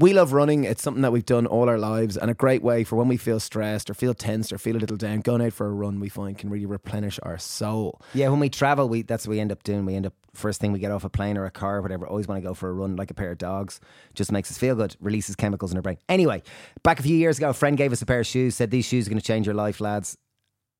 We 0.00 0.12
love 0.12 0.32
running. 0.32 0.62
It's 0.62 0.80
something 0.80 1.02
that 1.02 1.10
we've 1.10 1.26
done 1.26 1.44
all 1.44 1.68
our 1.68 1.76
lives, 1.76 2.16
and 2.16 2.30
a 2.30 2.34
great 2.34 2.62
way 2.62 2.84
for 2.84 2.94
when 2.94 3.08
we 3.08 3.16
feel 3.16 3.40
stressed 3.40 3.90
or 3.90 3.94
feel 3.94 4.14
tense 4.14 4.52
or 4.52 4.56
feel 4.56 4.76
a 4.76 4.78
little 4.78 4.96
down. 4.96 5.22
Going 5.22 5.42
out 5.42 5.54
for 5.54 5.66
a 5.66 5.72
run, 5.72 5.98
we 5.98 6.08
find 6.08 6.38
can 6.38 6.50
really 6.50 6.66
replenish 6.66 7.18
our 7.24 7.36
soul. 7.36 8.00
Yeah, 8.14 8.28
when 8.28 8.38
we 8.38 8.48
travel, 8.48 8.88
we 8.88 9.02
that's 9.02 9.26
what 9.26 9.32
we 9.32 9.40
end 9.40 9.50
up 9.50 9.64
doing. 9.64 9.84
We 9.84 9.96
end 9.96 10.06
up 10.06 10.14
first 10.34 10.60
thing 10.60 10.70
we 10.70 10.78
get 10.78 10.92
off 10.92 11.02
a 11.02 11.10
plane 11.10 11.36
or 11.36 11.46
a 11.46 11.50
car 11.50 11.78
or 11.78 11.82
whatever. 11.82 12.06
Always 12.06 12.28
want 12.28 12.40
to 12.40 12.48
go 12.48 12.54
for 12.54 12.68
a 12.68 12.72
run 12.72 12.94
like 12.94 13.10
a 13.10 13.14
pair 13.14 13.32
of 13.32 13.38
dogs. 13.38 13.80
Just 14.14 14.30
makes 14.30 14.52
us 14.52 14.56
feel 14.56 14.76
good. 14.76 14.94
Releases 15.00 15.34
chemicals 15.34 15.72
in 15.72 15.78
our 15.78 15.82
brain. 15.82 15.98
Anyway, 16.08 16.44
back 16.84 17.00
a 17.00 17.02
few 17.02 17.16
years 17.16 17.38
ago, 17.38 17.48
a 17.48 17.52
friend 17.52 17.76
gave 17.76 17.90
us 17.90 18.00
a 18.00 18.06
pair 18.06 18.20
of 18.20 18.26
shoes. 18.28 18.54
Said 18.54 18.70
these 18.70 18.86
shoes 18.86 19.08
are 19.08 19.10
going 19.10 19.20
to 19.20 19.26
change 19.26 19.46
your 19.46 19.56
life, 19.56 19.80
lads, 19.80 20.16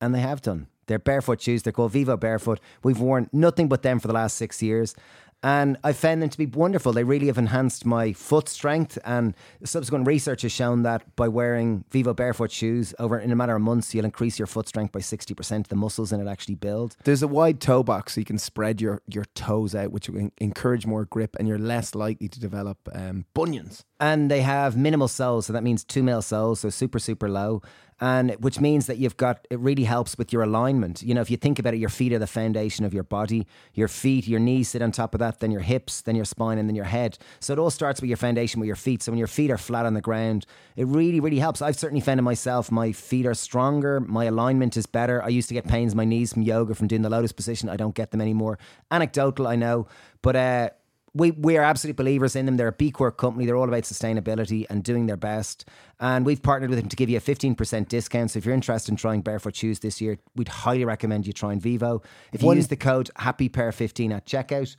and 0.00 0.14
they 0.14 0.21
have 0.21 0.43
done. 0.43 0.69
They're 0.87 1.00
barefoot 1.00 1.41
shoes. 1.41 1.64
They're 1.64 1.73
called 1.73 1.91
Vivo 1.91 2.16
Barefoot. 2.16 2.61
We've 2.85 3.00
worn 3.00 3.29
nothing 3.32 3.69
but 3.69 3.82
them 3.82 3.98
for 3.98 4.07
the 4.07 4.14
last 4.14 4.37
six 4.37 4.62
years. 4.62 4.95
And 5.43 5.77
I 5.84 5.93
found 5.93 6.20
them 6.20 6.30
to 6.30 6.39
be 6.39 6.46
wonderful. 6.46 6.93
They 6.93 7.05
really 7.05 7.29
have 7.29 7.38
enhanced 7.38 7.87
my 7.87 8.12
foot 8.12 8.48
strength. 8.48 8.98
And 9.05 9.34
subsequent 9.64 10.07
research 10.07 10.43
has 10.43 10.50
shown 10.50 10.82
that 10.82 11.14
by 11.14 11.28
wearing 11.28 11.84
Vivo 11.91 12.12
barefoot 12.12 12.51
shoes 12.51 12.92
over 12.98 13.19
in 13.19 13.30
a 13.30 13.37
matter 13.37 13.55
of 13.55 13.62
months, 13.62 13.95
you'll 13.95 14.05
increase 14.05 14.38
your 14.38 14.47
foot 14.47 14.66
strength 14.66 14.91
by 14.91 15.01
60%. 15.01 15.69
The 15.69 15.77
muscles 15.77 16.12
in 16.12 16.20
it 16.20 16.28
actually 16.28 16.56
build. 16.56 16.97
There's 17.05 17.23
a 17.23 17.28
wide 17.28 17.61
toe 17.61 17.84
box 17.84 18.14
so 18.14 18.20
you 18.20 18.24
can 18.24 18.38
spread 18.38 18.80
your, 18.80 19.01
your 19.06 19.27
toes 19.37 19.74
out, 19.74 19.92
which 19.92 20.09
will 20.09 20.30
encourage 20.38 20.87
more 20.87 21.05
grip 21.05 21.37
and 21.39 21.47
you're 21.47 21.59
less 21.59 21.95
likely 21.95 22.28
to 22.28 22.41
develop 22.41 22.78
um, 22.92 23.25
bunions. 23.34 23.84
And 24.00 24.30
they 24.30 24.42
have 24.42 24.77
minimal 24.77 25.09
soles. 25.09 25.47
So 25.47 25.52
that 25.52 25.62
means 25.62 25.84
two 25.84 26.02
mil 26.02 26.23
soles. 26.23 26.61
So 26.61 26.70
super, 26.70 26.98
super 26.98 27.28
low 27.28 27.62
and 28.01 28.33
which 28.41 28.61
means 28.61 28.87
that 28.87 28.98
you've 28.98 29.16
got 29.16 29.47
it 29.51 29.59
really 29.59 29.84
helps 29.84 30.16
with 30.16 30.33
your 30.33 30.43
alignment. 30.43 31.02
You 31.02 31.15
know, 31.15 31.20
if 31.20 31.30
you 31.30 31.37
think 31.37 31.59
about 31.59 31.75
it, 31.75 31.79
your 31.79 31.89
feet 31.89 32.12
are 32.12 32.19
the 32.19 32.27
foundation 32.27 32.84
of 32.84 32.95
your 32.95 33.02
body. 33.02 33.47
Your 33.75 33.89
feet, 33.89 34.29
your 34.29 34.41
knees 34.41 34.69
sit 34.69 34.83
on 34.83 34.93
top 34.93 35.15
of 35.15 35.20
that, 35.20 35.41
then 35.41 35.51
your 35.51 35.61
hips, 35.61 36.03
then 36.03 36.15
your 36.15 36.25
spine, 36.25 36.59
and 36.59 36.69
then 36.69 36.77
your 36.77 36.84
head. 36.84 37.19
So 37.41 37.53
it 37.53 37.59
all 37.59 37.70
starts 37.70 38.01
with 38.01 38.09
your 38.09 38.16
foundation 38.16 38.61
with 38.61 38.66
your 38.66 38.77
feet. 38.77 39.03
So 39.03 39.12
when 39.12 39.19
your 39.19 39.27
feet 39.27 39.51
are 39.51 39.59
flat 39.59 39.87
on 39.87 39.95
the 39.95 40.01
ground, 40.01 40.47
it 40.77 40.87
really, 40.87 41.20
really 41.20 41.39
helps. 41.39 41.61
I've 41.61 41.77
certainly 41.79 42.01
found 42.01 42.20
it 42.20 42.23
myself. 42.23 42.70
My 42.70 42.92
feet 42.92 43.27
are 43.27 43.34
stronger. 43.34 44.00
My 44.00 44.27
alignment 44.27 44.77
is 44.77 44.87
better. 44.87 45.22
I 45.22 45.28
used 45.28 45.48
to 45.48 45.55
get 45.55 45.67
pains 45.67 45.92
in 45.92 45.97
my 45.97 46.05
knees 46.05 46.33
from 46.33 46.42
yoga, 46.42 46.75
from 46.75 46.87
doing 46.87 47.03
the 47.03 47.11
lotus 47.11 47.33
position. 47.33 47.69
I 47.69 47.77
don't 47.77 47.94
get 47.94 48.12
them 48.12 48.20
anymore. 48.20 48.59
Anecdotal, 48.91 49.47
I 49.47 49.56
know, 49.56 49.89
but 50.22 50.37
uh, 50.37 50.70
we 51.19 51.33
we 51.33 51.56
are 51.56 51.62
absolute 51.62 51.97
believers 51.97 52.36
in 52.36 52.47
them. 52.47 52.56
They're 52.56 52.69
a 52.69 52.72
B 52.72 52.91
Corp 52.91 53.16
company. 53.19 53.44
They're 53.44 53.56
all 53.56 53.69
about 53.69 53.83
sustainability 53.83 54.66
and 54.70 54.83
doing 54.83 55.06
their 55.06 55.16
best. 55.16 55.69
And 56.00 56.25
we've 56.25 56.42
partnered 56.42 56.70
with 56.70 56.78
them 56.78 56.88
to 56.88 56.97
give 56.97 57.10
you 57.10 57.19
a 57.19 57.20
15% 57.20 57.88
discount. 57.88 58.30
So 58.30 58.38
if 58.38 58.47
you're 58.47 58.55
interested 58.55 58.92
in 58.92 58.97
trying 58.97 59.22
barefoot 59.22 59.56
shoes 59.56 59.80
this 59.80 60.00
year, 60.00 60.19
we'd 60.36 60.48
highly 60.48 60.84
recommend 60.84 61.27
you 61.27 61.33
trying 61.33 61.60
Vivo. 61.60 62.02
If 62.33 62.42
you 62.42 62.47
One, 62.47 62.56
use 62.56 62.69
the 62.69 62.77
code 62.77 63.10
HappyPear15 63.19 64.14
at 64.14 64.27
checkout, 64.27 64.77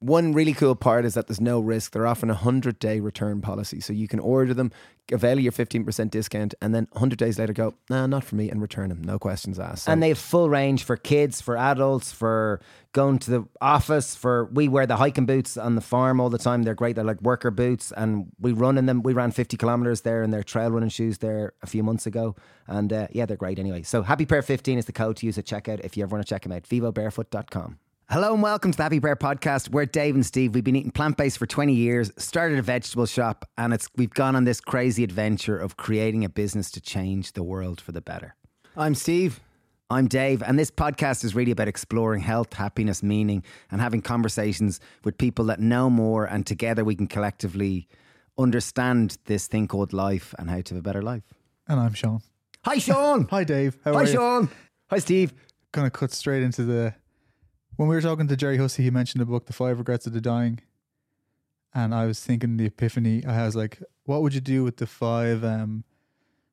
one 0.00 0.32
really 0.32 0.52
cool 0.52 0.76
part 0.76 1.04
is 1.04 1.14
that 1.14 1.26
there's 1.26 1.40
no 1.40 1.58
risk. 1.58 1.92
They're 1.92 2.06
offering 2.06 2.30
a 2.30 2.34
100 2.34 2.78
day 2.78 3.00
return 3.00 3.40
policy. 3.40 3.80
So 3.80 3.92
you 3.92 4.06
can 4.06 4.20
order 4.20 4.54
them, 4.54 4.70
avail 5.10 5.40
your 5.40 5.50
15% 5.50 6.10
discount, 6.10 6.54
and 6.62 6.72
then 6.72 6.86
100 6.92 7.18
days 7.18 7.38
later 7.38 7.52
go, 7.52 7.74
nah, 7.90 8.06
not 8.06 8.22
for 8.22 8.36
me, 8.36 8.48
and 8.48 8.62
return 8.62 8.90
them. 8.90 9.02
No 9.02 9.18
questions 9.18 9.58
asked. 9.58 9.84
So. 9.84 9.92
And 9.92 10.00
they 10.00 10.08
have 10.08 10.18
full 10.18 10.48
range 10.48 10.84
for 10.84 10.96
kids, 10.96 11.40
for 11.40 11.56
adults, 11.56 12.12
for 12.12 12.60
going 12.92 13.18
to 13.18 13.30
the 13.30 13.48
office, 13.60 14.14
for 14.14 14.44
we 14.52 14.68
wear 14.68 14.86
the 14.86 14.96
hiking 14.96 15.26
boots 15.26 15.56
on 15.56 15.74
the 15.74 15.80
farm 15.80 16.20
all 16.20 16.30
the 16.30 16.38
time. 16.38 16.62
They're 16.62 16.74
great. 16.74 16.94
They're 16.94 17.04
like 17.04 17.20
worker 17.20 17.50
boots, 17.50 17.90
and 17.96 18.26
we 18.38 18.52
run 18.52 18.78
in 18.78 18.86
them. 18.86 19.02
We 19.02 19.14
ran 19.14 19.32
50 19.32 19.56
kilometers 19.56 20.02
there 20.02 20.22
in 20.22 20.30
their 20.30 20.44
trail 20.44 20.70
running 20.70 20.90
shoes 20.90 21.18
there 21.18 21.54
a 21.62 21.66
few 21.66 21.82
months 21.82 22.06
ago. 22.06 22.36
And 22.68 22.92
uh, 22.92 23.08
yeah, 23.10 23.26
they're 23.26 23.36
great 23.36 23.58
anyway. 23.58 23.82
So 23.82 24.02
Happy 24.02 24.26
Pear 24.26 24.42
15 24.42 24.78
is 24.78 24.84
the 24.84 24.92
code 24.92 25.16
to 25.16 25.26
use 25.26 25.38
at 25.38 25.44
checkout 25.44 25.80
if 25.80 25.96
you 25.96 26.04
ever 26.04 26.14
want 26.14 26.24
to 26.24 26.32
check 26.32 26.42
them 26.42 26.52
out. 26.52 26.62
VivoBarefoot.com. 26.62 27.78
Hello 28.10 28.32
and 28.32 28.42
welcome 28.42 28.72
to 28.72 28.76
the 28.78 28.82
Happy 28.82 29.00
Pear 29.00 29.16
podcast. 29.16 29.68
We're 29.68 29.84
Dave 29.84 30.14
and 30.14 30.24
Steve. 30.24 30.54
We've 30.54 30.64
been 30.64 30.76
eating 30.76 30.90
plant 30.92 31.18
based 31.18 31.36
for 31.36 31.44
20 31.44 31.74
years, 31.74 32.10
started 32.16 32.58
a 32.58 32.62
vegetable 32.62 33.04
shop, 33.04 33.44
and 33.58 33.74
it's 33.74 33.86
we've 33.96 34.14
gone 34.14 34.34
on 34.34 34.44
this 34.44 34.62
crazy 34.62 35.04
adventure 35.04 35.58
of 35.58 35.76
creating 35.76 36.24
a 36.24 36.30
business 36.30 36.70
to 36.70 36.80
change 36.80 37.34
the 37.34 37.42
world 37.42 37.82
for 37.82 37.92
the 37.92 38.00
better. 38.00 38.34
I'm 38.78 38.94
Steve. 38.94 39.40
I'm 39.90 40.06
Dave, 40.06 40.42
and 40.42 40.58
this 40.58 40.70
podcast 40.70 41.22
is 41.22 41.34
really 41.34 41.50
about 41.50 41.68
exploring 41.68 42.22
health, 42.22 42.54
happiness, 42.54 43.02
meaning, 43.02 43.44
and 43.70 43.78
having 43.78 44.00
conversations 44.00 44.80
with 45.04 45.18
people 45.18 45.44
that 45.44 45.60
know 45.60 45.90
more, 45.90 46.24
and 46.24 46.46
together 46.46 46.84
we 46.84 46.96
can 46.96 47.08
collectively 47.08 47.88
understand 48.38 49.18
this 49.26 49.48
thing 49.48 49.68
called 49.68 49.92
life 49.92 50.34
and 50.38 50.48
how 50.48 50.62
to 50.62 50.74
have 50.74 50.80
a 50.80 50.82
better 50.82 51.02
life. 51.02 51.24
And 51.66 51.78
I'm 51.78 51.92
Sean. 51.92 52.22
Hi, 52.64 52.78
Sean. 52.78 53.28
Hi, 53.30 53.44
Dave. 53.44 53.76
How 53.84 53.92
Hi, 53.92 54.06
Sean. 54.06 54.48
Hi, 54.88 54.98
Steve. 54.98 55.34
Gonna 55.72 55.90
cut 55.90 56.10
straight 56.10 56.42
into 56.42 56.64
the 56.64 56.94
when 57.78 57.88
we 57.88 57.94
were 57.94 58.02
talking 58.02 58.26
to 58.26 58.36
Gerry 58.36 58.56
Hussey, 58.56 58.82
he 58.82 58.90
mentioned 58.90 59.20
the 59.20 59.24
book, 59.24 59.46
The 59.46 59.52
Five 59.52 59.78
Regrets 59.78 60.04
of 60.04 60.12
the 60.12 60.20
Dying. 60.20 60.58
And 61.72 61.94
I 61.94 62.06
was 62.06 62.18
thinking 62.18 62.56
the 62.56 62.66
epiphany. 62.66 63.24
I 63.24 63.44
was 63.46 63.54
like, 63.54 63.80
what 64.02 64.20
would 64.20 64.34
you 64.34 64.40
do 64.40 64.64
with 64.64 64.78
the 64.78 64.86
five 64.86 65.44
um 65.44 65.84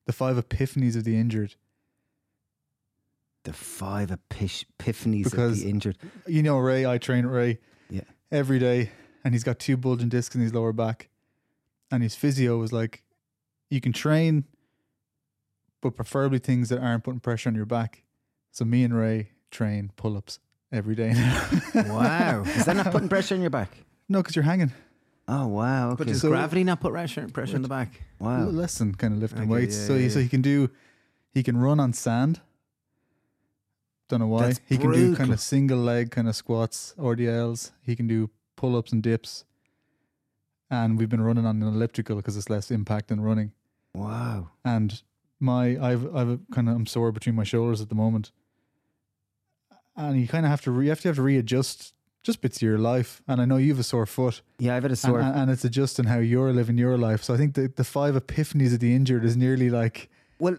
the 0.06 0.14
five 0.14 0.36
epiphanies 0.36 0.96
of 0.96 1.04
the 1.04 1.18
injured? 1.18 1.56
The 3.44 3.54
five 3.54 4.10
epiphanies 4.10 5.24
because, 5.24 5.58
of 5.58 5.64
the 5.64 5.70
injured. 5.70 5.98
You 6.28 6.44
know 6.44 6.60
Ray, 6.60 6.86
I 6.86 7.00
train 7.00 7.26
Ray 7.26 7.58
yeah. 7.90 8.02
every 8.32 8.60
day 8.60 8.92
and 9.24 9.34
he's 9.34 9.44
got 9.44 9.58
two 9.58 9.78
bulging 9.78 10.10
discs 10.10 10.36
in 10.36 10.42
his 10.42 10.54
lower 10.54 10.74
back. 10.74 11.10
And 11.90 12.04
his 12.04 12.14
physio 12.14 12.58
was 12.58 12.72
like, 12.72 13.02
you 13.72 13.82
can 13.82 13.94
train, 13.94 14.44
but 15.82 15.96
preferably 15.96 16.38
things 16.38 16.70
that 16.70 16.80
aren't 16.80 17.04
putting 17.04 17.20
pressure 17.20 17.50
on 17.50 17.56
your 17.56 17.66
back. 17.66 18.04
So 18.52 18.64
me 18.64 18.84
and 18.84 18.96
Ray 18.96 19.32
train 19.50 19.92
pull 19.96 20.18
ups 20.18 20.40
every 20.76 20.96
day 20.96 21.14
now. 21.14 21.48
wow. 21.88 22.44
Is 22.44 22.66
that 22.66 22.76
not 22.76 22.92
putting 22.92 23.10
pressure 23.10 23.36
on 23.36 23.42
your 23.42 23.50
back? 23.50 23.72
No, 24.10 24.20
because 24.20 24.36
you're 24.36 24.44
hanging. 24.44 24.72
Oh 25.28 25.48
wow! 25.48 25.88
Okay. 25.90 25.96
But 25.98 26.08
does 26.08 26.22
so, 26.22 26.30
gravity 26.30 26.64
not 26.64 26.82
put 26.82 26.92
pressure 26.92 27.28
pressure 27.30 27.56
on 27.56 27.64
the 27.64 27.68
back? 27.68 28.00
Wow, 28.20 28.46
less 28.46 28.78
than 28.78 28.94
kind 28.94 29.14
of 29.14 29.20
lifting 29.20 29.42
okay, 29.42 29.50
weights. 29.50 29.76
Yeah, 29.76 29.88
so 29.88 29.98
he, 29.98 30.10
so 30.10 30.20
he 30.20 30.28
can 30.28 30.44
do, 30.44 30.70
he 31.34 31.42
can 31.42 31.58
run 31.58 31.80
on 31.80 31.94
sand. 31.94 32.42
Don't 34.08 34.20
know 34.20 34.28
why. 34.28 34.48
That's 34.48 34.62
he 34.68 34.78
brutal. 34.78 35.02
can 35.02 35.12
do 35.12 35.16
kind 35.16 35.34
of 35.34 35.40
single 35.40 35.80
leg 35.80 36.12
kind 36.12 36.28
of 36.28 36.36
squats, 36.36 36.94
RDLs. 37.00 37.72
He 37.82 37.96
can 37.96 38.06
do 38.06 38.30
pull 38.56 38.78
ups 38.78 38.92
and 38.92 39.02
dips. 39.02 39.46
And 40.70 41.00
we've 41.00 41.10
been 41.10 41.22
running 41.22 41.46
on 41.46 41.62
an 41.62 41.68
elliptical 41.68 42.18
because 42.18 42.38
it's 42.38 42.50
less 42.50 42.70
impact 42.70 43.08
than 43.08 43.22
running. 43.22 43.52
Wow! 43.96 44.50
And 44.64 45.02
my 45.40 45.78
I've 45.82 46.16
I've 46.16 46.40
kind 46.52 46.70
of 46.70 46.76
I'm 46.76 46.86
sore 46.86 47.12
between 47.12 47.34
my 47.34 47.44
shoulders 47.44 47.82
at 47.82 47.90
the 47.90 47.96
moment 47.96 48.32
and 49.96 50.20
you 50.20 50.28
kind 50.28 50.46
of 50.46 50.50
have 50.50 50.62
to 50.62 50.72
re- 50.72 50.86
you 50.86 50.90
have 50.90 51.02
to 51.02 51.10
have 51.10 51.16
to 51.18 51.22
readjust 51.22 51.94
just 52.24 52.42
bits 52.42 52.58
of 52.58 52.62
your 52.64 52.78
life. 52.78 53.22
And 53.28 53.40
I 53.40 53.46
know 53.46 53.58
you 53.58 53.70
have 53.70 53.80
a 53.80 53.84
sore 53.84 54.06
foot. 54.06 54.42
Yeah, 54.58 54.76
I've 54.76 54.84
had 54.84 54.92
a 54.92 54.96
sore, 54.96 55.20
and, 55.20 55.36
and, 55.36 55.52
it's 55.52 55.64
adjusting 55.64 56.06
how 56.06 56.18
you're 56.18 56.52
living 56.52 56.78
your 56.78 56.98
life. 56.98 57.24
So 57.24 57.34
I 57.34 57.38
think 57.38 57.56
the 57.56 57.72
the 57.74 57.84
five 57.84 58.16
epiphanies 58.16 58.74
of 58.74 58.80
the 58.80 58.96
injured 58.96 59.24
is 59.24 59.38
nearly 59.38 59.70
like 59.70 60.10
well. 60.40 60.58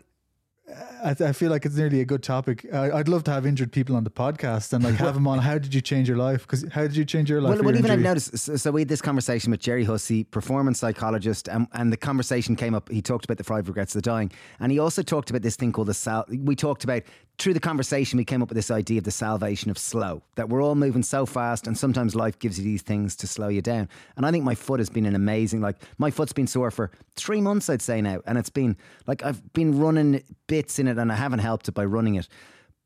I, 1.07 1.11
I 1.29 1.33
feel 1.33 1.51
like 1.53 1.65
it's 1.65 1.77
nearly 1.77 2.01
a 2.01 2.05
good 2.05 2.25
topic. 2.25 2.67
I, 2.73 2.89
would 2.89 3.09
love 3.09 3.23
to 3.25 3.31
have 3.31 3.47
injured 3.47 3.71
people 3.71 3.95
on 3.95 4.03
the 4.03 4.11
podcast 4.11 4.73
and 4.73 4.83
like 4.83 4.97
have 4.97 5.15
them 5.15 5.29
on. 5.29 5.39
How 5.39 5.57
did 5.57 5.73
you 5.73 5.81
change 5.81 6.09
your 6.09 6.17
life? 6.17 6.43
Because 6.43 6.67
how 6.73 6.83
did 6.83 6.97
you 6.97 7.05
change 7.05 7.31
your 7.31 7.41
life? 7.41 7.57
Well, 7.57 7.65
well 7.65 7.77
even? 7.77 7.91
I've 7.91 8.01
noticed. 8.01 8.37
So, 8.37 8.57
so, 8.57 8.73
we 8.73 8.81
had 8.81 8.89
this 8.89 9.01
conversation 9.01 9.53
with 9.53 9.61
Gerry 9.61 9.85
Hussey, 9.85 10.25
performance 10.25 10.81
psychologist, 10.81 11.49
and, 11.49 11.69
and 11.73 11.93
the 11.93 11.97
conversation 11.97 12.57
came 12.57 12.75
up. 12.75 12.91
He 12.91 13.03
talked 13.03 13.25
about 13.25 13.39
the 13.39 13.45
five 13.45 13.69
regrets 13.69 13.95
of 13.95 14.03
the 14.03 14.11
dying, 14.11 14.33
and 14.59 14.73
he 14.73 14.81
also 14.81 15.03
talked 15.03 15.31
about 15.31 15.43
this 15.43 15.55
thing 15.55 15.73
called 15.73 15.89
the 15.89 15.95
sal. 15.95 16.25
We 16.29 16.57
talked 16.57 16.83
about 16.83 17.03
through 17.39 17.53
the 17.53 17.61
conversation, 17.61 18.17
we 18.17 18.25
came 18.25 18.43
up 18.43 18.49
with 18.49 18.57
this 18.57 18.71
idea 18.71 18.99
of 18.99 19.05
the 19.05 19.11
salvation 19.11 19.71
of 19.71 19.77
slow, 19.77 20.23
that 20.37 20.49
we're 20.49 20.63
all 20.63 20.75
moving 20.75 21.03
so 21.03 21.27
fast, 21.27 21.67
and 21.67 21.77
sometimes 21.77 22.15
life 22.15 22.39
gives 22.39 22.59
you 22.59 22.65
these 22.65 22.81
things 22.81 23.15
to 23.17 23.27
slow 23.27 23.49
you 23.49 23.61
down. 23.61 23.89
And 24.17 24.25
I 24.25 24.31
think 24.31 24.45
my 24.45 24.55
foot 24.55 24.81
has 24.81 24.89
been 24.89 25.05
an 25.05 25.15
amazing, 25.15 25.61
like, 25.61 25.77
my 25.99 26.11
foot's 26.11 26.33
been 26.33 26.47
sore 26.47 26.71
for 26.71 26.91
three 27.15 27.43
months, 27.43 27.69
I'd 27.69 27.83
say 27.83 28.01
now. 28.01 28.21
And 28.27 28.39
it's 28.39 28.49
been, 28.49 28.77
like, 29.07 29.23
I've 29.23 29.53
been 29.53 29.79
running 29.79 30.23
bits 30.47 30.79
in 30.79 30.89
it, 30.89 30.96
and 30.99 31.13
I 31.13 31.17
haven't 31.17 31.41
helped 31.41 31.69
it 31.69 31.73
by 31.73 31.85
running 31.85 32.17
it. 32.17 32.29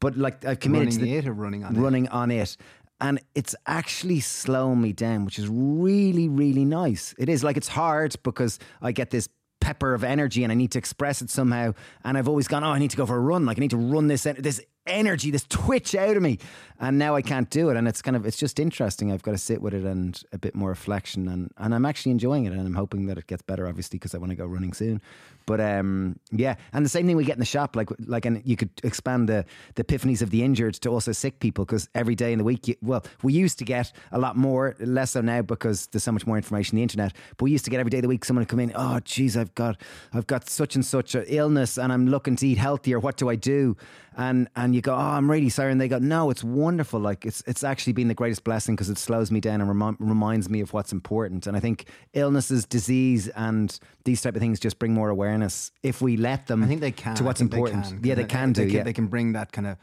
But, 0.01 0.17
like, 0.17 0.45
I've 0.45 0.61
committed 0.61 0.95
running 0.95 0.99
to 0.99 1.05
the, 1.05 1.17
it 1.17 1.27
or 1.27 1.33
running 1.33 1.65
on 1.65 1.75
running 1.75 2.05
it? 2.07 2.13
on 2.13 2.31
it. 2.31 2.57
And 3.03 3.21
it's 3.35 3.55
actually 3.67 4.21
slowing 4.21 4.81
me 4.81 4.93
down, 4.93 5.25
which 5.25 5.39
is 5.39 5.49
really, 5.49 6.29
really 6.29 6.65
nice. 6.65 7.15
It 7.19 7.29
is 7.29 7.43
like 7.43 7.57
it's 7.57 7.69
hard 7.69 8.15
because 8.23 8.59
I 8.83 8.93
get 8.93 9.11
this 9.11 9.29
pepper 9.61 9.95
of 9.95 10.05
energy 10.05 10.43
and 10.43 10.51
I 10.51 10.55
need 10.55 10.73
to 10.73 10.79
express 10.79 11.23
it 11.23 11.31
somehow. 11.31 11.75
And 12.05 12.19
I've 12.19 12.29
always 12.29 12.49
gone, 12.49 12.65
oh, 12.65 12.71
I 12.71 12.79
need 12.79 12.91
to 12.91 12.97
go 12.97 13.07
for 13.07 13.17
a 13.17 13.21
run. 13.21 13.47
Like 13.47 13.59
I 13.59 13.61
need 13.61 13.71
to 13.71 13.77
run 13.77 14.07
this 14.09 14.25
this 14.25 14.61
energy, 14.87 15.31
this 15.31 15.45
twitch 15.49 15.95
out 15.95 16.17
of 16.17 16.23
me. 16.23 16.39
And 16.79 16.99
now 16.99 17.15
I 17.15 17.21
can't 17.21 17.51
do 17.51 17.69
it. 17.69 17.77
And 17.77 17.87
it's 17.87 18.01
kind 18.01 18.17
of, 18.17 18.25
it's 18.25 18.39
just 18.39 18.59
interesting. 18.59 19.13
I've 19.13 19.23
got 19.23 19.33
to 19.33 19.39
sit 19.39 19.61
with 19.61 19.75
it 19.75 19.85
and 19.85 20.23
a 20.33 20.39
bit 20.39 20.55
more 20.55 20.71
reflection. 20.71 21.29
And, 21.29 21.51
and 21.59 21.75
I'm 21.75 21.85
actually 21.85 22.13
enjoying 22.13 22.47
it. 22.47 22.53
And 22.53 22.61
I'm 22.61 22.75
hoping 22.75 23.07
that 23.07 23.19
it 23.19 23.27
gets 23.27 23.43
better, 23.43 23.69
obviously, 23.69 23.99
because 23.99 24.15
I 24.15 24.19
want 24.19 24.31
to 24.31 24.37
go 24.37 24.47
running 24.47 24.73
soon. 24.73 25.03
But 25.51 25.61
um, 25.61 26.17
yeah, 26.31 26.55
and 26.73 26.85
the 26.85 26.89
same 26.89 27.07
thing 27.07 27.17
we 27.17 27.25
get 27.25 27.35
in 27.35 27.41
the 27.41 27.45
shop, 27.45 27.75
like 27.75 27.89
like, 28.07 28.25
and 28.25 28.41
you 28.45 28.57
could 28.57 28.71
expand 28.85 29.29
the 29.29 29.45
the 29.75 29.83
epiphanies 29.83 30.23
of 30.23 30.31
the 30.31 30.45
injured 30.45 30.75
to 30.75 30.91
also 30.91 31.11
sick 31.11 31.41
people 31.41 31.65
because 31.65 31.89
every 31.93 32.15
day 32.15 32.33
in 32.33 32.39
the 32.39 32.45
week, 32.45 32.69
you, 32.69 32.77
well, 32.83 33.05
we 33.25 33.33
used 33.33 33.59
to 33.59 33.65
get 33.65 33.91
a 34.13 34.19
lot 34.21 34.37
more, 34.37 34.77
less 34.79 35.13
so 35.13 35.21
now 35.23 35.43
because 35.43 35.89
there's 35.89 36.05
so 36.05 36.13
much 36.13 36.25
more 36.25 36.37
information 36.37 36.77
on 36.77 36.79
the 36.79 36.83
internet. 36.83 37.13
But 37.37 37.45
we 37.45 37.51
used 37.51 37.65
to 37.65 37.71
get 37.71 37.81
every 37.81 37.91
day 37.91 37.99
of 37.99 38.03
the 38.03 38.09
week 38.09 38.25
someone 38.25 38.43
would 38.43 38.49
come 38.49 38.61
in, 38.61 38.73
oh, 38.77 39.01
geez, 39.01 39.37
I've 39.37 39.53
got 39.57 39.81
I've 40.13 40.29
got 40.29 40.49
such 40.49 40.77
and 40.77 40.85
such 40.87 41.17
an 41.17 41.25
illness, 41.27 41.79
and 41.79 41.93
I'm 41.93 42.07
looking 42.07 42.37
to 42.37 42.47
eat 42.47 42.59
healthier. 42.59 43.01
What 43.01 43.17
do 43.17 43.29
I 43.29 43.35
do? 43.35 43.77
And 44.17 44.49
and 44.55 44.73
you 44.73 44.80
you 44.81 44.83
go, 44.83 44.95
"Oh, 44.95 44.99
I'm 44.99 45.31
really 45.31 45.51
sorry," 45.51 45.71
and 45.73 45.81
they 45.81 45.89
go, 45.89 45.99
"No, 45.99 46.31
it's 46.31 46.43
wonderful. 46.43 46.99
Like 46.99 47.27
it's 47.27 47.43
it's 47.47 47.63
actually 47.63 47.93
been 47.93 48.09
the 48.09 48.15
greatest 48.15 48.45
blessing 48.45 48.75
because 48.75 48.89
it 48.89 48.99
slows 48.99 49.31
me 49.31 49.41
down 49.41 49.61
and 49.61 49.69
remi- 49.69 49.97
reminds 50.01 50.49
me 50.49 50.61
of 50.61 50.73
what's 50.73 50.93
important." 50.93 51.47
And 51.47 51.57
I 51.57 51.61
think 51.61 51.87
illnesses, 52.15 52.65
disease, 52.65 53.29
and 53.29 53.79
these 54.05 54.23
type 54.23 54.35
of 54.35 54.41
things 54.41 54.59
just 54.59 54.79
bring 54.79 54.95
more 54.95 55.11
awareness 55.11 55.71
if 55.83 56.01
we 56.01 56.17
let 56.17 56.47
them. 56.47 56.65
I 56.65 56.67
think 56.67 56.81
they 56.81 56.93
can. 56.93 57.15
to 57.17 57.25
what's 57.25 57.41
think 57.41 57.51
they 57.51 57.59
important. 57.59 57.85
can, 57.85 58.05
yeah, 58.05 58.15
they 58.15 58.25
can 58.25 58.53
do. 58.53 58.67
They 58.67 58.73
yeah. 58.73 58.83
they 58.83 58.93
can 58.93 59.07
bring 59.07 59.33
that 59.33 59.53
kind 59.53 59.67
of 59.67 59.77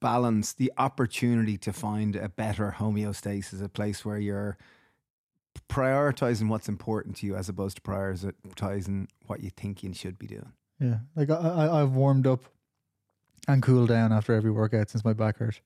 balance, 0.00 0.52
the 0.54 0.72
opportunity 0.78 1.58
to 1.58 1.72
find 1.72 2.16
a 2.16 2.28
better 2.28 2.76
homeostasis, 2.78 3.62
a 3.62 3.68
place 3.68 4.04
where 4.04 4.18
you're 4.18 4.56
prioritizing 5.68 6.48
what's 6.48 6.68
important 6.68 7.16
to 7.16 7.26
you 7.26 7.34
as 7.34 7.48
opposed 7.48 7.76
to 7.76 7.82
prioritizing 7.82 9.08
what 9.26 9.42
you 9.42 9.50
think 9.50 9.82
you 9.82 9.92
should 9.92 10.18
be 10.18 10.26
doing. 10.26 10.52
Yeah, 10.80 10.98
like 11.14 11.30
I, 11.30 11.34
I 11.34 11.82
I've 11.82 11.92
warmed 11.92 12.26
up 12.26 12.44
and 13.46 13.62
cool 13.62 13.86
down 13.86 14.12
after 14.12 14.34
every 14.34 14.50
workout 14.50 14.90
since 14.90 15.04
my 15.04 15.12
back 15.12 15.38
hurt, 15.38 15.60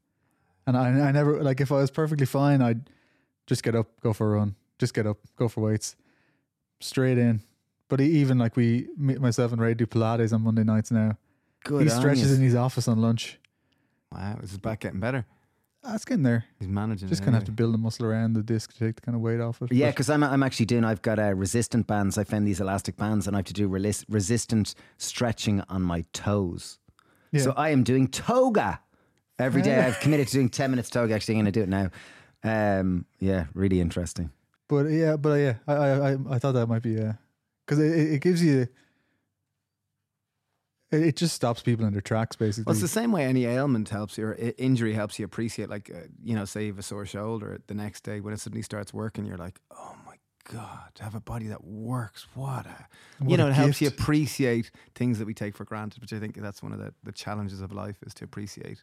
and 0.67 0.77
I 0.77 0.89
I 0.89 1.13
never 1.13 1.43
like 1.43 1.61
if 1.61 1.73
I 1.73 1.77
was 1.77 1.91
perfectly 1.91 2.27
fine, 2.27 2.63
I'd 2.63 2.91
just 3.47 3.63
get 3.63 3.75
up, 3.75 3.89
go 4.01 4.13
for 4.13 4.33
a 4.33 4.39
run, 4.39 4.55
just 4.79 4.95
get 4.95 5.07
up, 5.07 5.19
go 5.37 5.49
for 5.49 5.61
weights, 5.61 5.97
straight 6.81 7.19
in. 7.19 7.43
But 7.89 8.01
even 8.01 8.39
like 8.39 8.57
we, 8.57 8.89
myself 8.97 9.51
and 9.51 9.61
Ray 9.61 9.75
do 9.75 9.85
Pilates 9.85 10.33
on 10.33 10.43
Monday 10.43 10.63
nights 10.63 10.93
now. 10.93 11.19
Good 11.65 11.83
he 11.83 11.89
stretches 11.89 12.31
you. 12.31 12.37
in 12.37 12.43
his 12.43 12.55
office 12.55 12.87
on 12.87 13.03
lunch. 13.03 13.39
Wow, 14.13 14.39
is 14.43 14.51
his 14.51 14.59
back 14.59 14.81
getting 14.81 15.01
better? 15.01 15.27
That's 15.83 16.05
getting 16.05 16.23
there. 16.23 16.45
He's 16.59 16.69
managing. 16.69 17.09
Just 17.09 17.23
gonna 17.23 17.39
of 17.39 17.43
have 17.43 17.47
to 17.47 17.53
build 17.53 17.73
the 17.73 17.79
muscle 17.79 18.05
around 18.05 18.35
the 18.35 18.43
disc 18.43 18.73
to 18.75 18.79
take 18.79 18.97
the 18.97 19.01
kind 19.01 19.17
of 19.17 19.23
weight 19.23 19.41
off 19.41 19.63
it. 19.63 19.73
Yeah, 19.73 19.91
because 19.91 20.11
I'm 20.11 20.23
I'm 20.23 20.43
actually 20.43 20.67
doing. 20.67 20.85
I've 20.85 21.01
got 21.01 21.19
uh, 21.19 21.35
resistant 21.35 21.87
bands. 21.87 22.19
I 22.19 22.25
found 22.25 22.47
these 22.47 22.61
elastic 22.61 22.97
bands, 22.97 23.27
and 23.27 23.35
I 23.35 23.39
have 23.39 23.47
to 23.47 23.53
do 23.55 23.69
relis- 23.69 24.05
resistant 24.09 24.75
stretching 24.99 25.63
on 25.69 25.83
my 25.83 26.05
toes. 26.13 26.79
Yeah. 27.33 27.43
So 27.43 27.53
I 27.57 27.71
am 27.71 27.83
doing 27.85 28.09
toga 28.09 28.81
every 29.39 29.63
day. 29.63 29.79
I've 29.79 30.01
committed 30.01 30.29
to 30.29 30.33
doing 30.35 30.49
ten 30.49 30.71
minutes 30.71 30.91
toga. 30.91 31.15
Actually, 31.15 31.35
I'm 31.37 31.45
going 31.45 31.53
to 31.53 31.61
do 31.61 31.63
it 31.63 31.69
now. 31.69 31.91
Um, 32.43 33.05
yeah, 33.19 33.47
really 33.55 33.81
interesting. 33.81 34.31
But 34.69 34.87
yeah, 34.87 35.17
but 35.17 35.35
yeah, 35.35 35.55
I 35.67 35.75
I 35.75 36.13
I, 36.13 36.17
I 36.31 36.39
thought 36.39 36.53
that 36.53 36.69
might 36.69 36.83
be 36.83 36.93
yeah, 36.93 37.15
because 37.67 37.79
it, 37.79 37.93
it 37.93 38.13
it 38.15 38.21
gives 38.21 38.43
you. 38.43 38.69
It, 40.93 41.03
it 41.03 41.17
just 41.17 41.35
stops 41.35 41.63
people 41.63 41.87
in 41.87 41.93
their 41.93 42.01
tracks, 42.01 42.37
basically. 42.37 42.65
Well, 42.67 42.73
it's 42.73 42.81
the 42.83 42.89
same 42.89 43.13
way 43.13 43.25
any 43.25 43.45
ailment 43.47 43.89
helps 43.89 44.19
you, 44.19 44.27
or 44.27 44.37
injury 44.59 44.95
helps 44.95 45.19
you 45.19 45.25
appreciate. 45.25 45.71
Like, 45.71 45.91
uh, 45.91 46.09
you 46.23 46.35
know, 46.35 46.45
say 46.45 46.63
you 46.63 46.73
have 46.73 46.79
a 46.79 46.83
sore 46.83 47.07
shoulder, 47.07 47.61
the 47.67 47.75
next 47.75 48.03
day 48.03 48.21
when 48.21 48.35
it 48.35 48.41
suddenly 48.41 48.63
starts 48.63 48.93
working, 48.93 49.25
you're 49.25 49.37
like, 49.37 49.61
oh 49.71 49.95
my 49.99 50.00
God, 50.53 50.95
to 50.97 51.05
have 51.05 51.15
a 51.15 51.21
body 51.21 51.47
that 51.47 51.65
works, 51.65 52.27
what 52.35 52.67
a. 52.67 52.87
What 53.19 53.31
you 53.31 53.37
know, 53.37 53.47
a 53.47 53.51
it 53.51 53.53
helps 53.53 53.81
you 53.81 53.89
appreciate 53.89 54.71
things 54.95 55.19
that 55.19 55.27
we 55.27 55.35
take 55.35 55.57
for 55.57 55.65
granted, 55.65 56.01
which 56.01 56.13
I 56.13 56.19
think 56.19 56.37
that's 56.37 56.63
one 56.63 56.73
of 56.73 56.79
the, 56.79 56.93
the 57.05 57.13
challenges 57.13 57.61
of 57.61 57.73
life 57.73 57.97
is 58.05 58.15
to 58.15 58.25
appreciate 58.25 58.83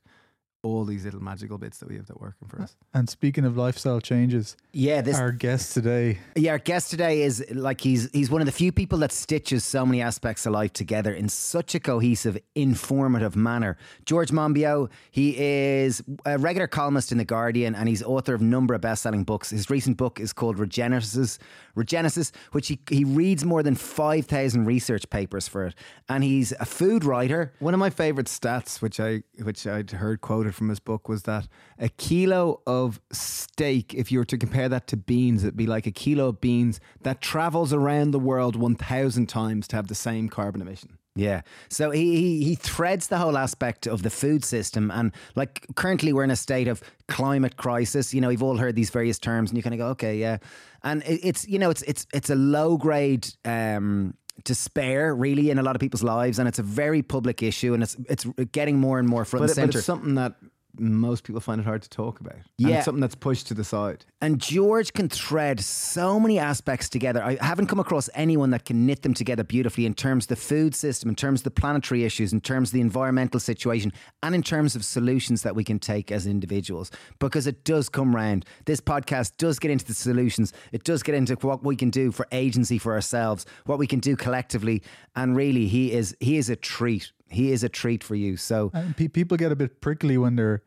all 0.63 0.83
these 0.85 1.05
little 1.05 1.21
magical 1.21 1.57
bits 1.57 1.77
that 1.77 1.87
we 1.87 1.95
have 1.95 2.07
that 2.07 2.19
working 2.19 2.47
for 2.47 2.61
us. 2.61 2.75
And 2.93 3.07
speaking 3.09 3.45
of 3.45 3.55
lifestyle 3.55 4.01
changes, 4.01 4.57
Yeah, 4.73 5.01
this 5.01 5.17
our 5.17 5.31
guest 5.31 5.73
today, 5.73 6.19
Yeah, 6.35 6.51
our 6.51 6.57
guest 6.59 6.89
today 6.89 7.21
is 7.21 7.45
like 7.51 7.79
he's 7.81 8.09
he's 8.11 8.29
one 8.29 8.41
of 8.41 8.45
the 8.47 8.51
few 8.51 8.71
people 8.71 8.99
that 8.99 9.11
stitches 9.11 9.63
so 9.63 9.85
many 9.85 10.01
aspects 10.01 10.45
of 10.45 10.53
life 10.53 10.73
together 10.73 11.13
in 11.13 11.29
such 11.29 11.75
a 11.75 11.79
cohesive, 11.79 12.37
informative 12.55 13.35
manner. 13.35 13.77
George 14.05 14.29
Monbiot, 14.31 14.89
he 15.11 15.37
is 15.37 16.03
a 16.25 16.37
regular 16.37 16.67
columnist 16.67 17.11
in 17.11 17.17
the 17.17 17.25
Guardian, 17.25 17.75
and 17.75 17.87
he's 17.87 18.01
author 18.03 18.33
of 18.33 18.41
a 18.41 18.45
number 18.45 18.73
of 18.73 18.81
best-selling 18.81 19.23
books. 19.23 19.51
His 19.51 19.69
recent 19.69 19.97
book 19.97 20.19
is 20.19 20.33
called 20.33 20.57
Regenesis, 20.57 21.37
Regenesis, 21.75 22.31
which 22.51 22.67
he 22.67 22.79
he 22.89 23.03
reads 23.03 23.45
more 23.45 23.61
than 23.63 23.75
five 23.75 24.25
thousand 24.25 24.65
research 24.65 25.09
papers 25.09 25.47
for 25.47 25.65
it, 25.67 25.75
and 26.09 26.23
he's 26.23 26.51
a 26.59 26.65
food 26.65 27.05
writer. 27.05 27.53
One 27.59 27.73
of 27.73 27.79
my 27.79 27.89
favorite 27.91 28.27
stats, 28.27 28.81
which 28.81 28.99
I 28.99 29.23
which 29.43 29.65
I'd 29.67 29.91
heard 29.91 30.21
quoted 30.21 30.46
from 30.51 30.69
his 30.69 30.79
book, 30.79 31.09
was 31.09 31.23
that 31.23 31.47
a 31.77 31.89
kilo 31.89 32.61
of 32.65 32.99
steak, 33.11 33.93
if 33.93 34.11
you 34.11 34.19
were 34.19 34.25
to 34.25 34.37
compare 34.37 34.69
that 34.69 34.87
to 34.87 34.97
beans, 34.97 35.43
it'd 35.43 35.57
be 35.57 35.67
like 35.67 35.87
a 35.87 35.91
kilo 35.91 36.29
of 36.29 36.41
beans 36.41 36.79
that 37.03 37.21
travels 37.21 37.73
around 37.73 38.11
the 38.11 38.19
world 38.19 38.55
one 38.55 38.75
thousand 38.75 39.27
times 39.27 39.67
to 39.67 39.75
have 39.75 39.87
the 39.87 39.95
same 39.95 40.29
carbon 40.29 40.61
emission. 40.61 40.97
Yeah. 41.17 41.41
So 41.69 41.89
he, 41.89 42.15
he 42.15 42.43
he 42.43 42.55
threads 42.55 43.07
the 43.07 43.17
whole 43.17 43.37
aspect 43.37 43.87
of 43.87 44.03
the 44.03 44.09
food 44.11 44.45
system 44.45 44.91
and 44.91 45.11
like 45.35 45.65
currently 45.75 46.13
we're 46.13 46.23
in 46.23 46.31
a 46.31 46.35
state 46.35 46.67
of 46.67 46.81
climate 47.07 47.57
crisis. 47.57 48.13
You 48.13 48.21
know, 48.21 48.27
we've 48.27 48.43
all 48.43 48.57
heard 48.57 48.75
these 48.75 48.91
various 48.91 49.17
terms 49.17 49.49
and 49.49 49.57
you 49.57 49.63
kind 49.63 49.73
of 49.73 49.79
go, 49.79 49.87
okay, 49.87 50.17
yeah. 50.17 50.37
And 50.83 51.01
it, 51.03 51.19
it's 51.23 51.47
you 51.47 51.57
know, 51.57 51.71
it's 51.71 51.81
it's 51.83 52.05
it's 52.13 52.29
a 52.29 52.35
low 52.35 52.77
grade 52.77 53.27
um 53.45 54.13
despair 54.43 55.13
really 55.15 55.49
in 55.49 55.59
a 55.59 55.63
lot 55.63 55.75
of 55.75 55.79
people's 55.79 56.03
lives 56.03 56.39
and 56.39 56.47
it's 56.47 56.59
a 56.59 56.63
very 56.63 57.01
public 57.01 57.41
issue 57.43 57.73
and 57.73 57.83
it's 57.83 57.95
it's 58.09 58.25
getting 58.51 58.77
more 58.79 58.99
and 58.99 59.07
more 59.07 59.25
front 59.25 59.41
But, 59.41 59.49
and 59.57 59.69
it- 59.69 59.73
but 59.73 59.77
it's 59.79 59.85
something 59.85 60.15
that 60.15 60.35
most 60.79 61.23
people 61.23 61.41
find 61.41 61.59
it 61.61 61.63
hard 61.65 61.81
to 61.83 61.89
talk 61.89 62.19
about. 62.19 62.33
And 62.35 62.43
Yeah. 62.69 62.75
it's 62.77 62.85
something 62.85 63.01
that's 63.01 63.15
pushed 63.15 63.47
to 63.47 63.53
the 63.53 63.63
side. 63.63 64.05
And 64.21 64.39
George 64.39 64.93
can 64.93 65.09
thread 65.09 65.59
so 65.59 66.19
many 66.19 66.39
aspects 66.39 66.89
together. 66.89 67.23
I 67.23 67.37
haven't 67.41 67.67
come 67.67 67.79
across 67.79 68.09
anyone 68.15 68.49
that 68.51 68.65
can 68.65 68.85
knit 68.85 69.01
them 69.03 69.13
together 69.13 69.43
beautifully 69.43 69.85
in 69.85 69.93
terms 69.93 70.25
of 70.25 70.29
the 70.29 70.35
food 70.35 70.73
system, 70.75 71.09
in 71.09 71.15
terms 71.15 71.41
of 71.41 71.43
the 71.45 71.51
planetary 71.51 72.03
issues, 72.03 72.33
in 72.33 72.41
terms 72.41 72.69
of 72.69 72.73
the 72.73 72.81
environmental 72.81 73.39
situation, 73.39 73.93
and 74.23 74.33
in 74.33 74.41
terms 74.43 74.75
of 74.75 74.83
solutions 74.83 75.43
that 75.43 75.55
we 75.55 75.63
can 75.63 75.79
take 75.79 76.11
as 76.11 76.25
individuals. 76.25 76.89
Because 77.19 77.47
it 77.47 77.63
does 77.63 77.89
come 77.89 78.15
round. 78.15 78.45
This 78.65 78.81
podcast 78.81 79.37
does 79.37 79.59
get 79.59 79.71
into 79.71 79.85
the 79.85 79.93
solutions. 79.93 80.53
It 80.71 80.83
does 80.83 81.03
get 81.03 81.15
into 81.15 81.35
what 81.41 81.63
we 81.63 81.75
can 81.75 81.89
do 81.89 82.11
for 82.11 82.27
agency 82.31 82.77
for 82.77 82.93
ourselves, 82.93 83.45
what 83.65 83.77
we 83.79 83.87
can 83.87 83.99
do 83.99 84.15
collectively. 84.15 84.81
And 85.15 85.35
really, 85.35 85.67
he 85.67 85.91
is 85.91 86.15
he 86.19 86.37
is 86.37 86.49
a 86.49 86.55
treat. 86.55 87.11
He 87.29 87.51
is 87.51 87.63
a 87.63 87.69
treat 87.69 88.03
for 88.03 88.15
you. 88.15 88.37
So 88.37 88.71
pe- 88.95 89.07
people 89.09 89.37
get 89.37 89.51
a 89.51 89.55
bit 89.55 89.81
prickly 89.81 90.17
when 90.17 90.35
they're 90.35 90.63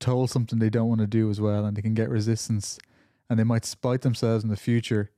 told 0.00 0.30
something 0.30 0.58
they 0.58 0.70
don't 0.70 0.88
want 0.88 1.00
to 1.00 1.06
do 1.06 1.30
as 1.30 1.40
well, 1.40 1.64
and 1.64 1.76
they 1.76 1.82
can 1.82 1.94
get 1.94 2.10
resistance, 2.10 2.78
and 3.30 3.38
they 3.38 3.44
might 3.44 3.64
spite 3.64 4.02
themselves 4.02 4.44
in 4.44 4.50
the 4.50 4.56
future. 4.56 5.10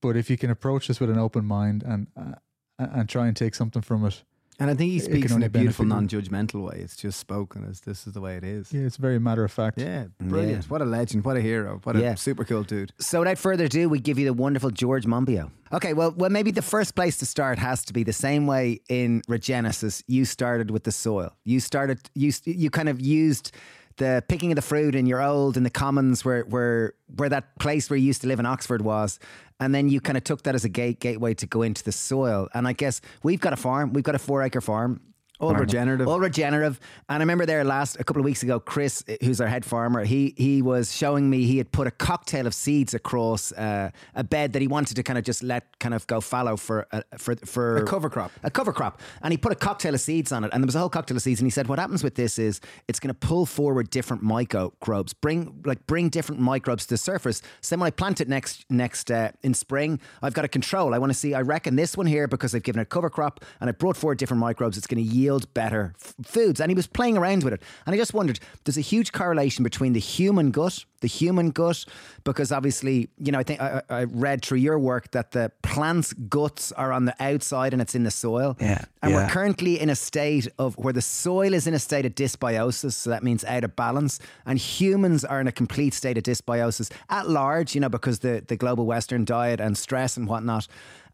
But 0.00 0.16
if 0.16 0.30
you 0.30 0.38
can 0.38 0.50
approach 0.50 0.88
this 0.88 1.00
with 1.00 1.10
an 1.10 1.18
open 1.18 1.44
mind 1.44 1.82
and 1.82 2.06
uh, 2.16 2.36
and 2.78 3.08
try 3.08 3.26
and 3.26 3.36
take 3.36 3.54
something 3.54 3.82
from 3.82 4.04
it, 4.04 4.22
And 4.60 4.70
I 4.70 4.74
think 4.74 4.90
he 4.90 4.98
speaks 4.98 5.30
in 5.30 5.42
a 5.44 5.48
beautiful, 5.48 5.84
non-judgmental 5.84 6.64
way. 6.68 6.80
It's 6.82 6.96
just 6.96 7.20
spoken 7.20 7.64
as 7.68 7.80
this 7.82 8.08
is 8.08 8.12
the 8.12 8.20
way 8.20 8.36
it 8.36 8.42
is. 8.42 8.72
yeah, 8.72 8.82
it's 8.82 8.96
very 8.96 9.20
matter 9.20 9.44
of 9.44 9.52
fact. 9.52 9.78
Yeah, 9.78 10.06
brilliant. 10.20 10.68
What 10.68 10.82
a 10.82 10.84
legend. 10.84 11.24
What 11.24 11.36
a 11.36 11.40
hero. 11.40 11.80
What 11.84 11.94
a 11.94 12.16
super 12.16 12.44
cool 12.44 12.64
dude. 12.64 12.92
So 12.98 13.20
without 13.20 13.38
further 13.38 13.64
ado, 13.66 13.88
we 13.88 14.00
give 14.00 14.18
you 14.18 14.24
the 14.24 14.32
wonderful 14.32 14.70
George 14.70 15.06
Monbiot. 15.06 15.50
Okay, 15.72 15.92
well, 15.92 16.12
well, 16.16 16.30
maybe 16.30 16.50
the 16.50 16.62
first 16.62 16.94
place 16.94 17.18
to 17.18 17.26
start 17.26 17.58
has 17.58 17.84
to 17.84 17.92
be 17.92 18.02
the 18.02 18.12
same 18.12 18.46
way 18.46 18.80
in 18.88 19.22
Regenesis. 19.28 20.02
You 20.06 20.24
started 20.24 20.70
with 20.70 20.84
the 20.84 20.92
soil. 20.92 21.36
You 21.44 21.60
started. 21.60 22.00
You 22.14 22.32
you 22.44 22.70
kind 22.70 22.88
of 22.88 23.00
used 23.00 23.52
the 23.98 24.24
picking 24.28 24.50
of 24.50 24.56
the 24.56 24.62
fruit 24.62 24.94
in 24.94 25.06
your 25.06 25.22
old 25.22 25.56
in 25.56 25.62
the 25.62 25.70
commons 25.70 26.24
where 26.24 26.42
where 26.44 26.94
where 27.16 27.28
that 27.28 27.58
place 27.58 27.90
where 27.90 27.96
you 27.96 28.06
used 28.06 28.22
to 28.22 28.28
live 28.28 28.40
in 28.40 28.46
Oxford 28.46 28.82
was. 28.82 29.18
And 29.60 29.74
then 29.74 29.88
you 29.88 30.00
kind 30.00 30.16
of 30.16 30.24
took 30.24 30.44
that 30.44 30.54
as 30.54 30.64
a 30.64 30.68
gate 30.68 31.00
gateway 31.00 31.34
to 31.34 31.46
go 31.46 31.62
into 31.62 31.82
the 31.82 31.92
soil. 31.92 32.48
And 32.54 32.66
I 32.66 32.72
guess 32.72 33.00
we've 33.22 33.40
got 33.40 33.52
a 33.52 33.56
farm. 33.56 33.92
We've 33.92 34.04
got 34.04 34.14
a 34.14 34.18
four 34.18 34.42
acre 34.42 34.60
farm. 34.60 35.00
All 35.40 35.54
regenerative. 35.54 36.08
All 36.08 36.18
regenerative. 36.18 36.80
And 37.08 37.16
I 37.16 37.22
remember 37.22 37.46
there 37.46 37.62
last 37.62 37.94
a 38.00 38.04
couple 38.04 38.20
of 38.20 38.24
weeks 38.24 38.42
ago, 38.42 38.58
Chris, 38.58 39.04
who's 39.22 39.40
our 39.40 39.46
head 39.46 39.64
farmer, 39.64 40.04
he 40.04 40.34
he 40.36 40.62
was 40.62 40.92
showing 40.92 41.30
me 41.30 41.44
he 41.44 41.58
had 41.58 41.70
put 41.70 41.86
a 41.86 41.92
cocktail 41.92 42.46
of 42.46 42.54
seeds 42.54 42.92
across 42.92 43.52
uh, 43.52 43.90
a 44.16 44.24
bed 44.24 44.52
that 44.54 44.62
he 44.62 44.66
wanted 44.68 44.96
to 44.96 45.02
kind 45.04 45.16
of 45.16 45.24
just 45.24 45.42
let 45.44 45.78
kind 45.78 45.94
of 45.94 46.04
go 46.08 46.20
fallow 46.20 46.56
for 46.56 46.86
uh, 46.90 47.02
for 47.16 47.36
for 47.44 47.76
A 47.78 47.84
cover 47.84 48.10
crop. 48.10 48.32
a 48.42 48.50
cover 48.50 48.72
crop, 48.72 49.00
and 49.22 49.32
he 49.32 49.36
put 49.38 49.52
a 49.52 49.54
cocktail 49.54 49.94
of 49.94 50.00
seeds 50.00 50.32
on 50.32 50.42
it, 50.42 50.50
and 50.52 50.62
there 50.62 50.66
was 50.66 50.74
a 50.74 50.80
whole 50.80 50.88
cocktail 50.88 51.16
of 51.16 51.22
seeds, 51.22 51.38
and 51.40 51.46
he 51.46 51.50
said, 51.50 51.68
"What 51.68 51.78
happens 51.78 52.02
with 52.02 52.16
this 52.16 52.38
is 52.40 52.60
it's 52.88 52.98
going 52.98 53.14
to 53.14 53.26
pull 53.28 53.46
forward 53.46 53.90
different 53.90 54.24
microbes, 54.24 55.12
bring 55.14 55.62
like 55.64 55.86
bring 55.86 56.08
different 56.08 56.40
microbes 56.40 56.84
to 56.86 56.94
the 56.94 56.98
surface. 56.98 57.42
So 57.60 57.76
then 57.76 57.80
when 57.80 57.86
I 57.86 57.90
plant 57.92 58.20
it 58.20 58.28
next 58.28 58.64
next 58.70 59.08
uh, 59.08 59.30
in 59.44 59.54
spring, 59.54 60.00
I've 60.20 60.34
got 60.34 60.44
a 60.44 60.48
control. 60.48 60.94
I 60.94 60.98
want 60.98 61.12
to 61.12 61.18
see. 61.18 61.32
I 61.32 61.42
reckon 61.42 61.76
this 61.76 61.96
one 61.96 62.06
here 62.06 62.26
because 62.26 62.56
I've 62.56 62.64
given 62.64 62.80
it 62.80 62.82
a 62.82 62.86
cover 62.86 63.08
crop 63.08 63.44
and 63.60 63.70
it 63.70 63.78
brought 63.78 63.96
forward 63.96 64.18
different 64.18 64.40
microbes. 64.40 64.76
It's 64.76 64.88
going 64.88 65.04
to 65.04 65.08
yield 65.08 65.27
better 65.54 65.94
f- 66.02 66.14
foods." 66.24 66.60
And 66.60 66.70
he 66.70 66.74
was 66.74 66.86
playing 66.86 67.16
around 67.16 67.44
with 67.44 67.52
it, 67.52 67.62
and 67.86 67.94
I 67.94 67.96
just 67.96 68.14
wondered, 68.14 68.40
there's 68.64 68.78
a 68.78 68.82
huge 68.82 69.12
correlation 69.12 69.62
between 69.62 69.92
the 69.92 70.00
human 70.00 70.50
gut, 70.50 70.84
the 71.00 71.08
human 71.08 71.50
gut, 71.50 71.84
because 72.24 72.50
obviously, 72.50 73.08
you 73.18 73.30
know, 73.32 73.38
I 73.38 73.42
think 73.42 73.60
I, 73.60 73.82
I 73.88 74.04
read 74.04 74.44
through 74.44 74.58
your 74.58 74.78
work 74.78 75.10
that 75.12 75.30
the 75.30 75.52
plant's 75.62 76.12
guts 76.12 76.72
are 76.72 76.92
on 76.92 77.04
the 77.04 77.14
outside 77.20 77.72
and 77.72 77.80
it's 77.80 77.94
in 77.94 78.04
the 78.04 78.10
soil. 78.10 78.56
Yeah, 78.60 78.84
And 79.02 79.12
we're 79.14 79.28
currently 79.28 79.80
in 79.80 79.90
a 79.90 79.94
state 79.94 80.48
of 80.58 80.76
where 80.76 80.92
the 80.92 81.02
soil 81.02 81.54
is 81.54 81.66
in 81.66 81.74
a 81.74 81.78
state 81.78 82.04
of 82.04 82.14
dysbiosis. 82.14 82.94
So 82.94 83.10
that 83.10 83.22
means 83.22 83.44
out 83.44 83.64
of 83.64 83.76
balance. 83.76 84.18
And 84.44 84.58
humans 84.58 85.24
are 85.24 85.40
in 85.40 85.46
a 85.46 85.52
complete 85.52 85.94
state 85.94 86.18
of 86.18 86.24
dysbiosis 86.24 86.90
at 87.08 87.28
large, 87.28 87.74
you 87.74 87.80
know, 87.80 87.88
because 87.88 88.18
the, 88.20 88.42
the 88.46 88.56
global 88.56 88.84
Western 88.86 89.24
diet 89.24 89.60
and 89.60 89.78
stress 89.78 90.16
and 90.16 90.26
whatnot. 90.26 90.66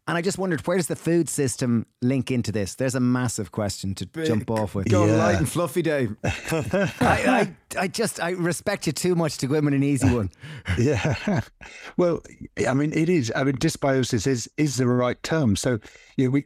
And 0.07 0.15
I 0.15 0.21
just 0.21 0.37
wondered, 0.37 0.65
where 0.67 0.77
does 0.77 0.85
the 0.87 0.95
food 0.95 1.27
system 1.27 1.87
link 2.03 2.29
into 2.29 2.51
this? 2.51 2.75
There's 2.75 2.93
a 2.93 2.99
massive 2.99 3.51
question 3.51 3.95
to 3.95 4.05
jump 4.05 4.51
off 4.51 4.75
with. 4.75 4.87
Go 4.87 5.05
Yeah. 5.07 5.15
light 5.17 5.37
and 5.37 5.49
fluffy, 5.49 5.81
Dave. 5.81 6.15
I, 6.23 6.95
I, 7.01 7.55
I 7.79 7.87
just, 7.87 8.21
I 8.21 8.31
respect 8.31 8.85
you 8.85 8.93
too 8.93 9.15
much 9.15 9.37
to 9.39 9.47
go 9.47 9.55
in 9.55 9.65
with 9.65 9.73
an 9.73 9.83
easy 9.83 10.07
one. 10.13 10.29
Yeah. 10.77 11.41
Well, 11.97 12.21
I 12.67 12.73
mean, 12.75 12.93
it 12.93 13.09
is. 13.09 13.31
I 13.35 13.43
mean, 13.45 13.55
dysbiosis 13.57 14.27
is 14.27 14.49
is 14.57 14.77
the 14.77 14.85
right 14.87 15.21
term. 15.23 15.55
So, 15.55 15.79
you 16.17 16.25
know, 16.25 16.31
we 16.31 16.45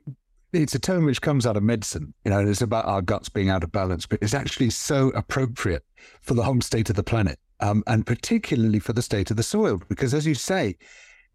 it's 0.53 0.73
a 0.75 0.79
term 0.79 1.05
which 1.05 1.21
comes 1.21 1.45
out 1.45 1.57
of 1.57 1.63
medicine. 1.63 2.13
You 2.23 2.31
know, 2.31 2.39
and 2.39 2.49
it's 2.49 2.61
about 2.61 2.85
our 2.85 3.01
guts 3.01 3.27
being 3.29 3.49
out 3.49 3.63
of 3.63 3.71
balance, 3.71 4.05
but 4.05 4.19
it's 4.21 4.33
actually 4.33 4.69
so 4.69 5.09
appropriate 5.09 5.83
for 6.21 6.33
the 6.33 6.43
whole 6.43 6.61
state 6.61 6.89
of 6.89 6.95
the 6.95 7.03
planet, 7.03 7.39
um, 7.59 7.83
and 7.87 8.05
particularly 8.05 8.79
for 8.79 8.93
the 8.93 9.01
state 9.01 9.31
of 9.31 9.37
the 9.37 9.43
soil. 9.43 9.81
Because, 9.89 10.13
as 10.13 10.25
you 10.25 10.35
say, 10.35 10.77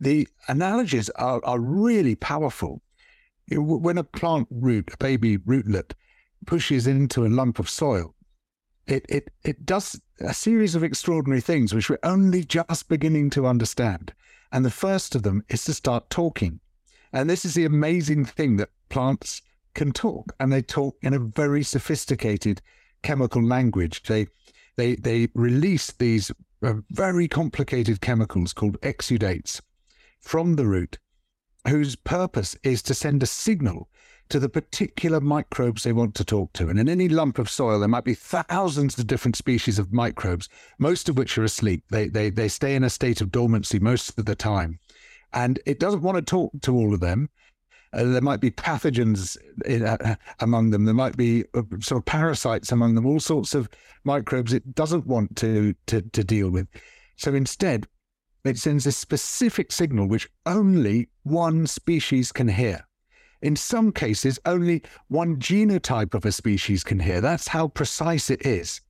the 0.00 0.28
analogies 0.48 1.08
are, 1.10 1.44
are 1.44 1.60
really 1.60 2.14
powerful. 2.14 2.82
When 3.50 3.98
a 3.98 4.04
plant 4.04 4.48
root, 4.50 4.90
a 4.92 4.96
baby 4.96 5.38
rootlet, 5.38 5.92
pushes 6.46 6.86
into 6.86 7.24
a 7.24 7.28
lump 7.28 7.58
of 7.58 7.68
soil, 7.68 8.14
it, 8.86 9.06
it, 9.08 9.30
it 9.44 9.64
does 9.64 10.00
a 10.20 10.34
series 10.34 10.74
of 10.74 10.84
extraordinary 10.84 11.40
things 11.40 11.74
which 11.74 11.88
we're 11.88 11.98
only 12.02 12.44
just 12.44 12.88
beginning 12.88 13.30
to 13.30 13.46
understand. 13.46 14.12
And 14.52 14.64
the 14.64 14.70
first 14.70 15.14
of 15.14 15.22
them 15.22 15.42
is 15.48 15.64
to 15.64 15.74
start 15.74 16.10
talking. 16.10 16.60
And 17.12 17.28
this 17.30 17.44
is 17.44 17.54
the 17.54 17.64
amazing 17.64 18.24
thing 18.24 18.56
that 18.56 18.70
plants 18.88 19.42
can 19.74 19.92
talk, 19.92 20.34
and 20.38 20.52
they 20.52 20.62
talk 20.62 20.96
in 21.02 21.14
a 21.14 21.18
very 21.18 21.62
sophisticated 21.62 22.60
chemical 23.02 23.42
language. 23.42 24.02
They 24.04 24.26
they 24.76 24.96
they 24.96 25.28
release 25.34 25.92
these 25.92 26.30
uh, 26.62 26.74
very 26.90 27.28
complicated 27.28 28.00
chemicals 28.00 28.52
called 28.52 28.80
exudates 28.80 29.60
from 30.24 30.56
the 30.56 30.66
root, 30.66 30.98
whose 31.68 31.96
purpose 31.96 32.56
is 32.62 32.82
to 32.82 32.94
send 32.94 33.22
a 33.22 33.26
signal 33.26 33.88
to 34.30 34.40
the 34.40 34.48
particular 34.48 35.20
microbes 35.20 35.82
they 35.82 35.92
want 35.92 36.14
to 36.14 36.24
talk 36.24 36.52
to. 36.54 36.68
And 36.68 36.80
in 36.80 36.88
any 36.88 37.10
lump 37.10 37.38
of 37.38 37.50
soil, 37.50 37.78
there 37.78 37.88
might 37.88 38.04
be 38.04 38.14
thousands 38.14 38.98
of 38.98 39.06
different 39.06 39.36
species 39.36 39.78
of 39.78 39.92
microbes, 39.92 40.48
most 40.78 41.10
of 41.10 41.18
which 41.18 41.36
are 41.36 41.44
asleep. 41.44 41.84
They, 41.90 42.08
they, 42.08 42.30
they 42.30 42.48
stay 42.48 42.74
in 42.74 42.84
a 42.84 42.90
state 42.90 43.20
of 43.20 43.30
dormancy 43.30 43.78
most 43.78 44.18
of 44.18 44.24
the 44.24 44.34
time. 44.34 44.78
And 45.34 45.60
it 45.66 45.78
doesn't 45.78 46.02
want 46.02 46.16
to 46.16 46.22
talk 46.22 46.52
to 46.62 46.74
all 46.74 46.94
of 46.94 47.00
them. 47.00 47.28
Uh, 47.92 48.04
there 48.04 48.22
might 48.22 48.40
be 48.40 48.50
pathogens 48.50 49.36
in, 49.66 49.84
uh, 49.84 50.16
among 50.40 50.70
them. 50.70 50.86
There 50.86 50.94
might 50.94 51.16
be 51.18 51.44
uh, 51.54 51.62
sort 51.80 52.00
of 52.00 52.06
parasites 52.06 52.72
among 52.72 52.94
them, 52.94 53.06
all 53.06 53.20
sorts 53.20 53.54
of 53.54 53.68
microbes 54.04 54.52
it 54.52 54.74
doesn't 54.74 55.06
want 55.06 55.36
to, 55.36 55.74
to, 55.86 56.00
to 56.00 56.24
deal 56.24 56.50
with. 56.50 56.66
So 57.16 57.34
instead, 57.34 57.86
it 58.44 58.58
sends 58.58 58.86
a 58.86 58.92
specific 58.92 59.72
signal 59.72 60.06
which 60.06 60.28
only 60.46 61.08
one 61.22 61.66
species 61.66 62.30
can 62.30 62.48
hear. 62.48 62.86
In 63.42 63.56
some 63.56 63.92
cases, 63.92 64.38
only 64.46 64.82
one 65.08 65.36
genotype 65.36 66.14
of 66.14 66.24
a 66.24 66.32
species 66.32 66.84
can 66.84 67.00
hear. 67.00 67.20
That's 67.20 67.48
how 67.48 67.68
precise 67.68 68.30
it 68.30 68.46
is. 68.46 68.80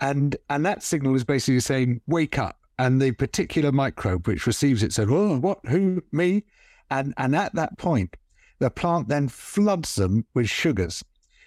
And, 0.00 0.36
and 0.50 0.64
that 0.66 0.82
signal 0.82 1.14
is 1.14 1.24
basically 1.24 1.60
saying, 1.60 2.00
wake 2.06 2.38
up. 2.38 2.58
And 2.78 3.00
the 3.00 3.12
particular 3.12 3.72
microbe 3.72 4.26
which 4.26 4.46
receives 4.46 4.82
it 4.82 4.92
said, 4.92 5.08
oh, 5.10 5.38
what, 5.38 5.58
who, 5.66 6.02
me? 6.12 6.44
And, 6.90 7.14
and 7.16 7.34
at 7.34 7.54
that 7.54 7.78
point, 7.78 8.16
the 8.58 8.70
plant 8.70 9.08
then 9.08 9.28
floods 9.28 9.94
them 9.94 10.26
with 10.34 10.48
sugars. 10.48 11.02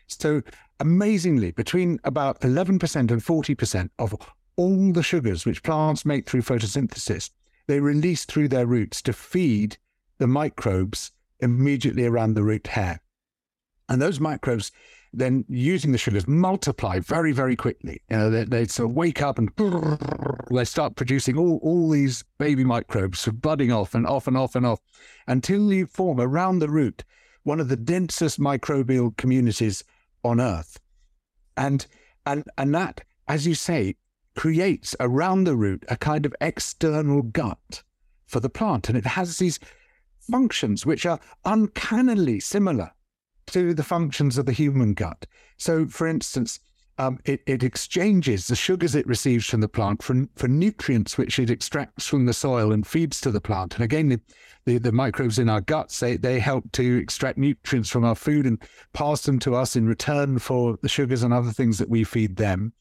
So 0.07 0.41
amazingly, 0.79 1.51
between 1.51 1.99
about 2.03 2.41
11% 2.41 2.95
and 2.95 3.21
40% 3.23 3.89
of 3.99 4.15
all 4.55 4.91
the 4.91 5.03
sugars 5.03 5.45
which 5.45 5.63
plants 5.63 6.05
make 6.05 6.27
through 6.27 6.41
photosynthesis, 6.41 7.29
they 7.69 7.79
release 7.79 8.25
through 8.25 8.47
their 8.47 8.65
roots 8.65 8.99
to 8.99 9.13
feed 9.13 9.77
the 10.17 10.25
microbes 10.25 11.11
immediately 11.39 12.03
around 12.03 12.33
the 12.33 12.41
root 12.41 12.65
hair. 12.65 12.99
And 13.87 14.01
those 14.01 14.19
microbes 14.19 14.71
then 15.13 15.45
using 15.47 15.91
the 15.91 15.99
sugars 15.99 16.27
multiply 16.27 16.97
very, 16.97 17.31
very 17.31 17.55
quickly. 17.55 18.01
You 18.09 18.17
know, 18.17 18.29
they, 18.31 18.43
they 18.45 18.65
sort 18.65 18.89
of 18.89 18.95
wake 18.95 19.21
up 19.21 19.37
and 19.37 19.51
they 20.49 20.65
start 20.65 20.95
producing 20.95 21.37
all, 21.37 21.59
all 21.61 21.91
these 21.91 22.23
baby 22.39 22.63
microbes 22.63 23.27
budding 23.27 23.71
off 23.71 23.93
and 23.93 24.07
off 24.07 24.25
and 24.25 24.35
off 24.35 24.55
and 24.55 24.65
off 24.65 24.79
until 25.27 25.71
you 25.71 25.85
form 25.85 26.19
around 26.19 26.59
the 26.59 26.69
root 26.69 27.03
one 27.43 27.59
of 27.59 27.69
the 27.69 27.77
densest 27.77 28.39
microbial 28.39 29.15
communities 29.15 29.83
on 30.23 30.41
Earth. 30.41 30.79
And 31.55 31.85
and 32.25 32.45
and 32.57 32.73
that, 32.73 33.01
as 33.27 33.45
you 33.45 33.53
say, 33.53 33.95
creates 34.39 34.95
around 35.01 35.43
the 35.43 35.53
root 35.53 35.83
a 35.89 35.97
kind 35.97 36.25
of 36.25 36.33
external 36.39 37.21
gut 37.21 37.83
for 38.25 38.39
the 38.39 38.49
plant. 38.49 38.87
And 38.87 38.97
it 38.97 39.05
has 39.05 39.37
these 39.37 39.59
functions 40.31 40.85
which 40.85 41.05
are 41.05 41.19
uncannily 41.43 42.39
similar 42.39 42.89
to 43.47 43.73
the 43.73 43.83
functions 43.83 44.37
of 44.37 44.45
the 44.45 44.53
human 44.53 44.93
gut. 44.93 45.25
So, 45.57 45.87
for 45.87 46.07
instance, 46.07 46.61
um, 46.97 47.19
it, 47.25 47.41
it, 47.47 47.63
exchanges 47.63 48.47
the 48.47 48.55
sugars 48.55 48.95
it 48.95 49.05
receives 49.07 49.45
from 49.45 49.59
the 49.59 49.67
plant 49.67 50.01
for, 50.01 50.25
for 50.37 50.47
nutrients 50.47 51.17
which 51.17 51.37
it 51.37 51.49
extracts 51.49 52.07
from 52.07 52.25
the 52.25 52.31
soil 52.31 52.71
and 52.71 52.87
feeds 52.87 53.19
to 53.21 53.31
the 53.31 53.41
plant. 53.41 53.75
And 53.75 53.83
again, 53.83 54.07
the, 54.07 54.21
the, 54.63 54.77
the, 54.77 54.93
microbes 54.93 55.37
in 55.37 55.49
our 55.49 55.59
guts, 55.59 55.99
they, 55.99 56.15
they 56.15 56.39
help 56.39 56.71
to 56.73 56.95
extract 56.95 57.37
nutrients 57.37 57.89
from 57.89 58.05
our 58.05 58.15
food 58.15 58.45
and 58.45 58.61
pass 58.93 59.23
them 59.23 59.37
to 59.39 59.55
us 59.55 59.75
in 59.75 59.85
return 59.85 60.39
for 60.39 60.79
the 60.81 60.87
sugars 60.87 61.23
and 61.23 61.33
other 61.33 61.51
things 61.51 61.77
that 61.79 61.89
we 61.89 62.05
feed 62.05 62.37
them. 62.37 62.71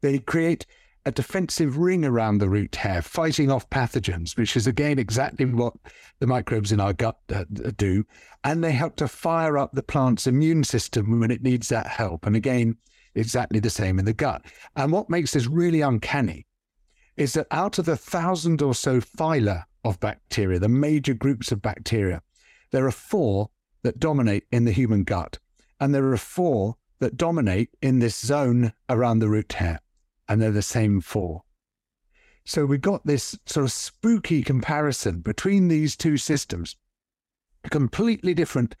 They 0.00 0.18
create 0.18 0.66
a 1.06 1.10
defensive 1.10 1.78
ring 1.78 2.04
around 2.04 2.38
the 2.38 2.48
root 2.48 2.76
hair, 2.76 3.00
fighting 3.00 3.50
off 3.50 3.70
pathogens, 3.70 4.36
which 4.36 4.56
is 4.56 4.66
again 4.66 4.98
exactly 4.98 5.46
what 5.46 5.74
the 6.18 6.26
microbes 6.26 6.72
in 6.72 6.80
our 6.80 6.92
gut 6.92 7.16
uh, 7.34 7.44
do. 7.76 8.04
And 8.44 8.62
they 8.62 8.72
help 8.72 8.96
to 8.96 9.08
fire 9.08 9.56
up 9.56 9.72
the 9.72 9.82
plant's 9.82 10.26
immune 10.26 10.64
system 10.64 11.20
when 11.20 11.30
it 11.30 11.42
needs 11.42 11.68
that 11.68 11.86
help. 11.86 12.26
And 12.26 12.36
again, 12.36 12.76
exactly 13.14 13.60
the 13.60 13.70
same 13.70 13.98
in 13.98 14.04
the 14.04 14.12
gut. 14.12 14.42
And 14.76 14.92
what 14.92 15.10
makes 15.10 15.32
this 15.32 15.46
really 15.46 15.80
uncanny 15.80 16.46
is 17.16 17.32
that 17.32 17.46
out 17.50 17.78
of 17.78 17.86
the 17.86 17.96
thousand 17.96 18.62
or 18.62 18.74
so 18.74 19.00
phyla 19.00 19.64
of 19.84 20.00
bacteria, 20.00 20.58
the 20.58 20.68
major 20.68 21.14
groups 21.14 21.50
of 21.50 21.62
bacteria, 21.62 22.22
there 22.72 22.86
are 22.86 22.92
four 22.92 23.50
that 23.82 23.98
dominate 23.98 24.44
in 24.52 24.64
the 24.64 24.72
human 24.72 25.04
gut. 25.04 25.38
And 25.80 25.94
there 25.94 26.06
are 26.12 26.18
four 26.18 26.76
that 27.00 27.16
dominate 27.16 27.70
in 27.80 27.98
this 27.98 28.18
zone 28.18 28.74
around 28.90 29.20
the 29.20 29.28
root 29.28 29.54
hair 29.54 29.80
and 30.30 30.40
they're 30.40 30.52
the 30.52 30.62
same 30.62 31.00
four. 31.00 31.42
So 32.44 32.64
we've 32.64 32.80
got 32.80 33.04
this 33.04 33.36
sort 33.46 33.64
of 33.64 33.72
spooky 33.72 34.44
comparison 34.44 35.20
between 35.20 35.66
these 35.66 35.96
two 35.96 36.16
systems. 36.16 36.76
Completely 37.68 38.32
different 38.32 38.76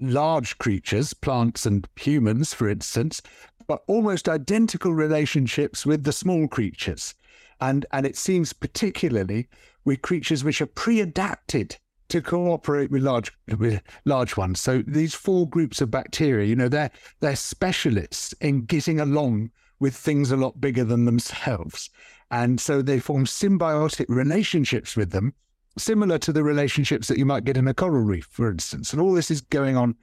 large 0.00 0.58
creatures, 0.58 1.12
plants 1.12 1.66
and 1.66 1.88
humans, 1.96 2.54
for 2.54 2.68
instance, 2.68 3.20
but 3.66 3.82
almost 3.88 4.28
identical 4.28 4.94
relationships 4.94 5.84
with 5.84 6.04
the 6.04 6.12
small 6.12 6.46
creatures. 6.46 7.14
And, 7.60 7.84
and 7.92 8.06
it 8.06 8.16
seems 8.16 8.52
particularly 8.52 9.48
with 9.84 10.02
creatures 10.02 10.44
which 10.44 10.60
are 10.60 10.66
pre-adapted 10.66 11.76
to 12.10 12.22
cooperate 12.22 12.92
with 12.92 13.02
large 13.02 13.32
with 13.58 13.82
large 14.04 14.36
ones. 14.36 14.60
So 14.60 14.82
these 14.86 15.14
four 15.14 15.48
groups 15.48 15.80
of 15.80 15.90
bacteria, 15.90 16.46
you 16.46 16.54
know, 16.54 16.68
they're 16.68 16.92
they're 17.18 17.34
specialists 17.34 18.32
in 18.34 18.66
getting 18.66 19.00
along 19.00 19.50
with 19.78 19.94
things 19.94 20.30
a 20.30 20.36
lot 20.36 20.60
bigger 20.60 20.84
than 20.84 21.04
themselves. 21.04 21.90
And 22.30 22.60
so 22.60 22.82
they 22.82 22.98
form 22.98 23.24
symbiotic 23.24 24.06
relationships 24.08 24.96
with 24.96 25.10
them, 25.10 25.34
similar 25.78 26.18
to 26.18 26.32
the 26.32 26.42
relationships 26.42 27.08
that 27.08 27.18
you 27.18 27.26
might 27.26 27.44
get 27.44 27.56
in 27.56 27.68
a 27.68 27.74
coral 27.74 28.02
reef, 28.02 28.26
for 28.30 28.50
instance. 28.50 28.92
And 28.92 29.00
all 29.00 29.12
this 29.12 29.30
is 29.30 29.40
going 29.40 29.76
on 29.76 29.94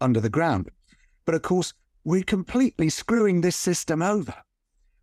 under 0.00 0.20
the 0.20 0.28
ground. 0.28 0.70
But 1.24 1.34
of 1.34 1.42
course, 1.42 1.72
we're 2.04 2.22
completely 2.22 2.88
screwing 2.88 3.40
this 3.40 3.56
system 3.56 4.02
over 4.02 4.34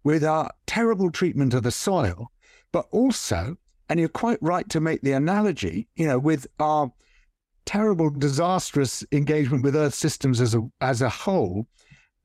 with 0.04 0.24
our 0.24 0.52
terrible 0.68 1.12
treatment 1.12 1.54
of 1.54 1.64
the 1.64 1.72
soil, 1.72 2.32
but 2.72 2.88
also, 2.92 3.58
and 3.90 4.00
you're 4.00 4.10
quite 4.10 4.42
right 4.42 4.70
to 4.70 4.80
make 4.80 5.02
the 5.02 5.14
analogy, 5.14 5.88
you 5.96 6.08
know, 6.08 6.20
with 6.20 6.48
our 6.60 6.92
terrible, 7.66 8.10
disastrous 8.10 9.04
engagement 9.12 9.64
with 9.64 9.76
Earth 9.76 9.94
systems 9.94 10.42
as 10.42 10.56
a, 10.56 10.62
as 10.82 11.02
a 11.02 11.10
whole, 11.10 11.68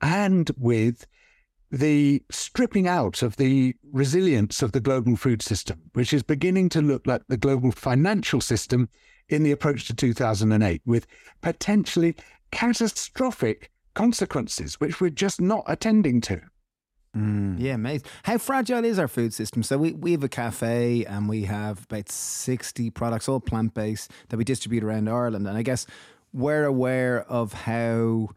and 0.00 0.50
with 0.58 1.06
the 1.70 2.22
stripping 2.30 2.86
out 2.86 3.22
of 3.22 3.36
the 3.36 3.74
resilience 3.92 4.62
of 4.62 4.72
the 4.72 4.80
global 4.80 5.16
food 5.16 5.42
system, 5.42 5.82
which 5.92 6.12
is 6.12 6.22
beginning 6.22 6.68
to 6.70 6.80
look 6.80 7.06
like 7.06 7.22
the 7.28 7.36
global 7.36 7.72
financial 7.72 8.40
system 8.40 8.88
in 9.28 9.42
the 9.42 9.52
approach 9.52 9.86
to 9.86 9.94
2008, 9.94 10.82
with 10.84 11.06
potentially 11.40 12.14
catastrophic 12.50 13.70
consequences, 13.94 14.80
which 14.80 15.00
we're 15.00 15.10
just 15.10 15.40
not 15.40 15.64
attending 15.66 16.20
to. 16.20 16.40
Mm. 17.16 17.56
Yeah, 17.58 17.74
amazing. 17.74 18.06
How 18.24 18.38
fragile 18.38 18.84
is 18.84 18.98
our 18.98 19.08
food 19.08 19.32
system? 19.32 19.62
So 19.62 19.78
we, 19.78 19.92
we 19.92 20.12
have 20.12 20.24
a 20.24 20.28
cafe 20.28 21.04
and 21.04 21.28
we 21.28 21.44
have 21.44 21.84
about 21.84 22.08
60 22.08 22.90
products, 22.90 23.28
all 23.28 23.40
plant 23.40 23.74
based, 23.74 24.10
that 24.28 24.36
we 24.36 24.44
distribute 24.44 24.82
around 24.82 25.08
Ireland. 25.08 25.46
And 25.46 25.56
I 25.56 25.62
guess 25.62 25.86
we're 26.32 26.64
aware 26.64 27.22
of 27.28 27.52
how 27.52 28.30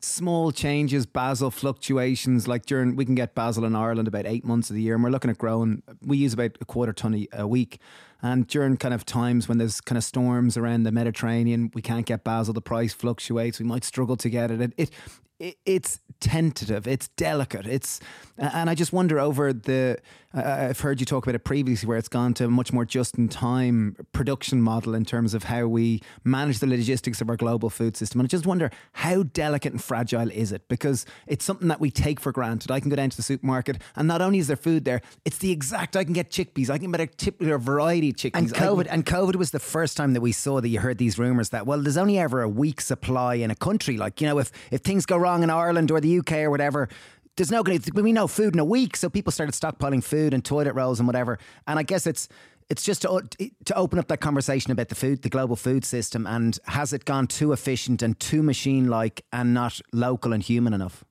small 0.00 0.52
changes, 0.52 1.06
basil 1.06 1.50
fluctuations. 1.50 2.46
Like 2.46 2.66
during, 2.66 2.96
we 2.96 3.04
can 3.04 3.14
get 3.14 3.34
basil 3.34 3.64
in 3.64 3.74
Ireland 3.74 4.08
about 4.08 4.26
eight 4.26 4.44
months 4.44 4.70
of 4.70 4.76
the 4.76 4.82
year, 4.82 4.94
and 4.94 5.02
we're 5.02 5.10
looking 5.10 5.30
at 5.30 5.38
growing. 5.38 5.82
We 6.00 6.18
use 6.18 6.32
about 6.32 6.58
a 6.60 6.64
quarter 6.64 6.92
ton 6.92 7.26
a, 7.32 7.46
week. 7.46 7.80
And 8.22 8.46
during 8.46 8.76
kind 8.76 8.94
of 8.94 9.04
times 9.04 9.48
when 9.48 9.58
there's 9.58 9.80
kind 9.80 9.96
of 9.96 10.04
storms 10.04 10.56
around 10.56 10.82
the 10.82 10.92
Mediterranean, 10.92 11.70
we 11.74 11.82
can't 11.82 12.06
get 12.06 12.24
basil. 12.24 12.54
The 12.54 12.60
price 12.60 12.92
fluctuates. 12.92 13.58
We 13.58 13.66
might 13.66 13.84
struggle 13.84 14.16
to 14.16 14.28
get 14.28 14.50
it. 14.50 14.60
It, 14.60 14.72
it, 14.76 14.90
it 15.38 15.56
it's 15.64 16.00
tentative. 16.20 16.88
It's 16.88 17.08
delicate. 17.08 17.66
It's, 17.66 18.00
and 18.36 18.68
I 18.68 18.74
just 18.74 18.92
wonder 18.92 19.20
over 19.20 19.52
the 19.52 19.98
I've 20.34 20.80
heard 20.80 21.00
you 21.00 21.06
talk 21.06 21.24
about 21.24 21.34
it 21.34 21.44
previously, 21.44 21.86
where 21.86 21.96
it's 21.96 22.08
gone 22.08 22.34
to 22.34 22.44
a 22.44 22.48
much 22.48 22.70
more 22.70 22.84
just-in-time 22.84 23.96
production 24.12 24.60
model 24.60 24.94
in 24.94 25.06
terms 25.06 25.32
of 25.32 25.44
how 25.44 25.66
we 25.66 26.02
manage 26.22 26.58
the 26.58 26.66
logistics 26.66 27.22
of 27.22 27.30
our 27.30 27.36
global 27.36 27.70
food 27.70 27.96
system. 27.96 28.20
And 28.20 28.26
I 28.26 28.28
just 28.28 28.44
wonder 28.44 28.70
how 28.92 29.22
delicate 29.22 29.72
and 29.72 29.82
fragile 29.82 30.30
is 30.30 30.52
it? 30.52 30.68
Because 30.68 31.06
it's 31.26 31.46
something 31.46 31.68
that 31.68 31.80
we 31.80 31.90
take 31.90 32.20
for 32.20 32.30
granted. 32.30 32.70
I 32.70 32.78
can 32.78 32.90
go 32.90 32.96
down 32.96 33.08
to 33.08 33.16
the 33.16 33.22
supermarket, 33.22 33.80
and 33.96 34.06
not 34.06 34.20
only 34.20 34.38
is 34.38 34.48
there 34.48 34.56
food 34.56 34.84
there, 34.84 35.00
it's 35.24 35.38
the 35.38 35.50
exact. 35.50 35.96
I 35.96 36.04
can 36.04 36.12
get 36.12 36.30
chickpeas. 36.30 36.68
I 36.68 36.76
can 36.76 36.90
get 36.92 37.00
a 37.00 37.06
particular 37.06 37.56
variety 37.56 38.10
of 38.10 38.16
chickpeas. 38.16 38.34
And 38.34 38.52
COVID, 38.52 38.86
and 38.90 39.06
COVID 39.06 39.36
was 39.36 39.50
the 39.50 39.58
first 39.58 39.96
time 39.96 40.12
that 40.12 40.20
we 40.20 40.32
saw 40.32 40.60
that 40.60 40.68
you 40.68 40.80
heard 40.80 40.98
these 40.98 41.18
rumors 41.18 41.48
that 41.50 41.66
well, 41.66 41.80
there's 41.80 41.96
only 41.96 42.18
ever 42.18 42.42
a 42.42 42.48
week 42.48 42.82
supply 42.82 43.36
in 43.36 43.50
a 43.50 43.56
country. 43.56 43.96
Like 43.96 44.20
you 44.20 44.26
know, 44.26 44.38
if 44.38 44.52
if 44.70 44.82
things 44.82 45.06
go 45.06 45.16
wrong 45.16 45.42
in 45.42 45.48
Ireland 45.48 45.90
or 45.90 46.02
the 46.02 46.18
UK 46.18 46.32
or 46.32 46.50
whatever 46.50 46.90
there's 47.38 47.50
no 47.50 47.62
going 47.62 47.78
to 47.78 48.02
we 48.02 48.12
know 48.12 48.26
food 48.26 48.54
in 48.54 48.60
a 48.60 48.64
week, 48.64 48.96
so 48.96 49.08
people 49.08 49.32
started 49.32 49.54
stockpiling 49.54 50.02
food 50.02 50.34
and 50.34 50.44
toilet 50.44 50.74
rolls 50.74 50.98
and 50.98 51.06
whatever. 51.06 51.38
And 51.66 51.78
I 51.78 51.82
guess 51.84 52.06
it's 52.06 52.28
it's 52.68 52.82
just 52.82 53.02
to, 53.02 53.22
to 53.64 53.74
open 53.76 53.98
up 53.98 54.08
that 54.08 54.20
conversation 54.20 54.72
about 54.72 54.90
the 54.90 54.94
food, 54.94 55.22
the 55.22 55.30
global 55.30 55.56
food 55.56 55.84
system, 55.84 56.26
and 56.26 56.58
has 56.66 56.92
it 56.92 57.06
gone 57.06 57.26
too 57.26 57.52
efficient 57.52 58.02
and 58.02 58.18
too 58.20 58.42
machine 58.42 58.88
like 58.88 59.24
and 59.32 59.54
not 59.54 59.80
local 59.92 60.34
and 60.34 60.42
human 60.42 60.74
enough? 60.74 61.04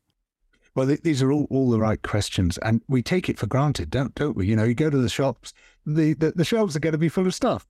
Well, 0.75 0.85
th- 0.85 1.01
these 1.01 1.23
are 1.23 1.31
all, 1.31 1.47
all 1.49 1.71
the 1.71 1.79
right 1.79 2.01
questions, 2.03 2.59
and 2.59 2.83
we 2.87 3.01
take 3.01 3.29
it 3.29 3.39
for 3.39 3.47
granted, 3.47 3.89
don't 3.89 4.13
don't 4.13 4.35
we? 4.35 4.47
You 4.47 4.55
know, 4.55 4.65
you 4.65 4.75
go 4.75 4.91
to 4.91 4.97
the 4.97 5.09
shops, 5.09 5.53
the, 5.85 6.13
the, 6.13 6.33
the 6.35 6.45
shelves 6.45 6.75
are 6.75 6.79
going 6.79 6.91
to 6.91 6.99
be 6.99 7.09
full 7.09 7.25
of 7.25 7.33
stuff. 7.33 7.65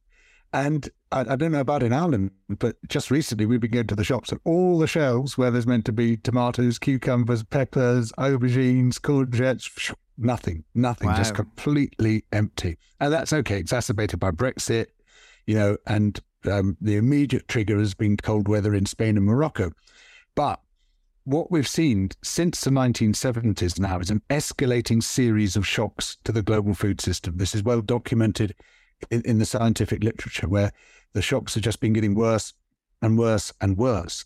And 0.54 0.90
I, 1.12 1.22
I, 1.22 1.36
don't 1.36 1.52
know 1.52 1.60
about 1.60 1.84
in 1.84 1.94
Ireland, 1.94 2.32
but 2.48 2.78
just 2.88 3.12
recently 3.12 3.46
we've 3.46 3.60
been 3.60 3.72
going 3.72 3.88
to 3.88 3.96
the 3.96 4.04
shops 4.04 4.32
and 4.32 4.40
all 4.46 4.80
the 4.80 4.88
shelves 4.88 5.38
where 5.38 5.52
there's 5.52 5.68
meant 5.68 5.86
to 5.86 5.92
be 5.92 6.18
tomatoes, 6.18 6.80
cucumbers, 6.80 7.44
peppers, 7.44 8.12
aubergines, 8.14 8.96
courgettes, 8.96 9.94
nothing, 10.18 10.64
nothing, 10.74 11.10
wow. 11.10 11.18
just 11.18 11.36
completely 11.36 12.24
empty. 12.32 12.78
And 13.00 13.12
that's 13.12 13.34
okay, 13.34 13.58
exacerbated 13.58 14.20
by 14.20 14.32
Brexit, 14.32 14.88
you 15.46 15.56
know, 15.56 15.78
and 15.86 16.20
um, 16.46 16.78
the 16.80 16.96
immediate 16.96 17.48
trigger 17.48 17.78
has 17.80 17.94
been 17.94 18.18
cold 18.18 18.48
weather 18.48 18.74
in 18.74 18.86
Spain 18.86 19.18
and 19.18 19.26
Morocco. 19.26 19.72
But 20.34 20.62
what 21.24 21.52
we've 21.52 21.68
seen 21.68 22.10
since 22.24 22.62
the 22.62 22.70
1970s 22.70 23.80
now 23.80 24.00
is 24.00 24.10
an 24.10 24.22
escalating 24.30 25.04
series 25.04 25.58
of 25.58 25.68
shocks 25.68 26.18
to 26.24 26.32
the 26.32 26.42
global 26.42 26.74
food 26.74 27.02
system. 27.02 27.38
This 27.38 27.54
is 27.54 27.64
well 27.64 27.82
documented 27.82 28.56
in, 29.12 29.22
in 29.24 29.40
the 29.40 29.46
scientific 29.46 30.04
literature 30.04 30.48
where 30.48 30.72
the 31.14 31.22
shocks 31.22 31.54
have 31.56 31.64
just 31.64 31.80
been 31.80 31.94
getting 31.94 32.16
worse 32.16 32.54
and 33.02 33.18
worse 33.18 33.54
and 33.62 33.78
worse. 33.78 34.26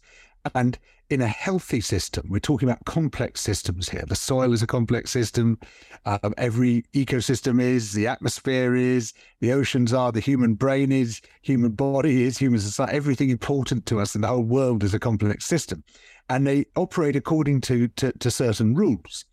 And 0.56 0.78
in 1.10 1.22
a 1.22 1.28
healthy 1.28 1.82
system, 1.82 2.28
we're 2.30 2.40
talking 2.40 2.70
about 2.70 2.86
complex 2.86 3.42
systems 3.42 3.90
here. 3.90 4.06
The 4.08 4.16
soil 4.16 4.54
is 4.54 4.64
a 4.64 4.68
complex 4.68 5.12
system. 5.12 5.60
Um, 6.06 6.34
every 6.38 6.84
ecosystem 6.94 7.62
is, 7.62 7.92
the 7.92 8.08
atmosphere 8.08 8.76
is, 8.76 9.14
the 9.42 9.52
oceans 9.52 9.94
are, 9.94 10.12
the 10.12 10.22
human 10.22 10.56
brain 10.56 10.92
is, 10.92 11.22
human 11.42 11.72
body 11.72 12.24
is, 12.24 12.38
human 12.38 12.60
society, 12.60 12.96
everything 12.96 13.30
important 13.30 13.86
to 13.88 14.00
us 14.00 14.16
in 14.16 14.22
the 14.22 14.28
whole 14.28 14.44
world 14.44 14.84
is 14.84 14.94
a 14.94 15.00
complex 15.00 15.46
system. 15.46 15.84
And 16.30 16.48
they 16.48 16.66
operate 16.76 17.18
according 17.18 17.62
to, 17.62 17.90
to, 17.90 18.14
to 18.14 18.32
certain 18.32 18.74
rules. 18.74 19.26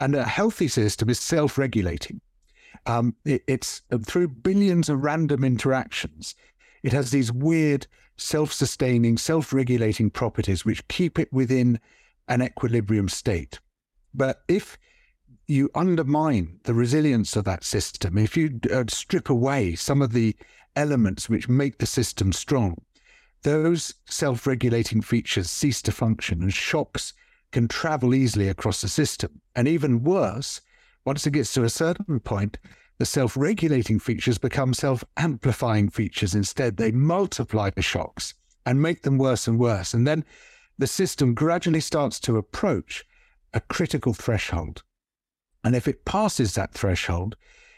And 0.00 0.14
a 0.14 0.24
healthy 0.24 0.68
system 0.68 1.10
is 1.10 1.18
self 1.18 1.58
regulating. 1.58 2.20
Um, 2.86 3.14
it, 3.24 3.42
it's 3.46 3.82
uh, 3.90 3.98
through 3.98 4.28
billions 4.28 4.88
of 4.88 5.02
random 5.02 5.44
interactions. 5.44 6.34
It 6.82 6.92
has 6.92 7.10
these 7.10 7.32
weird 7.32 7.86
self-sustaining, 8.16 9.18
self-regulating 9.18 10.10
properties 10.10 10.64
which 10.64 10.86
keep 10.88 11.18
it 11.18 11.32
within 11.32 11.80
an 12.28 12.42
equilibrium 12.42 13.08
state. 13.08 13.58
But 14.12 14.42
if 14.48 14.78
you 15.46 15.70
undermine 15.74 16.60
the 16.64 16.74
resilience 16.74 17.36
of 17.36 17.44
that 17.44 17.64
system, 17.64 18.16
if 18.16 18.36
you 18.36 18.60
uh, 18.72 18.84
strip 18.88 19.28
away 19.28 19.74
some 19.74 20.00
of 20.00 20.12
the 20.12 20.36
elements 20.76 21.28
which 21.28 21.48
make 21.48 21.78
the 21.78 21.86
system 21.86 22.32
strong, 22.32 22.76
those 23.42 23.94
self 24.06 24.46
regulating 24.46 25.02
features 25.02 25.50
cease 25.50 25.82
to 25.82 25.92
function 25.92 26.42
and 26.42 26.54
shocks 26.54 27.12
can 27.52 27.68
travel 27.68 28.14
easily 28.14 28.48
across 28.48 28.80
the 28.80 28.88
system. 28.88 29.40
And 29.54 29.68
even 29.68 30.02
worse, 30.02 30.60
once 31.04 31.26
it 31.26 31.32
gets 31.32 31.52
to 31.54 31.64
a 31.64 31.70
certain 31.70 32.20
point, 32.20 32.58
the 32.98 33.04
self 33.04 33.36
regulating 33.36 33.98
features 33.98 34.38
become 34.38 34.72
self 34.72 35.04
amplifying 35.16 35.88
features 35.88 36.34
instead. 36.34 36.76
They 36.76 36.92
multiply 36.92 37.70
the 37.70 37.82
shocks 37.82 38.34
and 38.64 38.80
make 38.80 39.02
them 39.02 39.18
worse 39.18 39.46
and 39.46 39.58
worse. 39.58 39.94
And 39.94 40.06
then 40.06 40.24
the 40.78 40.86
system 40.86 41.34
gradually 41.34 41.80
starts 41.80 42.18
to 42.20 42.36
approach 42.36 43.04
a 43.52 43.60
critical 43.60 44.14
threshold. 44.14 44.82
And 45.62 45.74
if 45.74 45.88
it 45.88 46.04
passes 46.04 46.54
that 46.54 46.72
threshold, 46.72 47.36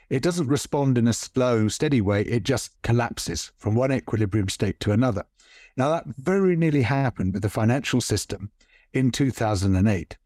it 0.09 0.23
doesn't 0.23 0.49
respond 0.49 0.99
in 0.99 1.09
a 1.09 1.13
slow, 1.13 1.69
steady 1.69 2.01
way. 2.01 2.23
It 2.23 2.45
just 2.45 2.81
collapses 2.83 3.53
from 3.59 3.75
one 3.75 3.93
equilibrium 3.93 4.49
state 4.49 4.81
to 4.81 4.93
another. 4.93 5.25
Now, 5.77 5.91
that 5.91 6.07
very 6.17 6.57
nearly 6.57 6.83
happened 6.83 7.35
with 7.35 7.43
the 7.43 7.51
financial 7.51 8.01
system 8.01 8.51
in 8.93 9.11
2008. 9.11 10.17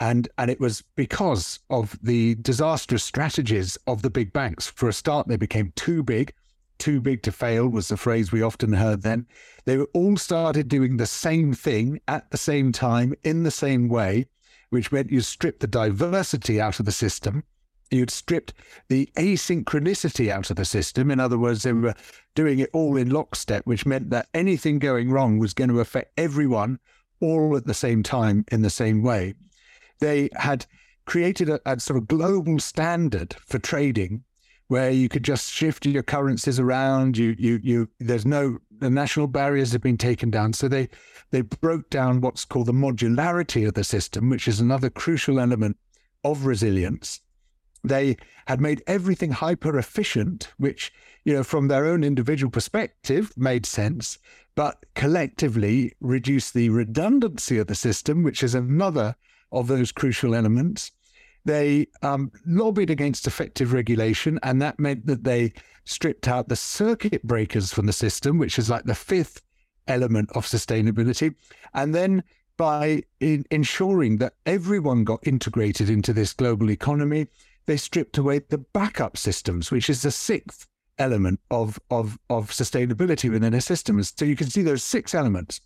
And, 0.00 0.28
and 0.38 0.50
it 0.50 0.60
was 0.60 0.82
because 0.96 1.60
of 1.70 1.98
the 2.02 2.34
disastrous 2.36 3.04
strategies 3.04 3.78
of 3.86 4.02
the 4.02 4.10
big 4.10 4.32
banks. 4.32 4.66
For 4.66 4.88
a 4.88 4.92
start, 4.92 5.28
they 5.28 5.36
became 5.36 5.72
too 5.76 6.02
big. 6.02 6.32
Too 6.78 7.00
big 7.00 7.22
to 7.22 7.32
fail 7.32 7.68
was 7.68 7.88
the 7.88 7.96
phrase 7.96 8.32
we 8.32 8.42
often 8.42 8.72
heard 8.72 9.02
then. 9.02 9.26
They 9.64 9.78
all 9.78 10.16
started 10.16 10.68
doing 10.68 10.96
the 10.96 11.06
same 11.06 11.54
thing 11.54 12.00
at 12.08 12.30
the 12.30 12.36
same 12.36 12.72
time 12.72 13.14
in 13.22 13.44
the 13.44 13.50
same 13.50 13.88
way, 13.88 14.26
which 14.70 14.90
meant 14.90 15.12
you 15.12 15.20
stripped 15.20 15.60
the 15.60 15.68
diversity 15.68 16.60
out 16.60 16.80
of 16.80 16.86
the 16.86 16.92
system. 16.92 17.44
You'd 17.90 18.10
stripped 18.10 18.54
the 18.88 19.08
asynchronicity 19.16 20.28
out 20.30 20.50
of 20.50 20.56
the 20.56 20.64
system. 20.64 21.12
In 21.12 21.20
other 21.20 21.38
words, 21.38 21.62
they 21.62 21.72
were 21.72 21.94
doing 22.34 22.58
it 22.58 22.70
all 22.72 22.96
in 22.96 23.10
lockstep, 23.10 23.64
which 23.66 23.86
meant 23.86 24.10
that 24.10 24.28
anything 24.34 24.80
going 24.80 25.10
wrong 25.10 25.38
was 25.38 25.54
going 25.54 25.70
to 25.70 25.80
affect 25.80 26.12
everyone 26.18 26.80
all 27.20 27.56
at 27.56 27.66
the 27.66 27.74
same 27.74 28.02
time 28.02 28.44
in 28.50 28.62
the 28.62 28.70
same 28.70 29.02
way 29.02 29.34
they 30.00 30.28
had 30.34 30.66
created 31.06 31.48
a, 31.48 31.60
a 31.66 31.78
sort 31.78 31.98
of 31.98 32.08
global 32.08 32.58
standard 32.58 33.34
for 33.46 33.58
trading 33.58 34.24
where 34.68 34.90
you 34.90 35.08
could 35.08 35.22
just 35.22 35.52
shift 35.52 35.86
your 35.86 36.02
currencies 36.02 36.58
around. 36.58 37.16
You, 37.18 37.34
you, 37.38 37.60
you. 37.62 37.88
There's 38.00 38.26
no 38.26 38.58
the 38.78 38.90
national 38.90 39.28
barriers 39.28 39.72
have 39.72 39.82
been 39.82 39.98
taken 39.98 40.30
down, 40.30 40.52
so 40.52 40.68
they 40.68 40.88
they 41.30 41.42
broke 41.42 41.90
down 41.90 42.20
what's 42.20 42.44
called 42.44 42.66
the 42.66 42.72
modularity 42.72 43.66
of 43.66 43.74
the 43.74 43.84
system, 43.84 44.30
which 44.30 44.48
is 44.48 44.60
another 44.60 44.90
crucial 44.90 45.38
element 45.38 45.76
of 46.22 46.46
resilience. 46.46 47.20
They 47.82 48.16
had 48.46 48.60
made 48.60 48.82
everything 48.86 49.32
hyper 49.32 49.78
efficient, 49.78 50.52
which 50.56 50.92
you 51.24 51.34
know 51.34 51.44
from 51.44 51.68
their 51.68 51.86
own 51.86 52.02
individual 52.02 52.50
perspective 52.50 53.32
made 53.36 53.66
sense, 53.66 54.18
but 54.54 54.84
collectively 54.94 55.92
reduced 56.00 56.54
the 56.54 56.70
redundancy 56.70 57.58
of 57.58 57.66
the 57.66 57.74
system, 57.74 58.22
which 58.22 58.42
is 58.42 58.54
another 58.54 59.14
of 59.54 59.66
those 59.66 59.92
crucial 59.92 60.34
elements. 60.34 60.90
They 61.44 61.88
um, 62.02 62.32
lobbied 62.46 62.90
against 62.90 63.26
effective 63.26 63.72
regulation, 63.72 64.38
and 64.42 64.62
that 64.62 64.78
meant 64.78 65.06
that 65.06 65.24
they 65.24 65.52
stripped 65.84 66.28
out 66.28 66.48
the 66.48 66.56
circuit 66.56 67.22
breakers 67.22 67.72
from 67.72 67.86
the 67.86 67.92
system, 67.92 68.38
which 68.38 68.58
is 68.58 68.70
like 68.70 68.84
the 68.84 68.94
fifth 68.94 69.42
element 69.86 70.30
of 70.34 70.46
sustainability. 70.46 71.34
And 71.74 71.94
then 71.94 72.22
by 72.56 73.02
in 73.20 73.44
ensuring 73.50 74.18
that 74.18 74.34
everyone 74.46 75.04
got 75.04 75.26
integrated 75.26 75.90
into 75.90 76.12
this 76.12 76.32
global 76.32 76.70
economy, 76.70 77.26
they 77.66 77.76
stripped 77.76 78.18
away 78.18 78.40
the 78.48 78.58
backup 78.58 79.16
systems, 79.16 79.70
which 79.70 79.90
is 79.90 80.02
the 80.02 80.10
sixth 80.10 80.66
element 80.98 81.40
of, 81.50 81.78
of, 81.90 82.18
of 82.30 82.50
sustainability 82.50 83.30
within 83.30 83.54
a 83.54 83.60
system. 83.60 84.02
So 84.02 84.24
you 84.24 84.36
can 84.36 84.48
see 84.48 84.62
those 84.62 84.82
six 84.82 85.14
elements 85.14 85.60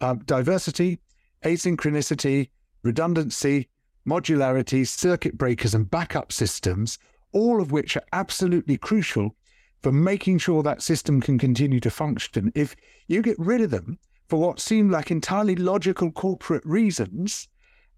um, 0.00 0.18
diversity, 0.24 0.98
asynchronicity, 1.44 2.48
redundancy, 2.82 3.68
modularity, 4.06 4.86
circuit 4.86 5.38
breakers, 5.38 5.74
and 5.74 5.90
backup 5.90 6.32
systems, 6.32 6.98
all 7.32 7.60
of 7.60 7.72
which 7.72 7.96
are 7.96 8.04
absolutely 8.12 8.76
crucial 8.76 9.34
for 9.82 9.92
making 9.92 10.38
sure 10.38 10.62
that 10.62 10.82
system 10.82 11.20
can 11.20 11.38
continue 11.38 11.80
to 11.80 11.90
function. 11.90 12.52
If 12.54 12.76
you 13.08 13.22
get 13.22 13.38
rid 13.38 13.60
of 13.60 13.70
them 13.70 13.98
for 14.28 14.40
what 14.40 14.60
seem 14.60 14.90
like 14.90 15.10
entirely 15.10 15.56
logical 15.56 16.10
corporate 16.12 16.64
reasons, 16.64 17.48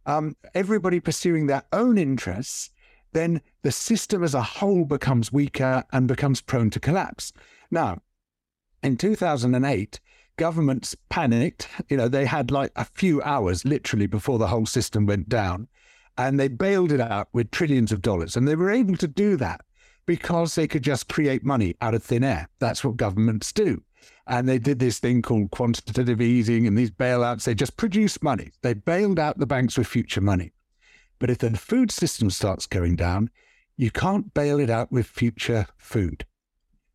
um, 0.06 0.36
everybody 0.54 1.00
pursuing 1.00 1.46
their 1.46 1.64
own 1.72 1.98
interests, 1.98 2.70
then 3.12 3.40
the 3.62 3.72
system 3.72 4.24
as 4.24 4.34
a 4.34 4.42
whole 4.42 4.84
becomes 4.84 5.32
weaker 5.32 5.84
and 5.92 6.08
becomes 6.08 6.40
prone 6.40 6.70
to 6.70 6.80
collapse. 6.80 7.32
Now, 7.70 8.00
in 8.82 8.96
2008, 8.96 10.00
governments 10.36 10.96
panicked. 11.08 11.68
You 11.88 11.96
know, 11.96 12.08
they 12.08 12.24
had 12.26 12.50
like 12.50 12.72
a 12.76 12.84
few 12.84 13.22
hours 13.22 13.64
literally 13.64 14.06
before 14.06 14.38
the 14.38 14.48
whole 14.48 14.66
system 14.66 15.06
went 15.06 15.28
down 15.28 15.68
and 16.16 16.38
they 16.38 16.48
bailed 16.48 16.92
it 16.92 17.00
out 17.00 17.28
with 17.32 17.50
trillions 17.50 17.92
of 17.92 18.02
dollars. 18.02 18.36
And 18.36 18.46
they 18.46 18.56
were 18.56 18.70
able 18.70 18.96
to 18.96 19.08
do 19.08 19.36
that 19.36 19.62
because 20.06 20.54
they 20.54 20.66
could 20.66 20.82
just 20.82 21.08
create 21.08 21.44
money 21.44 21.74
out 21.80 21.94
of 21.94 22.02
thin 22.02 22.24
air. 22.24 22.48
That's 22.58 22.84
what 22.84 22.96
governments 22.96 23.52
do. 23.52 23.82
And 24.26 24.48
they 24.48 24.58
did 24.58 24.78
this 24.78 24.98
thing 24.98 25.22
called 25.22 25.50
quantitative 25.50 26.20
easing 26.20 26.66
and 26.66 26.76
these 26.76 26.90
bailouts. 26.90 27.44
They 27.44 27.54
just 27.54 27.76
produced 27.76 28.22
money. 28.22 28.52
They 28.62 28.74
bailed 28.74 29.18
out 29.18 29.38
the 29.38 29.46
banks 29.46 29.76
with 29.76 29.86
future 29.86 30.20
money. 30.20 30.52
But 31.18 31.30
if 31.30 31.38
the 31.38 31.56
food 31.56 31.90
system 31.90 32.30
starts 32.30 32.66
going 32.66 32.96
down, 32.96 33.30
you 33.76 33.90
can't 33.90 34.32
bail 34.34 34.58
it 34.60 34.70
out 34.70 34.92
with 34.92 35.06
future 35.06 35.66
food. 35.76 36.26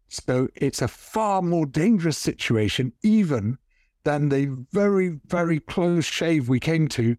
So 0.10 0.50
it's 0.56 0.82
a 0.82 0.88
far 0.88 1.41
more 1.41 1.65
dangerous 1.65 2.17
situation, 2.17 2.93
even 3.04 3.58
than 4.04 4.30
the 4.30 4.65
very, 4.72 5.19
very 5.26 5.60
close 5.60 6.06
shave 6.06 6.50
we 6.50 6.60
came 6.60 6.88
to 6.89 7.15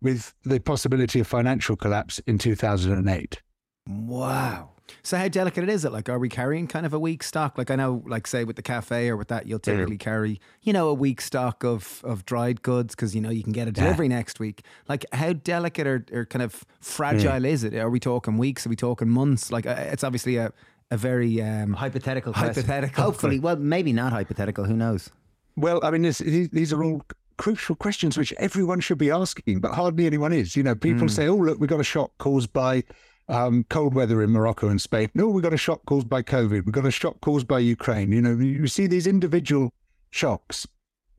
with 0.00 0.34
the 0.44 0.58
possibility 0.58 1.20
of 1.20 1.26
financial 1.26 1.76
collapse 1.76 2.18
in 2.20 2.38
2008. 2.38 3.40
Wow. 3.86 4.70
So 5.02 5.16
how 5.16 5.28
delicate 5.28 5.68
is 5.68 5.84
it? 5.84 5.92
Like, 5.92 6.08
are 6.08 6.18
we 6.18 6.28
carrying 6.28 6.66
kind 6.66 6.84
of 6.84 6.92
a 6.92 6.98
weak 6.98 7.22
stock? 7.22 7.56
Like 7.56 7.70
I 7.70 7.76
know, 7.76 8.02
like 8.06 8.26
say 8.26 8.44
with 8.44 8.56
the 8.56 8.62
cafe 8.62 9.08
or 9.08 9.16
with 9.16 9.28
that, 9.28 9.46
you'll 9.46 9.58
typically 9.58 9.96
carry, 9.96 10.40
you 10.62 10.72
know, 10.72 10.88
a 10.88 10.94
weak 10.94 11.20
stock 11.20 11.64
of 11.64 12.02
of 12.04 12.24
dried 12.26 12.62
goods 12.62 12.94
because 12.94 13.14
you 13.14 13.20
know 13.20 13.30
you 13.30 13.42
can 13.42 13.52
get 13.52 13.68
a 13.68 13.72
delivery 13.72 14.08
yeah. 14.08 14.16
next 14.16 14.38
week. 14.38 14.62
Like, 14.88 15.04
how 15.12 15.32
delicate 15.32 15.86
or, 15.86 16.04
or 16.12 16.26
kind 16.26 16.42
of 16.42 16.64
fragile 16.80 17.44
is 17.44 17.64
it? 17.64 17.74
Are 17.74 17.90
we 17.90 18.00
talking 18.00 18.38
weeks? 18.38 18.66
Are 18.66 18.68
we 18.68 18.76
talking 18.76 19.08
months? 19.08 19.50
Like, 19.50 19.66
uh, 19.66 19.76
it's 19.78 20.04
obviously 20.04 20.36
a 20.36 20.52
a 20.92 20.96
very 20.96 21.40
um, 21.42 21.72
hypothetical. 21.72 22.32
Hypothetical. 22.32 23.02
Hopefully, 23.02 23.40
well, 23.40 23.56
maybe 23.56 23.92
not 23.92 24.12
hypothetical. 24.12 24.64
Who 24.64 24.76
knows? 24.76 25.10
Well, 25.56 25.80
I 25.82 25.90
mean, 25.90 26.02
this, 26.02 26.18
these 26.18 26.72
are 26.72 26.84
all 26.84 27.02
crucial 27.38 27.74
questions 27.74 28.16
which 28.16 28.32
everyone 28.34 28.80
should 28.80 28.98
be 28.98 29.10
asking, 29.10 29.60
but 29.60 29.72
hardly 29.72 30.06
anyone 30.06 30.32
is. 30.32 30.54
You 30.54 30.62
know, 30.62 30.74
people 30.74 31.06
mm. 31.06 31.10
say, 31.10 31.28
"Oh, 31.28 31.36
look, 31.36 31.58
we 31.58 31.66
got 31.66 31.80
a 31.80 31.84
shock 31.84 32.12
caused 32.18 32.52
by." 32.52 32.84
um, 33.28 33.64
cold 33.70 33.94
weather 33.94 34.22
in 34.22 34.30
Morocco 34.30 34.68
and 34.68 34.80
Spain. 34.80 35.08
No, 35.14 35.28
we 35.28 35.42
got 35.42 35.54
a 35.54 35.58
shock 35.58 35.80
caused 35.86 36.08
by 36.08 36.22
COVID. 36.22 36.66
We 36.66 36.72
got 36.72 36.84
a 36.84 36.90
shock 36.90 37.20
caused 37.20 37.46
by 37.46 37.60
Ukraine. 37.60 38.12
You 38.12 38.20
know, 38.20 38.36
you 38.36 38.66
see 38.66 38.86
these 38.86 39.06
individual 39.06 39.72
shocks, 40.10 40.66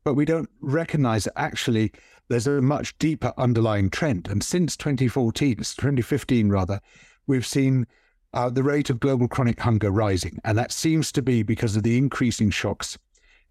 but 0.03 0.13
we 0.13 0.25
don't 0.25 0.49
recognize 0.61 1.23
that 1.23 1.39
actually 1.39 1.91
there's 2.29 2.45
a 2.45 2.61
much 2.61 2.97
deeper 2.99 3.33
underlying 3.37 3.89
trend. 3.89 4.27
And 4.27 4.43
since 4.43 4.77
2014, 4.77 5.57
2015 5.57 6.49
rather, 6.49 6.81
we've 7.25 7.47
seen 7.47 7.87
uh, 8.33 8.49
the 8.49 8.63
rate 8.63 8.89
of 8.89 8.99
global 8.99 9.27
chronic 9.27 9.59
hunger 9.59 9.91
rising. 9.91 10.39
And 10.43 10.57
that 10.57 10.71
seems 10.71 11.11
to 11.13 11.21
be 11.21 11.43
because 11.43 11.75
of 11.75 11.83
the 11.83 11.97
increasing 11.97 12.49
shocks 12.49 12.97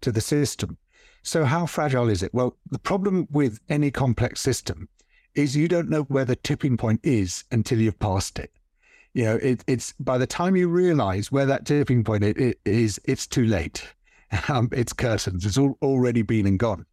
to 0.01 0.11
the 0.11 0.21
system. 0.21 0.77
So, 1.23 1.45
how 1.45 1.65
fragile 1.65 2.09
is 2.09 2.21
it? 2.21 2.33
Well, 2.33 2.57
the 2.69 2.79
problem 2.79 3.27
with 3.31 3.59
any 3.69 3.91
complex 3.91 4.41
system 4.41 4.89
is 5.35 5.55
you 5.55 5.67
don't 5.67 5.89
know 5.89 6.03
where 6.03 6.25
the 6.25 6.35
tipping 6.35 6.77
point 6.77 6.99
is 7.03 7.45
until 7.51 7.79
you've 7.79 7.99
passed 7.99 8.37
it. 8.39 8.51
You 9.13 9.25
know, 9.25 9.35
it, 9.35 9.63
it's 9.67 9.93
by 9.93 10.17
the 10.17 10.27
time 10.27 10.55
you 10.55 10.67
realize 10.67 11.31
where 11.31 11.45
that 11.45 11.65
tipping 11.65 12.03
point 12.03 12.23
it, 12.23 12.37
it 12.37 12.59
is, 12.65 12.99
it's 13.05 13.27
too 13.27 13.45
late. 13.45 13.87
Um, 14.47 14.69
it's 14.71 14.93
curtains. 14.93 15.45
It's 15.45 15.59
all, 15.59 15.77
already 15.83 16.23
been 16.23 16.47
and 16.47 16.57
gone. 16.57 16.87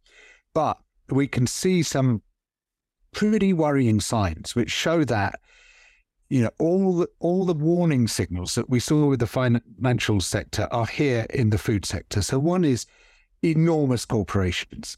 But 0.53 0.77
we 1.09 1.25
can 1.25 1.47
see 1.47 1.81
some 1.81 2.21
pretty 3.13 3.51
worrying 3.51 3.99
signs 3.99 4.55
which 4.55 4.69
show 4.69 5.03
that 5.05 5.39
you 6.31 6.41
know 6.41 6.51
all 6.59 6.97
the, 6.97 7.07
all 7.19 7.45
the 7.45 7.53
warning 7.53 8.07
signals 8.07 8.55
that 8.55 8.69
we 8.69 8.79
saw 8.79 9.05
with 9.05 9.19
the 9.19 9.27
financial 9.27 10.19
sector 10.21 10.67
are 10.71 10.85
here 10.85 11.25
in 11.29 11.49
the 11.49 11.57
food 11.57 11.85
sector. 11.85 12.21
So 12.21 12.39
one 12.39 12.63
is 12.63 12.85
enormous 13.43 14.05
corporations 14.05 14.97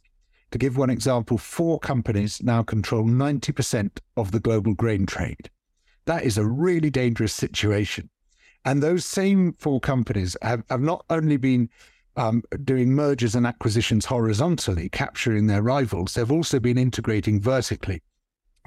to 0.54 0.60
give 0.60 0.78
one 0.78 0.92
example, 0.92 1.40
four 1.40 1.80
companies 1.80 2.40
now 2.44 2.62
control 2.62 3.06
90% 3.06 3.98
of 4.16 4.32
the 4.32 4.40
global 4.40 4.76
grain 4.76 5.08
trade. 5.08 5.50
That 6.06 6.24
is 6.24 6.38
a 6.38 6.46
really 6.46 6.92
dangerous 6.92 7.34
situation. 7.34 8.12
And 8.64 8.82
those 8.82 9.04
same 9.04 9.54
four 9.54 9.80
companies 9.80 10.38
have, 10.44 10.64
have 10.70 10.82
not 10.82 11.06
only 11.10 11.38
been 11.38 11.70
um, 12.18 12.44
doing 12.64 12.94
mergers 12.94 13.34
and 13.34 13.48
acquisitions 13.48 14.06
horizontally, 14.06 14.90
capturing 14.90 15.48
their 15.48 15.64
rivals, 15.64 16.14
they've 16.14 16.32
also 16.32 16.60
been 16.60 16.78
integrating 16.78 17.42
vertically. 17.42 18.04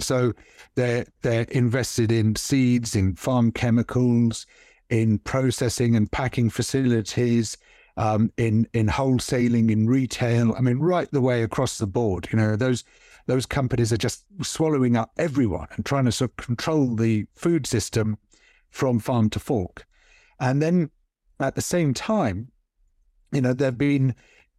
So 0.00 0.32
they're 0.74 1.06
they're 1.22 1.46
invested 1.50 2.12
in 2.12 2.36
seeds, 2.36 2.94
in 2.94 3.16
farm 3.16 3.52
chemicals, 3.52 4.46
in 4.90 5.18
processing 5.20 5.96
and 5.96 6.10
packing 6.10 6.50
facilities, 6.50 7.56
um, 7.96 8.30
in 8.36 8.68
in 8.72 8.88
wholesaling, 8.88 9.70
in 9.70 9.86
retail. 9.86 10.54
I 10.54 10.60
mean, 10.60 10.78
right 10.78 11.10
the 11.10 11.20
way 11.20 11.42
across 11.42 11.78
the 11.78 11.86
board. 11.86 12.28
You 12.30 12.38
know, 12.38 12.56
those 12.56 12.84
those 13.26 13.46
companies 13.46 13.92
are 13.92 13.96
just 13.96 14.24
swallowing 14.42 14.96
up 14.96 15.10
everyone 15.18 15.68
and 15.72 15.84
trying 15.84 16.04
to 16.04 16.12
sort 16.12 16.32
of 16.32 16.36
control 16.36 16.94
the 16.94 17.26
food 17.34 17.66
system 17.66 18.18
from 18.70 18.98
farm 18.98 19.30
to 19.30 19.40
fork. 19.40 19.86
And 20.38 20.62
then 20.62 20.90
at 21.40 21.54
the 21.54 21.62
same 21.62 21.94
time, 21.94 22.52
you 23.32 23.40
know, 23.40 23.52
they've 23.52 23.76
been 23.76 24.14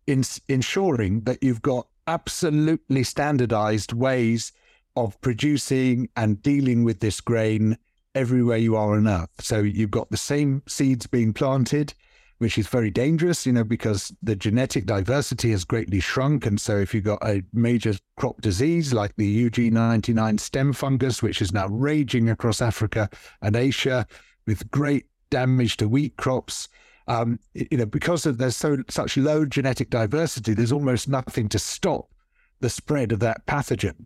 in, 0.05 0.23
ensuring 0.47 1.21
that 1.21 1.41
you've 1.41 1.61
got 1.61 1.87
absolutely 2.07 3.03
standardized 3.03 3.93
ways 3.93 4.51
of 4.97 5.19
producing 5.21 6.09
and 6.15 6.41
dealing 6.41 6.83
with 6.83 6.99
this 6.99 7.21
grain 7.21 7.77
everywhere 8.15 8.57
you 8.57 8.75
are 8.75 8.95
on 8.95 9.07
earth. 9.07 9.29
So 9.39 9.59
you've 9.59 9.91
got 9.91 10.09
the 10.09 10.17
same 10.17 10.63
seeds 10.67 11.05
being 11.05 11.33
planted, 11.33 11.93
which 12.39 12.57
is 12.57 12.67
very 12.67 12.89
dangerous, 12.89 13.45
you 13.45 13.53
know, 13.53 13.63
because 13.63 14.11
the 14.23 14.35
genetic 14.35 14.87
diversity 14.87 15.51
has 15.51 15.63
greatly 15.63 15.99
shrunk. 15.99 16.47
And 16.47 16.59
so 16.59 16.77
if 16.77 16.93
you've 16.93 17.03
got 17.03 17.23
a 17.23 17.43
major 17.53 17.93
crop 18.17 18.41
disease 18.41 18.91
like 18.91 19.15
the 19.17 19.49
UG99 19.49 20.39
stem 20.39 20.73
fungus, 20.73 21.21
which 21.21 21.41
is 21.41 21.53
now 21.53 21.67
raging 21.67 22.29
across 22.29 22.59
Africa 22.59 23.09
and 23.41 23.55
Asia 23.55 24.07
with 24.47 24.69
great 24.71 25.05
damage 25.29 25.77
to 25.77 25.87
wheat 25.87 26.17
crops, 26.17 26.69
um, 27.07 27.39
you 27.53 27.77
know, 27.77 27.85
because 27.85 28.23
there's 28.23 28.57
so 28.57 28.77
such 28.89 29.15
low 29.15 29.45
genetic 29.45 29.89
diversity, 29.89 30.53
there's 30.53 30.71
almost 30.71 31.07
nothing 31.07 31.47
to 31.49 31.59
stop 31.59 32.09
the 32.59 32.69
spread 32.69 33.11
of 33.11 33.19
that 33.19 33.45
pathogen. 33.45 34.05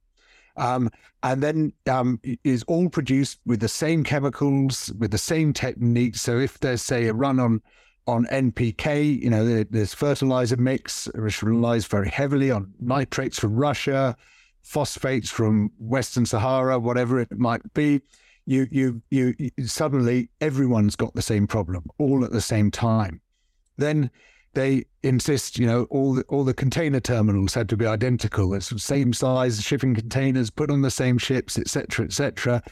Um, 0.57 0.89
and 1.23 1.41
then 1.41 1.73
um, 1.89 2.19
is 2.43 2.63
all 2.63 2.89
produced 2.89 3.39
with 3.45 3.59
the 3.59 3.67
same 3.67 4.03
chemicals, 4.03 4.91
with 4.97 5.11
the 5.11 5.17
same 5.17 5.53
techniques. 5.53 6.21
So 6.21 6.39
if 6.39 6.59
there's, 6.59 6.81
say, 6.81 7.07
a 7.07 7.13
run 7.13 7.39
on 7.39 7.61
on 8.07 8.25
NPK. 8.25 9.21
You 9.21 9.29
know, 9.29 9.63
there's 9.63 9.93
fertilizer 9.93 10.57
mix, 10.57 11.07
which 11.15 11.41
relies 11.41 11.85
very 11.85 12.09
heavily 12.09 12.51
on 12.51 12.73
nitrates 12.79 13.39
from 13.39 13.55
Russia, 13.55 14.15
phosphates 14.63 15.29
from 15.29 15.71
Western 15.79 16.25
Sahara, 16.25 16.79
whatever 16.79 17.19
it 17.19 17.31
might 17.37 17.73
be. 17.73 18.01
You, 18.45 18.67
you, 18.71 19.01
you 19.09 19.51
suddenly 19.65 20.29
everyone's 20.41 20.95
got 20.95 21.13
the 21.13 21.21
same 21.21 21.47
problem 21.47 21.85
all 21.99 22.25
at 22.25 22.31
the 22.31 22.41
same 22.41 22.71
time. 22.71 23.21
Then 23.77 24.09
they 24.53 24.85
insist, 25.03 25.57
you 25.57 25.65
know, 25.65 25.83
all 25.85 26.15
the, 26.15 26.23
all 26.23 26.43
the 26.43 26.53
container 26.53 26.99
terminals 26.99 27.53
had 27.53 27.69
to 27.69 27.77
be 27.77 27.85
identical. 27.85 28.53
It's 28.53 28.69
the 28.69 28.79
same 28.79 29.13
size 29.13 29.61
shipping 29.61 29.95
containers, 29.95 30.49
put 30.49 30.69
on 30.69 30.81
the 30.81 30.91
same 30.91 31.17
ships, 31.17 31.57
etc., 31.57 32.05
etc. 32.05 32.63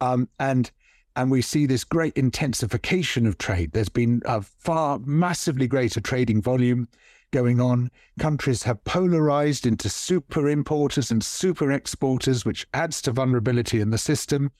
Um, 0.00 0.28
and 0.38 0.70
and 1.14 1.30
we 1.30 1.40
see 1.40 1.64
this 1.64 1.82
great 1.82 2.14
intensification 2.16 3.26
of 3.26 3.38
trade. 3.38 3.72
There's 3.72 3.88
been 3.88 4.22
a 4.26 4.42
far 4.42 4.98
massively 4.98 5.66
greater 5.66 6.00
trading 6.00 6.42
volume 6.42 6.88
going 7.30 7.58
on. 7.58 7.90
Countries 8.18 8.64
have 8.64 8.84
polarized 8.84 9.66
into 9.66 9.88
super 9.88 10.48
importers 10.48 11.10
and 11.10 11.24
super 11.24 11.72
exporters, 11.72 12.44
which 12.44 12.66
adds 12.74 13.00
to 13.02 13.12
vulnerability 13.12 13.80
in 13.80 13.90
the 13.90 13.98
system. 13.98 14.52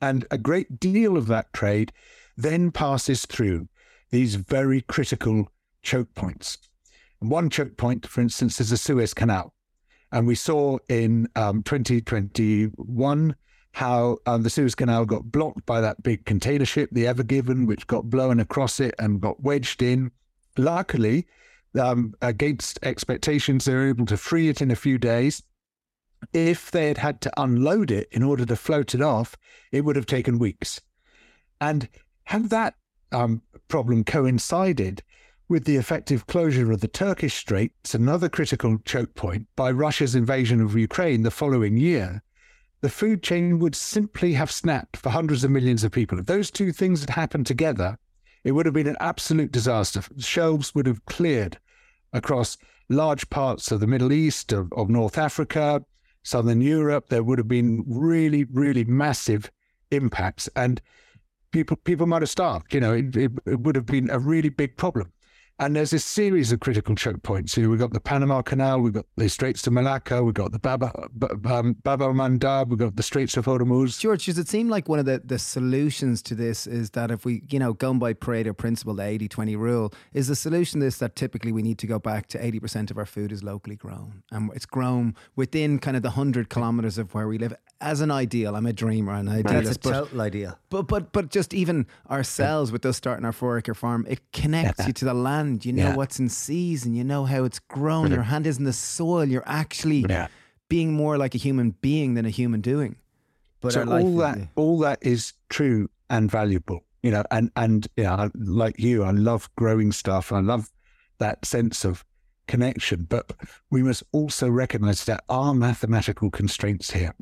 And 0.00 0.24
a 0.30 0.38
great 0.38 0.78
deal 0.78 1.16
of 1.16 1.26
that 1.28 1.52
trade 1.52 1.92
then 2.36 2.70
passes 2.70 3.26
through 3.26 3.68
these 4.10 4.36
very 4.36 4.82
critical 4.82 5.48
choke 5.84 6.12
points. 6.14 6.58
And 7.20 7.30
one 7.30 7.50
choke 7.50 7.76
point, 7.76 8.06
for 8.06 8.20
instance, 8.20 8.60
is 8.60 8.70
the 8.70 8.76
Suez 8.76 9.14
Canal. 9.14 9.54
And 10.12 10.26
we 10.26 10.34
saw 10.34 10.78
in 10.88 11.28
um, 11.36 11.62
2021 11.62 13.36
how 13.72 14.18
um, 14.26 14.42
the 14.42 14.50
Suez 14.50 14.74
Canal 14.74 15.04
got 15.04 15.32
blocked 15.32 15.66
by 15.66 15.80
that 15.80 16.02
big 16.02 16.24
container 16.24 16.64
ship, 16.64 16.90
the 16.92 17.06
Ever 17.06 17.24
Given, 17.24 17.66
which 17.66 17.86
got 17.86 18.08
blown 18.08 18.38
across 18.38 18.78
it 18.78 18.94
and 18.98 19.20
got 19.20 19.42
wedged 19.42 19.82
in. 19.82 20.12
Luckily, 20.56 21.26
um, 21.78 22.14
against 22.22 22.78
expectations, 22.84 23.64
they 23.64 23.74
were 23.74 23.88
able 23.88 24.06
to 24.06 24.16
free 24.16 24.48
it 24.48 24.62
in 24.62 24.70
a 24.70 24.76
few 24.76 24.98
days. 24.98 25.42
If 26.32 26.70
they 26.70 26.88
had 26.88 26.98
had 26.98 27.20
to 27.22 27.32
unload 27.36 27.90
it 27.90 28.08
in 28.12 28.22
order 28.22 28.46
to 28.46 28.56
float 28.56 28.94
it 28.94 29.02
off, 29.02 29.36
it 29.72 29.80
would 29.80 29.96
have 29.96 30.06
taken 30.06 30.38
weeks. 30.38 30.80
And 31.60 31.88
had 32.24 32.50
that 32.50 32.74
um, 33.10 33.42
problem 33.68 34.04
coincided 34.04 35.02
with 35.54 35.66
the 35.66 35.76
effective 35.76 36.26
closure 36.26 36.72
of 36.72 36.80
the 36.80 36.88
Turkish 36.88 37.34
Straits, 37.34 37.94
another 37.94 38.28
critical 38.28 38.76
choke 38.84 39.14
point, 39.14 39.46
by 39.54 39.70
Russia's 39.70 40.16
invasion 40.16 40.60
of 40.60 40.76
Ukraine 40.76 41.22
the 41.22 41.30
following 41.30 41.76
year, 41.76 42.24
the 42.80 42.88
food 42.88 43.22
chain 43.22 43.60
would 43.60 43.76
simply 43.76 44.32
have 44.32 44.50
snapped 44.50 44.96
for 44.96 45.10
hundreds 45.10 45.44
of 45.44 45.52
millions 45.52 45.84
of 45.84 45.92
people. 45.92 46.18
If 46.18 46.26
those 46.26 46.50
two 46.50 46.72
things 46.72 47.02
had 47.02 47.10
happened 47.10 47.46
together, 47.46 47.96
it 48.42 48.50
would 48.50 48.66
have 48.66 48.74
been 48.74 48.88
an 48.88 48.96
absolute 48.98 49.52
disaster. 49.52 50.02
Shelves 50.18 50.74
would 50.74 50.88
have 50.88 51.06
cleared 51.06 51.58
across 52.12 52.58
large 52.88 53.30
parts 53.30 53.70
of 53.70 53.78
the 53.78 53.86
Middle 53.86 54.10
East, 54.10 54.52
of, 54.52 54.72
of 54.72 54.90
North 54.90 55.16
Africa, 55.16 55.84
Southern 56.24 56.62
Europe. 56.62 57.10
There 57.10 57.22
would 57.22 57.38
have 57.38 57.46
been 57.46 57.84
really, 57.86 58.42
really 58.42 58.82
massive 58.82 59.52
impacts, 59.92 60.48
and 60.56 60.82
people 61.52 61.76
people 61.76 62.08
might 62.08 62.22
have 62.22 62.28
starved. 62.28 62.74
You 62.74 62.80
know, 62.80 62.92
it, 62.92 63.14
it, 63.14 63.30
it 63.46 63.60
would 63.60 63.76
have 63.76 63.86
been 63.86 64.10
a 64.10 64.18
really 64.18 64.48
big 64.48 64.76
problem. 64.76 65.12
And 65.60 65.76
there's 65.76 65.92
a 65.92 66.00
series 66.00 66.50
of 66.50 66.58
critical 66.58 66.96
choke 66.96 67.22
points. 67.22 67.56
You 67.56 67.62
know, 67.62 67.68
we've 67.68 67.78
got 67.78 67.92
the 67.92 68.00
Panama 68.00 68.42
Canal, 68.42 68.80
we've 68.80 68.92
got 68.92 69.06
the 69.16 69.28
Straits 69.28 69.64
of 69.68 69.72
Malacca, 69.72 70.20
we've 70.20 70.34
got 70.34 70.50
the 70.50 70.58
Baba, 70.58 70.90
um, 71.46 71.76
Baba 71.84 72.06
Mandab, 72.06 72.70
we've 72.70 72.78
got 72.78 72.96
the 72.96 73.04
Straits 73.04 73.36
of 73.36 73.44
Hormuz. 73.44 74.00
George, 74.00 74.26
does 74.26 74.36
it 74.36 74.48
seem 74.48 74.68
like 74.68 74.88
one 74.88 74.98
of 74.98 75.04
the, 75.04 75.22
the 75.24 75.38
solutions 75.38 76.22
to 76.22 76.34
this 76.34 76.66
is 76.66 76.90
that 76.90 77.12
if 77.12 77.24
we, 77.24 77.44
you 77.48 77.60
know, 77.60 77.72
going 77.72 78.00
by 78.00 78.14
Pareto 78.14 78.56
principle, 78.56 78.94
the 78.94 79.04
80 79.04 79.28
20 79.28 79.54
rule, 79.54 79.94
is 80.12 80.26
the 80.26 80.34
solution 80.34 80.80
to 80.80 80.86
this 80.86 80.98
that 80.98 81.14
typically 81.14 81.52
we 81.52 81.62
need 81.62 81.78
to 81.78 81.86
go 81.86 82.00
back 82.00 82.26
to 82.28 82.38
80% 82.38 82.90
of 82.90 82.98
our 82.98 83.06
food 83.06 83.30
is 83.30 83.44
locally 83.44 83.76
grown 83.76 84.24
and 84.32 84.50
it's 84.56 84.66
grown 84.66 85.14
within 85.36 85.78
kind 85.78 85.96
of 85.96 86.02
the 86.02 86.10
100 86.10 86.50
kilometres 86.50 86.98
of 86.98 87.14
where 87.14 87.28
we 87.28 87.38
live? 87.38 87.54
As 87.80 88.00
an 88.00 88.10
ideal, 88.10 88.56
I'm 88.56 88.66
a 88.66 88.72
dreamer 88.72 89.12
and 89.12 89.30
I 89.30 89.42
That's 89.42 89.70
a 89.70 89.78
total 89.78 90.20
ideal. 90.20 90.58
But, 90.70 90.88
but, 90.88 91.12
but 91.12 91.30
just 91.30 91.54
even 91.54 91.86
ourselves 92.10 92.72
with 92.72 92.84
us 92.86 92.96
starting 92.96 93.24
our 93.24 93.32
four 93.32 93.58
acre 93.58 93.74
farm, 93.74 94.04
it 94.08 94.20
connects 94.32 94.80
yeah. 94.80 94.86
you 94.88 94.92
to 94.94 95.04
the 95.04 95.14
land. 95.14 95.43
You 95.62 95.72
know 95.72 95.88
yeah. 95.90 95.96
what's 95.96 96.18
in 96.18 96.28
season, 96.28 96.94
you 96.94 97.04
know 97.04 97.24
how 97.24 97.44
it's 97.44 97.58
grown, 97.58 98.10
your 98.10 98.22
hand 98.22 98.46
is 98.46 98.58
in 98.58 98.64
the 98.64 98.72
soil, 98.72 99.24
you're 99.24 99.42
actually 99.46 100.04
yeah. 100.08 100.28
being 100.68 100.92
more 100.92 101.16
like 101.18 101.34
a 101.34 101.38
human 101.38 101.70
being 101.80 102.14
than 102.14 102.26
a 102.26 102.30
human 102.30 102.60
doing. 102.60 102.96
But 103.60 103.72
so 103.72 103.90
all 103.90 104.16
that, 104.18 104.38
all 104.56 104.78
that 104.80 104.98
is 105.00 105.32
true 105.48 105.88
and 106.10 106.30
valuable, 106.30 106.84
you 107.02 107.10
know, 107.10 107.24
and, 107.30 107.50
and 107.56 107.86
yeah, 107.96 108.28
like 108.34 108.78
you, 108.78 109.04
I 109.04 109.10
love 109.10 109.48
growing 109.56 109.92
stuff. 109.92 110.32
I 110.32 110.40
love 110.40 110.70
that 111.18 111.44
sense 111.44 111.84
of 111.84 112.04
connection, 112.46 113.06
but 113.08 113.32
we 113.70 113.82
must 113.82 114.02
also 114.12 114.48
recognize 114.50 115.04
that 115.06 115.24
are 115.28 115.54
mathematical 115.54 116.30
constraints 116.30 116.90
here. 116.90 117.14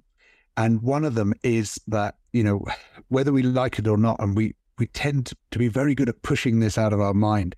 And 0.56 0.82
one 0.82 1.04
of 1.04 1.14
them 1.14 1.32
is 1.42 1.80
that, 1.86 2.16
you 2.32 2.42
know, 2.42 2.64
whether 3.08 3.32
we 3.32 3.42
like 3.42 3.78
it 3.78 3.86
or 3.86 3.96
not, 3.96 4.16
and 4.20 4.36
we, 4.36 4.54
we 4.78 4.86
tend 4.88 5.32
to 5.50 5.58
be 5.58 5.68
very 5.68 5.94
good 5.94 6.08
at 6.08 6.22
pushing 6.22 6.60
this 6.60 6.76
out 6.76 6.92
of 6.92 7.00
our 7.00 7.14
mind, 7.14 7.54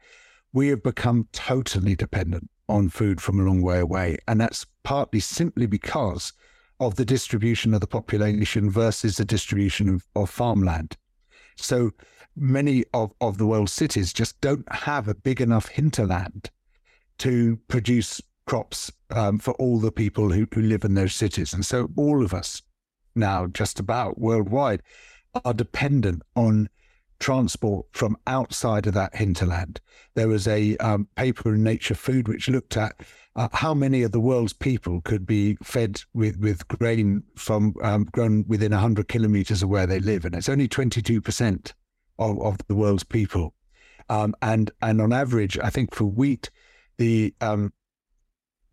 we 0.54 0.68
have 0.68 0.82
become 0.82 1.28
totally 1.32 1.96
dependent 1.96 2.48
on 2.68 2.88
food 2.88 3.20
from 3.20 3.38
a 3.38 3.42
long 3.42 3.60
way 3.60 3.80
away. 3.80 4.16
And 4.26 4.40
that's 4.40 4.64
partly 4.84 5.20
simply 5.20 5.66
because 5.66 6.32
of 6.80 6.94
the 6.94 7.04
distribution 7.04 7.74
of 7.74 7.80
the 7.80 7.86
population 7.86 8.70
versus 8.70 9.16
the 9.16 9.24
distribution 9.24 9.88
of, 9.88 10.06
of 10.14 10.30
farmland. 10.30 10.96
So 11.56 11.90
many 12.36 12.84
of, 12.94 13.12
of 13.20 13.36
the 13.36 13.46
world's 13.46 13.72
cities 13.72 14.12
just 14.12 14.40
don't 14.40 14.70
have 14.72 15.08
a 15.08 15.14
big 15.14 15.40
enough 15.40 15.68
hinterland 15.68 16.50
to 17.18 17.58
produce 17.68 18.20
crops 18.46 18.92
um, 19.10 19.38
for 19.38 19.54
all 19.54 19.78
the 19.78 19.92
people 19.92 20.30
who, 20.30 20.46
who 20.54 20.62
live 20.62 20.84
in 20.84 20.94
those 20.94 21.14
cities. 21.14 21.52
And 21.52 21.66
so 21.66 21.90
all 21.96 22.24
of 22.24 22.32
us 22.32 22.62
now, 23.16 23.46
just 23.48 23.80
about 23.80 24.20
worldwide, 24.20 24.82
are 25.44 25.54
dependent 25.54 26.22
on 26.36 26.68
transport 27.24 27.86
from 27.92 28.18
outside 28.26 28.86
of 28.86 28.92
that 28.92 29.16
hinterland. 29.16 29.80
There 30.14 30.28
was 30.28 30.46
a 30.46 30.76
um, 30.76 31.08
paper 31.16 31.54
in 31.54 31.62
Nature 31.62 31.94
Food 31.94 32.28
which 32.28 32.50
looked 32.50 32.76
at 32.76 33.00
uh, 33.34 33.48
how 33.50 33.72
many 33.72 34.02
of 34.02 34.12
the 34.12 34.20
world's 34.20 34.52
people 34.52 35.00
could 35.00 35.24
be 35.24 35.56
fed 35.62 36.02
with, 36.12 36.36
with 36.38 36.68
grain 36.68 37.22
from 37.34 37.76
um, 37.82 38.04
grown 38.12 38.44
within 38.46 38.72
100 38.72 39.08
kilometers 39.08 39.62
of 39.62 39.70
where 39.70 39.86
they 39.86 40.00
live. 40.00 40.26
And 40.26 40.34
it's 40.34 40.50
only 40.50 40.68
22% 40.68 41.72
of, 42.18 42.42
of 42.42 42.58
the 42.68 42.74
world's 42.74 43.04
people. 43.04 43.54
Um, 44.10 44.34
and, 44.42 44.70
and 44.82 45.00
on 45.00 45.14
average, 45.14 45.58
I 45.58 45.70
think 45.70 45.94
for 45.94 46.04
wheat, 46.04 46.50
the 46.98 47.34
um, 47.40 47.72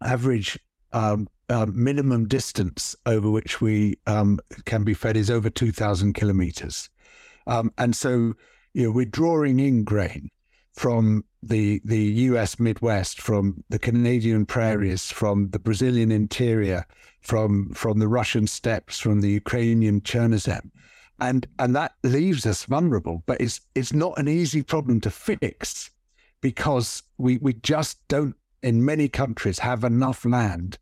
average 0.03 0.59
um, 0.91 1.29
uh, 1.47 1.67
minimum 1.67 2.27
distance 2.27 2.97
over 3.05 3.31
which 3.31 3.61
we 3.61 3.95
um, 4.07 4.41
can 4.65 4.83
be 4.83 4.93
fed 4.93 5.15
is 5.15 5.31
over 5.31 5.49
2,000 5.49 6.11
kilometers. 6.15 6.89
Um, 7.51 7.73
and 7.77 7.93
so, 7.93 8.33
you 8.73 8.83
know, 8.83 8.91
we're 8.91 9.05
drawing 9.05 9.59
in 9.59 9.83
grain 9.83 10.29
from 10.73 11.25
the 11.43 11.81
the 11.83 11.99
U.S. 12.29 12.59
Midwest, 12.59 13.19
from 13.19 13.63
the 13.69 13.79
Canadian 13.79 14.45
prairies, 14.45 15.11
from 15.11 15.49
the 15.49 15.59
Brazilian 15.59 16.11
interior, 16.13 16.85
from 17.19 17.73
from 17.73 17.99
the 17.99 18.07
Russian 18.07 18.47
steppes, 18.47 18.99
from 18.99 19.19
the 19.19 19.29
Ukrainian 19.29 19.99
Chernozem, 19.99 20.71
and 21.19 21.45
and 21.59 21.75
that 21.75 21.95
leaves 22.03 22.45
us 22.45 22.63
vulnerable. 22.63 23.21
But 23.25 23.41
it's 23.41 23.59
it's 23.75 23.91
not 23.91 24.17
an 24.17 24.29
easy 24.29 24.63
problem 24.63 25.01
to 25.01 25.11
fix 25.11 25.89
because 26.39 27.03
we 27.17 27.37
we 27.39 27.53
just 27.55 27.97
don't 28.07 28.35
in 28.63 28.85
many 28.85 29.09
countries 29.09 29.59
have 29.59 29.83
enough 29.83 30.23
land 30.23 30.77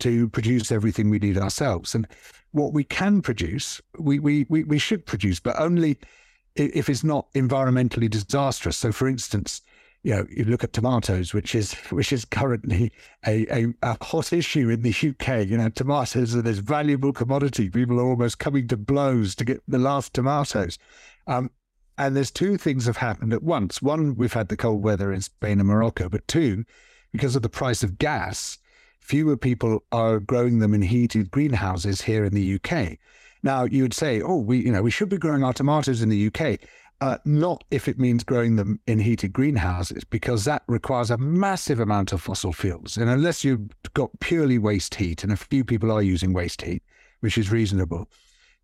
to 0.00 0.28
produce 0.28 0.70
everything 0.70 1.08
we 1.08 1.20
need 1.20 1.38
ourselves. 1.38 1.94
And 1.94 2.06
what 2.52 2.72
we 2.72 2.84
can 2.84 3.22
produce, 3.22 3.80
we, 3.98 4.18
we, 4.18 4.46
we, 4.48 4.64
we 4.64 4.78
should 4.78 5.06
produce, 5.06 5.40
but 5.40 5.58
only 5.58 5.98
if 6.54 6.88
it's 6.88 7.02
not 7.02 7.32
environmentally 7.32 8.08
disastrous. 8.08 8.76
So, 8.76 8.92
for 8.92 9.08
instance, 9.08 9.62
you 10.02 10.14
know, 10.14 10.26
you 10.30 10.44
look 10.44 10.64
at 10.64 10.72
tomatoes, 10.72 11.32
which 11.32 11.54
is 11.54 11.74
which 11.90 12.12
is 12.12 12.24
currently 12.24 12.92
a, 13.26 13.46
a, 13.54 13.74
a, 13.82 14.04
hot 14.04 14.32
issue 14.32 14.68
in 14.68 14.82
the 14.82 14.90
UK. 14.90 15.46
You 15.46 15.56
know, 15.56 15.68
tomatoes 15.68 16.34
are 16.34 16.42
this 16.42 16.58
valuable 16.58 17.12
commodity. 17.12 17.70
People 17.70 18.00
are 18.00 18.06
almost 18.08 18.38
coming 18.38 18.66
to 18.68 18.76
blows 18.76 19.36
to 19.36 19.44
get 19.44 19.62
the 19.68 19.78
last 19.78 20.12
tomatoes. 20.12 20.78
Um, 21.28 21.50
and 21.96 22.16
there's 22.16 22.32
two 22.32 22.56
things 22.56 22.86
have 22.86 22.96
happened 22.96 23.32
at 23.32 23.44
once. 23.44 23.80
One, 23.80 24.16
we've 24.16 24.32
had 24.32 24.48
the 24.48 24.56
cold 24.56 24.82
weather 24.82 25.12
in 25.12 25.20
Spain 25.20 25.60
and 25.60 25.68
Morocco, 25.68 26.08
but 26.08 26.26
two, 26.26 26.64
because 27.12 27.36
of 27.36 27.42
the 27.42 27.48
price 27.48 27.84
of 27.84 27.98
gas, 27.98 28.58
fewer 29.02 29.36
people 29.36 29.82
are 29.92 30.20
growing 30.20 30.60
them 30.60 30.72
in 30.72 30.80
heated 30.82 31.30
greenhouses 31.30 32.00
here 32.02 32.24
in 32.24 32.32
the 32.32 32.54
UK. 32.54 32.98
Now 33.42 33.64
you 33.64 33.82
would 33.82 33.94
say, 33.94 34.22
oh, 34.22 34.38
we 34.38 34.58
you 34.58 34.72
know 34.72 34.82
we 34.82 34.90
should 34.90 35.08
be 35.08 35.18
growing 35.18 35.44
our 35.44 35.52
tomatoes 35.52 36.00
in 36.00 36.08
the 36.08 36.28
UK. 36.28 36.60
Uh, 37.00 37.18
not 37.24 37.64
if 37.72 37.88
it 37.88 37.98
means 37.98 38.22
growing 38.22 38.54
them 38.54 38.78
in 38.86 39.00
heated 39.00 39.32
greenhouses, 39.32 40.04
because 40.04 40.44
that 40.44 40.62
requires 40.68 41.10
a 41.10 41.18
massive 41.18 41.80
amount 41.80 42.12
of 42.12 42.22
fossil 42.22 42.52
fuels. 42.52 42.96
And 42.96 43.10
unless 43.10 43.42
you've 43.42 43.68
got 43.94 44.10
purely 44.20 44.56
waste 44.56 44.94
heat, 44.94 45.24
and 45.24 45.32
a 45.32 45.36
few 45.36 45.64
people 45.64 45.90
are 45.90 46.00
using 46.00 46.32
waste 46.32 46.62
heat, 46.62 46.84
which 47.18 47.36
is 47.36 47.50
reasonable, 47.50 48.08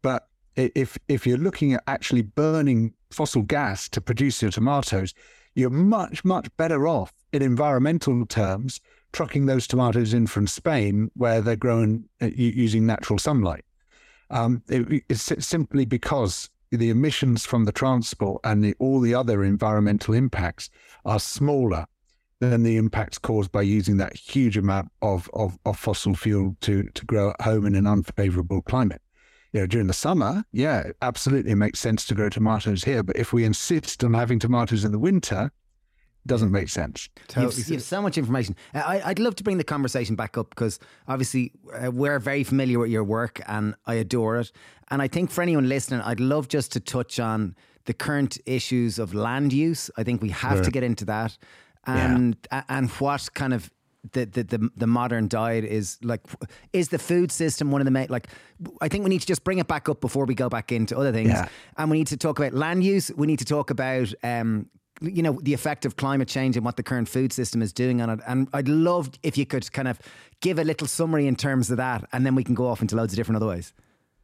but 0.03 0.29
if 0.55 0.97
if 1.09 1.27
you're 1.27 1.37
looking 1.37 1.75
at 1.75 1.83
actually 1.89 2.23
burning 2.23 2.95
fossil 3.11 3.43
gas 3.43 3.89
to 3.89 4.01
produce 4.01 4.41
your 4.41 4.53
tomatoes, 4.53 5.15
you're 5.57 5.69
much 5.69 6.25
much 6.25 6.49
better 6.57 6.87
off 6.87 7.13
in 7.33 7.43
environmental 7.43 8.25
terms 8.27 8.81
trucking 9.19 9.47
those 9.47 9.67
tomatoes 9.67 10.15
in 10.15 10.29
from 10.29 10.47
Spain 10.47 11.11
where 11.15 11.41
they're 11.41 11.57
grown 11.57 12.05
uh, 12.23 12.27
using 12.37 12.87
natural 12.87 13.19
sunlight. 13.19 13.65
Um, 14.31 14.63
it, 14.69 15.03
it's 15.09 15.45
simply 15.45 15.85
because 15.85 16.49
the 16.71 16.89
emissions 16.89 17.45
from 17.45 17.65
the 17.65 17.73
transport 17.73 18.41
and 18.45 18.63
the, 18.63 18.77
all 18.79 19.01
the 19.01 19.17
other 19.17 19.43
environmental 19.43 20.15
impacts 20.15 20.71
are 21.05 21.19
smaller 21.19 21.87
than 22.39 22.63
the 22.63 22.77
impacts 22.77 23.19
caused 23.19 23.51
by 23.51 23.63
using 23.63 23.97
that 23.97 24.17
huge 24.17 24.57
amount 24.57 24.89
of, 25.03 25.29
of, 25.35 25.59
of 25.67 25.77
fossil 25.77 26.15
fuel 26.15 26.57
to, 26.61 26.85
to 26.95 27.05
grow 27.05 27.31
at 27.31 27.41
home 27.41 27.67
in 27.67 27.75
an 27.75 27.89
unfavorable 27.89 28.63
climate. 28.63 29.03
You 29.53 29.63
know, 29.63 29.67
during 29.67 29.89
the 29.89 29.95
summer, 29.95 30.45
yeah, 30.53 30.93
absolutely 31.03 31.57
makes 31.57 31.81
sense 31.81 32.07
to 32.07 32.15
grow 32.15 32.29
tomatoes 32.29 32.85
here. 32.85 33.03
But 33.03 33.17
if 33.17 33.33
we 33.33 33.43
insist 33.43 34.05
on 34.05 34.15
having 34.15 34.39
tomatoes 34.39 34.85
in 34.85 34.93
the 34.93 34.99
winter, 35.01 35.51
doesn't 36.29 36.53
make 36.53 36.69
sense. 36.69 37.09
Totally. 37.27 37.57
You've, 37.57 37.69
you've 37.69 37.83
so 37.83 38.01
much 38.01 38.17
information. 38.17 38.55
Uh, 38.73 39.01
I, 39.05 39.09
would 39.09 39.19
love 39.19 39.35
to 39.37 39.43
bring 39.45 39.59
the 39.59 39.65
conversation 39.65 40.15
back 40.15 40.39
up 40.39 40.51
because 40.51 40.79
obviously 41.09 41.53
uh, 41.75 41.91
we're 41.91 42.21
very 42.21 42.45
familiar 42.45 42.79
with 42.79 42.91
your 42.91 43.03
work 43.03 43.41
and 43.49 43.75
I 43.87 43.95
adore 43.95 44.37
it. 44.37 44.53
And 44.91 45.03
I 45.03 45.09
think 45.09 45.31
for 45.31 45.43
anyone 45.43 45.69
listening, 45.69 46.01
I'd 46.03 46.21
love 46.21 46.47
just 46.47 46.71
to 46.73 46.81
touch 46.81 47.19
on 47.19 47.57
the 47.87 47.95
current 47.95 48.39
issues 48.47 48.99
of 48.99 49.15
land 49.15 49.53
use. 49.53 49.91
I 49.97 50.05
think 50.05 50.23
we 50.23 50.29
have 50.29 50.63
to 50.63 50.71
get 50.71 50.83
into 50.83 51.07
that, 51.07 51.37
and 51.87 52.37
yeah. 52.53 52.63
and 52.69 52.91
what 52.91 53.33
kind 53.35 53.55
of 53.55 53.71
the, 54.13 54.27
the, 54.27 54.45
the 54.45 54.71
the 54.77 54.87
modern 54.87 55.27
diet 55.27 55.65
is 55.65 55.99
like 56.03 56.21
is 56.73 56.91
the 56.91 56.99
food 56.99 57.33
system 57.33 57.71
one 57.71 57.81
of 57.81 57.85
the 57.85 57.91
main 57.91 58.07
like 58.09 58.29
I 58.81 58.89
think 58.89 59.05
we 59.05 59.11
need 59.11 59.21
to 59.21 59.27
just 59.27 59.43
bring 59.43 59.59
it 59.59 59.67
back 59.67 59.89
up 59.89 60.01
before 60.01 60.25
we 60.25 60.35
go 60.35 60.49
back 60.49 60.71
into 60.71 60.97
other 60.97 61.13
things 61.13 61.31
yeah. 61.31 61.49
and 61.77 61.91
we 61.91 61.99
need 61.99 62.07
to 62.09 62.17
talk 62.17 62.39
about 62.39 62.53
land 62.53 62.85
use 62.85 63.11
we 63.17 63.27
need 63.27 63.41
to 63.41 63.45
talk 63.45 63.71
about 63.71 64.13
um, 64.23 64.67
you 65.01 65.23
know 65.23 65.39
the 65.43 65.55
effect 65.55 65.85
of 65.85 65.97
climate 65.97 66.29
change 66.29 66.57
and 66.57 66.65
what 66.65 66.77
the 66.77 66.83
current 66.83 67.09
food 67.09 67.33
system 67.33 67.63
is 67.63 67.73
doing 67.73 68.01
on 68.01 68.11
it. 68.11 68.21
And 68.27 68.49
I'd 68.53 68.69
love 68.69 69.11
if 69.23 69.39
you 69.39 69.47
could 69.47 69.71
kind 69.73 69.89
of 69.89 69.99
give 70.41 70.59
a 70.59 70.65
little 70.65 70.87
summary 70.87 71.27
in 71.27 71.37
terms 71.37 71.71
of 71.71 71.77
that, 71.77 72.05
and 72.13 72.25
then 72.27 72.35
we 72.35 72.45
can 72.45 72.55
go 72.55 72.67
off 72.67 72.81
into 72.81 72.97
loads 72.97 73.13
of 73.13 73.17
different 73.17 73.37
other 73.37 73.49
ways. 73.49 73.73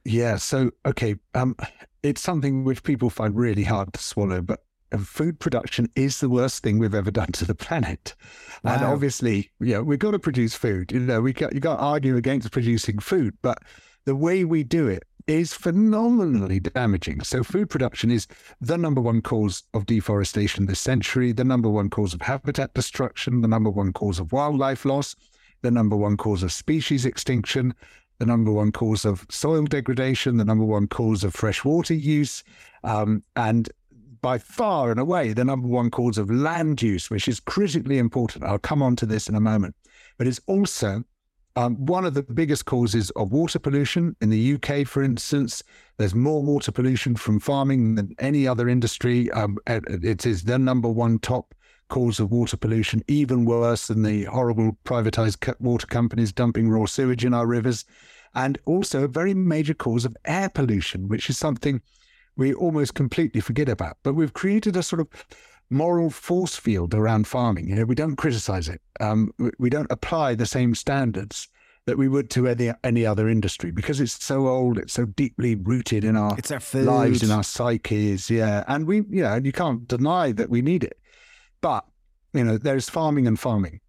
Yeah. 0.05 0.37
So 0.37 0.71
okay, 0.87 1.17
um, 1.35 1.57
it's 2.03 2.21
something 2.21 2.65
which 2.65 2.83
people 2.83 3.11
find 3.11 3.35
really 3.35 3.65
hard 3.65 3.93
to 3.95 4.03
swallow, 4.03 4.43
but 4.43 4.61
food 4.99 5.41
production 5.41 5.91
is 5.97 6.21
the 6.21 6.29
worst 6.29 6.63
thing 6.63 6.79
we've 6.79 6.95
ever 6.95 7.11
done 7.11 7.33
to 7.33 7.45
the 7.45 7.55
planet. 7.55 8.15
Wow. 8.63 8.75
And 8.75 8.85
obviously, 8.85 9.51
you 9.61 9.75
know, 9.75 9.83
we've 9.83 9.99
got 9.99 10.13
to 10.13 10.19
produce 10.19 10.55
food. 10.55 10.93
You 10.93 11.01
know, 11.01 11.21
we 11.21 11.33
got 11.33 11.55
you 11.55 11.61
got 11.61 11.77
to 11.77 11.83
argue 11.83 12.17
against 12.17 12.51
producing 12.53 12.99
food, 12.99 13.37
but 13.43 13.59
the 14.05 14.15
way 14.15 14.45
we 14.45 14.63
do 14.63 14.87
it 14.87 15.05
is 15.27 15.55
phenomenally 15.55 16.61
damaging. 16.61 17.23
So, 17.23 17.43
food 17.43 17.71
production 17.71 18.11
is 18.11 18.27
the 18.61 18.77
number 18.77 19.01
one 19.01 19.23
cause 19.23 19.63
of 19.73 19.87
deforestation 19.87 20.67
this 20.67 20.81
century, 20.81 21.33
the 21.33 21.45
number 21.45 21.69
one 21.69 21.91
cause 21.91 22.15
of 22.15 22.23
habitat 22.23 22.75
destruction, 22.75 23.41
the 23.41 23.49
number 23.49 23.71
one 23.71 23.93
cause 23.93 24.19
of 24.19 24.33
wildlife 24.33 24.85
loss, 24.85 25.17
the 25.63 25.71
number 25.71 25.97
one 25.97 26.17
cause 26.17 26.43
of 26.43 26.53
species 26.53 27.07
extinction, 27.07 27.75
the 28.19 28.27
number 28.27 28.53
one 28.53 28.71
cause 28.71 29.05
of 29.05 29.27
soil 29.31 29.65
degradation, 29.65 30.37
the 30.37 30.45
number 30.45 30.65
one 30.65 30.87
cause 30.87 31.25
of 31.25 31.35
freshwater 31.35 31.95
use. 31.95 32.45
Um, 32.83 33.23
and 33.35 33.71
by 34.21 34.39
far 34.39 34.91
and 34.91 34.99
away 34.99 35.35
the 35.35 35.45
number 35.45 35.69
one 35.69 35.91
cause 35.91 36.17
of 36.17 36.31
land 36.31 36.81
use, 36.81 37.11
which 37.11 37.29
is 37.29 37.41
critically 37.41 37.99
important. 37.99 38.45
I'll 38.45 38.59
come 38.59 38.83
on 38.83 38.97
to 38.97 39.07
this 39.07 39.29
in 39.29 39.35
a 39.35 39.41
moment. 39.41 39.75
But 40.17 40.27
it's 40.27 40.41
also 40.47 41.05
um, 41.57 41.77
one 41.87 42.05
of 42.05 42.15
the 42.15 42.23
biggest 42.23 42.65
causes 42.65 43.11
of 43.11 43.33
water 43.33 43.59
pollution 43.59 44.17
in 44.21 44.31
the 44.31 44.55
UK, 44.55 44.87
for 44.87 45.03
instance, 45.03 45.63
there's 45.99 46.15
more 46.15 46.43
water 46.43 46.73
pollution 46.73 47.15
from 47.15 47.39
farming 47.39 47.95
than 47.95 48.15
any 48.19 48.47
other 48.47 48.69
industry. 48.69 49.31
Um, 49.31 49.59
it 49.67 50.27
is 50.27 50.43
the 50.43 50.59
number 50.59 50.89
one 50.89 51.21
top 51.21 51.55
cause 51.89 52.19
of 52.19 52.33
water 52.33 52.57
pollution, 52.57 53.03
even 53.07 53.45
worse 53.45 53.87
than 53.87 54.03
the 54.03 54.25
horrible 54.25 54.77
privatized 54.85 55.55
water 55.61 55.87
companies 55.87 56.33
dumping 56.33 56.69
raw 56.69 56.87
sewage 56.87 57.25
in 57.25 57.35
our 57.35 57.47
rivers, 57.47 57.85
and 58.35 58.59
also 58.65 59.05
a 59.05 59.09
very 59.09 59.35
major 59.35 59.75
cause 59.75 60.05
of 60.05 60.17
air 60.25 60.49
pollution, 60.49 61.07
which 61.07 61.31
is 61.31 61.39
something 61.39 61.81
we 62.37 62.53
almost 62.53 62.95
completely 62.95 63.41
forget 63.41 63.69
about. 63.69 63.97
But 64.03 64.15
we've 64.15 64.33
created 64.33 64.77
a 64.77 64.83
sort 64.83 65.01
of 65.01 65.09
moral 65.71 66.11
force 66.11 66.57
field 66.57 66.95
around 66.95 67.27
farming. 67.27 67.69
You 67.69 67.77
know, 67.77 67.85
we 67.85 67.95
don't 67.95 68.17
criticize 68.17 68.69
it. 68.69 68.81
Um, 69.01 69.33
we 69.59 69.71
don't 69.71 69.91
apply 69.91 70.35
the 70.35 70.47
same 70.47 70.75
standards 70.75 71.49
that 71.87 71.99
we 71.99 72.09
would 72.09 72.31
to 72.31 72.47
any 72.47 72.73
any 72.83 73.05
other 73.05 73.29
industry 73.29 73.71
because 73.71 74.01
it's 74.01 74.25
so 74.25 74.49
old, 74.49 74.79
it's 74.79 74.93
so 74.93 75.05
deeply 75.05 75.55
rooted 75.55 76.05
in 76.05 76.17
our, 76.17 76.35
it's 76.39 76.51
our 76.51 76.61
lives, 76.83 77.23
in 77.23 77.31
our 77.31 77.45
psyches. 77.45 78.31
Yeah, 78.31 78.65
and 78.69 78.87
we, 78.87 78.99
you 79.11 79.23
know, 79.23 79.37
you 79.37 79.53
can't 79.53 79.87
deny 79.87 80.33
that 80.33 80.51
we 80.51 80.63
need 80.63 80.85
it. 80.85 80.99
But 81.61 81.85
you 82.33 82.45
know, 82.45 82.59
there's 82.59 82.89
farming 82.89 83.27
and 83.27 83.39
farming. 83.39 83.81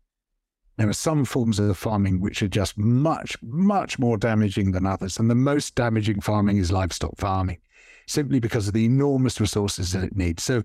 There 0.77 0.89
are 0.89 0.93
some 0.93 1.23
forms 1.23 1.57
of 1.57 1.77
farming 1.77 2.19
which 2.19 2.43
are 2.43 2.49
just 2.49 2.77
much, 2.77 3.37
much 3.41 3.97
more 3.97 4.17
damaging 4.17 4.71
than 4.71 4.85
others, 4.85 5.17
and 5.17 5.29
the 5.29 5.35
most 5.35 5.75
damaging 5.75 6.19
farming 6.19 6.57
is 6.57 6.71
livestock 6.71 7.17
farming, 7.17 7.59
simply 8.07 8.41
because 8.41 8.67
of 8.67 8.73
the 8.73 8.85
enormous 8.85 9.39
resources 9.39 9.93
that 9.93 10.03
it 10.03 10.17
needs. 10.17 10.43
So 10.43 10.63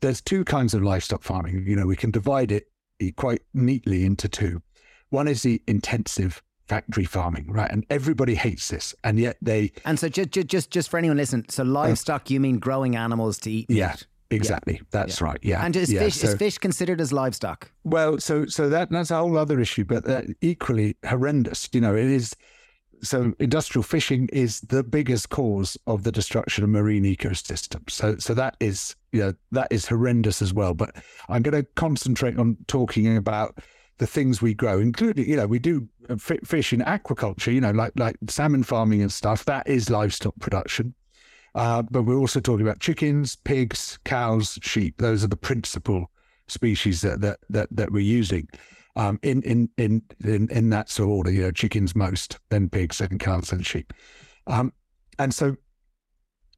there's 0.00 0.20
two 0.20 0.44
kinds 0.44 0.74
of 0.74 0.82
livestock 0.82 1.22
farming. 1.22 1.64
You 1.66 1.76
know, 1.76 1.86
we 1.86 1.96
can 1.96 2.10
divide 2.10 2.52
it 2.52 2.68
quite 3.16 3.42
neatly 3.54 4.04
into 4.04 4.28
two. 4.28 4.62
One 5.10 5.28
is 5.28 5.42
the 5.42 5.62
intensive 5.66 6.42
factory 6.66 7.04
farming, 7.04 7.46
right? 7.50 7.70
And 7.70 7.86
everybody 7.90 8.34
hates 8.34 8.68
this, 8.68 8.94
and 9.04 9.18
yet 9.18 9.36
they. 9.40 9.72
And 9.84 9.98
so, 9.98 10.08
just 10.08 10.30
just 10.30 10.70
just 10.70 10.90
for 10.90 10.98
anyone 10.98 11.16
listening, 11.16 11.46
so 11.48 11.62
livestock, 11.62 12.30
you 12.30 12.40
mean 12.40 12.58
growing 12.58 12.96
animals 12.96 13.38
to 13.40 13.50
eat? 13.50 13.66
Yeah, 13.68 13.96
exactly. 14.30 14.74
Yeah. 14.74 14.80
That's 14.90 15.20
yeah. 15.20 15.26
right. 15.26 15.38
Yeah. 15.42 15.64
And 15.64 15.76
is 15.76 15.92
yeah. 15.92 16.00
fish 16.00 16.16
so, 16.16 16.28
is 16.28 16.34
fish 16.34 16.58
considered 16.58 17.00
as 17.00 17.12
livestock? 17.12 17.70
Well, 17.84 18.18
so 18.18 18.46
so 18.46 18.68
that 18.68 18.90
that's 18.90 19.10
a 19.10 19.16
whole 19.16 19.36
other 19.38 19.60
issue, 19.60 19.84
but 19.84 20.08
uh, 20.08 20.22
equally 20.40 20.96
horrendous. 21.04 21.68
You 21.72 21.80
know, 21.80 21.94
it 21.94 22.06
is. 22.06 22.34
So 23.02 23.34
industrial 23.38 23.82
fishing 23.82 24.28
is 24.32 24.60
the 24.62 24.82
biggest 24.82 25.28
cause 25.28 25.76
of 25.86 26.02
the 26.02 26.12
destruction 26.12 26.64
of 26.64 26.70
marine 26.70 27.04
ecosystems. 27.04 27.90
So 27.90 28.16
so 28.18 28.34
that 28.34 28.56
is 28.60 28.96
you 29.12 29.20
know 29.20 29.34
that 29.52 29.68
is 29.70 29.86
horrendous 29.86 30.42
as 30.42 30.52
well. 30.52 30.74
But 30.74 30.96
I'm 31.28 31.42
going 31.42 31.62
to 31.62 31.68
concentrate 31.74 32.38
on 32.38 32.56
talking 32.66 33.16
about 33.16 33.58
the 33.98 34.06
things 34.06 34.42
we 34.42 34.54
grow, 34.54 34.78
including, 34.78 35.28
you 35.28 35.36
know, 35.36 35.46
we 35.46 35.58
do 35.58 35.88
uh, 36.08 36.16
fish 36.16 36.72
in 36.72 36.80
aquaculture, 36.80 37.52
you 37.52 37.60
know, 37.60 37.70
like 37.70 37.92
like 37.96 38.16
salmon 38.28 38.62
farming 38.62 39.02
and 39.02 39.12
stuff. 39.12 39.44
That 39.44 39.66
is 39.68 39.90
livestock 39.90 40.34
production. 40.40 40.94
Uh, 41.54 41.82
but 41.82 42.02
we're 42.02 42.18
also 42.18 42.40
talking 42.40 42.66
about 42.66 42.80
chickens, 42.80 43.36
pigs, 43.36 43.98
cows, 44.04 44.58
sheep. 44.62 44.98
Those 44.98 45.24
are 45.24 45.28
the 45.28 45.36
principal 45.36 46.10
species 46.48 47.00
that 47.00 47.20
that 47.22 47.38
that, 47.48 47.68
that 47.70 47.92
we're 47.92 48.00
using. 48.00 48.48
Um, 48.96 49.20
in, 49.22 49.42
in 49.42 49.68
in 49.76 50.02
in 50.24 50.48
in 50.50 50.70
that 50.70 50.88
sort 50.88 51.10
of 51.10 51.14
order, 51.14 51.30
you 51.30 51.42
know, 51.42 51.50
chickens 51.50 51.94
most, 51.94 52.38
then 52.48 52.70
pigs, 52.70 52.98
then 52.98 53.18
cows, 53.18 53.50
then 53.50 53.60
sheep. 53.60 53.92
Um, 54.46 54.72
and 55.18 55.34
so, 55.34 55.56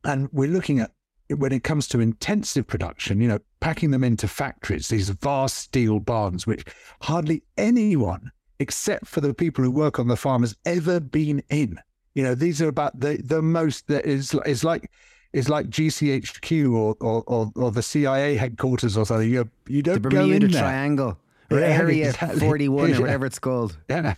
and 0.04 0.28
we're 0.32 0.48
looking 0.48 0.78
at 0.78 0.92
when 1.36 1.52
it 1.52 1.64
comes 1.64 1.88
to 1.88 2.00
intensive 2.00 2.66
production, 2.66 3.20
you 3.20 3.28
know, 3.28 3.40
packing 3.60 3.90
them 3.90 4.04
into 4.04 4.28
factories, 4.28 4.88
these 4.88 5.10
vast 5.10 5.56
steel 5.56 5.98
barns, 6.00 6.46
which 6.46 6.64
hardly 7.02 7.42
anyone 7.56 8.30
except 8.60 9.06
for 9.06 9.20
the 9.20 9.34
people 9.34 9.62
who 9.64 9.70
work 9.70 9.98
on 9.98 10.08
the 10.08 10.16
farm 10.16 10.42
has 10.42 10.56
ever 10.64 11.00
been 11.00 11.42
in. 11.50 11.78
You 12.14 12.24
know, 12.24 12.34
these 12.34 12.60
are 12.60 12.68
about 12.68 12.98
the 12.98 13.20
the 13.22 13.42
most 13.42 13.86
that 13.88 14.04
is 14.04 14.34
is 14.46 14.64
like 14.64 14.90
is 15.32 15.48
like 15.48 15.68
GCHQ 15.68 16.72
or, 16.72 16.96
or 17.00 17.22
or, 17.26 17.52
or 17.54 17.70
the 17.70 17.82
CIA 17.82 18.36
headquarters 18.36 18.96
or 18.96 19.06
something. 19.06 19.30
You 19.30 19.48
you 19.68 19.82
don't 19.82 20.02
the 20.02 20.08
Bermuda 20.08 20.40
go 20.40 20.46
in 20.46 20.52
Triangle. 20.52 21.18
Yeah, 21.50 21.58
Area 21.58 22.08
exactly. 22.08 22.40
41 22.40 22.94
or 22.94 23.00
whatever 23.00 23.26
it's 23.26 23.38
called. 23.38 23.76
Yeah. 23.88 24.14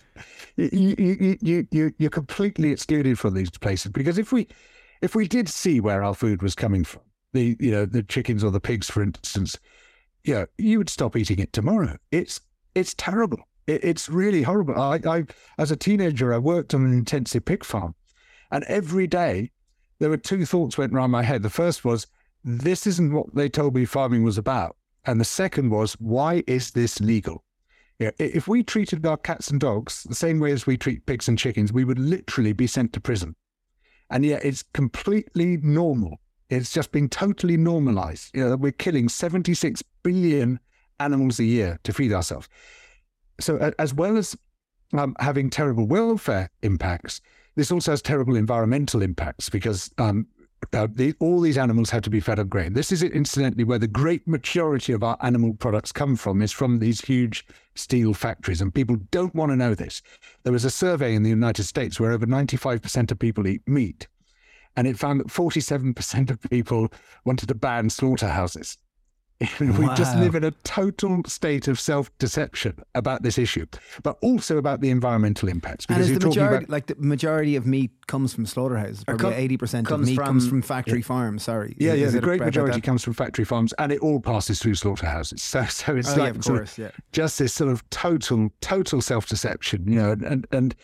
You, 0.57 0.95
you, 0.97 1.37
you, 1.41 1.67
you, 1.71 1.93
you're 1.97 2.09
completely 2.09 2.71
excluded 2.71 3.17
from 3.17 3.33
these 3.33 3.49
places 3.49 3.91
because 3.91 4.17
if 4.17 4.33
we 4.33 4.47
if 5.01 5.15
we 5.15 5.27
did 5.27 5.47
see 5.47 5.79
where 5.79 6.03
our 6.03 6.13
food 6.13 6.41
was 6.41 6.55
coming 6.55 6.83
from, 6.83 7.01
the 7.33 7.55
you 7.59 7.71
know 7.71 7.85
the 7.85 8.03
chickens 8.03 8.43
or 8.43 8.51
the 8.51 8.59
pigs, 8.59 8.89
for 8.89 9.01
instance, 9.01 9.57
yeah, 10.25 10.45
you 10.57 10.77
would 10.77 10.89
stop 10.89 11.15
eating 11.15 11.39
it 11.39 11.53
tomorrow. 11.53 11.97
It's 12.11 12.41
it's 12.75 12.93
terrible. 12.95 13.39
It, 13.65 13.83
it's 13.83 14.09
really 14.09 14.43
horrible. 14.43 14.79
I, 14.79 14.99
I 15.07 15.25
as 15.57 15.71
a 15.71 15.77
teenager, 15.77 16.33
I 16.33 16.37
worked 16.37 16.73
on 16.73 16.85
an 16.85 16.93
intensive 16.93 17.45
pig 17.45 17.63
farm, 17.63 17.95
and 18.51 18.63
every 18.65 19.07
day 19.07 19.51
there 19.99 20.09
were 20.09 20.17
two 20.17 20.45
thoughts 20.45 20.77
went 20.77 20.93
around 20.93 21.11
my 21.11 21.23
head. 21.23 21.43
The 21.43 21.49
first 21.49 21.85
was, 21.85 22.07
this 22.43 22.85
isn't 22.87 23.13
what 23.13 23.33
they 23.35 23.49
told 23.49 23.75
me 23.75 23.85
farming 23.85 24.23
was 24.23 24.37
about, 24.37 24.75
and 25.05 25.19
the 25.19 25.25
second 25.25 25.69
was, 25.69 25.93
why 25.93 26.43
is 26.47 26.71
this 26.71 26.99
legal? 26.99 27.43
If 27.99 28.47
we 28.47 28.63
treated 28.63 29.05
our 29.05 29.17
cats 29.17 29.49
and 29.49 29.59
dogs 29.59 30.03
the 30.03 30.15
same 30.15 30.39
way 30.39 30.51
as 30.51 30.65
we 30.65 30.75
treat 30.75 31.05
pigs 31.05 31.27
and 31.27 31.37
chickens, 31.37 31.71
we 31.71 31.83
would 31.83 31.99
literally 31.99 32.53
be 32.53 32.65
sent 32.65 32.93
to 32.93 32.99
prison. 33.01 33.35
And 34.09 34.25
yet 34.25 34.43
it's 34.43 34.63
completely 34.73 35.57
normal. 35.57 36.19
It's 36.49 36.71
just 36.71 36.91
been 36.91 37.09
totally 37.09 37.57
normalized. 37.57 38.35
You 38.35 38.49
know, 38.49 38.55
we're 38.55 38.71
killing 38.71 39.07
76 39.07 39.83
billion 40.03 40.59
animals 40.99 41.39
a 41.39 41.43
year 41.43 41.79
to 41.83 41.93
feed 41.93 42.11
ourselves. 42.11 42.49
So, 43.39 43.71
as 43.79 43.93
well 43.93 44.17
as 44.17 44.35
um, 44.93 45.15
having 45.19 45.49
terrible 45.49 45.87
welfare 45.87 46.49
impacts, 46.61 47.21
this 47.55 47.71
also 47.71 47.91
has 47.91 48.01
terrible 48.01 48.35
environmental 48.35 49.01
impacts 49.01 49.49
because 49.49 49.91
um, 49.97 50.27
Uh, 50.73 50.87
the, 50.93 51.13
all 51.19 51.41
these 51.41 51.57
animals 51.57 51.89
have 51.89 52.03
to 52.03 52.09
be 52.09 52.19
fed 52.19 52.39
on 52.39 52.47
grain. 52.47 52.73
This 52.73 52.91
is 52.91 53.03
incidentally 53.03 53.63
where 53.63 53.79
the 53.79 53.87
great 53.87 54.27
majority 54.27 54.93
of 54.93 55.03
our 55.03 55.17
animal 55.21 55.53
products 55.53 55.91
come 55.91 56.15
from 56.15 56.41
is 56.41 56.51
from 56.51 56.79
these 56.79 57.01
huge 57.01 57.45
steel 57.75 58.13
factories, 58.13 58.61
and 58.61 58.73
people 58.73 58.97
don't 59.09 59.33
want 59.33 59.51
to 59.51 59.55
know 59.55 59.73
this. 59.73 60.01
There 60.43 60.53
was 60.53 60.63
a 60.63 60.69
survey 60.69 61.15
in 61.15 61.23
the 61.23 61.29
United 61.29 61.63
States 61.63 61.99
where 61.99 62.11
over 62.11 62.25
95% 62.25 63.11
of 63.11 63.19
people 63.19 63.47
eat 63.47 63.67
meat, 63.67 64.07
and 64.75 64.87
it 64.87 64.99
found 64.99 65.19
that 65.19 65.27
47% 65.27 66.29
of 66.29 66.41
people 66.49 66.89
wanted 67.25 67.47
to 67.47 67.55
ban 67.55 67.89
slaughterhouses. 67.89 68.77
we 69.59 69.69
wow. 69.69 69.95
just 69.95 70.15
live 70.17 70.35
in 70.35 70.43
a 70.43 70.51
total 70.63 71.21
state 71.25 71.67
of 71.67 71.79
self-deception 71.79 72.79
about 72.95 73.23
this 73.23 73.37
issue, 73.37 73.65
but 74.03 74.17
also 74.21 74.57
about 74.57 74.81
the 74.81 74.89
environmental 74.89 75.49
impacts. 75.49 75.85
Because 75.85 76.07
and 76.07 76.15
is 76.15 76.19
the 76.19 76.27
majority, 76.27 76.65
about, 76.65 76.69
like 76.69 76.85
the 76.87 76.95
majority 76.97 77.55
of 77.55 77.65
meat 77.65 77.91
comes 78.07 78.33
from 78.33 78.45
slaughterhouses. 78.45 79.03
Probably 79.03 79.33
eighty 79.33 79.57
percent 79.57 79.89
of 79.91 80.01
meat 80.01 80.15
from, 80.15 80.25
comes 80.25 80.47
from 80.47 80.61
factory 80.61 80.99
yeah. 80.99 81.05
farms. 81.05 81.43
Sorry, 81.43 81.75
yeah, 81.79 81.93
is, 81.93 81.99
yeah. 81.99 82.05
Is 82.07 82.13
the 82.13 82.21
great 82.21 82.41
majority 82.41 82.81
comes 82.81 83.03
from 83.03 83.13
factory 83.13 83.45
farms, 83.45 83.73
and 83.79 83.91
it 83.91 83.99
all 83.99 84.19
passes 84.19 84.59
through 84.59 84.75
slaughterhouses. 84.75 85.41
So, 85.51 85.65
so 85.65 85.95
it's 85.95 86.15
oh, 86.15 86.15
like 86.15 86.35
yeah, 86.35 86.41
course, 86.41 86.77
yeah. 86.77 86.91
just 87.11 87.39
this 87.39 87.53
sort 87.53 87.71
of 87.71 87.87
total, 87.89 88.49
total 88.61 89.01
self-deception, 89.01 89.85
you 89.85 89.95
know, 89.95 90.11
and 90.11 90.47
and 90.51 90.75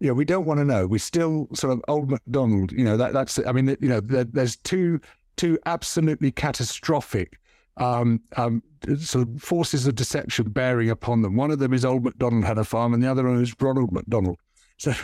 you 0.00 0.08
know, 0.08 0.14
we 0.14 0.24
don't 0.24 0.44
want 0.44 0.58
to 0.58 0.64
know. 0.64 0.86
We 0.86 0.98
still 0.98 1.48
sort 1.54 1.72
of 1.72 1.84
old 1.88 2.10
MacDonald, 2.10 2.72
you 2.72 2.84
know, 2.84 2.96
that 2.96 3.12
that's, 3.12 3.38
I 3.46 3.52
mean, 3.52 3.76
you 3.80 3.88
know, 3.88 4.00
there, 4.00 4.24
there's 4.24 4.56
two, 4.56 5.00
two 5.36 5.58
absolutely 5.66 6.30
catastrophic 6.30 7.38
um, 7.78 8.20
um, 8.36 8.62
sort 8.98 9.28
of 9.28 9.42
forces 9.42 9.86
of 9.86 9.94
deception 9.94 10.50
bearing 10.50 10.90
upon 10.90 11.22
them. 11.22 11.36
One 11.36 11.50
of 11.50 11.58
them 11.58 11.72
is 11.72 11.84
old 11.84 12.04
MacDonald 12.04 12.44
had 12.44 12.58
a 12.58 12.64
farm, 12.64 12.94
and 12.94 13.02
the 13.02 13.10
other 13.10 13.24
one 13.24 13.40
is 13.42 13.54
Ronald 13.60 13.92
McDonald. 13.92 14.38
So 14.80 14.94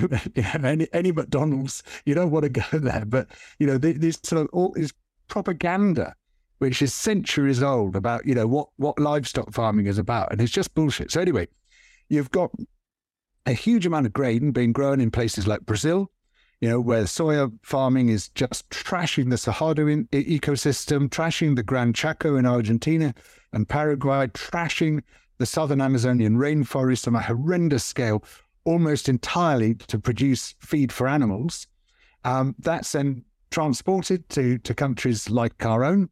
any 0.63 0.87
any 0.93 1.11
McDonald's, 1.11 1.83
you 2.07 2.15
don't 2.15 2.31
want 2.31 2.45
to 2.45 2.49
go 2.49 2.63
there. 2.79 3.05
But 3.05 3.27
you 3.59 3.67
know, 3.67 3.77
this 3.77 4.21
sort 4.23 4.43
of 4.43 4.49
all 4.53 4.73
this 4.77 4.93
propaganda, 5.27 6.15
which 6.59 6.81
is 6.81 6.95
centuries 6.95 7.61
old 7.61 7.97
about 7.97 8.25
you 8.25 8.37
know 8.37 8.47
what 8.47 8.69
what 8.77 9.01
livestock 9.01 9.53
farming 9.53 9.87
is 9.87 9.99
about, 9.99 10.31
and 10.31 10.41
it's 10.41 10.53
just 10.53 10.77
bullshit. 10.77 11.11
So 11.11 11.21
anyway, 11.21 11.49
you've 12.09 12.31
got 12.31 12.53
a 13.47 13.53
huge 13.53 13.85
amount 13.85 14.07
of 14.07 14.13
grain 14.13 14.53
being 14.53 14.73
grown 14.73 15.01
in 15.01 15.11
places 15.11 15.49
like 15.49 15.67
Brazil, 15.67 16.09
you 16.61 16.69
know, 16.69 16.81
where 16.81 17.05
soya 17.05 17.53
farming 17.63 18.09
is 18.09 18.29
just 18.29 18.69
trashing 18.71 19.31
the 19.31 19.37
Cerrado 19.37 19.91
in, 19.91 20.07
ecosystem, 20.09 21.09
trashing 21.09 21.57
the 21.57 21.63
Gran 21.63 21.93
Chaco 21.93 22.37
in 22.37 22.47
Argentina 22.47 23.15
and 23.53 23.69
Paraguay, 23.69 24.27
trashing 24.29 25.03
the 25.39 25.47
southern 25.47 25.81
Amazonian 25.81 26.37
rainforest 26.37 27.07
on 27.07 27.15
a 27.15 27.21
horrendous 27.21 27.85
scale, 27.85 28.25
almost 28.65 29.09
entirely 29.09 29.75
to 29.75 29.99
produce 29.99 30.55
feed 30.61 30.93
for 30.93 31.09
animals. 31.09 31.67
Um, 32.25 32.55
that's 32.59 32.93
then 32.93 33.25
transported 33.51 34.29
to, 34.31 34.59
to 34.59 34.75
countries 34.75 35.29
like 35.29 35.65
our 35.65 35.85
own, 35.85 36.09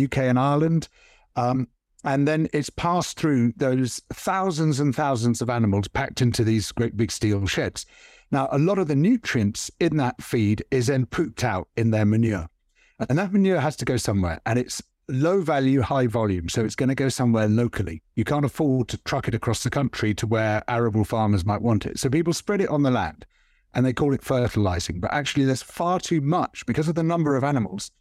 UK 0.00 0.18
and 0.18 0.38
Ireland. 0.38 0.88
Um, 1.36 1.68
and 2.04 2.28
then 2.28 2.48
it's 2.52 2.70
passed 2.70 3.18
through 3.18 3.54
those 3.56 4.00
thousands 4.12 4.78
and 4.78 4.94
thousands 4.94 5.40
of 5.40 5.48
animals 5.48 5.88
packed 5.88 6.20
into 6.20 6.44
these 6.44 6.70
great 6.70 6.96
big 6.96 7.10
steel 7.10 7.46
sheds. 7.46 7.86
Now, 8.34 8.48
a 8.50 8.58
lot 8.58 8.80
of 8.80 8.88
the 8.88 8.96
nutrients 8.96 9.70
in 9.78 9.96
that 9.98 10.20
feed 10.20 10.64
is 10.72 10.88
then 10.88 11.06
pooped 11.06 11.44
out 11.44 11.68
in 11.76 11.92
their 11.92 12.04
manure. 12.04 12.48
And 12.98 13.16
that 13.16 13.32
manure 13.32 13.60
has 13.60 13.76
to 13.76 13.84
go 13.84 13.96
somewhere. 13.96 14.40
And 14.44 14.58
it's 14.58 14.82
low 15.08 15.40
value, 15.40 15.82
high 15.82 16.08
volume. 16.08 16.48
So 16.48 16.64
it's 16.64 16.74
going 16.74 16.88
to 16.88 16.96
go 16.96 17.08
somewhere 17.08 17.46
locally. 17.46 18.02
You 18.16 18.24
can't 18.24 18.44
afford 18.44 18.88
to 18.88 18.98
truck 19.04 19.28
it 19.28 19.36
across 19.36 19.62
the 19.62 19.70
country 19.70 20.14
to 20.14 20.26
where 20.26 20.64
arable 20.66 21.04
farmers 21.04 21.44
might 21.44 21.62
want 21.62 21.86
it. 21.86 22.00
So 22.00 22.10
people 22.10 22.32
spread 22.32 22.60
it 22.60 22.68
on 22.70 22.82
the 22.82 22.90
land 22.90 23.24
and 23.72 23.86
they 23.86 23.92
call 23.92 24.12
it 24.12 24.24
fertilizing. 24.24 24.98
But 24.98 25.12
actually, 25.12 25.44
there's 25.44 25.62
far 25.62 26.00
too 26.00 26.20
much 26.20 26.66
because 26.66 26.88
of 26.88 26.96
the 26.96 27.04
number 27.04 27.36
of 27.36 27.44
animals. 27.44 27.92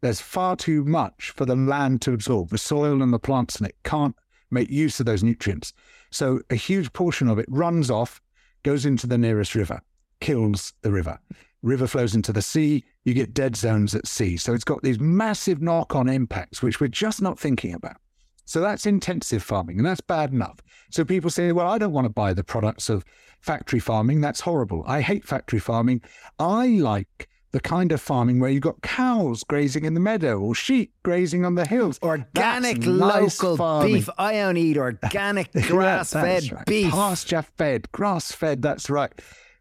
There's 0.00 0.20
far 0.20 0.56
too 0.56 0.84
much 0.84 1.30
for 1.30 1.46
the 1.46 1.54
land 1.54 2.02
to 2.02 2.12
absorb, 2.12 2.48
the 2.48 2.58
soil 2.58 3.02
and 3.02 3.12
the 3.12 3.20
plants, 3.20 3.54
and 3.54 3.68
it 3.68 3.76
can't 3.84 4.16
make 4.50 4.68
use 4.68 4.98
of 4.98 5.06
those 5.06 5.22
nutrients. 5.22 5.72
So 6.10 6.40
a 6.50 6.56
huge 6.56 6.92
portion 6.92 7.28
of 7.28 7.38
it 7.38 7.46
runs 7.48 7.88
off, 7.88 8.20
goes 8.66 8.84
into 8.84 9.06
the 9.06 9.16
nearest 9.16 9.54
river, 9.54 9.80
kills 10.20 10.72
the 10.82 10.90
river. 10.90 11.20
River 11.62 11.86
flows 11.86 12.16
into 12.16 12.32
the 12.32 12.42
sea, 12.42 12.84
you 13.04 13.14
get 13.14 13.32
dead 13.32 13.54
zones 13.54 13.94
at 13.94 14.08
sea. 14.08 14.36
So 14.36 14.54
it's 14.54 14.64
got 14.64 14.82
these 14.82 14.98
massive 14.98 15.62
knock 15.62 15.94
on 15.94 16.08
impacts, 16.08 16.62
which 16.62 16.80
we're 16.80 16.88
just 16.88 17.22
not 17.22 17.38
thinking 17.38 17.74
about. 17.74 17.98
So 18.44 18.60
that's 18.60 18.84
intensive 18.84 19.44
farming, 19.44 19.78
and 19.78 19.86
that's 19.86 20.00
bad 20.00 20.32
enough. 20.32 20.58
So 20.90 21.04
people 21.04 21.30
say, 21.30 21.52
well, 21.52 21.68
I 21.68 21.78
don't 21.78 21.92
want 21.92 22.06
to 22.06 22.12
buy 22.12 22.34
the 22.34 22.42
products 22.42 22.88
of 22.88 23.04
factory 23.40 23.78
farming. 23.78 24.20
That's 24.20 24.40
horrible. 24.40 24.82
I 24.84 25.00
hate 25.00 25.24
factory 25.24 25.60
farming. 25.60 26.02
I 26.40 26.66
like 26.66 27.28
the 27.52 27.60
kind 27.60 27.92
of 27.92 28.00
farming 28.00 28.40
where 28.40 28.50
you've 28.50 28.62
got 28.62 28.82
cows 28.82 29.44
grazing 29.44 29.84
in 29.84 29.94
the 29.94 30.00
meadow 30.00 30.38
or 30.38 30.54
sheep 30.54 30.92
grazing 31.02 31.44
on 31.44 31.54
the 31.54 31.66
hills. 31.66 31.98
Organic 32.02 32.78
nice 32.78 33.42
local 33.42 33.56
farming. 33.56 33.94
beef. 33.94 34.08
I 34.18 34.40
only 34.40 34.62
eat 34.62 34.76
organic 34.76 35.52
grass 35.62 36.12
fed 36.12 36.52
right. 36.52 36.66
beef. 36.66 36.90
Pasture 36.90 37.42
fed, 37.42 37.90
grass 37.92 38.32
fed. 38.32 38.62
That's 38.62 38.90
right. 38.90 39.12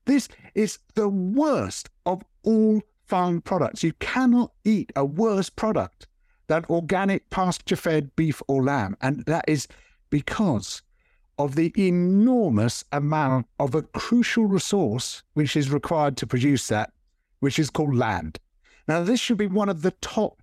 This 0.06 0.28
is 0.54 0.80
the 0.96 1.10
worst 1.10 1.90
of 2.06 2.24
all 2.44 2.82
farm 3.06 3.42
products. 3.42 3.84
You 3.84 3.94
cannot 3.94 4.52
eat 4.64 4.92
a 4.96 5.06
worse 5.06 5.50
product 5.50 6.08
than 6.48 6.66
organic 6.70 7.30
pasture 7.30 7.76
fed 7.76 8.16
beef 8.16 8.42
or 8.48 8.64
lamb. 8.64 8.98
And 9.02 9.26
that 9.26 9.46
is 9.48 9.68
because 10.10 10.82
of 11.38 11.56
the 11.56 11.74
enormous 11.78 12.84
amount 12.92 13.48
of 13.60 13.76
a 13.76 13.82
crucial 13.82 14.46
resource 14.46 15.24
which 15.34 15.56
is 15.56 15.70
required 15.70 16.18
to 16.18 16.28
produce 16.28 16.68
that, 16.68 16.92
which 17.40 17.60
is 17.60 17.70
called 17.70 17.96
land. 17.96 18.40
Now, 18.88 19.04
this 19.04 19.20
should 19.20 19.38
be 19.38 19.48
one 19.48 19.70
of 19.70 19.82
the 19.82 19.92
top 19.92 20.42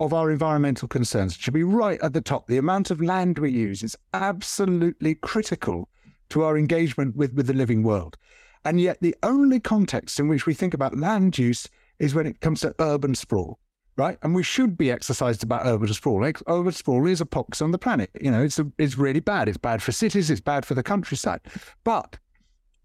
of 0.00 0.12
our 0.12 0.30
environmental 0.30 0.88
concerns. 0.88 1.34
It 1.34 1.40
should 1.40 1.54
be 1.54 1.62
right 1.62 2.00
at 2.02 2.12
the 2.12 2.20
top. 2.20 2.46
The 2.46 2.58
amount 2.58 2.90
of 2.90 3.00
land 3.00 3.38
we 3.38 3.50
use 3.50 3.82
is 3.82 3.96
absolutely 4.12 5.14
critical 5.14 5.88
to 6.30 6.42
our 6.42 6.58
engagement 6.58 7.16
with, 7.16 7.34
with 7.34 7.46
the 7.46 7.54
living 7.54 7.82
world. 7.82 8.16
And 8.64 8.80
yet, 8.80 8.98
the 9.00 9.14
only 9.22 9.60
context 9.60 10.18
in 10.18 10.26
which 10.26 10.46
we 10.46 10.54
think 10.54 10.74
about 10.74 10.96
land 10.96 11.38
use 11.38 11.68
is 11.98 12.14
when 12.14 12.26
it 12.26 12.40
comes 12.40 12.60
to 12.60 12.74
urban 12.80 13.14
sprawl 13.14 13.58
right? 13.96 14.18
And 14.22 14.34
we 14.34 14.42
should 14.42 14.76
be 14.76 14.90
exercised 14.90 15.42
about 15.42 15.66
urban 15.66 15.92
sprawl. 15.92 16.24
Urban 16.48 16.72
sprawl 16.72 17.06
is 17.06 17.20
a 17.20 17.26
pox 17.26 17.62
on 17.62 17.70
the 17.70 17.78
planet. 17.78 18.10
You 18.20 18.30
know, 18.30 18.42
it's 18.42 18.58
a, 18.58 18.70
it's 18.78 18.98
really 18.98 19.20
bad. 19.20 19.48
It's 19.48 19.58
bad 19.58 19.82
for 19.82 19.92
cities. 19.92 20.30
It's 20.30 20.40
bad 20.40 20.66
for 20.66 20.74
the 20.74 20.82
countryside. 20.82 21.40
But 21.84 22.18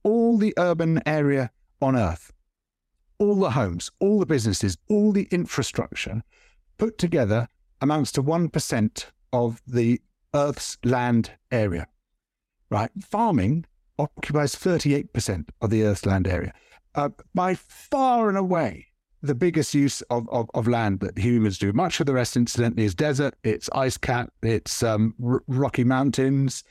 all 0.03 0.37
the 0.37 0.53
urban 0.57 1.01
area 1.05 1.51
on 1.81 1.95
Earth, 1.95 2.31
all 3.19 3.35
the 3.35 3.51
homes, 3.51 3.91
all 3.99 4.19
the 4.19 4.25
businesses, 4.25 4.77
all 4.89 5.11
the 5.11 5.27
infrastructure 5.31 6.23
put 6.77 6.97
together 6.97 7.47
amounts 7.81 8.11
to 8.13 8.21
one 8.21 8.49
percent 8.49 9.11
of 9.31 9.61
the 9.67 10.01
Earth's 10.33 10.77
land 10.83 11.31
area. 11.51 11.87
Right? 12.69 12.91
Farming 13.01 13.65
occupies 13.97 14.55
38% 14.55 15.49
of 15.61 15.69
the 15.69 15.83
Earth's 15.83 16.05
land 16.05 16.27
area. 16.27 16.53
Uh, 16.95 17.09
by 17.33 17.55
far 17.55 18.29
and 18.29 18.37
away, 18.37 18.87
the 19.21 19.35
biggest 19.35 19.73
use 19.73 20.01
of, 20.03 20.27
of, 20.29 20.49
of, 20.53 20.67
land 20.67 21.01
that 21.01 21.17
humans 21.17 21.57
do. 21.57 21.73
Much 21.73 21.99
of 21.99 22.05
the 22.05 22.13
rest, 22.13 22.37
incidentally, 22.37 22.85
is 22.85 22.95
desert, 22.95 23.35
it's 23.43 23.69
ice 23.73 23.97
cap, 23.97 24.31
it's 24.41 24.81
um, 24.81 25.13
r- 25.23 25.43
rocky 25.47 25.83
mountains. 25.83 26.63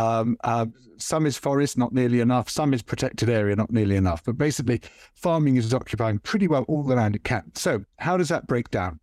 Um, 0.00 0.38
uh, 0.44 0.66
some 0.96 1.26
is 1.26 1.36
forest, 1.36 1.76
not 1.76 1.92
nearly 1.92 2.20
enough. 2.20 2.48
Some 2.48 2.72
is 2.72 2.80
protected 2.80 3.28
area, 3.28 3.54
not 3.54 3.70
nearly 3.70 3.96
enough. 3.96 4.24
But 4.24 4.38
basically, 4.38 4.80
farming 5.14 5.56
is 5.56 5.74
occupying 5.74 6.20
pretty 6.20 6.48
well 6.48 6.64
all 6.68 6.82
the 6.82 6.94
land 6.94 7.16
it 7.16 7.24
can. 7.24 7.52
So, 7.54 7.84
how 7.98 8.16
does 8.16 8.30
that 8.30 8.46
break 8.46 8.70
down? 8.70 9.00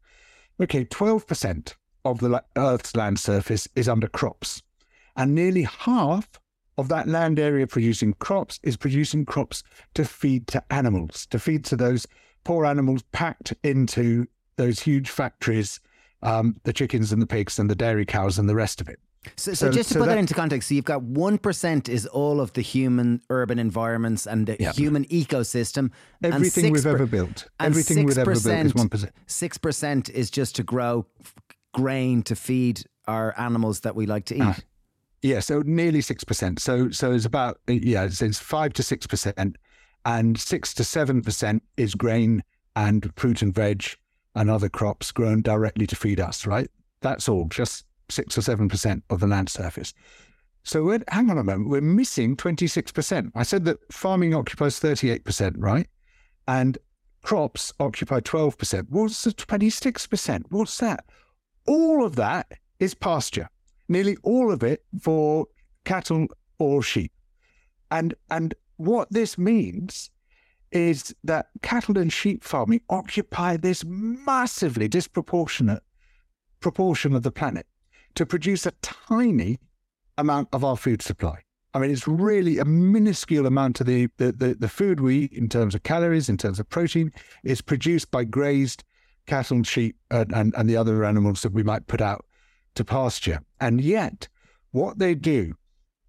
Okay, 0.59 0.85
12% 0.85 1.75
of 2.03 2.19
the 2.19 2.43
Earth's 2.55 2.95
land 2.95 3.19
surface 3.19 3.67
is 3.75 3.87
under 3.87 4.07
crops, 4.07 4.63
and 5.15 5.35
nearly 5.35 5.63
half 5.63 6.27
of 6.79 6.89
that 6.89 7.07
land 7.07 7.37
area 7.39 7.67
producing 7.67 8.13
crops 8.13 8.59
is 8.63 8.75
producing 8.75 9.23
crops 9.25 9.63
to 9.93 10.03
feed 10.03 10.47
to 10.47 10.63
animals, 10.71 11.27
to 11.27 11.37
feed 11.37 11.63
to 11.65 11.75
those 11.75 12.07
poor 12.43 12.65
animals 12.65 13.03
packed 13.11 13.53
into 13.63 14.25
those 14.55 14.79
huge 14.79 15.09
factories, 15.09 15.79
um, 16.23 16.55
the 16.63 16.73
chickens 16.73 17.11
and 17.11 17.21
the 17.21 17.27
pigs 17.27 17.59
and 17.59 17.69
the 17.69 17.75
dairy 17.75 18.05
cows 18.05 18.39
and 18.39 18.49
the 18.49 18.55
rest 18.55 18.81
of 18.81 18.89
it. 18.89 18.99
So, 19.35 19.53
so, 19.53 19.67
so 19.67 19.71
just 19.71 19.89
to 19.89 19.93
so 19.95 19.99
put 19.99 20.05
that, 20.07 20.15
that, 20.15 20.19
into 20.19 20.33
context, 20.33 20.69
so 20.69 20.75
you've 20.75 20.85
got 20.85 21.01
1% 21.01 21.89
is 21.89 22.05
all 22.07 22.39
of 22.39 22.53
the 22.53 22.61
human 22.61 23.21
urban 23.29 23.59
environments 23.59 24.25
and 24.25 24.47
the 24.47 24.57
yeah. 24.59 24.71
human 24.71 25.05
ecosystem. 25.05 25.91
Everything 26.23 26.71
we've 26.71 26.85
ever 26.85 27.05
built. 27.05 27.47
Everything 27.59 28.05
we've 28.05 28.17
ever 28.17 28.31
built 28.31 28.45
is 28.45 28.73
1%. 28.73 29.09
6% 29.27 30.09
is 30.09 30.29
just 30.31 30.55
to 30.55 30.63
grow 30.63 31.05
grain 31.73 32.23
to 32.23 32.35
feed 32.35 32.83
our 33.07 33.33
animals 33.37 33.81
that 33.81 33.95
we 33.95 34.05
like 34.05 34.25
to 34.25 34.35
eat. 34.35 34.41
Uh, 34.41 34.53
yeah, 35.21 35.39
so 35.39 35.61
nearly 35.65 35.99
6%. 35.99 36.59
So 36.59 36.89
so 36.91 37.11
it's 37.11 37.25
about, 37.25 37.59
yeah, 37.67 38.03
it's, 38.03 38.21
it's 38.21 38.39
5 38.39 38.73
to 38.73 38.81
6% 38.81 39.55
and 40.07 40.39
six 40.39 40.73
to 40.73 40.85
seven 40.85 41.21
percent 41.21 41.63
is 41.75 41.93
grain 41.93 42.41
and 42.77 43.11
fruit 43.17 43.41
and 43.41 43.53
veg 43.53 43.83
and 44.33 44.49
other 44.49 44.69
crops 44.69 45.11
grown 45.11 45.41
directly 45.41 45.85
to 45.85 45.97
feed 45.97 46.19
us. 46.19 46.47
Right, 46.47 46.71
that's 47.01 47.27
all. 47.27 47.47
Just 47.49 47.85
six 48.09 48.37
or 48.37 48.41
seven 48.41 48.69
percent 48.69 49.03
of 49.09 49.19
the 49.19 49.27
land 49.27 49.49
surface. 49.49 49.93
So 50.63 50.99
hang 51.07 51.29
on 51.29 51.37
a 51.37 51.43
moment, 51.43 51.69
we're 51.69 51.81
missing 51.81 52.35
twenty 52.35 52.67
six 52.67 52.91
percent. 52.91 53.31
I 53.35 53.43
said 53.43 53.65
that 53.65 53.79
farming 53.91 54.33
occupies 54.33 54.79
thirty 54.79 55.09
eight 55.09 55.23
percent, 55.23 55.55
right? 55.57 55.87
And 56.47 56.77
crops 57.23 57.73
occupy 57.79 58.19
twelve 58.19 58.57
percent. 58.57 58.87
What's 58.89 59.23
the 59.23 59.33
twenty 59.33 59.69
six 59.69 60.07
percent? 60.07 60.45
What's 60.49 60.77
that? 60.79 61.05
All 61.65 62.05
of 62.05 62.15
that 62.15 62.51
is 62.79 62.93
pasture. 62.93 63.49
Nearly 63.87 64.17
all 64.23 64.51
of 64.51 64.63
it 64.63 64.83
for 65.01 65.47
cattle 65.85 66.27
or 66.59 66.83
sheep. 66.83 67.11
And 67.91 68.13
and 68.29 68.53
what 68.75 69.11
this 69.11 69.37
means 69.37 70.11
is 70.71 71.15
that 71.23 71.47
cattle 71.61 71.97
and 71.97 72.11
sheep 72.11 72.43
farming 72.43 72.81
occupy 72.89 73.55
this 73.55 73.85
massively 73.85 74.89
disproportionate 74.89 75.81
proportion 76.59 77.15
of 77.15 77.23
the 77.23 77.31
planet 77.31 77.65
to 78.17 78.25
produce 78.25 78.65
a 78.65 78.71
tiny 78.81 79.59
amount 80.17 80.49
of 80.51 80.63
our 80.63 80.75
food 80.75 81.03
supply. 81.03 81.39
I 81.75 81.79
mean, 81.79 81.91
it's 81.91 82.07
really 82.07 82.57
a 82.57 82.65
minuscule 82.65 83.45
amount 83.45 83.79
of 83.79 83.85
the, 83.85 84.09
the, 84.17 84.31
the, 84.31 84.55
the 84.55 84.67
food 84.67 84.99
we 84.99 85.19
eat 85.19 85.33
in 85.33 85.47
terms 85.47 85.75
of 85.75 85.83
calories, 85.83 86.27
in 86.27 86.35
terms 86.35 86.59
of 86.59 86.67
protein, 86.67 87.11
is 87.43 87.61
produced 87.61 88.09
by 88.09 88.23
grazed 88.23 88.83
cattle 89.27 89.57
and 89.57 89.67
sheep 89.67 89.97
and, 90.09 90.33
and, 90.33 90.55
and 90.57 90.67
the 90.67 90.75
other 90.75 91.05
animals 91.05 91.43
that 91.43 91.53
we 91.53 91.61
might 91.61 91.85
put 91.85 92.01
out 92.01 92.25
to 92.73 92.83
pasture. 92.83 93.41
And 93.61 93.79
yet, 93.79 94.27
what 94.71 94.97
they 94.97 95.13
do 95.13 95.53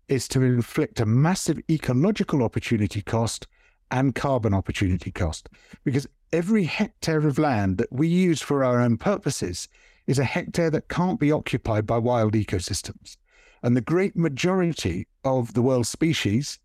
is 0.08 0.28
to 0.28 0.42
inflict 0.42 1.00
a 1.00 1.06
massive 1.06 1.60
ecological 1.70 2.42
opportunity 2.42 3.02
cost 3.02 3.46
and 3.90 4.14
carbon 4.14 4.54
opportunity 4.54 5.10
cost. 5.10 5.50
Because 5.84 6.06
every 6.32 6.64
hectare 6.64 7.26
of 7.26 7.38
land 7.38 7.76
that 7.76 7.92
we 7.92 8.08
use 8.08 8.40
for 8.40 8.64
our 8.64 8.80
own 8.80 8.96
purposes 8.96 9.68
is 10.08 10.18
a 10.18 10.24
hectare 10.24 10.70
that 10.70 10.88
can't 10.88 11.20
be 11.20 11.30
occupied 11.30 11.86
by 11.86 11.98
wild 11.98 12.32
ecosystems. 12.32 13.18
And 13.62 13.76
the 13.76 13.82
great 13.82 14.16
majority 14.16 15.06
of 15.22 15.52
the 15.52 15.62
world's 15.62 15.90
species 15.90 16.58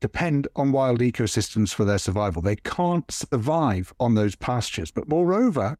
depend 0.00 0.46
on 0.54 0.70
wild 0.70 1.00
ecosystems 1.00 1.72
for 1.72 1.84
their 1.84 1.98
survival. 1.98 2.42
They 2.42 2.56
can't 2.56 3.10
survive 3.10 3.92
on 3.98 4.14
those 4.14 4.36
pastures. 4.36 4.90
But 4.90 5.08
moreover, 5.08 5.78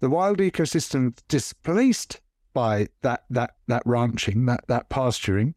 the 0.00 0.08
wild 0.08 0.38
ecosystem 0.38 1.18
displaced 1.28 2.20
by 2.52 2.88
that 3.02 3.24
that 3.30 3.56
that 3.66 3.82
ranching, 3.84 4.46
that 4.46 4.64
that 4.68 4.88
pasturing, 4.88 5.54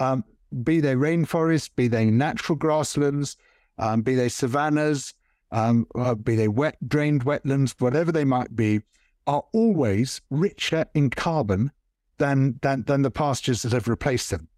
um, 0.00 0.24
be 0.64 0.80
they 0.80 0.94
rainforests, 0.94 1.70
be 1.74 1.86
they 1.86 2.06
natural 2.06 2.56
grasslands, 2.56 3.36
um, 3.78 4.02
be 4.02 4.16
they 4.16 4.28
savannas, 4.28 5.14
um, 5.52 5.86
uh, 5.94 6.14
be 6.14 6.34
they 6.34 6.48
wet 6.48 6.76
drained 6.88 7.24
wetlands, 7.24 7.80
whatever 7.80 8.10
they 8.10 8.24
might 8.24 8.56
be, 8.56 8.80
are 9.26 9.44
always 9.52 10.20
richer 10.30 10.86
in 10.94 11.10
carbon 11.10 11.70
than 12.18 12.58
than, 12.62 12.84
than 12.84 13.02
the 13.02 13.10
pastures 13.10 13.62
that 13.62 13.72
have 13.72 13.88
replaced 13.88 14.30
them. 14.30 14.48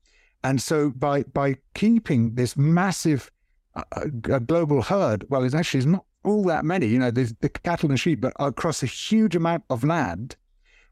And 0.43 0.61
so 0.61 0.91
by 0.91 1.23
by 1.23 1.57
keeping 1.75 2.35
this 2.35 2.57
massive 2.57 3.31
uh, 3.75 3.83
uh 3.93 4.39
global 4.41 4.83
herd, 4.83 5.25
well, 5.29 5.45
it's 5.45 5.55
actually 5.55 5.87
not 5.87 6.05
all 6.25 6.45
that 6.45 6.65
many. 6.65 6.87
You 6.87 6.99
know, 6.99 7.11
the 7.11 7.49
cattle 7.49 7.91
and 7.91 8.01
sheep, 8.01 8.21
but 8.21 8.33
across 8.39 8.83
a 8.83 8.87
huge 8.87 9.37
amount 9.37 9.65
of 9.71 9.85
land, 9.85 10.37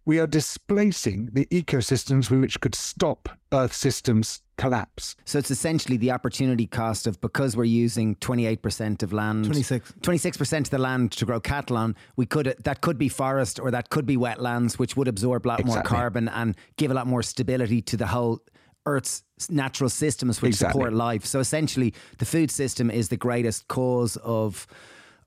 we 0.05 0.19
are 0.19 0.27
displacing 0.27 1.31
the 1.33 1.47
ecosystems 1.47 2.31
which 2.31 2.61
could 2.61 2.75
stop 2.75 3.29
Earth 3.53 3.73
systems 3.73 4.43
collapse. 4.63 5.17
So 5.25 5.39
it's 5.39 5.51
essentially 5.51 5.97
the 5.97 6.11
opportunity 6.13 6.67
cost 6.67 7.07
of 7.07 7.21
because 7.21 7.57
we're 7.57 7.65
using 7.65 8.15
28% 8.17 9.03
of 9.03 9.13
land 9.13 9.45
26 9.47 9.93
26% 10.01 10.59
of 10.61 10.71
the 10.71 10.79
land 10.79 11.13
to 11.13 11.25
grow 11.27 11.41
cattle 11.41 11.77
on, 11.77 11.97
we 12.17 12.27
could 12.27 12.55
that 12.65 12.81
could 12.81 12.99
be 12.99 13.09
forest 13.09 13.59
or 13.59 13.71
that 13.71 13.91
could 13.91 14.07
be 14.07 14.17
wetlands 14.17 14.79
which 14.79 14.97
would 14.97 15.09
absorb 15.09 15.47
a 15.47 15.49
lot 15.49 15.65
more 15.65 15.83
carbon 15.83 16.29
and 16.29 16.57
give 16.77 16.91
a 16.91 16.95
lot 16.95 17.07
more 17.07 17.23
stability 17.23 17.83
to 17.83 17.97
the 17.97 18.07
whole 18.07 18.41
Earth's 18.87 19.23
natural 19.49 19.89
systems 19.91 20.43
which 20.43 20.51
Exactly. 20.51 20.73
support 20.81 20.93
life. 20.93 21.25
So 21.25 21.39
essentially 21.41 21.95
the 22.19 22.25
food 22.25 22.51
system 22.51 22.91
is 22.91 23.09
the 23.09 23.17
greatest 23.17 23.69
cause 23.69 24.17
of 24.19 24.67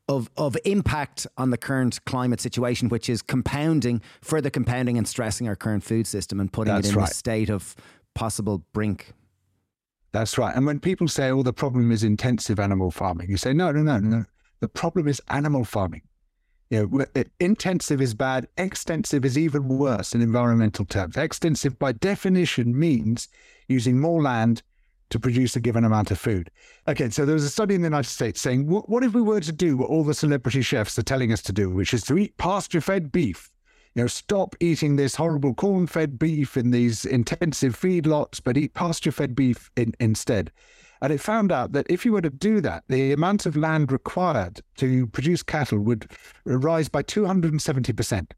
of 0.07 0.29
of 0.38 0.55
impact 0.65 1.25
on 1.38 1.49
the 1.49 1.57
current 1.57 2.03
climate 2.05 2.39
situation, 2.39 2.89
which 2.89 3.09
is 3.09 3.21
compounding, 3.21 4.01
further 4.21 4.49
compounding 4.49 4.97
and 4.97 5.07
stressing 5.07 5.47
our 5.47 5.55
current 5.55 5.83
food 5.83 6.05
system 6.07 6.39
and 6.39 6.51
putting 6.51 6.73
That's 6.73 6.89
it 6.89 6.93
in 6.93 6.99
right. 6.99 7.09
a 7.09 7.13
state 7.13 7.49
of 7.49 7.75
possible 8.13 8.63
brink. 8.73 9.13
That's 10.16 10.38
right. 10.38 10.55
And 10.55 10.66
when 10.66 10.80
people 10.80 11.09
say, 11.09 11.30
oh, 11.30 11.43
the 11.43 11.51
problem 11.51 11.91
is 11.91 12.01
intensive 12.01 12.57
animal 12.57 12.89
farming, 12.89 13.30
you 13.30 13.36
say, 13.36 13.51
no, 13.51 13.74
no, 13.74 13.82
no, 13.82 13.99
no. 13.99 14.24
The 14.61 14.70
problem 14.70 15.09
is 15.09 15.22
animal 15.28 15.66
farming. 15.66 16.03
You 16.70 16.88
know, 16.88 17.26
intensive 17.41 17.99
is 17.99 18.13
bad. 18.13 18.47
Extensive 18.57 19.26
is 19.26 19.38
even 19.38 19.68
worse 19.68 20.16
in 20.16 20.22
environmental 20.22 20.86
terms. 20.86 21.18
Extensive, 21.18 21.78
by 21.78 21.91
definition, 21.91 22.80
means 22.80 23.28
using 23.68 23.99
more 23.99 24.22
land 24.22 24.63
to 25.09 25.20
produce 25.20 25.57
a 25.57 25.59
given 25.59 25.84
amount 25.84 26.11
of 26.11 26.18
food. 26.18 26.49
Okay, 26.88 27.09
so 27.09 27.26
there 27.26 27.34
was 27.34 27.43
a 27.43 27.49
study 27.49 27.76
in 27.76 27.82
the 27.82 27.88
United 27.88 28.09
States 28.09 28.39
saying, 28.39 28.68
what, 28.68 28.88
what 28.88 29.03
if 29.03 29.13
we 29.13 29.22
were 29.22 29.41
to 29.41 29.51
do 29.51 29.76
what 29.76 29.89
all 29.89 30.05
the 30.05 30.13
celebrity 30.13 30.61
chefs 30.61 30.97
are 30.97 31.03
telling 31.03 31.34
us 31.34 31.41
to 31.41 31.51
do, 31.51 31.70
which 31.70 31.93
is 31.93 32.03
to 32.03 32.18
eat 32.18 32.38
pasture 32.38 32.80
fed 32.80 33.11
beef? 33.11 33.51
You 33.96 34.04
know, 34.04 34.08
stop 34.08 34.58
eating 34.60 34.98
this 34.98 35.16
horrible 35.16 35.54
corn 35.54 35.88
fed 35.88 36.20
beef 36.20 36.58
in 36.58 36.72
these 36.72 37.06
intensive 37.06 37.80
feedlots, 37.80 38.41
but 38.43 38.58
eat 38.58 38.74
pasture 38.74 39.12
fed 39.12 39.38
beef 39.38 39.72
in, 39.78 39.93
instead. 40.02 40.52
And 41.02 41.14
it 41.14 41.22
found 41.22 41.50
out 41.50 41.72
that 41.72 41.86
if 41.89 42.04
you 42.04 42.12
were 42.12 42.22
to 42.22 42.30
do 42.30 42.60
that, 42.60 42.84
the 42.89 43.14
amount 43.14 43.46
of 43.46 43.56
land 43.56 43.93
required 43.93 44.60
to 44.78 45.08
produce 45.08 45.43
cattle 45.43 45.80
would 45.80 46.12
rise 46.43 46.89
by 46.89 47.04
270%. 47.04 48.32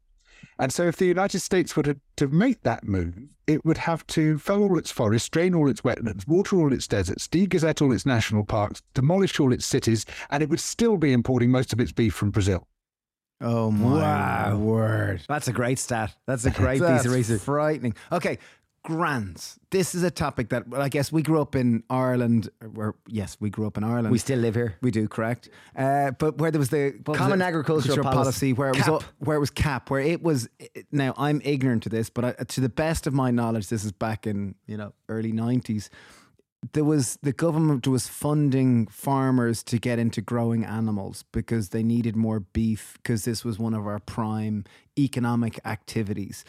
And 0.60 0.72
so, 0.72 0.86
if 0.86 0.96
the 0.96 1.06
United 1.06 1.40
States 1.40 1.76
were 1.76 1.82
to, 1.82 1.98
to 2.18 2.28
make 2.28 2.62
that 2.62 2.84
move, 2.84 3.18
it 3.48 3.64
would 3.64 3.78
have 3.78 4.06
to 4.08 4.38
fell 4.38 4.62
all 4.62 4.78
its 4.78 4.92
forests, 4.92 5.28
drain 5.28 5.56
all 5.56 5.68
its 5.68 5.80
wetlands, 5.80 6.28
water 6.28 6.56
all 6.56 6.72
its 6.72 6.86
deserts, 6.86 7.26
degazette 7.26 7.82
all 7.82 7.92
its 7.92 8.06
national 8.06 8.44
parks, 8.44 8.82
demolish 8.94 9.40
all 9.40 9.52
its 9.52 9.66
cities, 9.66 10.06
and 10.30 10.40
it 10.40 10.50
would 10.50 10.60
still 10.60 10.96
be 10.96 11.12
importing 11.12 11.50
most 11.50 11.72
of 11.72 11.80
its 11.80 11.90
beef 11.90 12.14
from 12.14 12.30
Brazil. 12.30 12.68
Oh 13.40 13.70
my 13.70 14.54
word 14.54 15.22
That's 15.28 15.48
a 15.48 15.52
great 15.52 15.78
stat. 15.78 16.14
That's 16.26 16.44
a 16.44 16.50
great 16.62 16.80
That's 16.80 17.02
piece 17.02 17.06
of 17.06 17.16
research. 17.16 17.40
frightening 17.42 17.94
okay 18.12 18.38
grants 18.84 19.58
this 19.70 19.94
is 19.94 20.02
a 20.02 20.10
topic 20.10 20.48
that 20.48 20.66
well, 20.68 20.80
I 20.80 20.88
guess 20.88 21.12
we 21.12 21.20
grew 21.20 21.40
up 21.42 21.54
in 21.54 21.82
Ireland 21.90 22.48
where 22.72 22.94
yes 23.06 23.36
we 23.38 23.50
grew 23.50 23.66
up 23.66 23.76
in 23.76 23.84
Ireland 23.84 24.10
We 24.10 24.18
still 24.18 24.38
live 24.38 24.54
here. 24.54 24.76
We 24.80 24.90
do, 24.90 25.08
correct. 25.08 25.50
Uh, 25.76 26.12
but 26.12 26.38
where 26.38 26.50
there 26.50 26.58
was 26.58 26.70
the 26.70 26.94
what 27.04 27.18
Common 27.18 27.42
it? 27.42 27.44
agricultural 27.44 27.92
Agricultural 27.92 28.14
policy. 28.24 28.52
where 28.54 28.68
it 28.70 28.76
was 28.76 28.84
Cap. 28.84 28.88
all- 28.92 29.02
where 29.18 29.36
it 29.36 29.40
was 29.40 29.50
cap, 29.50 29.90
where 29.90 30.00
it 30.00 30.22
was. 30.22 30.48
Now 30.90 31.12
I'm 31.18 31.42
ignorant 31.44 31.82
to 31.82 31.90
this, 31.90 32.08
but 32.08 32.24
I, 32.24 32.32
to 32.44 32.60
the 32.62 32.70
best 32.70 33.06
of 33.06 33.12
my 33.12 33.30
knowledge, 33.30 33.68
this 33.68 33.84
is 33.84 33.92
back 33.92 34.26
in 34.26 34.54
you 34.66 34.78
know 34.78 34.94
early 35.10 35.32
'90s. 35.32 35.90
There 36.72 36.84
was 36.84 37.18
the 37.22 37.32
government 37.32 37.86
was 37.86 38.08
funding 38.08 38.88
farmers 38.88 39.62
to 39.64 39.78
get 39.78 39.98
into 39.98 40.20
growing 40.20 40.64
animals 40.64 41.24
because 41.32 41.68
they 41.68 41.84
needed 41.84 42.16
more 42.16 42.40
beef 42.40 42.94
because 42.96 43.24
this 43.24 43.44
was 43.44 43.58
one 43.58 43.74
of 43.74 43.86
our 43.86 44.00
prime 44.00 44.64
economic 44.98 45.60
activities. 45.64 46.44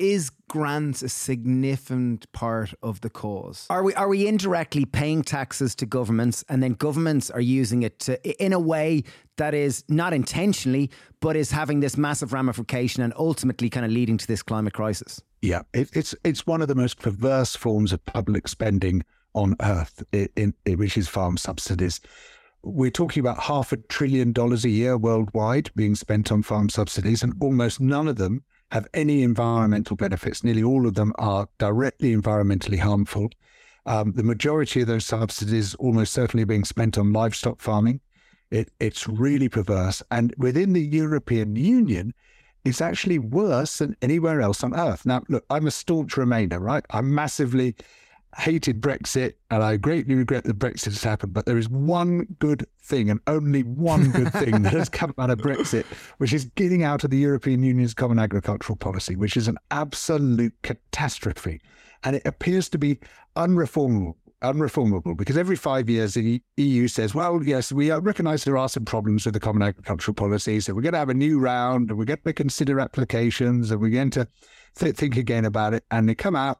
Is 0.00 0.30
grants 0.48 1.02
a 1.02 1.10
significant 1.10 2.32
part 2.32 2.72
of 2.82 3.02
the 3.02 3.10
cause? 3.10 3.66
Are 3.68 3.84
we 3.84 3.92
are 3.94 4.08
we 4.08 4.26
indirectly 4.26 4.86
paying 4.86 5.22
taxes 5.22 5.74
to 5.74 5.84
governments 5.84 6.42
and 6.48 6.62
then 6.62 6.72
governments 6.72 7.30
are 7.30 7.40
using 7.40 7.82
it 7.82 7.98
to 8.00 8.42
in 8.42 8.54
a 8.54 8.58
way 8.58 9.04
that 9.36 9.52
is 9.52 9.84
not 9.88 10.14
intentionally 10.14 10.90
but 11.20 11.36
is 11.36 11.50
having 11.50 11.80
this 11.80 11.98
massive 11.98 12.32
ramification 12.32 13.02
and 13.02 13.12
ultimately 13.14 13.68
kind 13.68 13.84
of 13.84 13.92
leading 13.92 14.16
to 14.16 14.26
this 14.26 14.42
climate 14.42 14.72
crisis? 14.72 15.20
Yeah, 15.42 15.62
it, 15.74 15.90
it's 15.92 16.14
it's 16.24 16.46
one 16.46 16.62
of 16.62 16.68
the 16.68 16.74
most 16.74 16.98
perverse 16.98 17.54
forms 17.54 17.92
of 17.92 18.02
public 18.06 18.48
spending 18.48 19.04
on 19.34 19.54
earth, 19.60 20.02
in, 20.12 20.54
in, 20.64 20.78
which 20.78 20.96
is 20.96 21.08
farm 21.08 21.36
subsidies. 21.36 22.00
We're 22.62 22.90
talking 22.90 23.20
about 23.20 23.38
half 23.40 23.70
a 23.70 23.76
trillion 23.76 24.32
dollars 24.32 24.64
a 24.64 24.70
year 24.70 24.96
worldwide 24.96 25.70
being 25.76 25.94
spent 25.94 26.32
on 26.32 26.42
farm 26.42 26.70
subsidies, 26.70 27.22
and 27.22 27.34
almost 27.38 27.80
none 27.80 28.08
of 28.08 28.16
them 28.16 28.44
have 28.70 28.86
any 28.94 29.22
environmental 29.22 29.96
benefits. 29.96 30.44
Nearly 30.44 30.62
all 30.62 30.86
of 30.86 30.94
them 30.94 31.12
are 31.18 31.48
directly 31.58 32.14
environmentally 32.14 32.78
harmful. 32.78 33.30
Um, 33.86 34.12
the 34.12 34.22
majority 34.22 34.82
of 34.82 34.86
those 34.86 35.06
subsidies 35.06 35.74
almost 35.76 36.12
certainly 36.12 36.44
being 36.44 36.64
spent 36.64 36.98
on 36.98 37.12
livestock 37.12 37.60
farming. 37.60 38.00
It, 38.50 38.70
it's 38.78 39.08
really 39.08 39.48
perverse. 39.48 40.02
And 40.10 40.34
within 40.38 40.72
the 40.72 40.82
European 40.82 41.56
Union, 41.56 42.14
it's 42.64 42.80
actually 42.80 43.18
worse 43.18 43.78
than 43.78 43.96
anywhere 44.02 44.40
else 44.40 44.62
on 44.62 44.74
earth. 44.74 45.06
Now, 45.06 45.22
look, 45.28 45.44
I'm 45.50 45.66
a 45.66 45.70
staunch 45.70 46.14
Remainer, 46.14 46.60
right? 46.60 46.84
I'm 46.90 47.14
massively 47.14 47.74
hated 48.36 48.80
Brexit 48.80 49.34
and 49.50 49.62
I 49.62 49.76
greatly 49.76 50.14
regret 50.14 50.44
that 50.44 50.58
Brexit 50.58 50.86
has 50.86 51.02
happened. 51.02 51.32
But 51.32 51.46
there 51.46 51.58
is 51.58 51.68
one 51.68 52.26
good 52.38 52.66
thing 52.82 53.10
and 53.10 53.20
only 53.26 53.62
one 53.62 54.10
good 54.10 54.32
thing 54.32 54.62
that 54.62 54.72
has 54.72 54.88
come 54.88 55.14
out 55.18 55.30
of 55.30 55.38
Brexit, 55.40 55.84
which 56.18 56.32
is 56.32 56.44
getting 56.56 56.84
out 56.84 57.04
of 57.04 57.10
the 57.10 57.18
European 57.18 57.62
Union's 57.62 57.94
common 57.94 58.18
agricultural 58.18 58.76
policy, 58.76 59.16
which 59.16 59.36
is 59.36 59.48
an 59.48 59.58
absolute 59.70 60.54
catastrophe. 60.62 61.60
And 62.04 62.16
it 62.16 62.22
appears 62.24 62.68
to 62.70 62.78
be 62.78 62.98
unreformable. 63.36 64.14
Unreformable 64.42 65.14
because 65.18 65.36
every 65.36 65.56
five 65.56 65.90
years 65.90 66.14
the 66.14 66.40
EU 66.56 66.88
says, 66.88 67.14
well, 67.14 67.42
yes, 67.44 67.70
we 67.72 67.90
uh, 67.90 68.00
recognise 68.00 68.42
there 68.42 68.56
are 68.56 68.70
some 68.70 68.86
problems 68.86 69.26
with 69.26 69.34
the 69.34 69.40
common 69.40 69.60
agricultural 69.60 70.14
policy, 70.14 70.60
so 70.60 70.72
we're 70.72 70.80
going 70.80 70.94
to 70.94 70.98
have 70.98 71.10
a 71.10 71.14
new 71.14 71.38
round 71.38 71.90
and 71.90 71.98
we're 71.98 72.06
going 72.06 72.20
to 72.24 72.32
consider 72.32 72.80
applications 72.80 73.70
and 73.70 73.82
we're 73.82 73.90
going 73.90 74.08
to 74.08 74.26
th- 74.76 74.96
think 74.96 75.18
again 75.18 75.44
about 75.44 75.74
it. 75.74 75.84
And 75.90 76.08
they 76.08 76.14
come 76.14 76.36
out, 76.36 76.58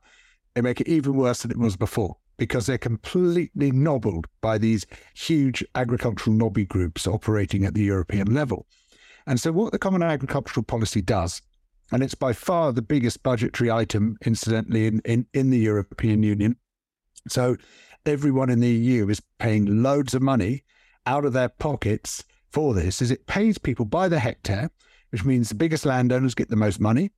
they 0.54 0.60
make 0.60 0.80
it 0.80 0.88
even 0.88 1.14
worse 1.14 1.42
than 1.42 1.50
it 1.50 1.58
was 1.58 1.76
before 1.76 2.16
because 2.40 2.66
they're 2.66 2.78
completely 2.78 3.70
nobbled 3.70 4.26
by 4.40 4.56
these 4.56 4.86
huge 5.14 5.62
agricultural 5.74 6.34
lobby 6.34 6.64
groups 6.64 7.06
operating 7.06 7.66
at 7.66 7.74
the 7.74 7.82
European 7.82 8.32
level. 8.32 8.66
And 9.26 9.38
so, 9.38 9.52
what 9.52 9.72
the 9.72 9.78
Common 9.78 10.02
Agricultural 10.02 10.64
Policy 10.64 11.02
does, 11.02 11.42
and 11.92 12.02
it's 12.02 12.14
by 12.14 12.32
far 12.32 12.72
the 12.72 12.80
biggest 12.80 13.22
budgetary 13.22 13.70
item, 13.70 14.16
incidentally, 14.24 14.86
in, 14.86 15.00
in, 15.04 15.26
in 15.34 15.50
the 15.50 15.58
European 15.58 16.22
Union. 16.22 16.56
So, 17.28 17.56
everyone 18.06 18.48
in 18.48 18.60
the 18.60 18.70
EU 18.70 19.08
is 19.10 19.20
paying 19.38 19.82
loads 19.82 20.14
of 20.14 20.22
money 20.22 20.64
out 21.04 21.26
of 21.26 21.34
their 21.34 21.50
pockets 21.50 22.24
for 22.50 22.72
this, 22.72 23.02
is 23.02 23.10
it 23.10 23.26
pays 23.26 23.58
people 23.58 23.84
by 23.84 24.08
the 24.08 24.18
hectare, 24.18 24.70
which 25.10 25.24
means 25.24 25.50
the 25.50 25.54
biggest 25.54 25.84
landowners 25.84 26.34
get 26.34 26.48
the 26.48 26.56
most 26.56 26.80
money, 26.80 27.10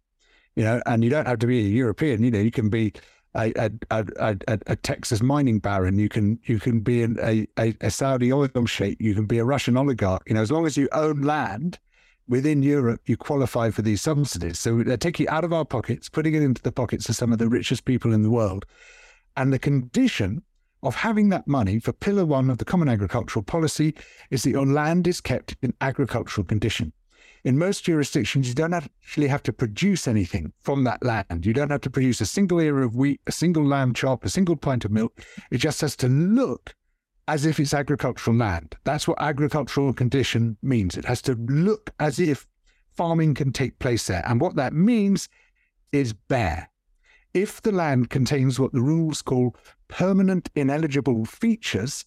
you 0.56 0.64
know, 0.64 0.82
and 0.86 1.04
you 1.04 1.10
don't 1.10 1.26
have 1.26 1.38
to 1.38 1.46
be 1.46 1.60
a 1.60 1.68
European, 1.68 2.22
you 2.24 2.30
know, 2.30 2.40
you 2.40 2.50
can 2.50 2.68
be 2.68 2.92
a, 3.34 3.52
a, 3.90 4.06
a, 4.16 4.58
a, 4.66 4.76
Texas 4.76 5.22
mining 5.22 5.58
baron. 5.58 5.98
You 5.98 6.08
can 6.08 6.38
you 6.44 6.58
can 6.58 6.80
be 6.80 7.02
an, 7.02 7.18
a, 7.22 7.46
a, 7.58 7.74
a 7.80 7.90
Saudi 7.90 8.32
oil 8.32 8.66
sheikh. 8.66 9.00
You 9.00 9.14
can 9.14 9.26
be 9.26 9.38
a 9.38 9.44
Russian 9.44 9.76
oligarch. 9.76 10.22
You 10.26 10.34
know, 10.34 10.42
as 10.42 10.50
long 10.50 10.66
as 10.66 10.76
you 10.76 10.88
own 10.92 11.22
land 11.22 11.78
within 12.28 12.62
Europe, 12.62 13.00
you 13.06 13.16
qualify 13.16 13.70
for 13.70 13.82
these 13.82 14.02
subsidies. 14.02 14.58
So 14.58 14.82
they're 14.82 14.96
taking 14.96 15.26
it 15.26 15.32
out 15.32 15.44
of 15.44 15.52
our 15.52 15.64
pockets, 15.64 16.08
putting 16.08 16.34
it 16.34 16.42
into 16.42 16.62
the 16.62 16.72
pockets 16.72 17.08
of 17.08 17.16
some 17.16 17.32
of 17.32 17.38
the 17.38 17.48
richest 17.48 17.84
people 17.84 18.12
in 18.12 18.22
the 18.22 18.30
world. 18.30 18.66
And 19.36 19.52
the 19.52 19.58
condition 19.58 20.42
of 20.82 20.94
having 20.96 21.28
that 21.30 21.46
money 21.46 21.78
for 21.78 21.92
pillar 21.92 22.24
one 22.24 22.50
of 22.50 22.58
the 22.58 22.64
Common 22.64 22.88
Agricultural 22.88 23.44
Policy 23.44 23.94
is 24.30 24.42
that 24.42 24.50
your 24.50 24.66
land 24.66 25.06
is 25.06 25.20
kept 25.20 25.56
in 25.62 25.72
agricultural 25.80 26.44
condition. 26.44 26.92
In 27.44 27.58
most 27.58 27.84
jurisdictions, 27.84 28.48
you 28.48 28.54
don't 28.54 28.72
actually 28.72 29.26
have 29.26 29.42
to 29.44 29.52
produce 29.52 30.06
anything 30.06 30.52
from 30.60 30.84
that 30.84 31.02
land. 31.02 31.44
You 31.44 31.52
don't 31.52 31.70
have 31.70 31.80
to 31.80 31.90
produce 31.90 32.20
a 32.20 32.26
single 32.26 32.60
ear 32.60 32.82
of 32.82 32.94
wheat, 32.94 33.20
a 33.26 33.32
single 33.32 33.64
lamb 33.64 33.94
chop, 33.94 34.24
a 34.24 34.28
single 34.28 34.56
pint 34.56 34.84
of 34.84 34.92
milk. 34.92 35.20
It 35.50 35.58
just 35.58 35.80
has 35.80 35.96
to 35.96 36.08
look 36.08 36.76
as 37.26 37.44
if 37.44 37.58
it's 37.58 37.74
agricultural 37.74 38.36
land. 38.36 38.76
That's 38.84 39.08
what 39.08 39.20
agricultural 39.20 39.92
condition 39.92 40.56
means. 40.62 40.96
It 40.96 41.04
has 41.06 41.20
to 41.22 41.34
look 41.34 41.90
as 41.98 42.20
if 42.20 42.46
farming 42.94 43.34
can 43.34 43.52
take 43.52 43.80
place 43.80 44.06
there. 44.06 44.22
And 44.24 44.40
what 44.40 44.54
that 44.54 44.72
means 44.72 45.28
is 45.90 46.12
bare. 46.12 46.70
If 47.34 47.60
the 47.62 47.72
land 47.72 48.10
contains 48.10 48.60
what 48.60 48.72
the 48.72 48.82
rules 48.82 49.20
call 49.20 49.56
permanent 49.88 50.48
ineligible 50.54 51.24
features, 51.24 52.04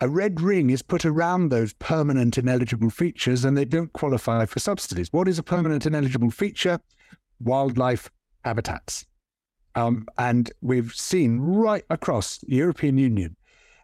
a 0.00 0.08
red 0.08 0.40
ring 0.40 0.70
is 0.70 0.82
put 0.82 1.04
around 1.04 1.48
those 1.48 1.72
permanent 1.74 2.38
ineligible 2.38 2.90
features 2.90 3.44
and 3.44 3.56
they 3.56 3.64
don't 3.64 3.92
qualify 3.92 4.46
for 4.46 4.60
subsidies. 4.60 5.12
What 5.12 5.28
is 5.28 5.38
a 5.38 5.42
permanent 5.42 5.86
ineligible 5.86 6.30
feature? 6.30 6.80
Wildlife 7.40 8.10
habitats. 8.44 9.06
Um, 9.74 10.06
and 10.16 10.50
we've 10.60 10.92
seen 10.92 11.40
right 11.40 11.84
across 11.90 12.38
the 12.38 12.56
European 12.56 12.98
Union, 12.98 13.36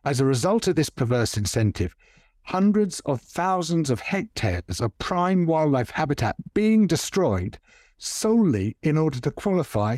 as 0.05 0.21
a 0.21 0.25
result 0.25 0.69
of 0.69 0.77
this 0.77 0.91
perverse 0.91 1.37
incentive, 1.37 1.95
hundreds 2.43 3.01
of 3.01 3.21
thousands 3.21 3.91
of 3.91 4.01
hectares 4.01 4.81
of 4.81 4.97
prime 4.99 5.47
wildlife 5.47 5.91
habitat 5.91 6.37
being 6.53 6.87
destroyed 6.87 7.59
solely 7.99 8.77
in 8.83 8.99
order 8.99 9.21
to 9.21 9.31
qualify 9.31 9.97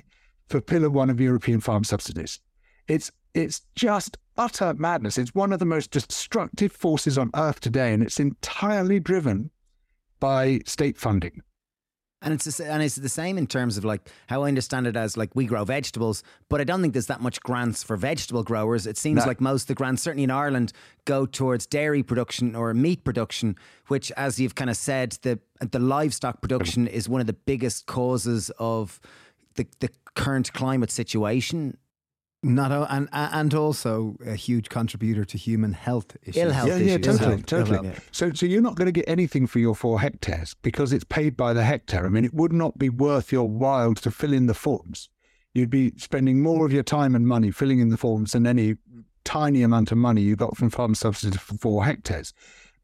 for 0.49 0.61
Pillar 0.61 0.91
One 0.91 1.11
of 1.11 1.21
European 1.21 1.61
farm 1.61 1.85
subsidies. 1.85 2.41
It's 2.89 3.11
it's 3.35 3.62
just 3.75 4.17
utter 4.37 4.74
madness. 4.74 5.18
It's 5.18 5.34
one 5.34 5.53
of 5.53 5.59
the 5.59 5.64
most 5.64 5.91
destructive 5.91 6.72
forces 6.72 7.18
on 7.18 7.30
earth 7.34 7.61
today, 7.61 7.93
and 7.93 8.03
it's 8.03 8.20
entirely 8.20 9.01
driven 9.01 9.51
by 10.20 10.61
state 10.66 10.97
funding. 10.97 11.43
And 12.22 12.32
it's 12.32 12.59
and 12.59 12.82
it's 12.82 12.97
the 12.97 13.11
same 13.11 13.37
in 13.37 13.47
terms 13.47 13.76
of 13.76 13.84
like 13.84 14.09
how 14.26 14.43
I 14.45 14.49
understand 14.49 14.87
it 14.87 14.97
as 14.97 15.18
like 15.18 15.37
we 15.37 15.45
grow 15.45 15.64
vegetables, 15.64 16.22
but 16.49 16.61
I 16.61 16.64
don't 16.64 16.80
think 16.80 16.95
there's 16.95 17.07
that 17.07 17.20
much 17.20 17.41
grants 17.41 17.82
for 17.82 17.97
vegetable 17.97 18.43
growers. 18.43 18.87
It 18.87 18.97
seems 18.97 19.20
no. 19.20 19.26
like 19.26 19.41
most 19.41 19.64
of 19.64 19.68
the 19.68 19.74
grants, 19.74 20.03
certainly 20.03 20.24
in 20.24 20.30
Ireland, 20.30 20.72
go 21.05 21.26
towards 21.26 21.66
dairy 21.66 22.03
production 22.03 22.57
or 22.57 22.72
meat 22.72 23.05
production, 23.05 23.55
which, 23.89 24.11
as 24.12 24.41
you've 24.41 24.55
kind 24.55 24.70
of 24.70 24.78
said, 24.78 25.18
the 25.22 25.39
the 25.61 25.78
livestock 25.78 26.41
production 26.41 26.87
is 26.87 27.07
one 27.07 27.20
of 27.20 27.26
the 27.26 27.34
biggest 27.34 27.84
causes 27.87 28.51
of 28.59 28.99
the 29.57 29.66
the 29.80 29.91
current 30.14 30.53
climate 30.55 30.91
situation 30.91 31.76
not 32.43 32.70
a, 32.70 32.87
and 32.93 33.09
and 33.12 33.55
also 33.55 34.16
a 34.24 34.34
huge 34.34 34.68
contributor 34.68 35.24
to 35.24 35.39
human 35.39 35.72
health 35.72 36.16
issues. 36.22 36.43
Ill 36.43 36.53
health 36.53 36.68
yeah, 36.68 36.76
issues. 36.76 36.89
Yeah, 36.89 36.99
totally, 36.99 37.43
totally. 37.43 37.93
So, 38.12 38.32
so 38.32 38.47
you're 38.47 38.62
not 38.62 38.76
going 38.76 38.87
to 38.87 38.93
get 38.93 39.09
anything 39.09 39.47
for 39.47 39.59
your 39.59 39.74
four 39.74 40.01
hectares 40.01 40.55
because 40.62 40.93
it's 40.93 41.05
paid 41.05 41.37
by 41.37 41.53
the 41.53 41.64
hectare. 41.64 42.07
I 42.07 42.09
mean, 42.09 42.24
it 42.24 42.34
would 42.34 42.53
not 42.53 42.78
be 42.78 42.89
worth 42.89 43.32
your 43.32 43.49
while 43.49 43.95
to 43.95 44.11
fill 44.11 44.32
in 44.32 44.47
the 44.47 44.55
forms. 44.55 45.09
You'd 45.55 45.70
be 45.70 45.93
spending 45.97 46.43
more 46.43 46.66
of 46.66 46.72
your 46.72 46.82
time 46.82 47.14
and 47.14 47.26
money 47.26 47.51
filling 47.51 47.80
in 47.80 47.89
the 47.89 47.97
forms 47.97 48.32
than 48.32 48.47
any 48.47 48.76
tiny 49.24 49.62
amount 49.62 49.91
of 49.91 49.99
money 49.99 50.20
you 50.20 50.37
got 50.37 50.57
from 50.57 50.70
farm 50.70 50.95
subsidies 50.95 51.41
for 51.41 51.55
four 51.55 51.84
hectares. 51.84 52.34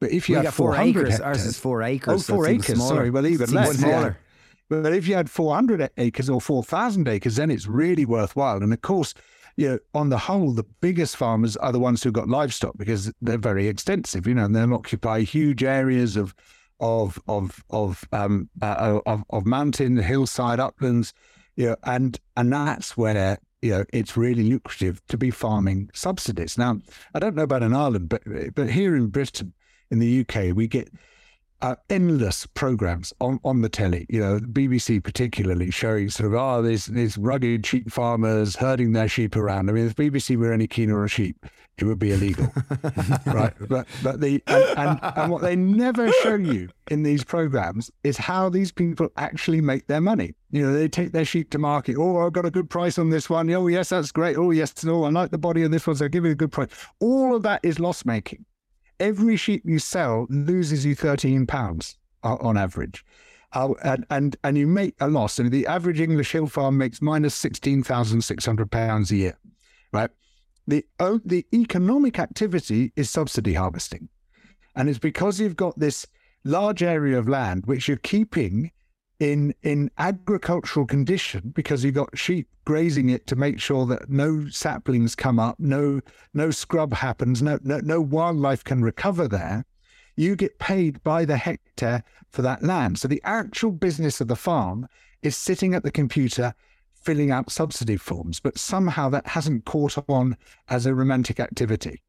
But 0.00 0.10
if 0.10 0.28
you 0.28 0.38
we 0.38 0.44
had 0.44 0.54
four 0.54 0.74
acres, 0.74 1.10
hectares, 1.10 1.20
ours 1.20 1.44
is 1.44 1.58
four 1.58 1.82
acres. 1.82 2.28
Oh, 2.28 2.34
four 2.34 2.48
acres. 2.48 2.84
Sorry, 2.84 3.10
well, 3.10 3.26
even 3.26 3.50
less. 3.52 3.78
Smaller. 3.78 4.18
Yeah. 4.70 4.82
But 4.82 4.94
if 4.94 5.06
you 5.06 5.14
had 5.14 5.28
400 5.30 5.90
acres 5.98 6.30
or 6.30 6.40
4,000 6.40 7.06
acres, 7.06 7.36
then 7.36 7.50
it's 7.50 7.66
really 7.66 8.06
worthwhile. 8.06 8.62
And 8.62 8.72
of 8.72 8.80
course, 8.80 9.12
you 9.56 9.68
know, 9.68 9.78
on 9.94 10.08
the 10.08 10.18
whole, 10.18 10.52
the 10.52 10.64
biggest 10.80 11.16
farmers 11.16 11.56
are 11.56 11.72
the 11.72 11.78
ones 11.78 12.02
who've 12.02 12.12
got 12.12 12.28
livestock 12.28 12.76
because 12.76 13.12
they're 13.20 13.38
very 13.38 13.68
extensive, 13.68 14.26
you 14.26 14.34
know, 14.34 14.44
and 14.44 14.54
they'll 14.54 14.74
occupy 14.74 15.20
huge 15.20 15.62
areas 15.62 16.16
of 16.16 16.34
of 16.80 17.18
of 17.28 17.62
of 17.70 18.04
um 18.12 18.48
uh, 18.60 19.00
of, 19.06 19.22
of 19.30 19.46
mountain, 19.46 19.96
hillside, 19.96 20.58
uplands, 20.58 21.12
you 21.56 21.66
know, 21.66 21.76
and 21.84 22.18
and 22.36 22.52
that's 22.52 22.96
where 22.96 23.38
you 23.60 23.70
know 23.70 23.84
it's 23.92 24.16
really 24.16 24.42
lucrative 24.42 25.00
to 25.08 25.16
be 25.16 25.30
farming 25.30 25.90
subsidies. 25.94 26.58
Now, 26.58 26.78
I 27.14 27.18
don't 27.18 27.36
know 27.36 27.44
about 27.44 27.62
in 27.62 27.74
Ireland, 27.74 28.08
but 28.08 28.22
but 28.54 28.70
here 28.70 28.96
in 28.96 29.08
Britain, 29.08 29.52
in 29.90 29.98
the 29.98 30.20
UK, 30.20 30.56
we 30.56 30.66
get 30.66 30.90
uh, 31.62 31.76
endless 31.88 32.44
programs 32.46 33.12
on, 33.20 33.38
on 33.44 33.62
the 33.62 33.68
telly, 33.68 34.04
you 34.10 34.20
know, 34.20 34.40
BBC 34.40 35.02
particularly 35.02 35.70
showing 35.70 36.10
sort 36.10 36.26
of, 36.26 36.34
oh, 36.34 36.60
these, 36.60 36.86
these 36.86 37.16
rugged 37.16 37.64
sheep 37.64 37.90
farmers 37.90 38.56
herding 38.56 38.92
their 38.92 39.08
sheep 39.08 39.36
around. 39.36 39.70
I 39.70 39.72
mean, 39.72 39.86
if 39.86 39.94
BBC 39.94 40.36
were 40.36 40.52
any 40.52 40.66
keener 40.66 41.00
on 41.00 41.08
sheep, 41.08 41.46
it 41.78 41.84
would 41.84 41.98
be 41.98 42.12
illegal, 42.12 42.52
right? 43.26 43.54
But 43.68 43.86
but 44.02 44.20
the 44.20 44.42
and, 44.46 44.78
and, 44.78 45.00
and 45.02 45.32
what 45.32 45.40
they 45.40 45.56
never 45.56 46.12
show 46.22 46.34
you 46.34 46.68
in 46.90 47.02
these 47.02 47.24
programs 47.24 47.90
is 48.04 48.18
how 48.18 48.50
these 48.50 48.70
people 48.70 49.08
actually 49.16 49.62
make 49.62 49.86
their 49.86 50.00
money. 50.00 50.34
You 50.50 50.66
know, 50.66 50.72
they 50.74 50.86
take 50.86 51.12
their 51.12 51.24
sheep 51.24 51.50
to 51.50 51.58
market. 51.58 51.96
Oh, 51.96 52.18
I've 52.18 52.34
got 52.34 52.44
a 52.44 52.50
good 52.50 52.68
price 52.68 52.98
on 52.98 53.08
this 53.08 53.30
one. 53.30 53.50
Oh, 53.50 53.68
yes, 53.68 53.88
that's 53.88 54.12
great. 54.12 54.36
Oh, 54.36 54.50
yes, 54.50 54.84
no, 54.84 55.04
I 55.04 55.10
like 55.10 55.30
the 55.30 55.38
body 55.38 55.62
of 55.62 55.70
this 55.70 55.86
one, 55.86 55.96
so 55.96 56.08
give 56.08 56.24
me 56.24 56.30
a 56.30 56.34
good 56.34 56.52
price. 56.52 56.68
All 57.00 57.34
of 57.34 57.42
that 57.44 57.60
is 57.62 57.80
loss 57.80 58.04
making 58.04 58.44
every 59.02 59.36
sheep 59.36 59.62
you 59.66 59.78
sell 59.78 60.26
loses 60.30 60.86
you 60.86 60.94
13 60.94 61.46
pounds 61.46 61.98
on 62.22 62.56
average. 62.56 63.04
Uh, 63.52 63.74
and, 63.84 64.06
and 64.08 64.36
and 64.44 64.56
you 64.56 64.66
make 64.66 64.94
a 65.00 65.08
loss. 65.08 65.38
And 65.38 65.50
the 65.50 65.66
average 65.66 66.00
English 66.00 66.32
hill 66.32 66.46
farm 66.46 66.78
makes 66.78 67.02
minus 67.02 67.34
sixteen 67.34 67.82
thousand 67.82 68.22
six 68.22 68.46
hundred 68.46 68.70
pounds 68.70 69.10
a 69.10 69.16
year, 69.16 69.38
right? 69.92 70.08
The 70.66 70.86
the 70.98 71.44
economic 71.52 72.18
activity 72.18 72.92
is 72.96 73.10
subsidy 73.10 73.52
harvesting, 73.52 74.08
and 74.74 74.88
it's 74.88 74.98
because 74.98 75.38
you've 75.38 75.56
got 75.56 75.78
this 75.78 76.06
large 76.44 76.82
area 76.82 77.18
of 77.18 77.28
land 77.28 77.66
which 77.66 77.88
you're 77.88 77.98
keeping 77.98 78.70
in 79.22 79.54
in 79.62 79.88
agricultural 79.98 80.84
condition 80.84 81.52
because 81.54 81.84
you've 81.84 81.94
got 81.94 82.18
sheep 82.18 82.48
grazing 82.64 83.08
it 83.08 83.24
to 83.28 83.36
make 83.36 83.60
sure 83.60 83.86
that 83.86 84.10
no 84.10 84.48
saplings 84.48 85.14
come 85.14 85.38
up, 85.38 85.60
no 85.60 86.00
no 86.34 86.50
scrub 86.50 86.92
happens, 86.92 87.40
no 87.40 87.56
no, 87.62 87.78
no 87.78 88.00
wildlife 88.00 88.64
can 88.64 88.82
recover 88.82 89.28
there. 89.28 89.64
You 90.16 90.34
get 90.34 90.58
paid 90.58 91.02
by 91.04 91.24
the 91.24 91.36
hectare 91.36 92.02
for 92.30 92.42
that 92.42 92.64
land. 92.64 92.98
So 92.98 93.06
the 93.06 93.22
actual 93.24 93.70
business 93.70 94.20
of 94.20 94.26
the 94.26 94.36
farm 94.36 94.88
is 95.22 95.36
sitting 95.36 95.72
at 95.72 95.84
the 95.84 95.92
computer 95.92 96.54
filling 96.92 97.30
out 97.30 97.50
subsidy 97.50 97.96
forms, 97.96 98.40
but 98.40 98.58
somehow 98.58 99.08
that 99.10 99.28
hasn't 99.28 99.64
caught 99.64 99.96
on 100.08 100.36
as 100.68 100.84
a 100.84 100.94
romantic 100.94 101.38
activity. 101.38 102.02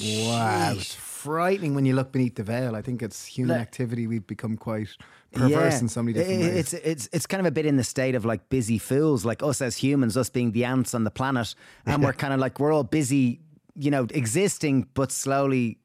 Wow, 0.00 0.72
it's 0.76 0.94
frightening 1.22 1.74
when 1.74 1.84
you 1.86 1.94
look 1.94 2.12
beneath 2.12 2.34
the 2.34 2.42
veil. 2.42 2.74
I 2.74 2.82
think 2.82 3.02
it's 3.02 3.26
human 3.26 3.60
activity. 3.60 4.06
We've 4.06 4.26
become 4.26 4.56
quite 4.56 4.88
perverse 5.32 5.74
yeah. 5.74 5.80
in 5.80 5.88
so 5.88 6.02
many 6.02 6.14
different 6.14 6.40
ways. 6.40 6.56
It's 6.56 6.72
it's 6.72 7.08
it's 7.12 7.26
kind 7.26 7.40
of 7.40 7.46
a 7.46 7.50
bit 7.50 7.66
in 7.66 7.76
the 7.76 7.84
state 7.84 8.14
of 8.14 8.24
like 8.24 8.48
busy 8.48 8.78
fools, 8.78 9.24
like 9.24 9.42
us 9.42 9.60
as 9.60 9.76
humans, 9.76 10.16
us 10.16 10.30
being 10.30 10.52
the 10.52 10.64
ants 10.64 10.94
on 10.94 11.04
the 11.04 11.10
planet, 11.10 11.54
and 11.84 12.02
we're 12.02 12.12
kind 12.12 12.32
of 12.32 12.40
like 12.40 12.58
we're 12.60 12.72
all 12.72 12.84
busy, 12.84 13.40
you 13.74 13.90
know, 13.90 14.06
existing, 14.14 14.88
but 14.94 15.12
slowly. 15.12 15.76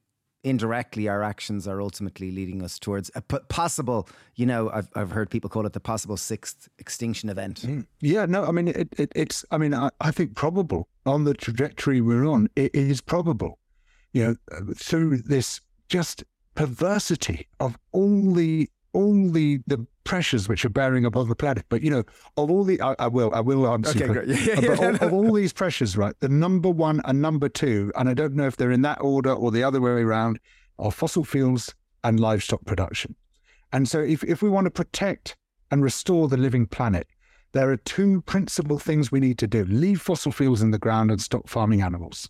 Indirectly, 0.48 1.10
our 1.10 1.24
actions 1.24 1.68
are 1.68 1.82
ultimately 1.82 2.30
leading 2.30 2.62
us 2.62 2.78
towards 2.78 3.10
a 3.16 3.22
p- 3.24 3.40
possible, 3.50 4.08
you 4.36 4.46
know, 4.46 4.70
I've, 4.70 4.88
I've 4.96 5.10
heard 5.10 5.32
people 5.32 5.50
call 5.50 5.66
it 5.66 5.74
the 5.74 5.80
possible 5.80 6.18
sixth 6.18 6.70
extinction 6.78 7.30
event. 7.30 7.62
Mm. 7.62 7.88
Yeah, 8.00 8.28
no, 8.28 8.46
I 8.46 8.52
mean, 8.52 8.68
it, 8.68 8.90
it, 8.96 9.12
it's, 9.16 9.44
I 9.50 9.58
mean, 9.58 9.74
I, 9.74 9.90
I 10.02 10.12
think 10.12 10.36
probable 10.36 10.88
on 11.04 11.24
the 11.24 11.34
trajectory 11.34 12.00
we're 12.00 12.28
on, 12.28 12.48
it 12.56 12.76
is 12.76 13.02
probable 13.02 13.58
you 14.16 14.24
know, 14.24 14.74
through 14.76 15.18
this 15.18 15.60
just 15.90 16.24
perversity 16.56 17.48
of 17.60 17.78
all 17.92 18.34
the 18.34 18.70
all 18.94 19.30
the 19.30 19.60
the 19.68 19.86
pressures 20.06 20.48
which 20.48 20.64
are 20.64 20.70
bearing 20.70 21.04
upon 21.04 21.28
the 21.28 21.36
planet. 21.36 21.66
But 21.68 21.82
you 21.82 21.92
know, 21.92 22.04
of 22.38 22.50
all 22.50 22.64
the, 22.64 22.82
I, 22.82 22.96
I 22.98 23.08
will, 23.08 23.34
I 23.34 23.42
will 23.42 23.68
answer. 23.68 23.90
Okay, 23.90 24.08
great. 24.08 24.28
Yeah, 24.48 24.60
yeah, 24.62 24.90
of, 24.90 25.02
of 25.02 25.14
all 25.14 25.34
these 25.34 25.52
pressures, 25.52 25.98
right? 25.98 26.16
The 26.22 26.30
number 26.30 26.70
one 26.70 27.02
and 27.04 27.22
number 27.22 27.50
two, 27.50 27.92
and 27.98 28.08
I 28.08 28.14
don't 28.14 28.36
know 28.36 28.48
if 28.48 28.56
they're 28.56 28.72
in 28.72 28.84
that 28.84 29.02
order 29.02 29.34
or 29.34 29.52
the 29.52 29.64
other 29.64 29.82
way 29.82 29.92
around, 29.92 30.40
are 30.80 30.92
fossil 30.92 31.26
fuels 31.26 31.76
and 32.06 32.18
livestock 32.18 32.64
production. 32.66 33.16
And 33.74 33.90
so, 33.90 34.00
if 34.00 34.24
if 34.24 34.42
we 34.42 34.50
want 34.50 34.66
to 34.66 34.72
protect 34.72 35.36
and 35.72 35.84
restore 35.84 36.30
the 36.30 36.38
living 36.38 36.68
planet, 36.68 37.08
there 37.52 37.70
are 37.70 37.78
two 37.78 38.22
principal 38.22 38.80
things 38.80 39.12
we 39.12 39.20
need 39.20 39.38
to 39.40 39.48
do: 39.48 39.66
leave 39.66 40.02
fossil 40.02 40.32
fuels 40.32 40.62
in 40.62 40.72
the 40.72 40.80
ground 40.80 41.12
and 41.12 41.22
stop 41.22 41.50
farming 41.50 41.82
animals. 41.82 42.30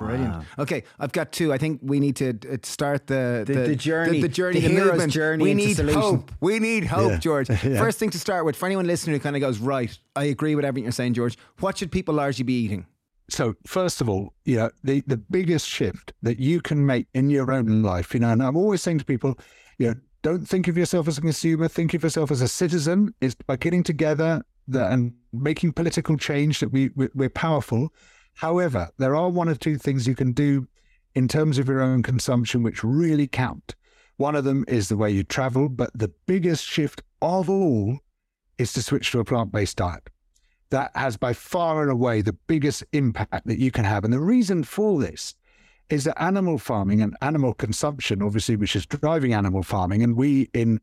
Brilliant. 0.00 0.34
Wow. 0.34 0.44
Okay, 0.58 0.82
I've 0.98 1.12
got 1.12 1.30
two. 1.30 1.52
I 1.52 1.58
think 1.58 1.80
we 1.82 2.00
need 2.00 2.16
to 2.16 2.30
uh, 2.50 2.56
start 2.62 3.06
the 3.06 3.44
the, 3.46 3.52
the, 3.52 3.60
the 3.68 3.76
journey, 3.76 4.20
the, 4.20 4.22
the 4.22 4.28
journey, 4.28 4.60
the, 4.60 4.68
the 4.68 4.74
hero's 4.74 4.90
movement. 4.90 5.12
journey. 5.12 5.44
We 5.44 5.54
need 5.54 5.76
solution. 5.76 6.00
hope. 6.00 6.32
We 6.40 6.58
need 6.58 6.84
hope, 6.84 7.12
yeah. 7.12 7.18
George. 7.18 7.48
Yeah. 7.64 7.78
First 7.78 7.98
thing 7.98 8.10
to 8.10 8.18
start 8.18 8.44
with, 8.44 8.56
for 8.56 8.66
anyone 8.66 8.86
listening 8.86 9.14
who 9.14 9.20
kind 9.20 9.36
of 9.36 9.40
goes, 9.40 9.58
right, 9.58 9.96
I 10.16 10.24
agree 10.24 10.54
with 10.54 10.64
everything 10.64 10.84
you're 10.84 10.92
saying, 10.92 11.14
George. 11.14 11.38
What 11.60 11.78
should 11.78 11.90
people 11.92 12.14
largely 12.14 12.42
be 12.44 12.58
eating? 12.58 12.86
So 13.30 13.54
first 13.66 14.00
of 14.00 14.08
all, 14.08 14.34
you 14.44 14.56
know, 14.56 14.70
the 14.82 15.02
the 15.06 15.16
biggest 15.16 15.68
shift 15.68 16.12
that 16.22 16.38
you 16.40 16.60
can 16.60 16.84
make 16.84 17.06
in 17.14 17.30
your 17.30 17.52
own 17.52 17.82
life, 17.82 18.12
you 18.14 18.20
know, 18.20 18.30
and 18.30 18.42
I'm 18.42 18.56
always 18.56 18.82
saying 18.82 18.98
to 18.98 19.04
people, 19.04 19.38
you 19.78 19.88
know, 19.88 19.94
don't 20.22 20.46
think 20.46 20.68
of 20.68 20.76
yourself 20.76 21.06
as 21.06 21.18
a 21.18 21.20
consumer, 21.20 21.68
think 21.68 21.94
of 21.94 22.02
yourself 22.02 22.30
as 22.30 22.42
a 22.42 22.48
citizen. 22.48 23.14
Is 23.20 23.34
by 23.36 23.56
getting 23.56 23.82
together 23.84 24.42
and 24.72 25.12
making 25.32 25.72
political 25.72 26.16
change 26.16 26.58
that 26.60 26.70
we 26.70 26.90
we're 26.96 27.30
powerful 27.30 27.92
However, 28.34 28.90
there 28.98 29.16
are 29.16 29.28
one 29.28 29.48
or 29.48 29.54
two 29.54 29.76
things 29.76 30.06
you 30.06 30.14
can 30.14 30.32
do 30.32 30.68
in 31.14 31.28
terms 31.28 31.58
of 31.58 31.68
your 31.68 31.80
own 31.80 32.02
consumption 32.02 32.62
which 32.62 32.82
really 32.82 33.26
count. 33.26 33.74
One 34.16 34.36
of 34.36 34.44
them 34.44 34.64
is 34.68 34.88
the 34.88 34.96
way 34.96 35.10
you 35.10 35.24
travel, 35.24 35.68
but 35.68 35.90
the 35.94 36.12
biggest 36.26 36.64
shift 36.64 37.02
of 37.22 37.48
all 37.48 37.98
is 38.58 38.72
to 38.74 38.82
switch 38.82 39.10
to 39.12 39.20
a 39.20 39.24
plant 39.24 39.52
based 39.52 39.76
diet. 39.76 40.10
That 40.70 40.90
has 40.94 41.16
by 41.16 41.32
far 41.32 41.82
and 41.82 41.90
away 41.90 42.20
the 42.20 42.32
biggest 42.32 42.84
impact 42.92 43.46
that 43.46 43.58
you 43.58 43.70
can 43.70 43.84
have. 43.84 44.04
And 44.04 44.12
the 44.12 44.20
reason 44.20 44.64
for 44.64 45.00
this 45.00 45.34
is 45.90 46.04
that 46.04 46.20
animal 46.20 46.58
farming 46.58 47.00
and 47.00 47.16
animal 47.20 47.54
consumption, 47.54 48.22
obviously, 48.22 48.56
which 48.56 48.74
is 48.74 48.86
driving 48.86 49.34
animal 49.34 49.62
farming, 49.62 50.02
and 50.02 50.16
we 50.16 50.48
in 50.52 50.80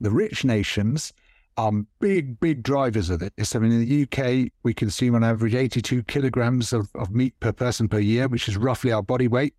the 0.00 0.10
rich 0.10 0.44
nations 0.44 1.12
are 1.56 1.72
big, 2.00 2.40
big 2.40 2.62
drivers 2.62 3.10
of 3.10 3.20
this. 3.20 3.54
I 3.54 3.58
mean, 3.58 3.72
in 3.72 3.86
the 3.86 4.02
UK, 4.02 4.52
we 4.62 4.74
consume 4.74 5.14
on 5.14 5.24
average 5.24 5.54
82 5.54 6.02
kilograms 6.04 6.72
of, 6.72 6.88
of 6.94 7.10
meat 7.10 7.38
per 7.40 7.52
person 7.52 7.88
per 7.88 7.98
year, 7.98 8.28
which 8.28 8.48
is 8.48 8.56
roughly 8.56 8.92
our 8.92 9.02
body 9.02 9.28
weight. 9.28 9.54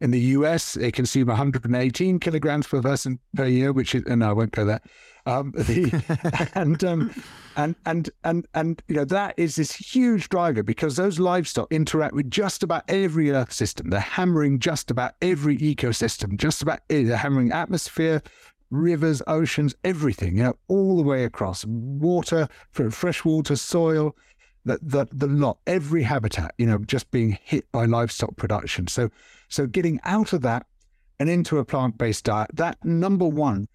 In 0.00 0.10
the 0.10 0.20
US, 0.20 0.74
they 0.74 0.92
consume 0.92 1.28
118 1.28 2.20
kilograms 2.20 2.66
per 2.66 2.82
person 2.82 3.18
per 3.34 3.46
year, 3.46 3.72
which 3.72 3.94
is, 3.94 4.04
no, 4.06 4.28
I 4.28 4.32
won't 4.32 4.52
go 4.52 4.64
there. 4.64 4.80
Um, 5.24 5.52
the, 5.56 6.50
and, 6.54 6.82
um, 6.84 7.22
and, 7.56 7.74
and, 7.86 8.10
and, 8.22 8.46
and, 8.54 8.82
you 8.88 8.96
know, 8.96 9.06
that 9.06 9.34
is 9.38 9.56
this 9.56 9.72
huge 9.72 10.28
driver 10.28 10.62
because 10.62 10.96
those 10.96 11.18
livestock 11.18 11.72
interact 11.72 12.14
with 12.14 12.30
just 12.30 12.62
about 12.62 12.84
every 12.88 13.30
earth 13.30 13.52
system. 13.52 13.88
They're 13.88 14.00
hammering 14.00 14.58
just 14.58 14.90
about 14.90 15.14
every 15.22 15.56
ecosystem, 15.58 16.36
just 16.36 16.60
about, 16.60 16.80
they're 16.88 17.16
hammering 17.16 17.52
atmosphere, 17.52 18.22
rivers, 18.70 19.22
oceans, 19.26 19.74
everything, 19.84 20.36
you 20.36 20.44
know, 20.44 20.54
all 20.68 20.96
the 20.96 21.02
way 21.02 21.24
across 21.24 21.64
water, 21.64 22.48
from 22.70 22.90
freshwater, 22.90 23.56
soil, 23.56 24.14
The, 24.64 24.80
the, 24.82 25.06
the 25.12 25.28
lot, 25.28 25.58
every 25.66 26.02
habitat, 26.02 26.52
you 26.58 26.66
know, 26.66 26.78
just 26.78 27.10
being 27.12 27.38
hit 27.40 27.70
by 27.70 27.86
livestock 27.86 28.34
production. 28.36 28.88
So, 28.88 29.10
so 29.48 29.68
getting 29.68 30.00
out 30.02 30.32
of 30.32 30.42
that 30.42 30.66
and 31.20 31.30
into 31.30 31.58
a 31.58 31.64
plant 31.64 31.96
based 31.96 32.24
diet, 32.24 32.50
that 32.54 32.84
number 32.84 33.28
one, 33.28 33.68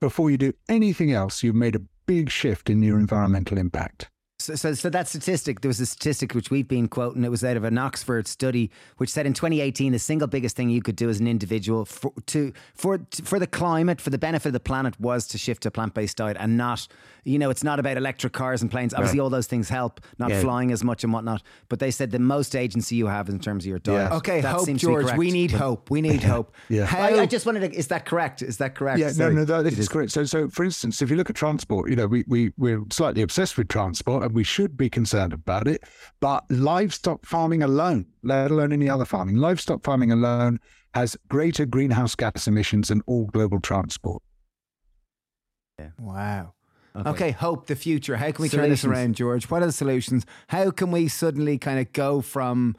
before 0.00 0.30
you 0.30 0.36
do 0.36 0.52
anything 0.68 1.12
else, 1.12 1.42
you've 1.42 1.54
made 1.54 1.74
a 1.74 1.86
big 2.04 2.28
shift 2.28 2.68
in 2.68 2.82
your 2.82 2.98
environmental 2.98 3.56
impact. 3.56 4.10
So, 4.44 4.54
so, 4.56 4.74
so, 4.74 4.90
that 4.90 5.08
statistic, 5.08 5.62
there 5.62 5.70
was 5.70 5.80
a 5.80 5.86
statistic 5.86 6.34
which 6.34 6.50
we've 6.50 6.68
been 6.68 6.86
quoting. 6.86 7.24
It 7.24 7.30
was 7.30 7.42
out 7.42 7.56
of 7.56 7.64
an 7.64 7.78
Oxford 7.78 8.28
study, 8.28 8.70
which 8.98 9.08
said 9.08 9.24
in 9.24 9.32
2018, 9.32 9.92
the 9.92 9.98
single 9.98 10.28
biggest 10.28 10.54
thing 10.54 10.68
you 10.68 10.82
could 10.82 10.96
do 10.96 11.08
as 11.08 11.18
an 11.18 11.26
individual 11.26 11.86
for 11.86 12.12
to 12.26 12.52
for 12.74 13.00
for 13.22 13.38
the 13.38 13.46
climate, 13.46 14.02
for 14.02 14.10
the 14.10 14.18
benefit 14.18 14.48
of 14.48 14.52
the 14.52 14.60
planet, 14.60 15.00
was 15.00 15.26
to 15.28 15.38
shift 15.38 15.62
to 15.62 15.68
a 15.68 15.70
plant 15.70 15.94
based 15.94 16.18
diet, 16.18 16.36
and 16.38 16.58
not, 16.58 16.86
you 17.24 17.38
know, 17.38 17.48
it's 17.48 17.64
not 17.64 17.80
about 17.80 17.96
electric 17.96 18.34
cars 18.34 18.60
and 18.60 18.70
planes. 18.70 18.92
Obviously, 18.92 19.18
right. 19.18 19.24
all 19.24 19.30
those 19.30 19.46
things 19.46 19.70
help, 19.70 19.98
not 20.18 20.28
yeah. 20.28 20.42
flying 20.42 20.72
as 20.72 20.84
much 20.84 21.04
and 21.04 21.12
whatnot. 21.14 21.42
But 21.70 21.78
they 21.78 21.90
said 21.90 22.10
the 22.10 22.18
most 22.18 22.54
agency 22.54 22.96
you 22.96 23.06
have 23.06 23.30
in 23.30 23.38
terms 23.38 23.64
of 23.64 23.70
your 23.70 23.78
diet. 23.78 24.10
Yeah. 24.10 24.16
Okay, 24.18 24.40
that 24.42 24.54
hope, 24.54 24.68
George. 24.76 25.16
We 25.16 25.30
need 25.30 25.52
but, 25.52 25.60
hope. 25.60 25.90
We 25.90 26.02
need 26.02 26.22
hope. 26.22 26.54
yeah. 26.68 26.84
How, 26.84 27.00
I, 27.00 27.20
I, 27.22 27.26
just 27.26 27.46
wanted 27.46 27.60
to. 27.60 27.74
Is 27.74 27.86
that 27.86 28.04
correct? 28.04 28.42
Is 28.42 28.58
that 28.58 28.74
correct? 28.74 28.98
Yeah. 28.98 29.08
Sorry. 29.08 29.34
No, 29.34 29.44
no, 29.44 29.62
that 29.62 29.72
is 29.72 29.88
correct. 29.88 30.12
So, 30.12 30.24
so 30.24 30.50
for 30.50 30.64
instance, 30.64 31.00
if 31.00 31.08
you 31.08 31.16
look 31.16 31.30
at 31.30 31.36
transport, 31.36 31.88
you 31.88 31.96
know, 31.96 32.06
we 32.06 32.24
we 32.28 32.52
we're 32.58 32.82
slightly 32.90 33.22
obsessed 33.22 33.56
with 33.56 33.68
transport, 33.68 34.22
and 34.22 34.33
we 34.34 34.44
should 34.44 34.76
be 34.76 34.90
concerned 34.90 35.04
concerned 35.04 35.32
about 35.32 35.68
it. 35.68 35.82
But 36.20 36.44
livestock 36.50 37.26
farming 37.26 37.62
alone, 37.62 38.06
let 38.22 38.50
alone 38.50 38.72
any 38.72 38.88
other 38.88 39.04
farming, 39.04 39.36
livestock 39.36 39.84
farming 39.84 40.12
alone 40.12 40.60
has 40.94 41.16
greater 41.28 41.66
greenhouse 41.66 42.14
gas 42.14 42.46
emissions 42.46 42.88
than 42.88 43.02
all 43.06 43.26
global 43.26 43.60
transport. 43.60 44.22
Yeah. 45.78 45.90
Wow. 45.98 46.54
Okay. 46.96 47.10
okay. 47.10 47.30
hope 47.32 47.66
the 47.66 47.76
future. 47.76 48.16
How 48.16 48.30
can 48.30 48.42
we 48.42 48.48
solutions. 48.48 48.62
turn 48.62 48.70
this 48.70 48.84
around, 48.84 49.16
George? 49.16 49.50
What 49.50 49.62
are 49.62 49.66
the 49.66 49.72
solutions? 49.72 50.24
How 50.48 50.70
can 50.70 50.90
we 50.90 51.08
suddenly 51.08 51.58
kind 51.58 51.80
of 51.80 51.92
go 51.92 52.20
from 52.20 52.76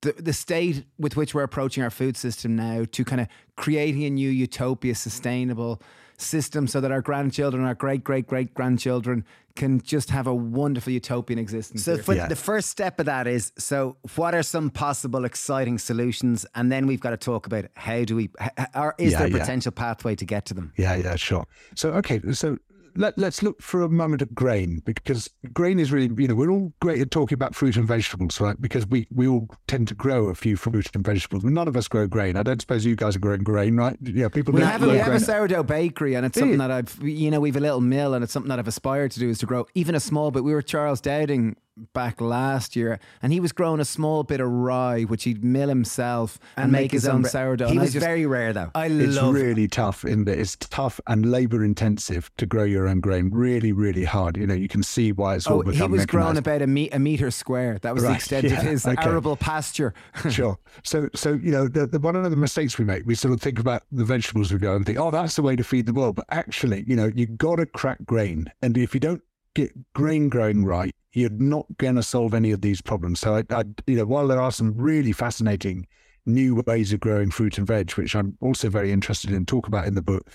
the, 0.00 0.12
the 0.12 0.32
state 0.32 0.84
with 0.98 1.16
which 1.16 1.34
we're 1.34 1.42
approaching 1.42 1.82
our 1.82 1.90
food 1.90 2.16
system 2.16 2.56
now 2.56 2.86
to 2.92 3.04
kind 3.04 3.20
of 3.20 3.28
creating 3.56 4.04
a 4.04 4.10
new 4.10 4.30
utopia, 4.30 4.94
sustainable 4.94 5.82
system 6.18 6.66
so 6.66 6.80
that 6.80 6.90
our 6.90 7.00
grandchildren, 7.00 7.64
our 7.64 7.74
great 7.74 8.04
great 8.04 8.26
great 8.26 8.54
grandchildren 8.54 9.24
can 9.58 9.80
just 9.80 10.10
have 10.10 10.26
a 10.26 10.34
wonderful 10.34 10.92
utopian 10.92 11.38
existence. 11.38 11.84
So, 11.84 12.00
yeah. 12.12 12.28
the 12.28 12.36
first 12.36 12.70
step 12.70 13.00
of 13.00 13.06
that 13.06 13.26
is 13.26 13.52
so, 13.58 13.96
what 14.14 14.34
are 14.34 14.42
some 14.42 14.70
possible 14.70 15.24
exciting 15.24 15.78
solutions? 15.78 16.46
And 16.54 16.70
then 16.70 16.86
we've 16.86 17.00
got 17.00 17.10
to 17.10 17.16
talk 17.16 17.46
about 17.46 17.66
how 17.74 18.04
do 18.04 18.16
we, 18.16 18.30
or 18.74 18.94
is 18.98 19.12
yeah, 19.12 19.18
there 19.18 19.28
a 19.28 19.30
potential 19.30 19.72
yeah. 19.76 19.82
pathway 19.82 20.14
to 20.14 20.24
get 20.24 20.44
to 20.46 20.54
them? 20.54 20.72
Yeah, 20.76 20.94
yeah, 20.94 21.16
sure. 21.16 21.46
So, 21.74 21.90
okay, 21.94 22.20
so 22.32 22.58
let, 22.96 23.18
us 23.18 23.42
look 23.42 23.60
for 23.62 23.82
a 23.82 23.88
moment 23.88 24.22
at 24.22 24.34
grain 24.34 24.82
because 24.84 25.30
grain 25.52 25.78
is 25.78 25.92
really, 25.92 26.10
you 26.16 26.28
know, 26.28 26.34
we're 26.34 26.50
all 26.50 26.72
great 26.80 27.00
at 27.00 27.10
talking 27.10 27.34
about 27.34 27.54
fruit 27.54 27.76
and 27.76 27.86
vegetables, 27.86 28.40
right? 28.40 28.60
Because 28.60 28.86
we, 28.86 29.06
we 29.14 29.26
all 29.26 29.48
tend 29.66 29.88
to 29.88 29.94
grow 29.94 30.28
a 30.28 30.34
few 30.34 30.56
fruit 30.56 30.88
and 30.94 31.04
vegetables. 31.04 31.44
None 31.44 31.68
of 31.68 31.76
us 31.76 31.88
grow 31.88 32.06
grain. 32.06 32.36
I 32.36 32.42
don't 32.42 32.60
suppose 32.60 32.84
you 32.84 32.96
guys 32.96 33.16
are 33.16 33.20
growing 33.20 33.42
grain, 33.42 33.76
right? 33.76 33.96
Yeah, 34.00 34.28
people. 34.28 34.54
We 34.54 34.62
have, 34.62 34.82
a, 34.82 34.88
we 34.88 34.98
have 34.98 35.12
a 35.12 35.20
sourdough 35.20 35.64
bakery, 35.64 36.14
and 36.14 36.24
it's 36.26 36.38
something 36.38 36.58
that 36.58 36.70
I've, 36.70 36.98
you 37.02 37.30
know, 37.30 37.40
we've 37.40 37.56
a 37.56 37.60
little 37.60 37.80
mill, 37.80 38.14
and 38.14 38.24
it's 38.24 38.32
something 38.32 38.48
that 38.48 38.58
I've 38.58 38.68
aspired 38.68 39.10
to 39.12 39.20
do 39.20 39.28
is 39.28 39.38
to 39.38 39.46
grow 39.46 39.66
even 39.74 39.94
a 39.94 40.00
small 40.00 40.30
bit. 40.30 40.44
We 40.44 40.52
were 40.52 40.62
Charles 40.62 41.00
Dowding 41.00 41.56
back 41.92 42.20
last 42.20 42.76
year, 42.76 42.98
and 43.22 43.32
he 43.32 43.40
was 43.40 43.52
growing 43.52 43.80
a 43.80 43.84
small 43.84 44.22
bit 44.22 44.40
of 44.40 44.48
rye, 44.48 45.02
which 45.02 45.24
he'd 45.24 45.44
mill 45.44 45.68
himself 45.68 46.38
and, 46.56 46.64
and 46.64 46.72
make, 46.72 46.82
make, 46.82 46.92
his, 46.92 47.06
own, 47.06 47.16
own 47.16 47.24
sourdough. 47.24 47.68
He 47.68 47.78
was 47.78 47.92
just, 47.92 48.04
very 48.04 48.26
rare, 48.26 48.52
though. 48.52 48.70
I 48.74 48.86
it's 48.86 49.16
love 49.16 49.34
really 49.34 49.64
it. 49.64 49.72
tough 49.72 50.04
in 50.04 50.24
that 50.24 50.38
it's 50.38 50.56
tough 50.56 51.00
and 51.06 51.30
labour 51.30 51.64
intensive 51.64 52.30
to 52.36 52.46
grow 52.46 52.64
your 52.64 52.88
own 52.88 53.00
grain. 53.00 53.30
Really, 53.32 53.72
really 53.72 54.04
hard. 54.04 54.36
You 54.36 54.46
know, 54.46 54.54
you 54.54 54.68
can 54.68 54.82
see 54.82 55.12
why 55.12 55.36
it's 55.36 55.46
all 55.46 55.62
oh, 55.66 55.70
He 55.70 55.82
was 55.82 56.06
growing 56.06 56.36
about 56.36 56.62
a, 56.62 56.66
me- 56.66 56.90
a 56.90 56.98
meter 56.98 57.30
square. 57.30 57.78
That 57.82 57.94
was 57.94 58.04
right, 58.04 58.10
the 58.10 58.16
extent 58.16 58.44
yeah, 58.46 58.58
of 58.58 58.64
his 58.64 58.86
okay. 58.86 59.02
arable 59.02 59.36
pasture. 59.36 59.94
sure. 60.30 60.58
So, 60.84 61.08
so 61.14 61.32
you 61.32 61.50
know, 61.50 61.68
the, 61.68 61.86
the, 61.86 61.98
one 61.98 62.16
of 62.16 62.30
the 62.30 62.36
mistakes 62.36 62.78
we 62.78 62.84
make, 62.84 63.06
we 63.06 63.14
sort 63.14 63.34
of 63.34 63.40
think 63.40 63.58
about 63.58 63.82
the 63.92 64.04
vegetables 64.04 64.52
we 64.52 64.58
go 64.58 64.74
and 64.74 64.84
think, 64.84 64.98
oh, 64.98 65.10
that's 65.10 65.36
the 65.36 65.42
way 65.42 65.56
to 65.56 65.64
feed 65.64 65.86
the 65.86 65.92
world. 65.92 66.16
But 66.16 66.26
actually, 66.30 66.84
you 66.86 66.96
know, 66.96 67.10
you 67.14 67.26
got 67.26 67.56
to 67.56 67.66
crack 67.66 67.98
grain, 68.04 68.52
and 68.62 68.76
if 68.76 68.94
you 68.94 69.00
don't 69.00 69.22
get 69.54 69.72
grain 69.92 70.28
growing 70.28 70.64
right, 70.64 70.94
you're 71.12 71.30
not 71.30 71.66
going 71.78 71.96
to 71.96 72.02
solve 72.02 72.34
any 72.34 72.50
of 72.50 72.60
these 72.60 72.80
problems. 72.80 73.20
So, 73.20 73.36
I, 73.36 73.44
I, 73.50 73.64
you 73.86 73.96
know, 73.96 74.06
while 74.06 74.28
there 74.28 74.40
are 74.40 74.52
some 74.52 74.74
really 74.76 75.12
fascinating 75.12 75.86
new 76.26 76.62
ways 76.66 76.92
of 76.92 77.00
growing 77.00 77.30
fruit 77.30 77.58
and 77.58 77.66
veg, 77.66 77.92
which 77.92 78.14
I'm 78.14 78.36
also 78.40 78.68
very 78.68 78.92
interested 78.92 79.30
in 79.30 79.46
talk 79.46 79.66
about 79.66 79.86
in 79.86 79.94
the 79.94 80.02
book, 80.02 80.28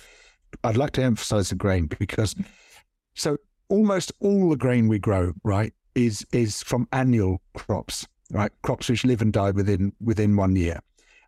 I'd 0.63 0.77
like 0.77 0.91
to 0.93 1.03
emphasize 1.03 1.49
the 1.49 1.55
grain 1.55 1.87
because 1.99 2.35
so 3.15 3.37
almost 3.69 4.11
all 4.19 4.49
the 4.49 4.57
grain 4.57 4.87
we 4.87 4.99
grow, 4.99 5.33
right, 5.43 5.73
is 5.95 6.25
is 6.31 6.63
from 6.63 6.87
annual 6.91 7.41
crops, 7.55 8.07
right? 8.31 8.51
Crops 8.63 8.89
which 8.89 9.05
live 9.05 9.21
and 9.21 9.31
die 9.31 9.51
within 9.51 9.93
within 10.01 10.35
one 10.35 10.55
year. 10.55 10.79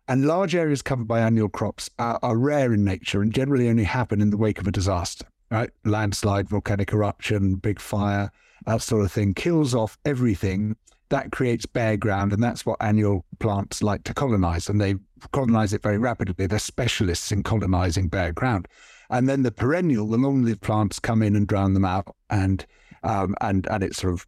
And 0.08 0.26
large 0.26 0.54
areas 0.54 0.82
covered 0.82 1.08
by 1.08 1.20
annual 1.20 1.48
crops 1.48 1.90
are, 1.98 2.18
are 2.22 2.36
rare 2.36 2.72
in 2.72 2.84
nature 2.84 3.22
and 3.22 3.34
generally 3.34 3.68
only 3.68 3.82
happen 3.82 4.20
in 4.20 4.30
the 4.30 4.36
wake 4.36 4.60
of 4.60 4.68
a 4.68 4.72
disaster, 4.72 5.26
right? 5.50 5.70
Landslide, 5.84 6.48
volcanic 6.48 6.92
eruption, 6.92 7.56
big 7.56 7.80
fire, 7.80 8.30
that 8.66 8.82
sort 8.82 9.04
of 9.04 9.12
thing, 9.12 9.34
kills 9.34 9.74
off 9.74 9.98
everything. 10.04 10.76
That 11.08 11.30
creates 11.30 11.66
bare 11.66 11.96
ground, 11.96 12.32
and 12.32 12.42
that's 12.42 12.66
what 12.66 12.78
annual 12.80 13.24
plants 13.38 13.80
like 13.80 14.02
to 14.04 14.14
colonize. 14.14 14.68
And 14.68 14.80
they 14.80 14.96
colonize 15.32 15.72
it 15.72 15.82
very 15.82 15.98
rapidly. 15.98 16.46
They're 16.46 16.58
specialists 16.58 17.30
in 17.30 17.44
colonizing 17.44 18.08
bare 18.08 18.32
ground. 18.32 18.66
And 19.08 19.28
then 19.28 19.44
the 19.44 19.52
perennial, 19.52 20.08
the 20.08 20.18
long-lived 20.18 20.62
plants 20.62 20.98
come 20.98 21.22
in 21.22 21.36
and 21.36 21.46
drown 21.46 21.74
them 21.74 21.84
out, 21.84 22.14
and 22.28 22.66
um, 23.04 23.36
and 23.40 23.66
and 23.70 23.84
it 23.84 23.94
sort 23.94 24.14
of 24.14 24.26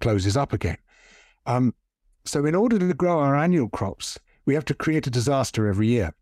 closes 0.00 0.36
up 0.36 0.52
again. 0.52 0.78
Um, 1.46 1.74
so, 2.24 2.44
in 2.46 2.54
order 2.54 2.78
to 2.78 2.94
grow 2.94 3.18
our 3.18 3.34
annual 3.34 3.68
crops, 3.68 4.18
we 4.46 4.54
have 4.54 4.64
to 4.66 4.74
create 4.74 5.06
a 5.06 5.10
disaster 5.10 5.66
every 5.66 5.88
year. 5.88 6.14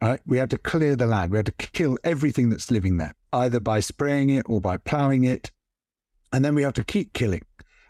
Right? 0.00 0.20
We 0.26 0.38
have 0.38 0.50
to 0.50 0.58
clear 0.58 0.94
the 0.96 1.06
land. 1.06 1.30
We 1.32 1.38
have 1.38 1.46
to 1.46 1.52
kill 1.52 1.98
everything 2.04 2.50
that's 2.50 2.70
living 2.70 2.98
there, 2.98 3.14
either 3.36 3.60
by 3.60 3.80
spraying 3.80 4.30
it 4.30 4.44
or 4.48 4.60
by 4.60 4.76
ploughing 4.76 5.24
it 5.24 5.50
and 6.32 6.44
then 6.44 6.54
we 6.54 6.62
have 6.62 6.74
to 6.74 6.84
keep 6.84 7.12
killing. 7.12 7.42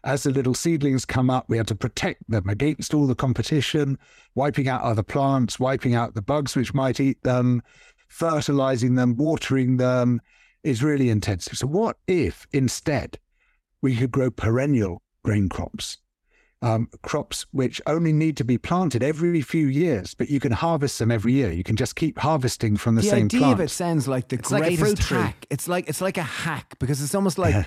As 0.05 0.23
the 0.23 0.31
little 0.31 0.55
seedlings 0.55 1.05
come 1.05 1.31
up, 1.31 1.47
we 1.49 1.57
have 1.57 1.67
to 1.67 1.75
protect 1.75 2.23
them 2.31 2.49
against 2.49 2.95
all 2.95 3.09
the 3.09 3.15
competition, 3.15 3.99
wiping 4.37 4.69
out 4.69 4.83
other 4.83 5.03
plants, 5.03 5.59
wiping 5.59 5.95
out 5.95 6.15
the 6.15 6.23
bugs 6.23 6.55
which 6.55 6.73
might 6.73 7.01
eat 7.01 7.23
them, 7.25 7.63
fertilizing 8.07 8.95
them, 8.95 9.17
watering 9.17 9.79
them 9.79 10.21
is 10.63 10.83
really 10.83 11.11
intensive. 11.11 11.59
So, 11.59 11.67
what 11.67 11.97
if 12.07 12.47
instead 12.53 13.19
we 13.83 13.97
could 13.97 14.13
grow 14.13 14.31
perennial 14.31 15.03
grain 15.25 15.49
crops? 15.49 15.99
Um, 16.63 16.89
crops 17.03 17.45
which 17.53 17.83
only 17.87 18.15
need 18.15 18.37
to 18.39 18.45
be 18.45 18.57
planted 18.57 19.03
every 19.03 19.43
few 19.43 19.67
years, 19.67 20.15
but 20.15 20.31
you 20.31 20.41
can 20.41 20.53
harvest 20.53 20.99
them 20.99 21.11
every 21.11 21.35
year. 21.35 21.53
You 21.53 21.63
can 21.63 21.77
just 21.77 21.97
keep 21.97 22.19
harvesting 22.19 22.79
from 22.79 22.95
the, 22.95 23.03
the 23.03 23.09
same 23.09 23.29
plant. 23.29 23.31
The 23.31 23.37
idea 23.37 23.53
of 23.53 23.61
it 23.61 23.71
sounds 23.71 24.09
like 24.09 24.29
the 24.29 24.37
it's 24.37 24.49
greatest 24.49 24.81
like 24.81 24.99
hack. 24.99 25.47
It's 25.51 25.69
like 25.69 25.89
it's 25.89 26.01
like 26.01 26.17
a 26.17 26.23
hack 26.23 26.79
because 26.79 27.03
it's 27.03 27.15
almost 27.15 27.37
like 27.37 27.67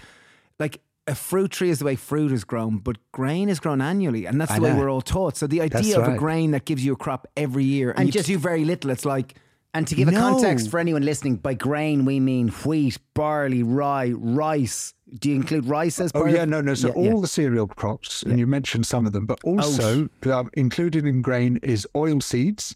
like 0.60 0.82
a 1.10 1.16
fruit 1.16 1.52
tree 1.52 1.70
is 1.70 1.80
the 1.80 1.86
way 1.86 1.96
fruit 1.96 2.32
is 2.32 2.44
grown, 2.44 2.78
but 2.80 2.98
grain 3.12 3.48
is 3.48 3.60
grown 3.60 3.82
annually, 3.82 4.26
and 4.26 4.40
that's 4.40 4.54
the 4.54 4.62
way 4.62 4.74
we're 4.74 4.90
all 4.90 5.02
taught. 5.02 5.38
So 5.38 5.48
the 5.48 5.62
idea 5.62 5.82
that's 5.82 5.94
of 5.96 6.08
right. 6.08 6.16
a 6.16 6.18
grain 6.18 6.52
that 6.52 6.66
gives 6.66 6.84
you 6.84 6.94
a 6.94 6.98
crop 6.98 7.28
every 7.38 7.64
year 7.64 7.92
and, 7.92 8.00
and 8.00 8.08
you 8.08 8.14
just 8.14 8.28
do 8.28 8.38
very 8.38 8.66
little, 8.66 8.92
it's 8.92 9.06
like. 9.06 9.36
And 9.74 9.88
to 9.88 9.96
give 9.96 10.08
no. 10.08 10.18
a 10.18 10.20
context 10.20 10.72
for 10.72 10.80
anyone 10.80 11.04
listening, 11.04 11.36
by 11.36 11.54
grain 11.54 12.04
we 12.04 12.20
mean 12.20 12.48
wheat, 12.50 12.98
barley, 13.14 13.62
rye, 13.62 14.12
rice. 14.12 14.94
Do 15.20 15.30
you 15.30 15.36
include 15.36 15.66
rice 15.66 16.00
as 16.00 16.12
oh? 16.16 16.24
Oh 16.24 16.26
yeah, 16.26 16.46
no, 16.46 16.62
no. 16.62 16.74
So 16.74 16.88
yeah, 16.88 16.94
all 16.96 17.16
yeah. 17.16 17.22
the 17.22 17.28
cereal 17.28 17.68
crops, 17.68 18.24
and 18.24 18.40
you 18.40 18.48
mentioned 18.48 18.88
some 18.88 19.06
of 19.06 19.14
them, 19.14 19.26
but 19.26 19.40
also 19.44 20.10
um, 20.26 20.50
included 20.54 21.06
in 21.06 21.22
grain 21.22 21.60
is 21.62 21.88
oil 21.96 22.20
seeds. 22.22 22.76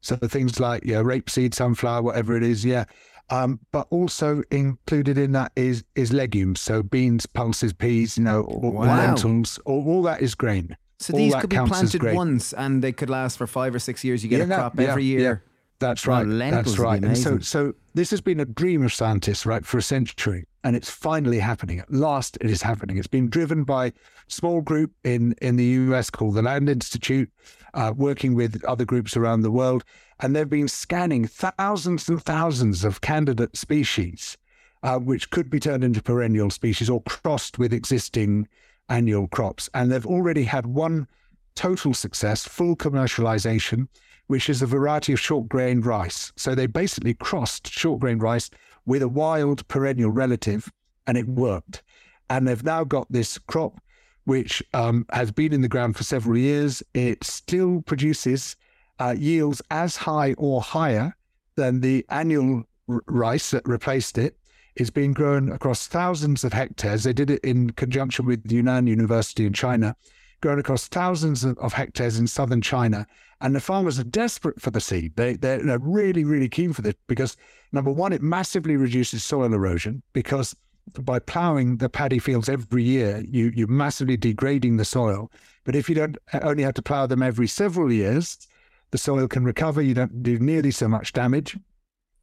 So 0.00 0.16
things 0.16 0.60
like 0.60 0.84
yeah, 0.84 0.96
rapeseed, 0.96 1.54
sunflower, 1.54 2.02
whatever 2.02 2.36
it 2.36 2.42
is. 2.42 2.62
Yeah, 2.62 2.84
um, 3.30 3.60
but 3.72 3.86
also 3.90 4.42
included 4.50 5.16
in 5.16 5.32
that 5.32 5.52
is 5.56 5.84
is 5.94 6.12
legumes, 6.12 6.60
so 6.60 6.82
beans, 6.82 7.24
pulses, 7.24 7.72
peas, 7.72 8.18
you 8.18 8.24
know, 8.24 8.44
wow. 8.48 8.84
lentils, 8.84 9.58
all, 9.64 9.82
all, 9.86 10.02
that 10.02 10.20
is 10.20 10.34
grain. 10.34 10.76
So 10.98 11.14
all 11.14 11.18
these 11.18 11.34
could 11.34 11.50
be 11.50 11.56
planted 11.56 12.02
once, 12.02 12.52
and 12.52 12.82
they 12.82 12.92
could 12.92 13.08
last 13.08 13.38
for 13.38 13.46
five 13.46 13.74
or 13.74 13.78
six 13.78 14.04
years. 14.04 14.22
You 14.22 14.28
get 14.28 14.46
yeah, 14.46 14.54
a 14.54 14.58
crop 14.58 14.78
every 14.78 15.04
year. 15.04 15.42
That's 15.84 16.06
right. 16.06 16.26
That's 16.26 16.78
right. 16.78 17.02
And 17.02 17.16
so, 17.16 17.38
so 17.38 17.74
this 17.94 18.10
has 18.10 18.20
been 18.20 18.40
a 18.40 18.44
dream 18.44 18.84
of 18.84 18.92
scientists, 18.92 19.44
right, 19.44 19.64
for 19.64 19.78
a 19.78 19.82
century, 19.82 20.46
and 20.62 20.74
it's 20.74 20.90
finally 20.90 21.38
happening. 21.38 21.78
At 21.78 21.92
last, 21.92 22.38
it 22.40 22.50
is 22.50 22.62
happening. 22.62 22.96
It's 22.98 23.06
been 23.06 23.28
driven 23.28 23.64
by 23.64 23.86
a 23.86 23.92
small 24.28 24.60
group 24.60 24.92
in 25.04 25.34
in 25.42 25.56
the 25.56 25.64
US 25.64 26.10
called 26.10 26.34
the 26.34 26.42
Land 26.42 26.68
Institute, 26.68 27.30
uh, 27.74 27.92
working 27.96 28.34
with 28.34 28.64
other 28.64 28.84
groups 28.84 29.16
around 29.16 29.42
the 29.42 29.50
world 29.50 29.84
and 30.20 30.34
they've 30.34 30.48
been 30.48 30.68
scanning 30.68 31.26
thousands 31.26 32.08
and 32.08 32.22
thousands 32.22 32.84
of 32.84 33.00
candidate 33.00 33.56
species, 33.56 34.36
uh, 34.82 34.98
which 34.98 35.30
could 35.30 35.50
be 35.50 35.60
turned 35.60 35.84
into 35.84 36.02
perennial 36.02 36.50
species 36.50 36.88
or 36.88 37.02
crossed 37.02 37.58
with 37.58 37.72
existing 37.72 38.48
annual 38.88 39.26
crops. 39.28 39.68
And 39.74 39.90
they've 39.90 40.06
already 40.06 40.44
had 40.44 40.66
one 40.66 41.08
total 41.54 41.94
success, 41.94 42.46
full 42.46 42.76
commercialization, 42.76 43.88
which 44.26 44.48
is 44.48 44.62
a 44.62 44.66
variety 44.66 45.12
of 45.12 45.20
short 45.20 45.48
grain 45.48 45.80
rice. 45.80 46.32
So 46.36 46.54
they 46.54 46.66
basically 46.66 47.14
crossed 47.14 47.70
short 47.70 48.00
grain 48.00 48.18
rice 48.18 48.50
with 48.86 49.02
a 49.02 49.08
wild 49.08 49.66
perennial 49.68 50.10
relative, 50.10 50.72
and 51.06 51.16
it 51.16 51.28
worked. 51.28 51.82
And 52.30 52.48
they've 52.48 52.64
now 52.64 52.84
got 52.84 53.10
this 53.10 53.38
crop 53.38 53.80
which 54.24 54.62
um, 54.72 55.06
has 55.10 55.30
been 55.30 55.52
in 55.52 55.60
the 55.60 55.68
ground 55.68 55.96
for 55.96 56.04
several 56.04 56.36
years. 56.36 56.82
It 56.94 57.22
still 57.24 57.82
produces 57.82 58.56
uh, 58.98 59.14
yields 59.16 59.62
as 59.70 59.96
high 59.96 60.34
or 60.38 60.60
higher 60.60 61.16
than 61.56 61.80
the 61.80 62.04
annual 62.08 62.64
r- 62.88 63.02
rice 63.06 63.50
that 63.50 63.66
replaced 63.68 64.18
it. 64.18 64.36
It's 64.76 64.90
being 64.90 65.12
grown 65.12 65.52
across 65.52 65.86
thousands 65.86 66.42
of 66.42 66.52
hectares. 66.52 67.04
They 67.04 67.12
did 67.12 67.30
it 67.30 67.44
in 67.44 67.70
conjunction 67.70 68.26
with 68.26 68.50
Yunnan 68.50 68.86
University 68.86 69.46
in 69.46 69.52
China, 69.52 69.94
grown 70.40 70.58
across 70.58 70.86
thousands 70.88 71.44
of, 71.44 71.72
hectares 71.72 72.18
in 72.18 72.26
southern 72.26 72.60
China. 72.60 73.06
And 73.40 73.54
the 73.54 73.60
farmers 73.60 73.98
are 73.98 74.04
desperate 74.04 74.60
for 74.60 74.70
the 74.70 74.80
seed. 74.80 75.16
They, 75.16 75.34
they're, 75.34 75.78
really, 75.78 76.24
really 76.24 76.48
keen 76.48 76.72
for 76.72 76.82
this 76.82 76.94
because, 77.06 77.36
number 77.72 77.90
one, 77.90 78.12
it 78.12 78.22
massively 78.22 78.76
reduces 78.76 79.24
soil 79.24 79.52
erosion 79.52 80.02
because 80.12 80.54
by 81.00 81.18
ploughing 81.18 81.78
the 81.78 81.88
paddy 81.88 82.18
fields 82.18 82.48
every 82.48 82.82
year, 82.82 83.24
you, 83.28 83.52
you're 83.54 83.68
massively 83.68 84.16
degrading 84.16 84.76
the 84.76 84.84
soil. 84.84 85.30
But 85.64 85.74
if 85.74 85.88
you 85.88 85.94
don't 85.94 86.16
uh, 86.32 86.40
only 86.42 86.62
have 86.62 86.74
to 86.74 86.82
plough 86.82 87.06
them 87.06 87.22
every 87.22 87.48
several 87.48 87.92
years, 87.92 88.46
the 88.90 88.98
soil 88.98 89.26
can 89.26 89.44
recover. 89.44 89.82
You 89.82 89.94
don't 89.94 90.22
do 90.22 90.38
nearly 90.38 90.70
so 90.70 90.88
much 90.88 91.12
damage. 91.12 91.56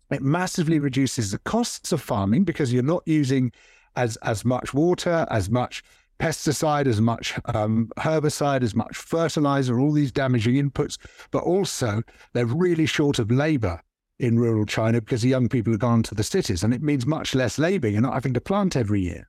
It 0.10 0.22
massively 0.22 0.80
reduces 0.80 1.32
the 1.32 1.40
costs 1.40 1.92
of 1.92 2.02
farming 2.02 2.44
because 2.44 2.72
you're 2.72 2.84
not 2.84 3.04
using 3.06 3.52
as 3.96 4.18
as 4.18 4.46
much 4.46 4.74
water, 4.74 5.26
as 5.30 5.50
much 5.50 5.84
pesticide, 6.22 6.88
as 6.88 7.02
much 7.02 7.34
um, 7.46 7.90
herbicide, 7.98 8.62
as 8.62 8.76
much 8.76 8.96
fertilizer, 8.96 9.80
all 9.80 9.92
these 9.92 10.12
damaging 10.12 10.56
inputs. 10.56 10.98
But 11.32 11.44
also, 11.44 12.04
they're 12.34 12.46
really 12.46 12.86
short 12.86 13.20
of 13.20 13.32
labor 13.32 13.82
in 14.20 14.40
rural 14.40 14.66
China 14.66 15.02
because 15.02 15.24
the 15.24 15.30
young 15.30 15.50
people 15.50 15.74
have 15.74 15.80
gone 15.80 16.04
to 16.04 16.16
the 16.16 16.24
cities, 16.24 16.64
and 16.64 16.74
it 16.74 16.82
means 16.84 17.06
much 17.06 17.34
less 17.34 17.58
labor. 17.58 17.88
You're 17.88 18.02
not 18.02 18.14
having 18.14 18.36
to 18.36 18.42
plant 18.42 18.76
every 18.76 19.02
year, 19.02 19.28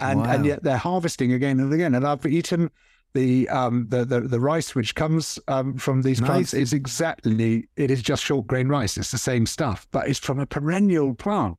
and 0.00 0.20
wow. 0.20 0.32
and 0.32 0.44
yet 0.44 0.62
they're 0.62 0.76
harvesting 0.76 1.32
again 1.32 1.60
and 1.60 1.72
again. 1.72 1.94
And 1.94 2.06
I've 2.06 2.26
eaten 2.26 2.70
the 3.14 3.48
um 3.48 3.86
the 3.88 4.04
the, 4.04 4.20
the 4.20 4.40
rice 4.40 4.74
which 4.74 4.94
comes 4.94 5.38
um, 5.48 5.76
from 5.78 6.02
these 6.02 6.20
nice. 6.20 6.28
plants 6.28 6.54
is 6.54 6.72
exactly 6.72 7.68
it 7.76 7.90
is 7.90 8.02
just 8.02 8.24
short 8.24 8.46
grain 8.48 8.68
rice. 8.68 8.96
It's 8.96 9.12
the 9.12 9.18
same 9.18 9.46
stuff, 9.46 9.86
but 9.92 10.08
it's 10.08 10.18
from 10.18 10.40
a 10.40 10.46
perennial 10.46 11.14
plant. 11.14 11.56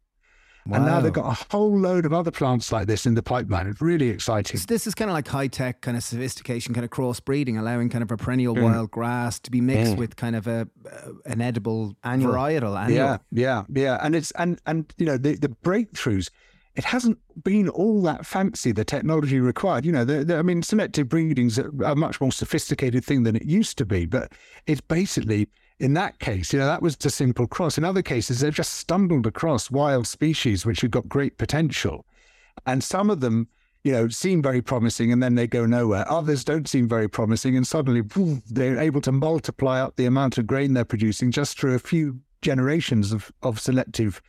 Wow. 0.68 0.78
And 0.78 0.86
now 0.86 1.00
they've 1.00 1.14
got 1.14 1.26
a 1.32 1.46
whole 1.50 1.78
load 1.78 2.06
of 2.06 2.12
other 2.12 2.32
plants 2.32 2.72
like 2.74 2.88
this 2.88 3.06
in 3.06 3.14
the 3.14 3.24
pipeline. 3.24 3.68
It's 3.68 3.82
really 3.82 4.10
exciting. 4.10 4.60
So 4.60 4.66
this 4.68 4.86
is 4.86 4.94
kind 4.94 5.10
of 5.10 5.16
like 5.16 5.28
high 5.28 5.48
tech, 5.48 5.80
kind 5.82 5.96
of 5.96 6.04
sophistication, 6.04 6.74
kind 6.74 6.84
of 6.84 6.92
crossbreeding, 6.92 7.58
allowing 7.58 7.90
kind 7.90 8.04
of 8.04 8.12
a 8.12 8.18
perennial 8.18 8.54
mm. 8.54 8.64
wild 8.64 8.92
grass 8.92 9.40
to 9.42 9.52
be 9.52 9.62
mixed 9.62 9.94
mm. 9.94 9.98
with 9.98 10.18
kind 10.18 10.36
of 10.36 10.46
a 10.46 10.68
uh, 10.92 11.12
an 11.26 11.40
edible 11.40 11.96
annual. 12.04 12.34
varietal. 12.34 12.78
Annual. 12.78 12.98
Yeah, 12.98 13.18
yeah, 13.32 13.64
yeah. 13.74 14.00
And 14.02 14.14
it's 14.14 14.32
and 14.32 14.60
and 14.66 14.94
you 14.98 15.06
know 15.06 15.18
the 15.18 15.36
the 15.36 15.50
breakthroughs. 15.50 16.30
It 16.76 16.84
hasn't 16.84 17.18
been 17.44 17.70
all 17.70 18.04
that 18.04 18.24
fancy. 18.24 18.72
The 18.72 18.86
technology 18.86 19.40
required, 19.40 19.84
you 19.84 19.92
know, 19.92 20.06
the, 20.06 20.24
the, 20.24 20.38
I 20.38 20.44
mean, 20.44 20.62
selective 20.62 21.10
breeding's 21.10 21.58
a, 21.58 21.70
a 21.84 21.96
much 21.96 22.22
more 22.22 22.32
sophisticated 22.32 23.04
thing 23.04 23.24
than 23.24 23.36
it 23.36 23.46
used 23.46 23.80
to 23.80 23.86
be. 23.86 24.06
But 24.06 24.32
it's 24.68 24.82
basically 24.82 25.48
in 25.80 25.94
that 25.94 26.20
case, 26.20 26.54
you 26.54 26.60
know, 26.60 26.66
that 26.66 26.82
was 26.82 26.98
a 27.06 27.10
simple 27.10 27.48
cross. 27.48 27.78
In 27.78 27.84
other 27.84 28.02
cases, 28.02 28.40
they've 28.40 28.54
just 28.54 28.74
stumbled 28.74 29.28
across 29.28 29.70
wild 29.70 30.08
species 30.08 30.66
which 30.66 30.82
have 30.82 30.92
got 30.92 31.08
great 31.08 31.38
potential. 31.38 32.06
And 32.66 32.84
some 32.84 33.10
of 33.10 33.20
them, 33.20 33.48
you 33.84 33.92
know, 33.92 34.08
seem 34.08 34.42
very 34.42 34.62
promising 34.62 35.12
and 35.12 35.22
then 35.22 35.36
they 35.36 35.46
go 35.46 35.66
nowhere. 35.66 36.10
Others 36.12 36.44
don't 36.44 36.68
seem 36.68 36.88
very 36.88 37.08
promising 37.08 37.56
and 37.56 37.66
suddenly 37.66 38.02
they're 38.50 38.80
able 38.80 39.02
to 39.02 39.12
multiply 39.12 39.80
up 39.80 39.96
the 39.96 40.06
amount 40.06 40.38
of 40.40 40.48
grain 40.48 40.74
they're 40.74 40.84
producing 40.84 41.32
just 41.32 41.60
through 41.60 41.76
a 41.76 41.80
few 41.80 42.22
generations 42.42 43.12
of, 43.12 43.32
of 43.44 43.60
selective 43.60 44.22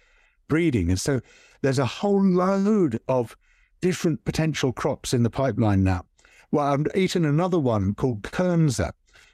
breeding. 0.48 0.90
And 0.90 1.00
so 1.00 1.20
there's 1.62 1.78
a 1.78 1.86
whole 1.86 2.22
load 2.22 3.00
of 3.08 3.36
different 3.80 4.24
potential 4.24 4.72
crops 4.72 5.14
in 5.14 5.22
the 5.22 5.30
pipeline 5.30 5.82
now. 5.82 6.04
Well, 6.50 6.66
I've 6.66 6.86
eaten 6.94 7.24
another 7.24 7.58
one 7.58 7.94
called 7.94 8.22
Kernza, 8.22 8.92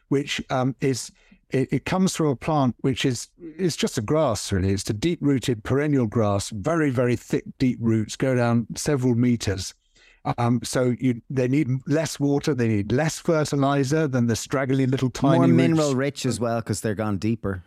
which 0.08 0.40
um, 0.50 0.76
is 0.80 1.10
it, 1.55 1.68
it, 1.72 1.84
comes 1.84 2.16
from 2.16 2.26
a 2.26 2.36
plant 2.36 2.74
which 2.80 3.05
is 3.05 3.28
it's 3.38 3.76
just 3.76 3.96
a 3.96 4.02
grass 4.02 4.50
really. 4.52 4.72
It's 4.72 4.88
a 4.90 4.92
deep 4.92 5.20
rooted 5.22 5.62
perennial 5.62 6.07
grass, 6.07 6.50
very 6.50 6.90
very 6.90 7.16
thick 7.16 7.44
deep 7.59 7.78
roots 7.80 8.16
go 8.16 8.34
down 8.34 8.66
several 8.74 9.14
meters. 9.14 9.74
Um, 10.38 10.61
so 10.64 10.94
you 10.98 11.22
they 11.30 11.48
need 11.48 11.68
less 11.86 12.18
water, 12.18 12.55
they 12.55 12.68
need 12.68 12.90
less 12.90 13.18
fertilizer 13.18 14.09
than 14.09 14.26
the 14.26 14.36
straggly 14.36 14.86
little 14.86 15.11
tiny. 15.11 15.36
More 15.36 15.46
roots. 15.46 15.57
mineral 15.57 15.94
rich 15.94 16.26
as 16.26 16.40
well 16.40 16.61
because 16.61 16.80
they're 16.80 16.94
gone 16.94 17.18
deeper. 17.18 17.62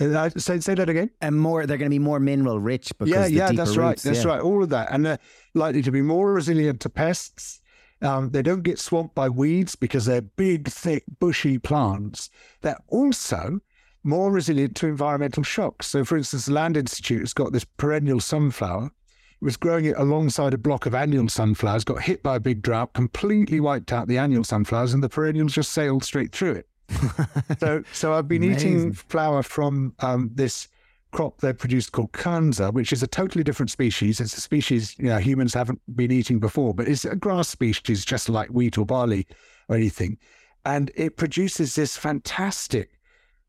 Uh, 0.00 0.30
say 0.36 0.60
say 0.60 0.74
that 0.74 0.88
again. 0.88 1.10
And 1.20 1.40
more, 1.40 1.66
they're 1.66 1.78
going 1.78 1.90
to 1.90 1.94
be 1.94 1.98
more 1.98 2.20
mineral 2.20 2.60
rich 2.60 2.92
because 2.98 3.30
yeah, 3.30 3.48
yeah, 3.48 3.52
that's 3.52 3.70
roots, 3.70 3.78
right, 3.78 3.98
that's 3.98 4.24
yeah. 4.24 4.32
right. 4.32 4.40
All 4.40 4.62
of 4.62 4.68
that, 4.70 4.88
and 4.90 5.06
they're 5.06 5.18
likely 5.54 5.82
to 5.82 5.90
be 5.90 6.02
more 6.02 6.32
resilient 6.32 6.80
to 6.80 6.90
pests 6.90 7.59
um, 8.02 8.30
they 8.30 8.42
don't 8.42 8.62
get 8.62 8.78
swamped 8.78 9.14
by 9.14 9.28
weeds 9.28 9.76
because 9.76 10.06
they're 10.06 10.22
big, 10.22 10.68
thick, 10.68 11.04
bushy 11.18 11.58
plants. 11.58 12.30
They're 12.62 12.80
also 12.88 13.60
more 14.02 14.32
resilient 14.32 14.76
to 14.76 14.86
environmental 14.86 15.42
shocks. 15.42 15.86
So, 15.86 16.04
for 16.04 16.16
instance, 16.16 16.46
the 16.46 16.52
Land 16.52 16.76
Institute 16.76 17.20
has 17.20 17.34
got 17.34 17.52
this 17.52 17.64
perennial 17.64 18.20
sunflower. 18.20 18.86
It 18.86 19.44
was 19.44 19.56
growing 19.56 19.86
it 19.86 19.96
alongside 19.96 20.54
a 20.54 20.58
block 20.58 20.86
of 20.86 20.94
annual 20.94 21.28
sunflowers, 21.28 21.84
got 21.84 22.02
hit 22.02 22.22
by 22.22 22.36
a 22.36 22.40
big 22.40 22.62
drought, 22.62 22.92
completely 22.92 23.60
wiped 23.60 23.92
out 23.92 24.06
the 24.06 24.18
annual 24.18 24.44
sunflowers, 24.44 24.92
and 24.92 25.02
the 25.02 25.08
perennials 25.08 25.54
just 25.54 25.72
sailed 25.72 26.04
straight 26.04 26.32
through 26.32 26.52
it. 26.52 26.68
so, 27.58 27.82
so 27.92 28.12
I've 28.12 28.28
been 28.28 28.42
Amazing. 28.42 28.68
eating 28.68 28.92
flour 28.92 29.42
from 29.42 29.94
um, 30.00 30.30
this 30.34 30.68
crop 31.10 31.40
they 31.40 31.52
produced 31.52 31.92
called 31.92 32.12
Kernza, 32.12 32.72
which 32.72 32.92
is 32.92 33.02
a 33.02 33.06
totally 33.06 33.44
different 33.44 33.70
species. 33.70 34.20
It's 34.20 34.36
a 34.36 34.40
species 34.40 34.96
you 34.98 35.06
know, 35.06 35.18
humans 35.18 35.54
haven't 35.54 35.80
been 35.94 36.12
eating 36.12 36.38
before, 36.38 36.74
but 36.74 36.88
it's 36.88 37.04
a 37.04 37.16
grass 37.16 37.48
species 37.48 38.04
just 38.04 38.28
like 38.28 38.48
wheat 38.48 38.78
or 38.78 38.86
barley 38.86 39.26
or 39.68 39.76
anything. 39.76 40.18
And 40.64 40.90
it 40.94 41.16
produces 41.16 41.74
this 41.74 41.96
fantastic 41.96 42.90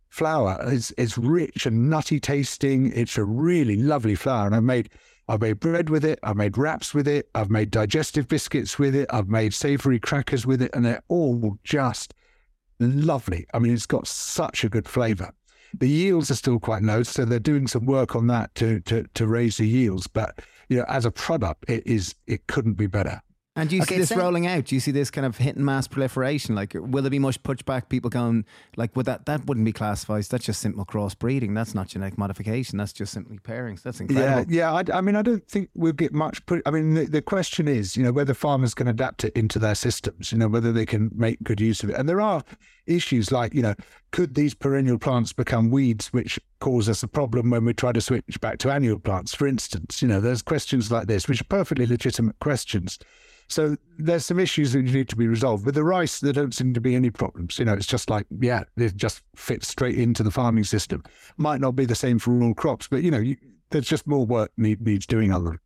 flour. 0.09 0.59
It's, 0.67 0.93
it's 0.97 1.17
rich 1.17 1.65
and 1.65 1.89
nutty 1.89 2.19
tasting. 2.19 2.91
It's 2.93 3.17
a 3.17 3.23
really 3.23 3.77
lovely 3.77 4.15
flour. 4.15 4.45
And 4.45 4.55
I've 4.55 4.63
made 4.63 4.89
I've 5.27 5.41
made 5.41 5.59
bread 5.59 5.89
with 5.89 6.03
it. 6.03 6.19
I've 6.23 6.35
made 6.35 6.57
wraps 6.57 6.93
with 6.93 7.07
it. 7.07 7.29
I've 7.35 7.49
made 7.49 7.71
digestive 7.71 8.27
biscuits 8.27 8.77
with 8.77 8.93
it. 8.95 9.07
I've 9.13 9.29
made 9.29 9.53
savory 9.53 9.99
crackers 9.99 10.45
with 10.45 10.61
it. 10.61 10.71
And 10.73 10.83
they're 10.83 11.03
all 11.07 11.57
just 11.63 12.13
lovely. 12.79 13.45
I 13.53 13.59
mean, 13.59 13.73
it's 13.73 13.85
got 13.85 14.07
such 14.07 14.63
a 14.63 14.69
good 14.69 14.89
flavor. 14.89 15.31
The 15.79 15.89
yields 15.89 16.29
are 16.31 16.35
still 16.35 16.59
quite 16.59 16.83
low, 16.83 17.03
so 17.03 17.25
they're 17.25 17.39
doing 17.39 17.67
some 17.67 17.85
work 17.85 18.15
on 18.15 18.27
that 18.27 18.53
to 18.55 18.79
to 18.81 19.05
to 19.13 19.27
raise 19.27 19.57
the 19.57 19.67
yields. 19.67 20.07
But 20.07 20.39
you 20.69 20.77
know, 20.77 20.85
as 20.87 21.05
a 21.05 21.11
product, 21.11 21.69
it 21.69 21.85
is 21.85 22.15
it 22.27 22.47
couldn't 22.47 22.73
be 22.73 22.87
better. 22.87 23.21
And 23.53 23.69
do 23.69 23.75
you 23.75 23.81
okay, 23.81 23.95
see 23.95 23.99
this 23.99 24.11
rolling 24.13 24.47
out? 24.47 24.65
Do 24.65 24.75
you 24.75 24.79
see 24.79 24.91
this 24.91 25.11
kind 25.11 25.25
of 25.27 25.35
hitting 25.35 25.65
mass 25.65 25.85
proliferation? 25.85 26.55
Like, 26.55 26.73
will 26.73 27.03
there 27.03 27.11
be 27.11 27.19
much 27.19 27.43
pushback? 27.43 27.89
People 27.89 28.09
going 28.09 28.45
like, 28.77 28.95
would 28.95 29.07
that 29.07 29.25
that 29.25 29.45
wouldn't 29.45 29.65
be 29.65 29.73
classified? 29.73 30.23
That's 30.23 30.45
just 30.45 30.61
simple 30.61 30.85
crossbreeding. 30.85 31.53
That's 31.53 31.75
not 31.75 31.89
genetic 31.89 32.17
modification. 32.17 32.77
That's 32.77 32.93
just 32.93 33.11
simply 33.11 33.39
pairings. 33.39 33.81
That's 33.83 33.99
incredible. 33.99 34.49
Yeah, 34.49 34.71
yeah. 34.73 34.93
I, 34.93 34.99
I 34.99 35.01
mean, 35.01 35.17
I 35.17 35.21
don't 35.21 35.45
think 35.49 35.69
we'll 35.75 35.91
get 35.91 36.13
much. 36.13 36.45
Put, 36.45 36.61
I 36.65 36.71
mean, 36.71 36.93
the, 36.93 37.05
the 37.05 37.21
question 37.21 37.67
is, 37.67 37.97
you 37.97 38.03
know, 38.03 38.13
whether 38.13 38.33
farmers 38.33 38.73
can 38.73 38.87
adapt 38.87 39.25
it 39.25 39.33
into 39.33 39.59
their 39.59 39.75
systems. 39.75 40.31
You 40.31 40.37
know, 40.37 40.47
whether 40.47 40.71
they 40.71 40.85
can 40.85 41.11
make 41.13 41.43
good 41.43 41.59
use 41.59 41.83
of 41.83 41.89
it. 41.89 41.97
And 41.97 42.07
there 42.07 42.21
are 42.21 42.43
issues 42.87 43.33
like, 43.33 43.53
you 43.53 43.61
know, 43.61 43.75
could 44.11 44.35
these 44.35 44.53
perennial 44.53 44.97
plants 44.97 45.33
become 45.33 45.69
weeds, 45.69 46.07
which 46.13 46.39
cause 46.61 46.87
us 46.87 47.03
a 47.03 47.07
problem 47.07 47.49
when 47.49 47.65
we 47.65 47.73
try 47.73 47.91
to 47.91 47.99
switch 47.99 48.39
back 48.39 48.59
to 48.59 48.71
annual 48.71 48.97
plants? 48.97 49.33
For 49.35 49.45
instance, 49.45 50.01
you 50.01 50.07
know, 50.07 50.21
there's 50.21 50.41
questions 50.41 50.89
like 50.89 51.07
this, 51.07 51.27
which 51.27 51.41
are 51.41 51.45
perfectly 51.45 51.85
legitimate 51.85 52.39
questions. 52.39 52.97
So 53.51 53.75
there's 53.97 54.25
some 54.25 54.39
issues 54.39 54.73
that 54.73 54.83
need 54.83 55.09
to 55.09 55.15
be 55.15 55.27
resolved. 55.27 55.65
With 55.65 55.75
the 55.75 55.83
rice, 55.83 56.19
there 56.19 56.33
don't 56.33 56.53
seem 56.53 56.73
to 56.73 56.81
be 56.81 56.95
any 56.95 57.09
problems. 57.09 57.59
You 57.59 57.65
know, 57.65 57.73
it's 57.73 57.85
just 57.85 58.09
like, 58.09 58.25
yeah, 58.39 58.63
it 58.77 58.95
just 58.95 59.21
fits 59.35 59.67
straight 59.67 59.97
into 59.97 60.23
the 60.23 60.31
farming 60.31 60.63
system. 60.63 61.03
Might 61.37 61.61
not 61.61 61.75
be 61.75 61.85
the 61.85 61.95
same 61.95 62.17
for 62.17 62.41
all 62.41 62.53
crops, 62.53 62.87
but, 62.87 63.03
you 63.03 63.11
know, 63.11 63.19
you, 63.19 63.35
there's 63.69 63.87
just 63.87 64.07
more 64.07 64.25
work 64.25 64.51
need, 64.57 64.81
needs 64.81 65.05
doing 65.05 65.33
other 65.33 65.59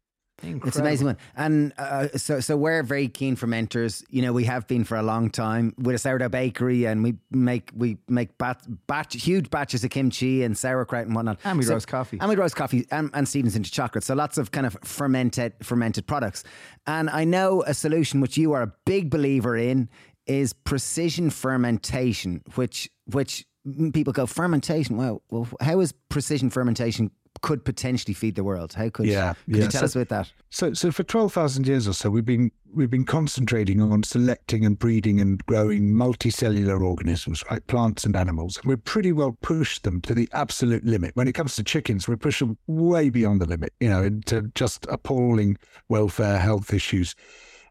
Incredible. 0.44 0.68
It's 0.68 0.78
amazing 0.78 1.08
one, 1.08 1.18
and 1.38 1.74
uh, 1.78 2.10
so 2.18 2.42
so 2.42 2.58
we're 2.58 2.84
very 2.84 3.08
keen 3.08 3.38
fermenters. 3.38 4.04
You 4.10 4.22
know, 4.22 4.34
we 4.34 4.44
have 4.44 4.68
been 4.68 4.84
for 4.84 4.98
a 4.98 5.02
long 5.02 5.30
time 5.30 5.74
with 5.78 5.96
a 5.96 5.98
sourdough 5.98 6.30
bakery, 6.30 6.86
and 6.86 7.04
we 7.04 7.16
make 7.32 7.72
we 7.74 7.98
make 8.10 8.38
bat, 8.38 8.62
batch 8.88 9.14
huge 9.14 9.50
batches 9.50 9.86
of 9.86 9.92
kimchi 9.92 10.44
and 10.44 10.58
sauerkraut 10.58 11.06
and 11.06 11.16
whatnot, 11.16 11.40
and 11.46 11.58
we 11.58 11.64
so, 11.64 11.74
roast 11.74 11.88
coffee, 11.88 12.18
and 12.20 12.30
we 12.30 12.36
roast 12.36 12.56
coffee, 12.56 12.86
and, 12.92 13.10
and 13.14 13.30
Stevens 13.30 13.56
into 13.56 13.72
chocolate. 13.72 14.04
So 14.04 14.14
lots 14.14 14.38
of 14.38 14.52
kind 14.52 14.68
of 14.68 14.78
fermented 14.84 15.54
fermented 15.64 16.06
products. 16.06 16.44
And 16.86 17.10
I 17.10 17.24
know 17.24 17.64
a 17.66 17.74
solution 17.74 18.20
which 18.20 18.36
you 18.38 18.52
are 18.52 18.62
a 18.62 18.74
big 18.86 19.10
believer 19.10 19.56
in 19.56 19.90
is 20.28 20.52
precision 20.52 21.30
fermentation, 21.30 22.44
which 22.56 22.90
which 23.06 23.46
people 23.94 24.12
go 24.12 24.26
fermentation. 24.26 24.98
Well, 24.98 25.22
well, 25.32 25.48
how 25.62 25.80
is 25.80 25.94
precision 26.10 26.50
fermentation 26.50 27.12
could 27.42 27.66
potentially 27.66 28.14
feed 28.14 28.36
the 28.36 28.44
world? 28.44 28.74
How 28.74 28.90
could, 28.90 29.06
yeah, 29.06 29.34
could 29.46 29.56
yeah. 29.56 29.64
you 29.64 29.70
tell 29.70 29.82
so, 29.82 29.86
us 29.86 29.96
about 29.96 30.10
that? 30.10 30.32
So, 30.50 30.74
so 30.74 30.92
for 30.92 31.04
twelve 31.04 31.34
thousand 31.34 31.68
years 31.68 31.88
or 31.88 31.94
so, 31.94 32.10
we've 32.10 32.26
been 32.26 32.52
we've 32.74 32.90
been 32.90 33.06
concentrating 33.06 33.82
on 33.82 34.04
selecting 34.04 34.66
and 34.66 34.78
breeding 34.78 35.20
and 35.20 35.46
growing 35.46 35.94
multicellular 35.94 36.82
organisms, 36.82 37.44
right, 37.50 37.66
plants 37.68 38.04
and 38.06 38.16
animals. 38.16 38.60
We've 38.66 38.84
pretty 38.84 39.12
well 39.12 39.38
pushed 39.42 39.84
them 39.84 40.02
to 40.02 40.14
the 40.14 40.30
absolute 40.34 40.86
limit. 40.86 41.16
When 41.16 41.28
it 41.28 41.34
comes 41.34 41.56
to 41.56 41.64
chickens, 41.64 42.08
we 42.08 42.16
push 42.16 42.40
them 42.40 42.58
way 42.68 43.10
beyond 43.10 43.42
the 43.42 43.46
limit, 43.48 43.74
you 43.80 43.90
know, 43.90 44.04
into 44.04 44.52
just 44.56 44.86
appalling 44.90 45.58
welfare, 45.90 46.40
health 46.40 46.74
issues. 46.74 47.16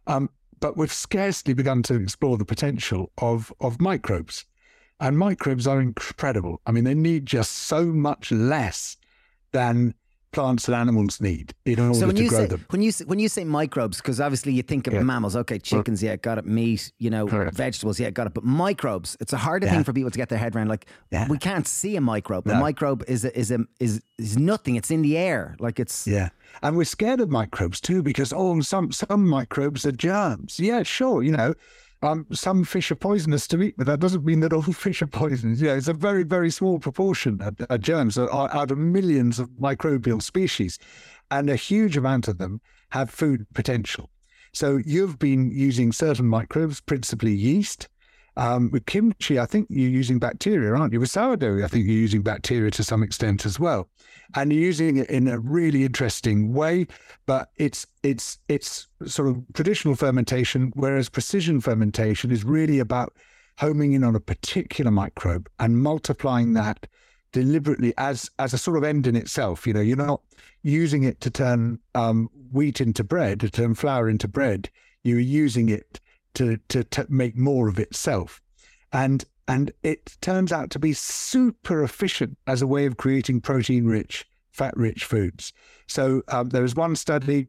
Um, 0.07 0.31
but 0.61 0.77
we've 0.77 0.93
scarcely 0.93 1.53
begun 1.53 1.83
to 1.85 1.95
explore 1.95 2.39
the 2.39 2.45
potential 2.45 3.11
of, 3.19 3.53
of 3.61 3.81
microbes. 3.81 4.47
And 5.01 5.19
microbes 5.19 5.67
are 5.67 5.81
incredible. 5.81 6.61
I 6.67 6.73
mean, 6.73 6.85
they 6.85 6.95
need 6.95 7.27
just 7.27 7.53
so 7.53 7.87
much 7.87 8.31
less 8.31 8.97
than 9.55 9.95
plants 10.33 10.67
and 10.67 10.75
animals 10.75 11.21
need 11.21 11.55
in 11.65 11.79
order 11.79 11.95
so 11.95 12.07
when 12.09 12.17
to 12.17 12.23
you 12.25 12.29
grow 12.29 12.41
say, 12.41 12.47
them. 12.47 12.67
When 12.71 12.83
you 12.83 12.91
when 13.07 13.21
you 13.21 13.29
say 13.29 13.45
microbes, 13.45 13.99
because 13.99 14.21
obviously 14.21 14.53
you 14.53 14.63
think 14.63 14.89
of 14.89 14.93
Yeah. 14.93 15.03
mammals, 15.05 15.37
okay, 15.37 15.61
chickens, 15.61 16.03
yeah, 16.03 16.17
got 16.17 16.39
it. 16.39 16.45
Meat, 16.45 16.91
you 16.99 17.09
know, 17.09 17.29
Correct. 17.29 17.57
vegetables, 17.57 18.01
yeah, 18.01 18.11
got 18.11 18.27
it. 18.27 18.35
But 18.35 18.43
microbes, 18.43 19.17
it's 19.21 19.33
a 19.33 19.37
harder 19.37 19.67
Yeah. 19.67 19.75
thing 19.75 19.85
for 19.85 19.93
people 19.93 20.11
to 20.11 20.19
get 20.19 20.29
their 20.31 20.39
head 20.41 20.57
around. 20.57 20.69
Like 20.69 20.87
Yeah. 21.13 21.29
we 21.29 21.39
can't 21.39 21.69
see 21.69 21.95
a 21.97 22.01
microbe. 22.01 22.49
A 22.49 22.59
microbe 22.59 23.05
is 23.07 23.25
a, 23.25 23.39
is 23.39 23.53
a, 23.53 23.61
is 23.79 24.03
is 24.19 24.37
nothing. 24.37 24.75
It's 24.75 24.91
in 24.91 25.03
the 25.03 25.17
air. 25.17 25.55
Like 25.61 25.79
it's 25.79 26.05
Yeah. 26.05 26.31
And 26.65 26.77
we're 26.77 26.85
scared 26.85 27.21
of 27.21 27.31
microbes 27.31 27.81
too 27.81 28.03
because 28.03 28.33
oh 28.33 28.61
some 28.61 28.91
some 28.91 29.29
microbes 29.29 29.87
are 29.87 29.93
germs. 29.93 30.59
Yeah, 30.59 30.83
sure, 30.83 31.23
you 31.23 31.31
know. 31.31 31.55
Um, 32.05 32.27
some 32.33 32.65
fish 32.65 32.91
are 32.91 32.97
poisonous 32.97 33.49
to 33.49 33.63
eat, 33.63 33.77
but 33.79 33.87
that 33.87 33.99
doesn't 33.99 34.27
mean 34.27 34.41
that 34.41 34.53
all 34.53 34.61
fish 34.63 35.01
are 35.01 35.07
poisonous. 35.07 35.61
Yeah, 35.61 35.73
it's 35.73 35.89
a 35.89 35.95
very, 35.95 36.23
very 36.23 36.51
small 36.51 36.79
proportion 36.79 37.41
of, 37.41 37.57
of 37.59 37.81
germs 37.81 38.19
out 38.19 38.71
of 38.71 38.77
millions 38.77 39.39
of 39.39 39.49
microbial 39.53 40.23
species, 40.23 40.79
and 41.31 41.49
a 41.49 41.57
huge 41.57 41.97
amount 41.97 42.29
of 42.29 42.37
them 42.37 42.61
have 42.91 43.09
food 43.09 43.47
potential. 43.55 44.11
So 44.53 44.81
you've 44.85 45.19
been 45.19 45.51
using 45.51 45.93
certain 45.93 46.27
microbes, 46.27 46.81
principally 46.83 47.33
yeast. 47.33 47.89
Um, 48.37 48.71
with 48.73 48.87
kimchi, 48.87 49.39
I 49.39 49.47
think 49.47 49.69
you're 49.71 49.91
using 49.91 50.19
bacteria, 50.19 50.75
aren't 50.75 50.93
you? 50.93 51.01
With 51.01 51.11
sourdough, 51.11 51.65
I 51.65 51.69
think 51.69 51.87
you're 51.87 51.95
using 51.95 52.23
bacteria 52.23 52.71
to 52.73 52.83
some 52.83 53.03
extent 53.03 53.47
as 53.47 53.61
well, 53.61 53.89
and 54.35 54.53
you're 54.53 54.63
using 54.63 54.97
it 54.97 55.09
in 55.09 55.29
a 55.29 55.39
really 55.39 55.85
interesting 55.85 56.53
way. 56.53 56.87
But 57.27 57.51
it's 57.57 57.87
it's 58.03 58.39
it's 58.49 58.89
sort 59.07 59.29
of 59.29 59.43
traditional 59.55 59.95
fermentation, 59.95 60.73
whereas 60.75 61.09
precision 61.09 61.61
fermentation 61.61 62.33
is 62.33 62.45
really 62.45 62.81
about 62.81 63.15
homing 63.59 63.93
in 63.93 64.03
on 64.03 64.17
a 64.17 64.21
particular 64.21 64.91
microbe 64.91 65.49
and 65.61 65.79
multiplying 65.79 66.55
that 66.55 66.89
deliberately 67.33 67.95
as 67.99 68.31
as 68.41 68.53
a 68.53 68.59
sort 68.59 68.77
of 68.77 68.83
end 68.83 69.07
in 69.07 69.15
itself. 69.15 69.65
You 69.67 69.75
know, 69.75 69.81
you're 69.81 69.97
not 69.97 70.23
using 70.63 71.05
it 71.05 71.21
to 71.21 71.31
turn 71.31 71.79
um, 71.95 72.29
wheat 72.51 72.81
into 72.81 73.05
bread, 73.05 73.41
to 73.41 73.51
turn 73.51 73.75
flour 73.75 74.09
into 74.09 74.27
bread. 74.27 74.71
You're 75.05 75.21
using 75.21 75.69
it 75.69 76.01
to, 76.35 76.59
to 76.69 76.85
to 76.85 77.07
make 77.09 77.37
more 77.37 77.69
of 77.69 77.79
itself, 77.79 78.41
and 78.93 79.25
and 79.47 79.73
it 79.83 80.17
turns 80.21 80.53
out 80.53 80.71
to 80.71 80.79
be 80.79 80.93
super 80.93 81.83
efficient 81.83 82.39
as 82.47 82.63
a 82.63 82.67
way 82.67 82.87
of 82.87 82.97
creating 82.97 83.41
protein-rich, 83.41 84.25
fat-rich 84.53 85.05
foods. 85.05 85.53
So 85.87 86.23
um, 86.29 86.49
there 86.49 86.63
was 86.63 86.75
one 86.75 86.97
study 86.97 87.49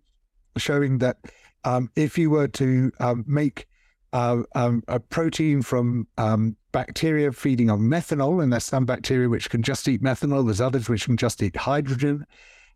showing 0.58 0.98
that 1.00 1.18
um, 1.64 1.90
if 1.96 2.18
you 2.18 2.30
were 2.30 2.50
to 2.50 2.92
um, 3.00 3.24
make 3.28 3.68
uh, 4.12 4.44
um, 4.56 4.84
a 4.88 5.00
protein 5.00 5.62
from 5.62 6.08
um, 6.18 6.56
bacteria 6.72 7.32
feeding 7.32 7.70
on 7.70 7.80
methanol, 7.80 8.44
and 8.44 8.52
there's 8.52 8.66
some 8.66 8.86
bacteria 8.86 9.30
which 9.30 9.50
can 9.50 9.64
just 9.64 9.88
eat 9.88 10.04
methanol, 10.04 10.46
there's 10.46 10.62
others 10.62 10.90
which 10.90 11.06
can 11.06 11.18
just 11.18 11.42
eat 11.42 11.56
hydrogen. 11.56 12.26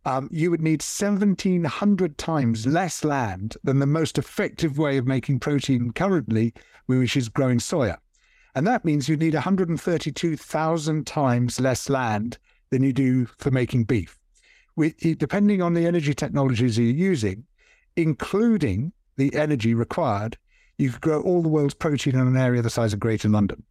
Um, 0.06 0.30
you 0.32 0.50
would 0.50 0.62
need 0.62 0.82
1,700 0.82 2.18
times 2.18 2.66
less 2.66 3.04
land 3.04 3.58
than 3.64 3.80
the 3.80 3.86
most 3.86 4.18
effective 4.18 4.78
way 4.78 4.98
of 4.98 5.06
making 5.06 5.40
protein 5.40 5.92
currently, 5.92 6.54
which 6.86 7.18
is 7.18 7.30
growing 7.30 7.60
soya. 7.60 7.98
And 8.56 8.66
that 8.66 8.86
means 8.86 9.10
you 9.10 9.18
need 9.18 9.34
132,000 9.34 11.08
times 11.08 11.60
less 11.60 11.90
land 11.90 12.38
than 12.70 12.84
you 12.84 12.94
do 12.94 13.26
for 13.26 13.52
making 13.52 13.84
beef. 13.86 14.18
Depending 14.78 15.62
on 15.62 15.74
the 15.74 15.86
energy 15.86 16.14
technologies 16.14 16.78
you're 16.78 16.88
using, 16.88 17.44
including 17.96 18.94
the 19.18 19.36
energy 19.36 19.74
required, 19.74 20.38
you 20.78 20.92
could 20.92 21.02
grow 21.02 21.22
all 21.22 21.42
the 21.42 21.50
world's 21.50 21.74
protein 21.74 22.16
in 22.16 22.26
an 22.26 22.38
area 22.38 22.62
the 22.62 22.70
size 22.70 22.94
of 22.94 23.00
Greater 23.00 23.28
London. 23.28 23.64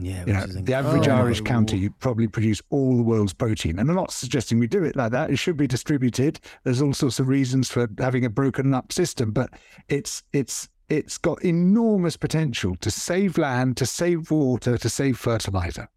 Yeah. 0.00 0.24
You 0.26 0.32
know, 0.32 0.46
the 0.46 0.74
average 0.74 0.94
oh, 0.94 0.96
incredible. 0.96 1.24
Irish 1.26 1.40
county 1.42 1.78
you 1.78 1.90
probably 1.90 2.26
produce 2.28 2.60
all 2.70 2.96
the 2.96 3.02
world's 3.02 3.32
protein. 3.32 3.78
And 3.78 3.88
I'm 3.90 3.96
not 3.96 4.12
suggesting 4.12 4.58
we 4.58 4.66
do 4.66 4.84
it 4.84 4.96
like 4.96 5.12
that. 5.12 5.30
It 5.30 5.36
should 5.36 5.56
be 5.56 5.66
distributed. 5.66 6.40
There's 6.64 6.82
all 6.82 6.92
sorts 6.94 7.18
of 7.20 7.28
reasons 7.28 7.70
for 7.70 7.88
having 7.98 8.24
a 8.24 8.30
broken 8.30 8.74
up 8.74 8.92
system, 8.92 9.30
but 9.32 9.50
it's 9.88 10.22
it's 10.32 10.68
it's 10.88 11.18
got 11.18 11.42
enormous 11.44 12.16
potential 12.16 12.74
to 12.80 12.90
save 12.90 13.38
land, 13.38 13.76
to 13.76 13.86
save 13.86 14.30
water, 14.30 14.76
to 14.78 14.88
save 14.88 15.16
fertilizer. 15.18 15.88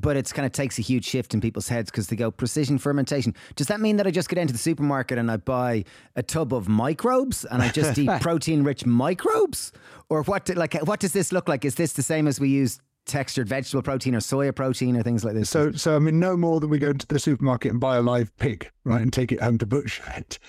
but 0.00 0.16
it's 0.16 0.32
kind 0.32 0.44
of 0.44 0.52
takes 0.52 0.78
a 0.78 0.82
huge 0.82 1.04
shift 1.06 1.32
in 1.32 1.40
people's 1.40 1.68
heads 1.68 1.90
because 1.90 2.08
they 2.08 2.16
go 2.16 2.30
precision 2.30 2.76
fermentation. 2.76 3.32
Does 3.54 3.68
that 3.68 3.80
mean 3.80 3.96
that 3.96 4.06
I 4.06 4.10
just 4.10 4.28
get 4.28 4.36
into 4.38 4.52
the 4.52 4.58
supermarket 4.58 5.16
and 5.16 5.30
I 5.30 5.36
buy 5.38 5.84
a 6.16 6.22
tub 6.22 6.52
of 6.52 6.68
microbes 6.68 7.44
and 7.46 7.62
I 7.62 7.68
just 7.70 7.96
eat 7.96 8.10
protein-rich 8.20 8.84
microbes, 8.84 9.72
or 10.10 10.22
what? 10.24 10.44
do- 10.44 10.54
Like, 10.54 10.74
what 10.84 11.00
does 11.00 11.12
this 11.12 11.32
look 11.32 11.48
like? 11.48 11.64
Is 11.64 11.76
this 11.76 11.92
the 11.94 12.02
same 12.02 12.26
as 12.26 12.38
we 12.40 12.48
use 12.50 12.78
textured 13.06 13.48
vegetable 13.48 13.82
protein 13.82 14.14
or 14.14 14.18
soya 14.18 14.54
protein 14.54 14.96
or 14.96 15.02
things 15.02 15.24
like 15.24 15.34
this? 15.34 15.48
So, 15.48 15.72
so 15.72 15.96
I 15.96 15.98
mean, 15.98 16.20
no 16.20 16.36
more 16.36 16.60
than 16.60 16.70
we 16.70 16.78
go 16.78 16.90
into 16.90 17.06
the 17.06 17.18
supermarket 17.18 17.70
and 17.72 17.80
buy 17.80 17.96
a 17.96 18.02
live 18.02 18.36
pig, 18.36 18.70
right, 18.84 19.00
and 19.00 19.12
take 19.12 19.32
it 19.32 19.40
home 19.40 19.58
to 19.58 19.66
butcher 19.66 20.04
it. 20.16 20.38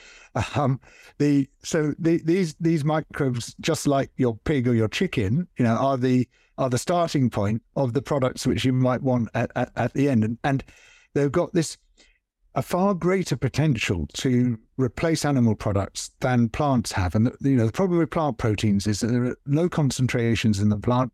Um, 0.56 0.80
the 1.18 1.50
so 1.64 1.96
the, 1.98 2.22
these 2.24 2.54
these 2.60 2.86
microbes, 2.86 3.56
just 3.60 3.88
like 3.88 4.12
your 4.18 4.38
pig 4.38 4.68
or 4.68 4.76
your 4.76 4.88
chicken, 4.88 5.48
you 5.58 5.66
know, 5.66 5.76
are 5.76 5.98
the 5.98 6.30
are 6.60 6.70
the 6.70 6.78
starting 6.78 7.32
point 7.32 7.64
of 7.76 7.94
the 7.94 8.04
products 8.04 8.46
which 8.46 8.64
you 8.64 8.72
might 8.72 9.02
want 9.02 9.30
at, 9.34 9.52
at, 9.56 9.72
at 9.76 9.94
the 9.94 10.08
end, 10.10 10.24
and, 10.24 10.38
and 10.44 10.64
they've 11.16 11.32
got 11.32 11.54
this 11.54 11.80
a 12.58 12.62
far 12.64 12.96
greater 12.96 13.38
potential 13.38 14.08
to 14.14 14.58
replace 14.78 15.24
animal 15.24 15.56
products 15.56 16.10
than 16.22 16.50
plants 16.50 16.92
have. 16.92 17.14
And 17.14 17.28
the, 17.28 17.52
you 17.52 17.56
know, 17.56 17.68
the 17.68 17.72
problem 17.72 18.00
with 18.00 18.10
plant 18.10 18.40
proteins 18.40 18.88
is 18.88 19.02
that 19.02 19.08
there 19.08 19.26
are 19.26 19.38
low 19.46 19.70
concentrations 19.70 20.60
in 20.60 20.70
the 20.70 20.78
plant. 20.78 21.14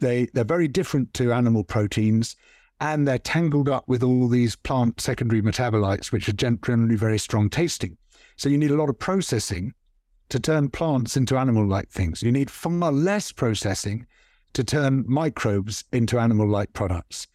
They 0.00 0.26
they're 0.32 0.44
very 0.44 0.68
different 0.68 1.14
to 1.14 1.32
animal 1.32 1.64
proteins, 1.64 2.36
and 2.80 3.06
they're 3.06 3.18
tangled 3.18 3.68
up 3.68 3.86
with 3.88 4.02
all 4.02 4.28
these 4.28 4.56
plant 4.56 5.00
secondary 5.00 5.42
metabolites, 5.42 6.10
which 6.10 6.28
are 6.28 6.32
generally 6.32 6.96
very 6.96 7.18
strong 7.18 7.50
tasting. 7.50 7.96
So 8.36 8.48
you 8.48 8.58
need 8.58 8.70
a 8.70 8.76
lot 8.76 8.88
of 8.88 8.98
processing 8.98 9.74
to 10.30 10.40
turn 10.40 10.70
plants 10.70 11.16
into 11.16 11.36
animal-like 11.36 11.90
things. 11.90 12.22
You 12.22 12.32
need 12.32 12.50
far 12.50 12.92
less 12.92 13.32
processing 13.32 14.06
to 14.54 14.64
turn 14.64 15.04
microbes 15.06 15.84
into 15.92 16.18
animal-like 16.18 16.72
products. 16.72 17.26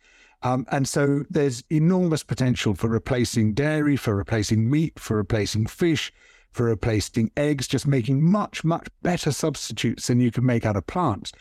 Um, 0.41 0.66
and 0.72 0.88
so 0.88 1.24
there's 1.30 1.63
enormous 1.70 2.24
potential 2.24 2.74
for 2.74 2.88
replacing 2.88 3.53
dairy, 3.53 3.97
for 3.97 4.16
replacing 4.16 4.70
meat, 4.70 4.99
for 4.99 5.18
replacing 5.18 5.66
fish, 5.68 6.11
for 6.51 6.66
replacing 6.66 7.32
eggs, 7.36 7.68
just 7.68 7.86
making 7.86 8.24
much, 8.24 8.63
much 8.63 8.88
better 9.01 9.32
substitutes 9.32 10.07
than 10.07 10.20
you 10.20 10.32
can 10.32 10.45
make 10.45 10.66
out 10.66 10.78
of 10.78 10.88
plants. 10.88 11.32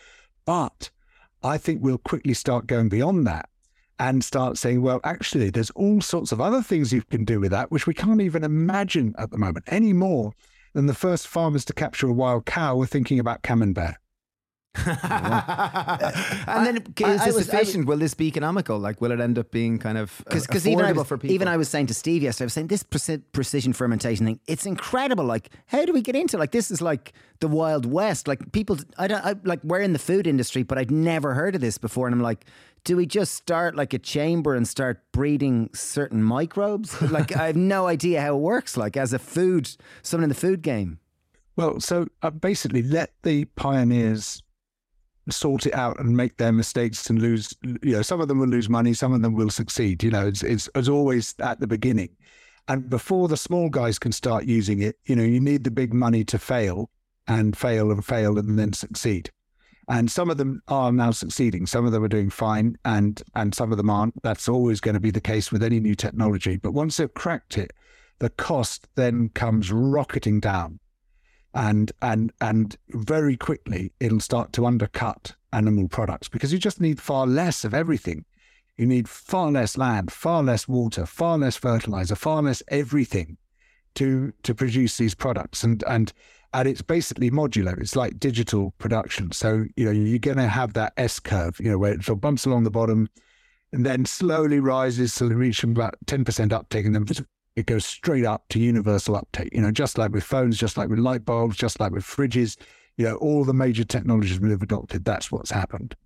But 0.45 0.91
I 1.45 1.59
think 1.59 1.83
we'll 1.83 1.99
quickly 1.99 2.33
start 2.33 2.67
going 2.67 2.89
beyond 2.89 3.27
that 3.27 3.51
and 3.99 4.25
start 4.25 4.57
saying, 4.57 4.81
well, 4.81 5.01
actually, 5.05 5.51
there's 5.51 5.71
all 5.71 6.01
sorts 6.01 6.33
of 6.33 6.41
other 6.41 6.63
things 6.63 6.91
you 6.91 7.03
can 7.03 7.27
do 7.27 7.39
with 7.39 7.51
that, 7.51 7.71
which 7.71 7.87
we 7.87 7.93
can't 7.93 8.23
even 8.23 8.43
imagine 8.43 9.15
at 9.19 9.31
the 9.31 9.37
moment 9.37 9.67
any 9.69 9.93
more 9.93 10.33
than 10.73 10.87
the 10.87 10.95
first 10.95 11.29
farmers 11.29 11.67
to 11.67 11.75
capture 11.75 12.09
a 12.09 12.13
wild 12.13 12.47
cow 12.47 12.77
were 12.77 12.87
thinking 12.87 13.19
about 13.19 13.43
camembert. 13.43 13.97
and 14.87 16.67
then 16.67 16.85
I- 17.05 17.11
is 17.11 17.21
I 17.21 17.25
this 17.27 17.35
I 17.35 17.37
was- 17.37 17.49
efficient? 17.49 17.87
will 17.87 17.97
this 17.99 18.15
be 18.15 18.27
economical? 18.27 18.79
Like, 18.79 19.01
will 19.01 19.13
it 19.13 19.21
end 19.21 19.39
up 19.39 19.51
being 19.51 19.79
kind 19.79 19.99
of 19.99 20.23
uh, 20.27 20.35
because 20.35 20.67
even 20.67 20.85
I 20.85 20.93
affordable 20.93 20.97
was, 20.97 21.07
for 21.09 21.19
people? 21.19 21.35
even 21.35 21.49
I 21.49 21.57
was 21.57 21.69
saying 21.69 21.87
to 21.87 21.95
Steve 21.95 22.23
yesterday, 22.23 22.45
I 22.45 22.47
was 22.47 22.53
saying 22.55 22.67
this 22.69 22.83
preci- 22.83 23.23
precision 23.33 23.73
fermentation 23.73 24.27
thing, 24.27 24.41
it's 24.47 24.67
incredible. 24.67 25.25
Like, 25.25 25.51
how 25.67 25.85
do 25.85 25.93
we 25.93 26.03
get 26.03 26.17
into 26.17 26.39
like 26.39 26.51
this? 26.51 26.71
Is 26.71 26.81
like 26.83 27.13
the 27.41 27.49
Wild 27.49 27.87
West. 27.87 28.27
Like 28.29 28.53
people, 28.53 28.79
I 28.99 29.07
don't 29.07 29.25
I, 29.25 29.35
like 29.45 29.63
we're 29.65 29.81
in 29.81 29.93
the 29.93 29.99
food 29.99 30.27
industry, 30.27 30.63
but 30.63 30.77
I'd 30.79 30.91
never 30.91 31.35
heard 31.35 31.55
of 31.55 31.61
this 31.61 31.79
before, 31.79 32.07
and 32.07 32.15
I'm 32.15 32.23
like. 32.23 32.45
Do 32.87 32.99
we 32.99 33.07
just 33.07 33.35
start 33.35 33.75
like 33.77 33.95
a 33.95 33.99
chamber 33.99 34.55
and 34.55 34.69
start 34.69 35.03
breeding 35.11 35.71
certain 35.73 36.23
microbes? 36.23 37.01
Like 37.11 37.35
I 37.35 37.47
have 37.47 37.57
no 37.57 37.87
idea 37.87 38.21
how 38.21 38.35
it 38.37 38.41
works. 38.41 38.77
Like 38.77 38.95
as 38.99 39.15
a 39.15 39.19
food, 39.19 39.71
someone 40.03 40.25
in 40.25 40.29
the 40.29 40.35
food 40.35 40.61
game. 40.61 40.99
Well, 41.57 41.81
so 41.81 42.09
uh, 42.21 42.29
basically, 42.29 42.83
let 42.83 43.15
the 43.23 43.47
pioneers 43.57 44.43
sort 45.31 45.67
it 45.67 45.75
out 45.75 45.99
and 45.99 46.17
make 46.17 46.37
their 46.37 46.53
mistakes 46.53 47.09
and 47.09 47.21
lose. 47.21 47.55
You 47.63 47.93
know, 47.97 48.03
some 48.03 48.21
of 48.21 48.29
them 48.29 48.39
will 48.39 48.49
lose 48.49 48.69
money, 48.69 48.95
some 48.95 49.13
of 49.13 49.23
them 49.23 49.35
will 49.35 49.51
succeed. 49.51 50.03
You 50.03 50.11
know, 50.11 50.27
it's 50.27 50.43
it's, 50.43 50.69
it's 50.75 50.89
always 50.89 51.35
at 51.41 51.61
the 51.61 51.67
beginning, 51.67 52.11
and 52.69 52.89
before 52.89 53.29
the 53.29 53.37
small 53.37 53.69
guys 53.69 53.99
can 53.99 54.13
start 54.13 54.45
using 54.45 54.83
it, 54.83 54.97
you 55.05 55.17
know, 55.17 55.23
you 55.23 55.41
need 55.41 55.65
the 55.65 55.71
big 55.71 55.95
money 55.95 56.25
to 56.25 56.39
fail 56.39 56.91
and 57.27 57.57
fail 57.57 57.91
and 57.91 58.05
fail 58.05 58.39
and 58.39 58.59
then 58.59 58.73
succeed. 58.73 59.31
And 59.89 60.11
some 60.11 60.31
of 60.31 60.39
them 60.39 60.63
are 60.69 60.91
now 60.93 61.11
succeeding. 61.11 61.67
Some 61.67 61.85
of 61.85 61.93
them 61.93 62.03
are 62.03 62.09
doing 62.09 62.31
fine, 62.31 62.77
and 62.85 63.23
and 63.35 63.55
some 63.55 63.71
of 63.71 63.77
them 63.77 63.91
aren't. 63.91 64.23
That's 64.23 64.49
always 64.49 64.81
going 64.81 64.95
to 64.95 65.01
be 65.01 65.11
the 65.11 65.21
case 65.21 65.53
with 65.53 65.63
any 65.63 65.81
new 65.81 65.95
technology. 65.95 66.57
But 66.57 66.73
once 66.73 66.97
they've 66.97 67.13
cracked 67.13 67.59
it, 67.59 67.73
the 68.19 68.31
cost 68.31 68.89
then 68.95 69.31
comes 69.31 69.71
rocketing 69.71 70.41
down 70.41 70.81
and 71.55 71.93
and 72.03 72.33
and 72.41 72.77
very 72.91 73.37
quickly 73.37 73.93
it'll 74.01 74.21
start 74.21 74.53
to 74.53 74.67
undercut 74.67 75.35
animal 75.53 75.89
products 75.89 76.29
because 76.29 76.53
you 76.53 76.59
just 76.59 76.81
need 76.81 77.01
far 77.01 77.27
less 77.27 77.65
of 77.65 77.73
everything. 77.73 78.25
You 78.77 78.87
need 78.87 79.09
far 79.09 79.53
less 79.53 79.79
land, 79.79 80.11
far 80.13 80.43
less 80.43 80.67
water, 80.67 81.07
far 81.07 81.39
less 81.39 81.57
fertilizer, 81.57 82.17
far 82.17 82.43
less 82.43 82.63
everything 82.69 83.37
to 83.95 84.33
to 84.43 84.55
produce 84.55 84.99
these 84.99 85.15
products. 85.15 85.63
And 85.63 85.85
and 85.87 86.13
and 86.53 86.69
it's 86.69 86.83
basically 86.83 87.31
modular. 87.31 87.81
It's 87.81 87.97
like 87.97 88.19
digital 88.19 88.73
production. 88.79 89.31
So 89.33 89.65
you 89.77 89.85
know 89.85 89.93
you're 89.93 90.19
going 90.19 90.39
to 90.39 90.49
have 90.49 90.73
that 90.75 90.93
S 90.97 91.21
curve, 91.21 91.59
you 91.61 91.71
know, 91.71 91.79
where 91.79 91.93
it 91.93 92.05
sort 92.05 92.17
of 92.17 92.21
bumps 92.21 92.47
along 92.47 92.65
the 92.65 92.71
bottom, 92.71 93.09
and 93.73 93.87
then 93.87 94.05
slowly 94.07 94.59
rises 94.59 95.21
it 95.21 95.27
reaches 95.27 95.71
about 95.71 95.95
ten 96.07 96.25
percent 96.25 96.53
uptake, 96.53 96.85
and 96.85 96.95
then 96.97 97.07
it 97.57 97.67
goes 97.67 97.85
straight 97.85 98.25
up 98.25 98.49
to 98.51 98.59
universal 98.59 99.17
uptake. 99.17 99.51
You 99.53 99.61
know, 99.61 99.71
just 99.71 99.99
like 99.99 100.13
with 100.13 100.25
phones, 100.25 100.59
just 100.59 100.77
like 100.77 100.89
with 100.89 100.99
light 100.99 101.25
bulbs, 101.25 101.57
just 101.57 101.81
like 101.81 101.93
with 101.93 102.05
fridges. 102.05 102.57
You 102.97 103.07
know, 103.07 103.17
all 103.17 103.45
the 103.45 103.55
major 103.55 103.85
technologies 103.85 104.39
we've 104.39 104.63
adopted. 104.63 105.05
That's 105.05 105.33
what's 105.33 105.51
happened. 105.51 105.97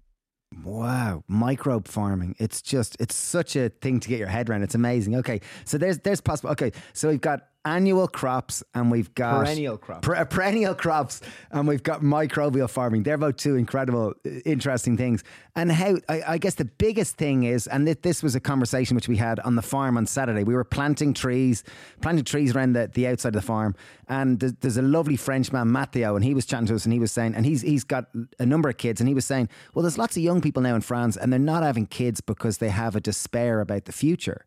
Wow, 0.65 1.25
microbe 1.29 1.87
farming. 1.87 2.35
It's 2.39 2.63
just 2.63 2.97
it's 2.99 3.15
such 3.15 3.55
a 3.57 3.69
thing 3.69 4.01
to 4.01 4.09
get 4.09 4.19
your 4.19 4.29
head 4.29 4.49
around. 4.49 4.63
It's 4.63 4.75
amazing. 4.75 5.15
Okay. 5.17 5.41
So 5.65 5.77
there's 5.77 5.99
there's 5.99 6.21
possible 6.23 6.51
Okay, 6.51 6.73
so 6.95 7.09
we've 7.09 7.21
got 7.21 7.49
annual 7.69 8.09
crops 8.09 8.63
and 8.75 8.91
we've 8.91 9.15
got 9.15 9.45
perennial 9.45 9.77
crops. 9.77 10.07
Per, 10.07 10.25
perennial 10.25 10.75
crops 10.75 11.21
and 11.51 11.69
we've 11.69 11.83
got 11.83 12.01
microbial 12.01 12.69
farming. 12.69 13.03
They're 13.03 13.19
both 13.19 13.37
two 13.37 13.57
incredible, 13.57 14.15
interesting 14.45 14.97
things. 14.97 15.23
And 15.55 15.73
how 15.73 15.97
I, 16.09 16.23
I 16.35 16.39
guess 16.39 16.55
the 16.55 16.65
biggest 16.65 17.17
thing 17.17 17.43
is, 17.43 17.67
and 17.67 17.87
th- 17.87 18.03
this 18.03 18.23
was 18.23 18.35
a 18.35 18.41
conversation 18.41 18.95
which 18.95 19.09
we 19.09 19.17
had 19.17 19.41
on 19.41 19.57
the 19.57 19.63
farm 19.63 19.97
on 19.97 20.07
Saturday. 20.07 20.45
We 20.45 20.55
were 20.55 20.65
planting 20.65 21.13
trees, 21.13 21.65
planting 22.01 22.25
trees 22.25 22.55
around 22.55 22.75
the, 22.75 22.89
the 22.93 23.09
outside 23.09 23.35
of 23.35 23.43
the 23.43 23.47
farm, 23.47 23.75
and 24.09 24.41
th- 24.41 24.55
there's 24.61 24.77
a 24.77 24.83
lovely 24.83 25.17
Frenchman, 25.17 25.73
Matteo, 25.73 26.15
and 26.15 26.25
he 26.25 26.33
was 26.33 26.47
chatting 26.47 26.67
to 26.67 26.77
us, 26.77 26.85
and 26.85 26.93
he 26.93 27.01
was 27.01 27.11
saying, 27.11 27.35
and 27.35 27.45
he's 27.45 27.63
he's 27.63 27.83
got 27.85 28.07
a 28.39 28.47
number 28.47 28.69
of 28.69 28.77
kids, 28.77 29.01
and 29.01 29.09
he 29.09 29.15
was 29.15 29.25
saying, 29.25 29.49
well, 29.75 29.83
there's 29.83 29.99
lots 29.99 30.17
of 30.17 30.23
young 30.23 30.41
people 30.41 30.63
now 30.63 30.77
in 30.77 30.81
France, 30.81 31.17
and 31.17 31.33
they're 31.33 31.41
not 31.41 31.65
having 31.65 31.87
kids 31.87 32.21
because 32.21 32.59
they 32.59 32.69
have 32.69 32.95
a 32.95 33.01
despair 33.01 33.61
about 33.61 33.87
the 33.87 33.93
future. 33.93 34.47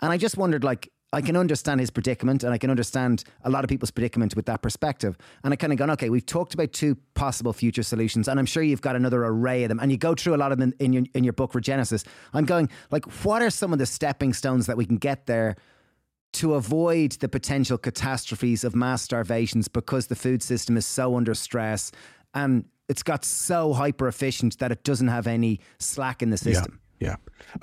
And 0.00 0.12
I 0.12 0.16
just 0.16 0.36
wondered, 0.36 0.62
like, 0.62 0.92
I 1.12 1.20
can 1.20 1.36
understand 1.36 1.80
his 1.80 1.90
predicament 1.90 2.42
and 2.42 2.54
I 2.54 2.58
can 2.58 2.70
understand 2.70 3.24
a 3.44 3.50
lot 3.50 3.64
of 3.64 3.68
people's 3.68 3.90
predicament 3.90 4.34
with 4.34 4.46
that 4.46 4.62
perspective. 4.62 5.18
And 5.44 5.52
I 5.52 5.56
kind 5.56 5.72
of 5.72 5.78
gone, 5.78 5.90
okay, 5.90 6.08
we've 6.08 6.24
talked 6.24 6.54
about 6.54 6.72
two 6.72 6.96
possible 7.14 7.52
future 7.52 7.82
solutions, 7.82 8.28
and 8.28 8.38
I'm 8.38 8.46
sure 8.46 8.62
you've 8.62 8.80
got 8.80 8.96
another 8.96 9.24
array 9.24 9.64
of 9.64 9.68
them. 9.68 9.78
And 9.78 9.92
you 9.92 9.98
go 9.98 10.14
through 10.14 10.34
a 10.34 10.38
lot 10.38 10.52
of 10.52 10.58
them 10.58 10.72
in 10.78 10.92
your 10.92 11.04
in 11.14 11.24
your 11.24 11.34
book 11.34 11.52
Regenesis. 11.52 12.04
I'm 12.32 12.46
going, 12.46 12.70
like, 12.90 13.04
what 13.24 13.42
are 13.42 13.50
some 13.50 13.72
of 13.72 13.78
the 13.78 13.86
stepping 13.86 14.32
stones 14.32 14.66
that 14.66 14.76
we 14.76 14.86
can 14.86 14.96
get 14.96 15.26
there 15.26 15.56
to 16.34 16.54
avoid 16.54 17.12
the 17.12 17.28
potential 17.28 17.76
catastrophes 17.76 18.64
of 18.64 18.74
mass 18.74 19.06
starvations 19.06 19.68
because 19.68 20.06
the 20.06 20.16
food 20.16 20.42
system 20.42 20.78
is 20.78 20.86
so 20.86 21.14
under 21.14 21.34
stress 21.34 21.92
and 22.32 22.64
it's 22.88 23.02
got 23.02 23.24
so 23.24 23.74
hyper 23.74 24.08
efficient 24.08 24.58
that 24.58 24.72
it 24.72 24.82
doesn't 24.82 25.08
have 25.08 25.26
any 25.26 25.60
slack 25.78 26.22
in 26.22 26.30
the 26.30 26.38
system. 26.38 26.72
Yeah. 26.72 26.81
Yeah. 27.02 27.16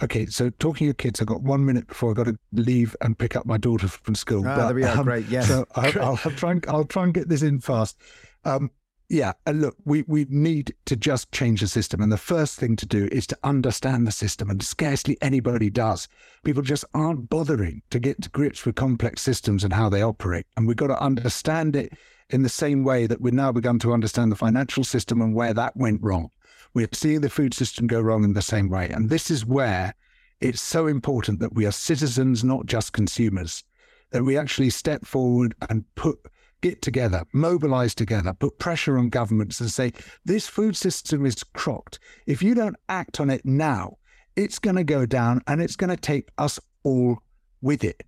Okay. 0.04 0.26
So 0.26 0.50
talking 0.52 0.90
of 0.90 0.98
kids, 0.98 1.22
I've 1.22 1.28
got 1.28 1.42
one 1.42 1.66
minute 1.66 1.88
before 1.88 2.12
I've 2.12 2.18
got 2.18 2.26
to 2.26 2.38
leave 2.52 2.96
and 3.02 3.18
pick 3.18 3.36
up 3.36 3.46
my 3.46 3.58
daughter 3.58 3.88
from 3.88 4.16
school. 4.16 4.44
Ah, 4.46 4.56
but, 4.56 4.66
there 4.68 4.76
we 4.76 4.84
are. 4.84 4.98
Um, 4.98 5.06
Great. 5.06 5.28
Yes. 5.28 5.48
So 5.48 5.66
I, 5.76 5.92
will 5.98 6.18
try 6.36 6.52
and 6.52 6.66
I'll 6.68 6.86
try 6.86 7.04
and 7.04 7.14
get 7.14 7.30
this 7.30 7.42
in 7.42 7.60
fast. 7.60 7.98
Um, 8.46 8.72
yeah, 9.10 9.34
and 9.48 9.60
look, 9.60 9.76
we, 9.86 10.04
we 10.04 10.28
need 10.30 10.76
to 10.86 10.96
just 10.96 11.32
change 11.32 11.62
the 11.62 11.68
system. 11.68 12.00
And 12.02 12.12
the 12.12 12.18
first 12.18 12.60
thing 12.60 12.76
to 12.76 12.86
do 12.86 13.10
is 13.12 13.26
to 13.28 13.38
understand 13.44 14.06
the 14.06 14.12
system, 14.12 14.52
and 14.52 14.62
scarcely 14.62 15.18
anybody 15.20 15.72
does. 15.72 16.08
People 16.44 16.62
just 16.62 16.86
aren't 16.94 17.28
bothering 17.28 17.82
to 17.90 18.00
get 18.00 18.22
to 18.22 18.30
grips 18.30 18.66
with 18.66 18.76
complex 18.76 19.24
systems 19.24 19.64
and 19.64 19.74
how 19.74 19.90
they 19.90 20.04
operate. 20.04 20.46
And 20.56 20.68
we've 20.68 20.78
got 20.78 20.88
to 20.88 21.02
understand 21.02 21.76
it 21.76 21.94
in 22.30 22.44
the 22.44 22.50
same 22.50 22.84
way 22.84 23.08
that 23.08 23.20
we've 23.20 23.34
now 23.34 23.52
begun 23.52 23.80
to 23.80 23.94
understand 23.94 24.32
the 24.32 24.36
financial 24.36 24.84
system 24.84 25.22
and 25.22 25.34
where 25.34 25.56
that 25.56 25.76
went 25.76 26.04
wrong. 26.04 26.30
We're 26.74 26.90
seeing 26.94 27.22
the 27.22 27.30
food 27.30 27.54
system 27.54 27.88
go 27.88 28.02
wrong 28.02 28.24
in 28.24 28.34
the 28.34 28.42
same 28.42 28.70
way. 28.70 28.90
And 28.90 29.10
this 29.10 29.32
is 29.32 29.46
where 29.46 29.96
it's 30.40 30.62
so 30.62 30.88
important 30.88 31.40
that 31.40 31.54
we 31.54 31.66
are 31.66 31.72
citizens, 31.72 32.44
not 32.44 32.66
just 32.66 32.94
consumers, 32.94 33.64
that 34.12 34.24
we 34.24 34.38
actually 34.38 34.70
step 34.70 35.06
forward 35.06 35.56
and 35.70 35.84
put 35.96 36.20
get 36.62 36.82
together, 36.82 37.24
mobilize 37.34 37.96
together, 37.96 38.34
put 38.34 38.60
pressure 38.60 38.98
on 38.98 39.10
governments 39.10 39.62
and 39.62 39.72
say, 39.72 39.94
this 40.26 40.48
food 40.48 40.76
system 40.76 41.26
is 41.26 41.44
crocked. 41.44 42.00
If 42.26 42.44
you 42.44 42.54
don't 42.54 42.76
act 42.90 43.20
on 43.20 43.30
it 43.30 43.46
now, 43.46 43.98
it's 44.36 44.60
going 44.60 44.76
to 44.76 44.84
go 44.84 45.06
down 45.06 45.42
and 45.48 45.62
it's 45.62 45.76
going 45.76 45.90
to 45.90 45.98
take 45.98 46.30
us 46.38 46.60
all 46.84 47.20
with 47.62 47.84
it. 47.84 48.04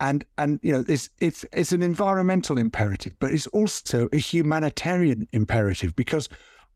And 0.00 0.24
and 0.38 0.58
you 0.62 0.72
know 0.72 0.84
it's 0.88 1.08
it's 1.20 1.44
it's 1.52 1.70
an 1.70 1.82
environmental 1.82 2.58
imperative, 2.58 3.14
but 3.20 3.30
it's 3.30 3.46
also 3.48 4.08
a 4.12 4.16
humanitarian 4.16 5.28
imperative 5.32 5.94
because 5.94 6.28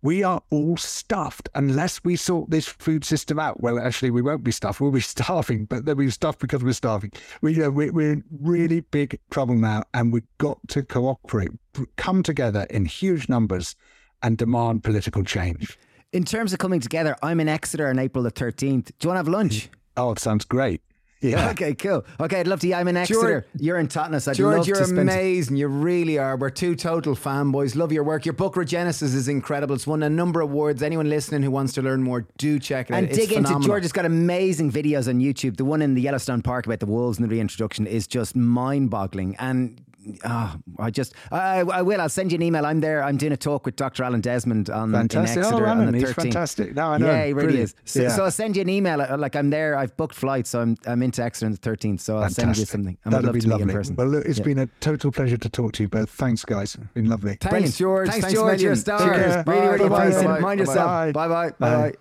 we 0.03 0.23
are 0.23 0.43
all 0.51 0.77
stuffed 0.77 1.49
unless 1.55 2.03
we 2.05 2.17
sort 2.17 2.51
this 2.51 2.67
food 2.67 3.05
system 3.05 3.39
out. 3.39 3.61
Well, 3.61 3.79
actually, 3.79 4.11
we 4.11 4.23
won't 4.23 4.45
be 4.45 4.53
stuffed. 4.53 4.81
We'll 4.81 4.91
be 4.91 5.01
starving, 5.17 5.65
but 5.65 5.85
then 5.85 5.97
we're 5.97 6.11
stuffed 6.11 6.39
because 6.39 6.63
we're 6.63 6.73
starving. 6.73 7.13
We, 7.43 7.55
you 7.55 7.63
know, 7.63 7.71
we're, 7.71 7.93
we're 7.93 8.13
in 8.13 8.25
really 8.41 8.81
big 8.81 9.19
trouble 9.31 9.57
now, 9.57 9.85
and 9.95 10.13
we've 10.13 10.27
got 10.39 10.59
to 10.69 10.83
cooperate, 10.83 11.51
come 11.97 12.23
together 12.23 12.67
in 12.71 12.85
huge 12.85 13.29
numbers, 13.29 13.75
and 14.23 14.37
demand 14.37 14.83
political 14.83 15.23
change. 15.23 15.79
In 16.13 16.25
terms 16.25 16.53
of 16.53 16.59
coming 16.59 16.81
together, 16.81 17.17
I'm 17.23 17.39
in 17.39 17.49
Exeter 17.49 17.89
on 17.89 17.99
April 17.99 18.25
the 18.25 18.33
13th. 18.33 18.87
Do 18.87 18.93
you 19.03 19.09
want 19.09 19.17
to 19.17 19.19
have 19.19 19.29
lunch? 19.29 19.69
Oh, 19.97 20.11
it 20.13 20.19
sounds 20.19 20.45
great. 20.45 20.81
Yeah. 21.21 21.49
Okay, 21.59 21.75
cool. 21.75 22.05
Okay, 22.21 22.41
I'd 22.41 22.47
love 22.47 22.61
to. 22.61 22.73
I'm 22.75 22.87
in 22.89 22.97
Exeter. 22.97 23.21
George, 23.21 23.45
you're 23.59 23.79
in 23.79 23.89
Totnes. 23.89 24.29
I'd 24.29 24.37
George, 24.37 24.59
love 24.59 24.69
you're 24.69 24.83
amazing. 24.83 25.57
You 25.57 25.67
really 25.67 26.19
are. 26.19 26.37
We're 26.37 26.51
two 26.51 26.77
total 26.77 27.17
fanboys. 27.17 27.75
Love 27.75 27.91
your 27.91 28.05
work. 28.05 28.25
Your 28.25 28.35
book 28.35 28.55
Regenesis 28.55 29.15
is 29.15 29.27
incredible. 29.27 29.75
It's 29.75 29.87
won 29.87 30.03
a 30.03 30.11
number 30.11 30.41
of 30.41 30.51
awards. 30.51 30.83
Anyone 30.83 31.09
listening 31.09 31.43
who 31.43 31.51
wants 31.51 31.73
to 31.75 31.83
learn 31.83 32.03
more, 32.03 32.27
do 32.37 32.59
check 32.59 32.91
it 32.91 32.95
and 32.95 33.07
out. 33.07 33.11
And 33.11 33.19
dig 33.19 33.29
phenomenal. 33.31 33.57
into 33.57 33.67
George 33.67 33.83
has 33.83 33.93
got 33.93 34.05
amazing 34.05 34.71
videos 34.71 35.09
on 35.09 35.19
YouTube. 35.19 35.57
The 35.57 35.65
one 35.65 35.83
in 35.83 35.95
the 35.95 36.03
Yellowstone 36.03 36.43
Park 36.43 36.67
about 36.67 36.81
the 36.81 36.87
wolves 36.87 37.19
and 37.19 37.29
the 37.29 37.35
reintroduction 37.35 37.87
is 37.87 38.07
just 38.07 38.37
mind-boggling. 38.37 39.35
And 39.39 39.81
oh, 40.25 40.57
I 40.79 40.91
just, 40.91 41.15
I, 41.31 41.61
I 41.61 41.83
will. 41.83 42.01
I'll 42.01 42.09
send 42.09 42.33
you 42.33 42.37
an 42.37 42.43
email. 42.43 42.65
I'm 42.67 42.81
there. 42.81 43.03
I'm 43.03 43.17
doing 43.17 43.33
a 43.33 43.37
talk 43.37 43.67
with 43.67 43.77
Dr. 43.77 44.05
Alan 44.05 44.21
Desmond 44.21 44.71
on 44.71 44.93
fantastic. 44.93 45.37
in 45.37 45.43
Exeter 45.45 45.67
oh, 45.67 45.71
on 45.71 45.87
the 45.87 45.93
13th. 45.93 46.07
He's 46.07 46.13
fantastic. 46.13 46.75
No, 46.75 46.89
I 46.89 46.99
know. 46.99 47.07
Yeah, 47.07 47.27
he 47.27 47.33
really 47.33 47.47
Brilliant. 47.47 47.65
is. 47.65 47.75
So, 47.85 48.03
yeah. 48.03 48.09
so, 48.09 48.25
I'll 48.25 48.31
send 48.31 48.57
you 48.57 48.63
an 48.63 48.69
email. 48.69 49.01
Uh, 49.01 49.17
like 49.17 49.37
I'm 49.37 49.51
there. 49.51 49.77
I've 49.77 49.97
booked 49.97 50.15
flights, 50.15 50.51
so 50.51 50.61
I'm 50.61 50.77
I'm 50.87 51.03
into 51.03 51.23
Exeter 51.23 51.47
on 51.47 51.53
the 51.53 51.59
13th. 51.59 52.01
So 52.01 52.17
I'll 52.17 52.23
fantastic. 52.23 52.45
send 52.45 52.57
you 52.59 52.65
something. 52.65 52.99
That'd 53.05 53.25
love 53.25 53.35
be 53.35 53.41
to 53.41 53.49
lovely. 53.49 53.67
meet 53.67 53.73
in 53.73 53.77
person. 53.77 53.97
Well, 53.97 54.09
look, 54.09 54.25
it's 54.25 54.39
yeah. 54.39 54.45
been 54.45 54.59
a 54.59 54.67
total 54.81 55.13
pleasure 55.13 55.37
to 55.37 55.49
talk 55.49 55.73
to 55.73 55.83
you 55.83 55.89
both. 55.89 56.11
Thanks, 56.11 56.45
guys. 56.45 56.75
It's 56.75 56.93
been 56.93 57.09
lovely. 57.09 57.37
Thanks, 57.41 57.51
Brilliant. 57.51 57.75
George. 57.75 58.09
Thanks, 58.09 58.25
Thanks 58.27 58.39
George. 58.39 58.63
You're 58.63 58.73
a 58.73 58.77
star. 58.77 59.11
Really, 59.11 59.69
really. 59.69 59.89
Bye-bye. 59.89 60.41
Mind 60.41 60.61
yourself. 60.61 60.87
Bye. 60.87 61.13
Bye 61.13 61.29
bye. 61.29 61.51
Bye. 61.59 61.91
Bye. 61.91 61.93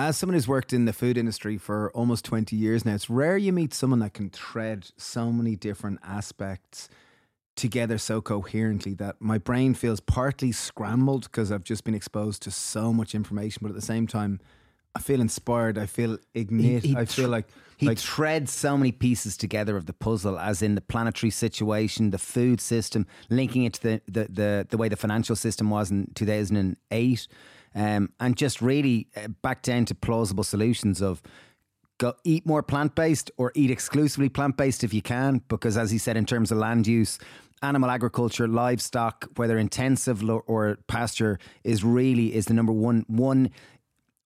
As 0.00 0.16
someone 0.16 0.34
who's 0.34 0.46
worked 0.46 0.72
in 0.72 0.84
the 0.84 0.92
food 0.92 1.18
industry 1.18 1.58
for 1.58 1.90
almost 1.90 2.24
20 2.24 2.54
years 2.54 2.84
now, 2.84 2.94
it's 2.94 3.10
rare 3.10 3.36
you 3.36 3.52
meet 3.52 3.74
someone 3.74 3.98
that 3.98 4.14
can 4.14 4.30
thread 4.30 4.86
so 4.96 5.32
many 5.32 5.56
different 5.56 5.98
aspects 6.04 6.88
together 7.58 7.98
so 7.98 8.22
coherently 8.22 8.94
that 8.94 9.16
my 9.20 9.36
brain 9.38 9.74
feels 9.74 10.00
partly 10.00 10.52
scrambled 10.52 11.24
because 11.24 11.52
I've 11.52 11.64
just 11.64 11.84
been 11.84 11.94
exposed 11.94 12.42
to 12.44 12.50
so 12.50 12.92
much 12.92 13.14
information, 13.14 13.58
but 13.62 13.68
at 13.68 13.74
the 13.74 13.82
same 13.82 14.06
time, 14.06 14.40
I 14.94 15.00
feel 15.00 15.20
inspired. 15.20 15.76
I 15.76 15.86
feel 15.86 16.18
ignite. 16.34 16.82
He- 16.82 16.88
he 16.90 16.96
I 16.96 17.04
feel 17.04 17.28
like 17.28 17.46
He 17.76 17.86
like 17.86 17.98
threads 17.98 18.52
so 18.52 18.76
many 18.76 18.90
pieces 18.90 19.36
together 19.36 19.76
of 19.76 19.84
the 19.86 19.92
puzzle, 19.92 20.38
as 20.38 20.62
in 20.62 20.74
the 20.74 20.80
planetary 20.80 21.30
situation, 21.30 22.10
the 22.10 22.18
food 22.18 22.60
system, 22.60 23.06
linking 23.28 23.64
it 23.64 23.74
to 23.74 23.82
the 23.82 24.00
the 24.06 24.24
the, 24.32 24.66
the 24.70 24.76
way 24.76 24.88
the 24.88 24.96
financial 24.96 25.36
system 25.36 25.68
was 25.70 25.90
in 25.90 26.10
two 26.14 26.26
thousand 26.26 26.56
and 26.56 26.76
eight, 26.90 27.28
um, 27.74 28.10
and 28.18 28.36
just 28.36 28.60
really 28.62 29.06
uh, 29.16 29.28
back 29.42 29.62
down 29.62 29.84
to 29.84 29.94
plausible 29.94 30.42
solutions 30.44 31.00
of 31.02 31.22
go 31.98 32.14
eat 32.24 32.46
more 32.46 32.62
plant 32.62 32.94
based 32.94 33.30
or 33.36 33.52
eat 33.54 33.70
exclusively 33.70 34.28
plant 34.28 34.56
based 34.56 34.82
if 34.82 34.92
you 34.94 35.02
can, 35.02 35.42
because 35.48 35.76
as 35.76 35.90
he 35.90 35.98
said, 35.98 36.16
in 36.16 36.24
terms 36.24 36.50
of 36.50 36.58
land 36.58 36.86
use. 36.86 37.18
Animal 37.62 37.90
agriculture, 37.90 38.46
livestock, 38.46 39.28
whether 39.36 39.58
intensive 39.58 40.22
or 40.22 40.78
pasture, 40.86 41.38
is 41.64 41.82
really 41.82 42.34
is 42.34 42.46
the 42.46 42.54
number 42.54 42.72
one 42.72 43.04
one 43.08 43.50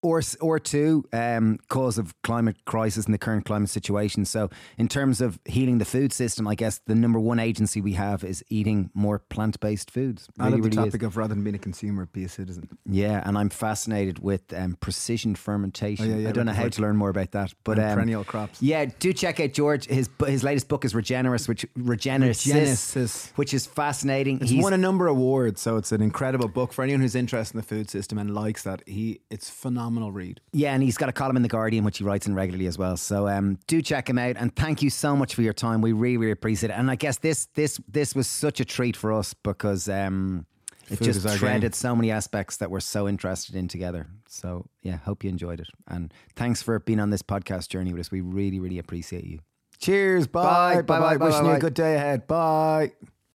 or 0.02 0.20
or 0.40 0.58
two 0.58 1.04
um, 1.12 1.58
cause 1.68 1.96
of 1.98 2.14
climate 2.22 2.56
crisis 2.64 3.06
in 3.06 3.12
the 3.12 3.18
current 3.18 3.44
climate 3.44 3.70
situation. 3.70 4.24
So, 4.24 4.50
in 4.76 4.88
terms 4.88 5.20
of 5.20 5.38
healing 5.44 5.78
the 5.78 5.84
food 5.84 6.12
system, 6.12 6.46
I 6.48 6.54
guess 6.54 6.80
the 6.86 6.94
number 6.94 7.18
one 7.20 7.38
agency 7.38 7.80
we 7.80 7.92
have 7.92 8.24
is 8.24 8.44
eating 8.48 8.90
more 8.94 9.18
plant 9.18 9.60
based 9.60 9.90
foods. 9.90 10.28
I 10.38 10.44
Really, 10.46 10.52
love 10.52 10.62
the 10.62 10.68
really 10.76 10.88
is. 10.88 10.92
topic 10.92 11.02
of 11.06 11.16
rather 11.16 11.34
than 11.34 11.44
being 11.44 11.54
a 11.54 11.58
consumer, 11.58 12.06
be 12.12 12.24
a 12.24 12.28
citizen. 12.28 12.68
Yeah, 12.84 13.22
and 13.24 13.38
I'm 13.38 13.48
fascinated 13.48 14.18
with 14.18 14.52
um, 14.52 14.76
precision 14.80 15.34
fermentation. 15.36 16.06
Oh, 16.06 16.08
yeah, 16.16 16.22
yeah, 16.22 16.28
I 16.28 16.32
don't 16.32 16.46
know 16.46 16.52
how 16.52 16.68
to 16.68 16.82
learn 16.82 16.96
more 16.96 17.10
about 17.10 17.30
that, 17.32 17.54
but 17.62 17.78
um, 17.78 17.94
perennial 17.94 18.24
crops. 18.24 18.60
Yeah, 18.60 18.86
do 18.98 19.12
check 19.12 19.38
out 19.38 19.52
George. 19.52 19.86
His 19.86 20.08
his 20.26 20.42
latest 20.42 20.66
book 20.68 20.84
is 20.84 20.94
Regenesis, 20.94 21.48
which 21.48 21.64
Regenesis, 21.78 22.52
Regenesis. 22.52 23.32
which 23.36 23.54
is 23.54 23.66
fascinating. 23.66 24.38
It's 24.40 24.52
won 24.52 24.72
a 24.72 24.78
number 24.78 25.06
of 25.06 25.16
awards, 25.16 25.60
so 25.60 25.76
it's 25.76 25.92
an 25.92 26.02
incredible 26.02 26.48
book 26.48 26.72
for 26.72 26.82
anyone 26.82 27.02
who's 27.02 27.14
interested 27.14 27.54
in 27.54 27.60
the 27.60 27.66
food 27.66 27.88
system 27.88 28.18
and 28.18 28.34
likes 28.34 28.62
that. 28.64 28.82
He, 28.86 29.20
it's 29.30 29.48
phenomenal 29.48 29.91
read. 30.12 30.40
Yeah, 30.52 30.74
and 30.74 30.82
he's 30.82 30.96
got 30.96 31.08
a 31.08 31.12
column 31.12 31.36
in 31.36 31.42
the 31.42 31.48
Guardian 31.48 31.84
which 31.84 31.98
he 31.98 32.04
writes 32.04 32.26
in 32.26 32.34
regularly 32.34 32.66
as 32.66 32.78
well. 32.78 32.96
So 32.96 33.28
um, 33.28 33.58
do 33.66 33.82
check 33.82 34.08
him 34.08 34.18
out, 34.18 34.36
and 34.38 34.54
thank 34.56 34.82
you 34.82 34.90
so 34.90 35.14
much 35.16 35.34
for 35.34 35.42
your 35.42 35.52
time. 35.52 35.80
We 35.80 35.92
really, 35.92 36.16
really 36.16 36.32
appreciate 36.32 36.70
it. 36.70 36.74
And 36.74 36.90
I 36.90 36.94
guess 36.96 37.18
this 37.18 37.46
this 37.54 37.80
this 37.88 38.14
was 38.14 38.26
such 38.26 38.60
a 38.60 38.64
treat 38.64 38.96
for 38.96 39.12
us 39.12 39.34
because 39.34 39.88
um, 39.88 40.46
it 40.90 40.96
Food 40.98 41.04
just 41.04 41.28
threaded 41.38 41.74
so 41.74 41.94
many 41.94 42.10
aspects 42.10 42.56
that 42.58 42.70
we're 42.70 42.80
so 42.80 43.08
interested 43.08 43.54
in 43.54 43.68
together. 43.68 44.06
So 44.28 44.66
yeah, 44.82 44.96
hope 44.96 45.24
you 45.24 45.30
enjoyed 45.30 45.60
it, 45.60 45.68
and 45.88 46.12
thanks 46.36 46.62
for 46.62 46.78
being 46.78 47.00
on 47.00 47.10
this 47.10 47.22
podcast 47.22 47.68
journey 47.68 47.92
with 47.92 48.00
us. 48.00 48.10
We 48.10 48.20
really, 48.20 48.60
really 48.60 48.78
appreciate 48.78 49.24
you. 49.24 49.38
Cheers. 49.78 50.26
Bye. 50.26 50.42
Bye, 50.42 50.82
Bye. 50.82 50.82
bye, 50.82 51.00
Bye. 51.00 51.16
bye, 51.18 51.26
Wishing 51.26 51.42
bye, 51.42 51.50
you 51.50 51.56
a 51.56 51.60
good 51.60 51.74
day 51.74 51.96
ahead. 51.96 52.26
Bye. 52.26 52.92